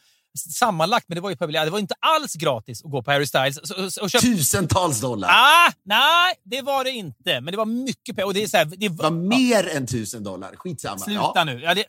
sammanlagt, 0.53 1.05
men 1.07 1.15
det 1.15 1.21
var 1.21 1.29
ju 1.29 1.35
publikt. 1.35 1.63
Det 1.65 1.69
var 1.69 1.79
inte 1.79 1.95
alls 1.99 2.33
gratis 2.33 2.83
att 2.85 2.91
gå 2.91 3.03
på 3.03 3.11
Harry 3.11 3.25
Styles. 3.27 3.59
Så, 3.63 4.01
och 4.03 4.09
köpa... 4.09 4.21
Tusentals 4.21 5.01
dollar. 5.01 5.29
Ah, 5.29 5.71
nej, 5.85 6.33
det 6.43 6.61
var 6.61 6.83
det 6.83 6.89
inte. 6.91 7.41
Men 7.41 7.45
det 7.45 7.57
var 7.57 7.65
mycket 7.65 8.15
pengar. 8.15 8.25
Och 8.27 8.33
det 8.33 8.43
är 8.43 8.47
så 8.47 8.57
här, 8.57 8.65
det 8.65 8.75
Det 8.75 8.89
var 8.89 9.11
mer 9.11 9.67
än 9.67 9.87
tusen 9.87 10.23
dollar. 10.23 10.55
Skitsamma. 10.55 10.97
Sluta 10.97 11.31
Ja. 11.35 11.43
nu. 11.43 11.61
Ja, 11.63 11.73
det, 11.75 11.85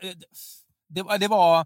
det, 0.95 1.01
var- 1.03 1.17
det, 1.17 1.27
var, 1.27 1.65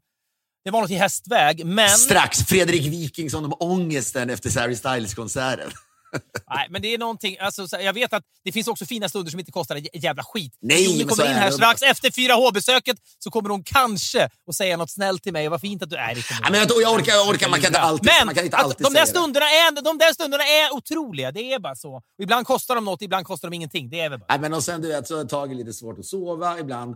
det 0.65 0.71
var 0.71 0.81
något 0.81 0.91
i 0.91 0.95
hästväg, 0.95 1.65
men... 1.65 1.89
Strax 1.89 2.43
Fredrik 2.45 2.85
Wikingsson 2.85 3.45
om 3.45 3.53
ångesten 3.59 4.29
efter 4.29 4.59
Harry 4.59 4.75
Styles-konserten. 4.75 5.71
Nej, 6.55 6.67
men 6.69 6.81
det 6.81 6.93
är 6.93 6.97
någonting, 6.97 7.37
alltså, 7.39 7.67
jag 7.81 7.93
vet 7.93 8.13
att 8.13 8.23
det 8.43 8.51
finns 8.51 8.67
också 8.67 8.85
fina 8.85 9.09
stunder 9.09 9.31
som 9.31 9.39
inte 9.39 9.51
kostar 9.51 9.75
ett 9.75 10.03
jävla 10.03 10.23
skit. 10.23 10.57
Nej, 10.61 10.85
Joni 10.85 10.97
men 10.97 11.07
kommer 11.07 11.25
in 11.25 11.31
är 11.31 11.33
här 11.35 11.51
strax 11.51 11.81
efter 11.81 12.09
4H-besöket 12.09 12.97
så 13.19 13.31
kommer 13.31 13.49
hon 13.49 13.63
kanske 13.63 14.29
att 14.47 14.55
säga 14.55 14.77
något 14.77 14.91
snällt 14.91 15.23
till 15.23 15.33
mig. 15.33 15.49
Vad 15.49 15.61
fint 15.61 15.83
att 15.83 15.89
du 15.89 15.95
är. 15.95 16.17
Ja, 16.41 16.49
men 16.51 16.59
jag, 16.59 16.69
jag, 16.81 16.93
orkar, 16.93 17.13
jag 17.13 17.29
orkar, 17.29 17.49
man 17.49 17.61
kan 17.61 17.67
inte 17.67 17.79
alltid, 17.79 18.11
Men 18.19 18.25
man 18.25 18.35
kan 18.35 18.45
inte 18.45 18.57
att 18.57 18.63
alltid 18.63 18.85
de, 18.85 18.93
där 18.93 19.05
stunderna 19.05 19.45
är, 19.45 19.81
de 19.81 19.97
där 19.97 20.13
stunderna 20.13 20.43
är 20.43 20.73
otroliga. 20.73 21.31
Det 21.31 21.53
är 21.53 21.59
bara 21.59 21.75
så. 21.75 21.95
Och 21.95 22.03
ibland 22.23 22.47
kostar 22.47 22.75
de 22.75 22.85
något, 22.85 23.01
ibland 23.01 23.25
kostar 23.25 23.49
de 23.49 23.55
ingenting. 23.55 23.89
Det 23.89 23.99
är 23.99 24.09
väl 24.09 24.19
bara. 24.19 24.25
Nej, 24.29 24.39
men 24.39 24.53
och 24.53 24.63
sen 24.63 24.81
du 24.81 24.87
vet, 24.87 25.07
så 25.07 25.17
har 25.17 25.25
Tage 25.25 25.55
lite 25.55 25.73
svårt 25.73 25.99
att 25.99 26.05
sova 26.05 26.59
ibland. 26.59 26.95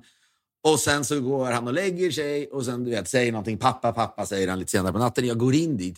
Och 0.68 0.80
sen 0.80 1.06
så 1.06 1.22
går 1.22 1.52
han 1.52 1.68
och 1.68 1.74
lägger 1.74 2.12
sig 2.12 2.48
och 2.48 2.66
sen 2.66 2.84
du 2.84 2.92
vet, 2.92 3.10
säger 3.10 3.32
någonting. 3.32 3.58
Pappa, 3.58 3.92
pappa, 3.92 4.26
säger 4.26 4.48
han 4.48 4.60
lite 4.60 4.72
senare 4.72 4.94
på 4.94 5.00
natten. 5.00 5.28
Jag 5.28 5.38
går 5.38 5.56
in 5.56 5.78
dit. 5.78 5.98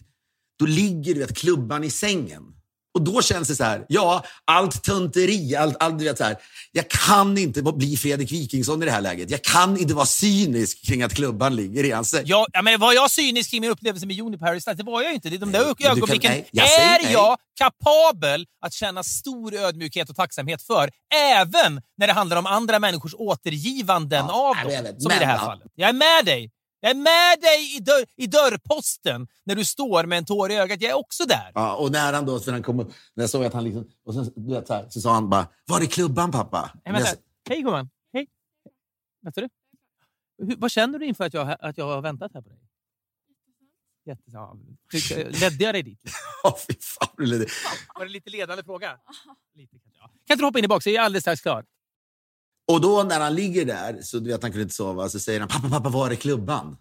Då 0.59 0.65
ligger 0.65 1.13
du 1.13 1.19
vet, 1.19 1.37
klubban 1.37 1.83
i 1.83 1.89
sängen. 1.89 2.55
Och 2.93 3.01
då 3.01 3.21
känns 3.21 3.47
det 3.47 3.55
så 3.55 3.63
här, 3.63 3.85
ja, 3.89 4.23
allt 4.45 4.83
tunteri, 4.83 5.55
allt, 5.55 5.77
allt 5.83 5.99
du 5.99 6.05
vet 6.05 6.17
så 6.17 6.23
här. 6.23 6.35
Jag 6.71 6.89
kan 6.89 7.37
inte 7.37 7.61
bli 7.61 7.97
Fredrik 7.97 8.31
Wikingsson 8.31 8.81
i 8.83 8.85
det 8.85 8.91
här 8.91 9.01
läget. 9.01 9.29
Jag 9.29 9.41
kan 9.43 9.77
inte 9.77 9.93
vara 9.93 10.05
cynisk 10.05 10.85
kring 10.87 11.03
att 11.03 11.13
klubban 11.13 11.55
ligger 11.55 11.83
i 11.83 11.91
hans. 11.91 12.15
Jag, 12.25 12.47
ja, 12.53 12.61
men 12.61 12.79
var 12.79 12.93
jag 12.93 13.11
cynisk 13.11 13.49
kring 13.51 13.61
min 13.61 13.69
upplevelse 13.71 14.05
med 14.05 14.15
Joni 14.15 14.37
på 14.37 14.45
Harry 14.45 14.61
Styles? 14.61 14.77
Det 14.77 14.83
var 14.83 15.01
jag 15.01 15.09
ju 15.09 15.15
inte. 15.15 15.29
Det 15.29 15.35
är 15.35 15.39
de 15.39 15.51
där 15.51 15.65
Nej, 15.65 15.75
kan- 15.77 15.91
ögonblicken 15.91 16.31
nej, 16.31 16.47
jag 16.51 16.69
säger 16.69 16.99
är 16.99 17.03
nej. 17.03 17.13
jag 17.13 17.37
kapabel 17.59 18.45
att 18.65 18.73
känna 18.73 19.03
stor 19.03 19.53
ödmjukhet 19.55 20.09
och 20.09 20.15
tacksamhet 20.15 20.61
för, 20.61 20.89
även 21.35 21.81
när 21.97 22.07
det 22.07 22.13
handlar 22.13 22.37
om 22.37 22.45
andra 22.45 22.79
människors 22.79 23.13
återgivanden 23.17 24.25
Ja, 24.27 24.49
av 24.49 24.55
dem. 24.71 24.85
som 24.99 25.11
i 25.11 25.13
Men, 25.13 25.19
det 25.19 25.25
här 25.25 25.37
ja. 25.37 25.45
fallet. 25.45 25.67
Jag 25.75 25.89
är 25.89 25.93
med 25.93 26.25
dig. 26.25 26.51
Jag 26.83 26.91
är 26.91 26.95
med 26.95 27.39
dig 27.41 27.75
i, 27.77 27.79
dörr, 27.79 28.05
i 28.15 28.27
dörrposten 28.27 29.27
när 29.43 29.55
du 29.55 29.65
står 29.65 30.03
med 30.03 30.17
en 30.17 30.25
tår 30.25 30.51
i 30.51 30.55
ögat. 30.55 30.81
Jag 30.81 30.91
är 30.91 30.95
också 30.97 31.25
där. 31.25 31.51
Ja, 31.53 31.75
och 31.75 31.91
när 31.91 32.13
han 32.13 32.25
då, 32.25 32.39
för 32.39 32.51
han 32.51 32.63
kom, 32.63 32.77
när 32.77 33.23
jag 33.23 33.29
såg 33.29 33.45
att 33.45 33.53
han 33.53 33.63
liksom, 33.63 33.89
och 34.05 34.13
sen, 34.13 34.31
du 34.35 34.53
vet, 34.53 34.67
så, 34.67 34.73
här, 34.73 34.89
så 34.89 35.01
sa 35.01 35.13
han 35.13 35.29
bara, 35.29 35.47
var 35.65 35.81
är 35.81 35.85
klubban 35.85 36.31
pappa? 36.31 36.71
Nej, 36.85 36.93
vänta. 36.93 37.09
Hej 37.49 37.61
gumman. 37.61 37.89
Hej. 38.13 38.27
Vänta 39.21 39.41
du. 39.41 39.49
Hur, 40.37 40.55
vad 40.55 40.71
känner 40.71 40.99
du 40.99 41.05
inför 41.05 41.23
att 41.25 41.33
jag, 41.33 41.57
att 41.59 41.77
jag 41.77 41.85
har 41.85 42.01
väntat 42.01 42.31
här 42.33 42.41
på 42.41 42.49
dig? 42.49 42.59
Jätte, 44.05 44.23
ja, 44.25 44.55
tyckte- 44.91 45.29
ledde 45.29 45.63
jag 45.63 45.75
dig 45.75 45.83
dit? 45.83 46.03
Ja, 46.43 46.57
fy 46.67 46.73
fan. 46.81 47.07
Var 47.95 48.05
det 48.05 48.11
lite 48.11 48.29
ledande 48.29 48.63
fråga? 48.63 48.99
Lite, 49.55 49.77
ja. 49.99 50.07
Kan 50.07 50.33
inte 50.33 50.41
du 50.41 50.45
hoppa 50.45 50.59
in 50.59 50.65
i 50.65 50.67
bak 50.67 50.83
så 50.83 50.89
är 50.89 50.93
jag 50.93 51.05
alldeles 51.05 51.23
strax 51.23 51.41
klar. 51.41 51.65
Och 52.71 52.81
då 52.81 53.03
när 53.03 53.19
han 53.19 53.35
ligger 53.35 53.65
där, 53.65 53.99
så 54.01 54.19
du 54.19 54.29
vet 54.29 54.41
han 54.41 54.51
kunde 54.51 54.63
inte 54.63 54.75
sova, 54.75 55.09
så 55.09 55.19
säger 55.19 55.39
han 55.39 55.49
pappa, 55.49 55.69
pappa, 55.69 55.89
var 55.89 56.09
är 56.11 56.15
klubban? 56.15 56.77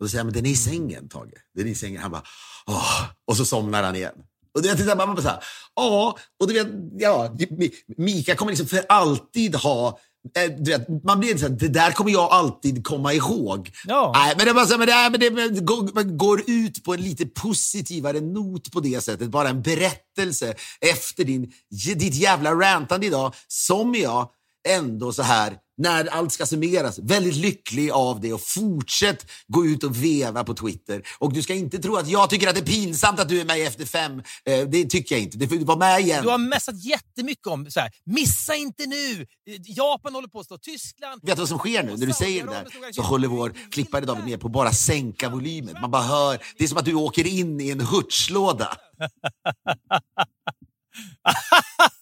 Och 0.00 0.06
så 0.06 0.08
säger 0.08 0.18
han, 0.20 0.26
men 0.26 0.34
den 0.34 0.46
är 0.46 0.50
i 0.50 0.56
sängen 0.56 1.08
Tage. 1.08 1.34
Den 1.54 1.66
är 1.66 1.70
i 1.70 1.74
sängen. 1.74 2.02
Han 2.02 2.10
bara, 2.10 2.22
åh. 2.66 3.02
Och 3.26 3.36
så 3.36 3.44
somnar 3.44 3.82
han 3.82 3.96
igen. 3.96 4.14
Och 4.54 4.62
du 4.62 4.68
vet, 4.68 4.78
så 4.78 4.96
man 4.96 5.14
bara 5.14 5.22
så 5.22 5.28
här, 5.28 5.44
ja, 5.74 6.16
och 6.40 6.48
du 6.48 6.54
vet, 6.54 6.68
ja, 6.98 7.34
Mi- 7.38 7.72
Mika 7.96 8.36
kommer 8.36 8.52
liksom 8.52 8.66
för 8.66 8.84
alltid 8.88 9.54
ha 9.54 9.98
eh, 10.36 10.50
du 10.58 10.70
vet, 10.70 11.04
man 11.04 11.20
blir 11.20 11.36
så 11.36 11.48
här, 11.48 11.54
det 11.54 11.68
där 11.68 11.92
kommer 11.92 12.10
jag 12.10 12.32
alltid 12.32 12.84
komma 12.86 13.12
ihåg. 13.12 13.70
Ja. 13.86 14.12
Nej, 14.14 14.34
men 14.36 14.46
det, 14.46 14.54
bara 14.54 14.66
så 14.66 14.78
men 14.78 14.86
det, 14.86 15.10
men 15.10 15.20
det 15.20 15.30
men 15.30 15.66
går, 15.66 15.94
man 15.94 16.18
går 16.18 16.42
ut 16.50 16.84
på 16.84 16.94
en 16.94 17.00
lite 17.00 17.26
positivare 17.26 18.20
not 18.20 18.72
på 18.72 18.80
det 18.80 19.00
sättet. 19.00 19.30
Bara 19.30 19.48
en 19.48 19.62
berättelse 19.62 20.54
efter 20.80 21.24
din, 21.24 21.52
ditt 21.70 22.14
jävla 22.14 22.54
rantande 22.54 23.06
idag, 23.06 23.34
som 23.48 23.94
jag 23.94 24.30
ändå 24.68 25.12
så 25.12 25.22
här, 25.22 25.56
när 25.78 26.06
allt 26.06 26.32
ska 26.32 26.46
summeras, 26.46 26.98
väldigt 26.98 27.34
lycklig 27.34 27.90
av 27.90 28.20
det 28.20 28.32
och 28.32 28.40
fortsätt 28.40 29.30
gå 29.48 29.66
ut 29.66 29.84
och 29.84 30.04
veva 30.04 30.44
på 30.44 30.54
Twitter. 30.54 31.02
Och 31.18 31.32
du 31.32 31.42
ska 31.42 31.54
inte 31.54 31.78
tro 31.78 31.96
att 31.96 32.08
jag 32.08 32.30
tycker 32.30 32.48
att 32.48 32.54
det 32.54 32.60
är 32.60 32.66
pinsamt 32.66 33.20
att 33.20 33.28
du 33.28 33.40
är 33.40 33.44
med 33.44 33.58
i 33.58 33.62
Efter 33.62 33.86
fem. 33.86 34.22
Eh, 34.44 34.68
det 34.68 34.84
tycker 34.84 35.14
jag 35.14 35.22
inte. 35.22 35.38
Du 35.38 35.48
får 35.48 35.56
vara 35.56 35.78
med 35.78 36.00
igen. 36.00 36.22
Du 36.22 36.28
har 36.28 36.38
messat 36.38 36.84
jättemycket 36.84 37.46
om 37.46 37.70
så 37.70 37.80
här, 37.80 37.90
missa 38.04 38.54
inte 38.54 38.86
nu! 38.86 39.26
Japan 39.66 40.14
håller 40.14 40.28
på 40.28 40.40
att 40.40 40.46
slå 40.46 40.58
Tyskland. 40.58 41.20
Vet 41.24 41.36
du 41.36 41.40
vad 41.40 41.48
som 41.48 41.58
sker 41.58 41.82
nu? 41.82 41.96
När 41.96 42.06
du 42.06 42.12
säger 42.12 42.46
det 42.46 42.52
där 42.52 42.92
så 42.92 43.02
håller 43.02 43.28
vår 43.28 43.54
klippare 43.70 44.04
David 44.04 44.24
ner 44.24 44.36
på 44.36 44.46
att 44.46 44.52
bara 44.52 44.72
sänka 44.72 45.28
volymen. 45.28 45.76
Man 45.80 45.90
bara 45.90 46.02
hör. 46.02 46.38
Det 46.58 46.64
är 46.64 46.68
som 46.68 46.78
att 46.78 46.84
du 46.84 46.94
åker 46.94 47.26
in 47.26 47.60
i 47.60 47.70
en 47.70 47.80
hurtslåda. 47.80 48.76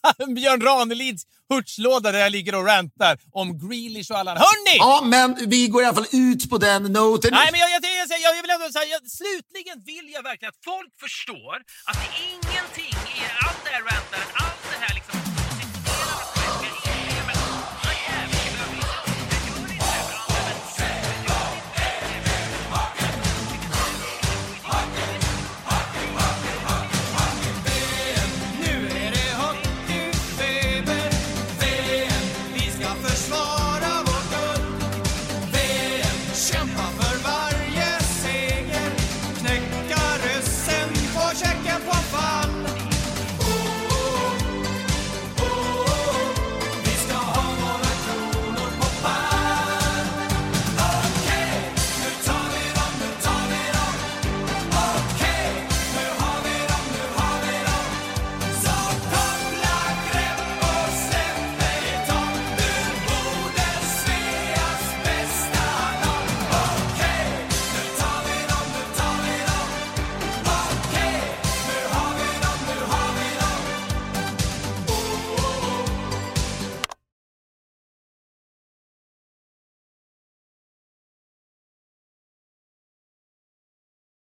Björn 0.35 0.61
Ranelids 0.61 1.23
hurtslåda 1.49 2.13
där 2.13 2.19
jag 2.19 2.33
ligger 2.33 2.55
och 2.55 2.67
rantar 2.67 3.19
om 3.33 3.59
Grealish 3.59 4.11
och 4.11 4.19
alla. 4.19 4.31
Hörni! 4.31 4.77
Ja, 4.79 5.03
men 5.05 5.37
vi 5.47 5.69
går 5.69 5.83
i 5.83 5.85
alla 5.87 5.95
fall 5.95 6.07
ut 6.13 6.51
på 6.51 6.59
den 6.59 6.83
noten. 6.83 7.31
Nej, 7.33 7.49
men 7.53 7.61
jag, 7.61 7.71
jag, 7.71 7.83
jag, 7.85 8.21
jag, 8.21 8.37
jag 8.37 8.43
vill 8.43 8.51
ändå 8.51 8.73
säga, 8.73 8.85
jag, 8.85 9.11
slutligen 9.11 9.83
vill 9.87 10.11
jag 10.13 10.23
verkligen 10.23 10.49
att 10.49 10.65
folk 10.65 10.93
förstår 11.01 11.57
att 11.91 11.99
ingenting 12.31 12.95
i 13.17 13.21
allt 13.47 13.61
det 13.65 13.71
här 13.71 13.83
rantandet, 13.83 14.60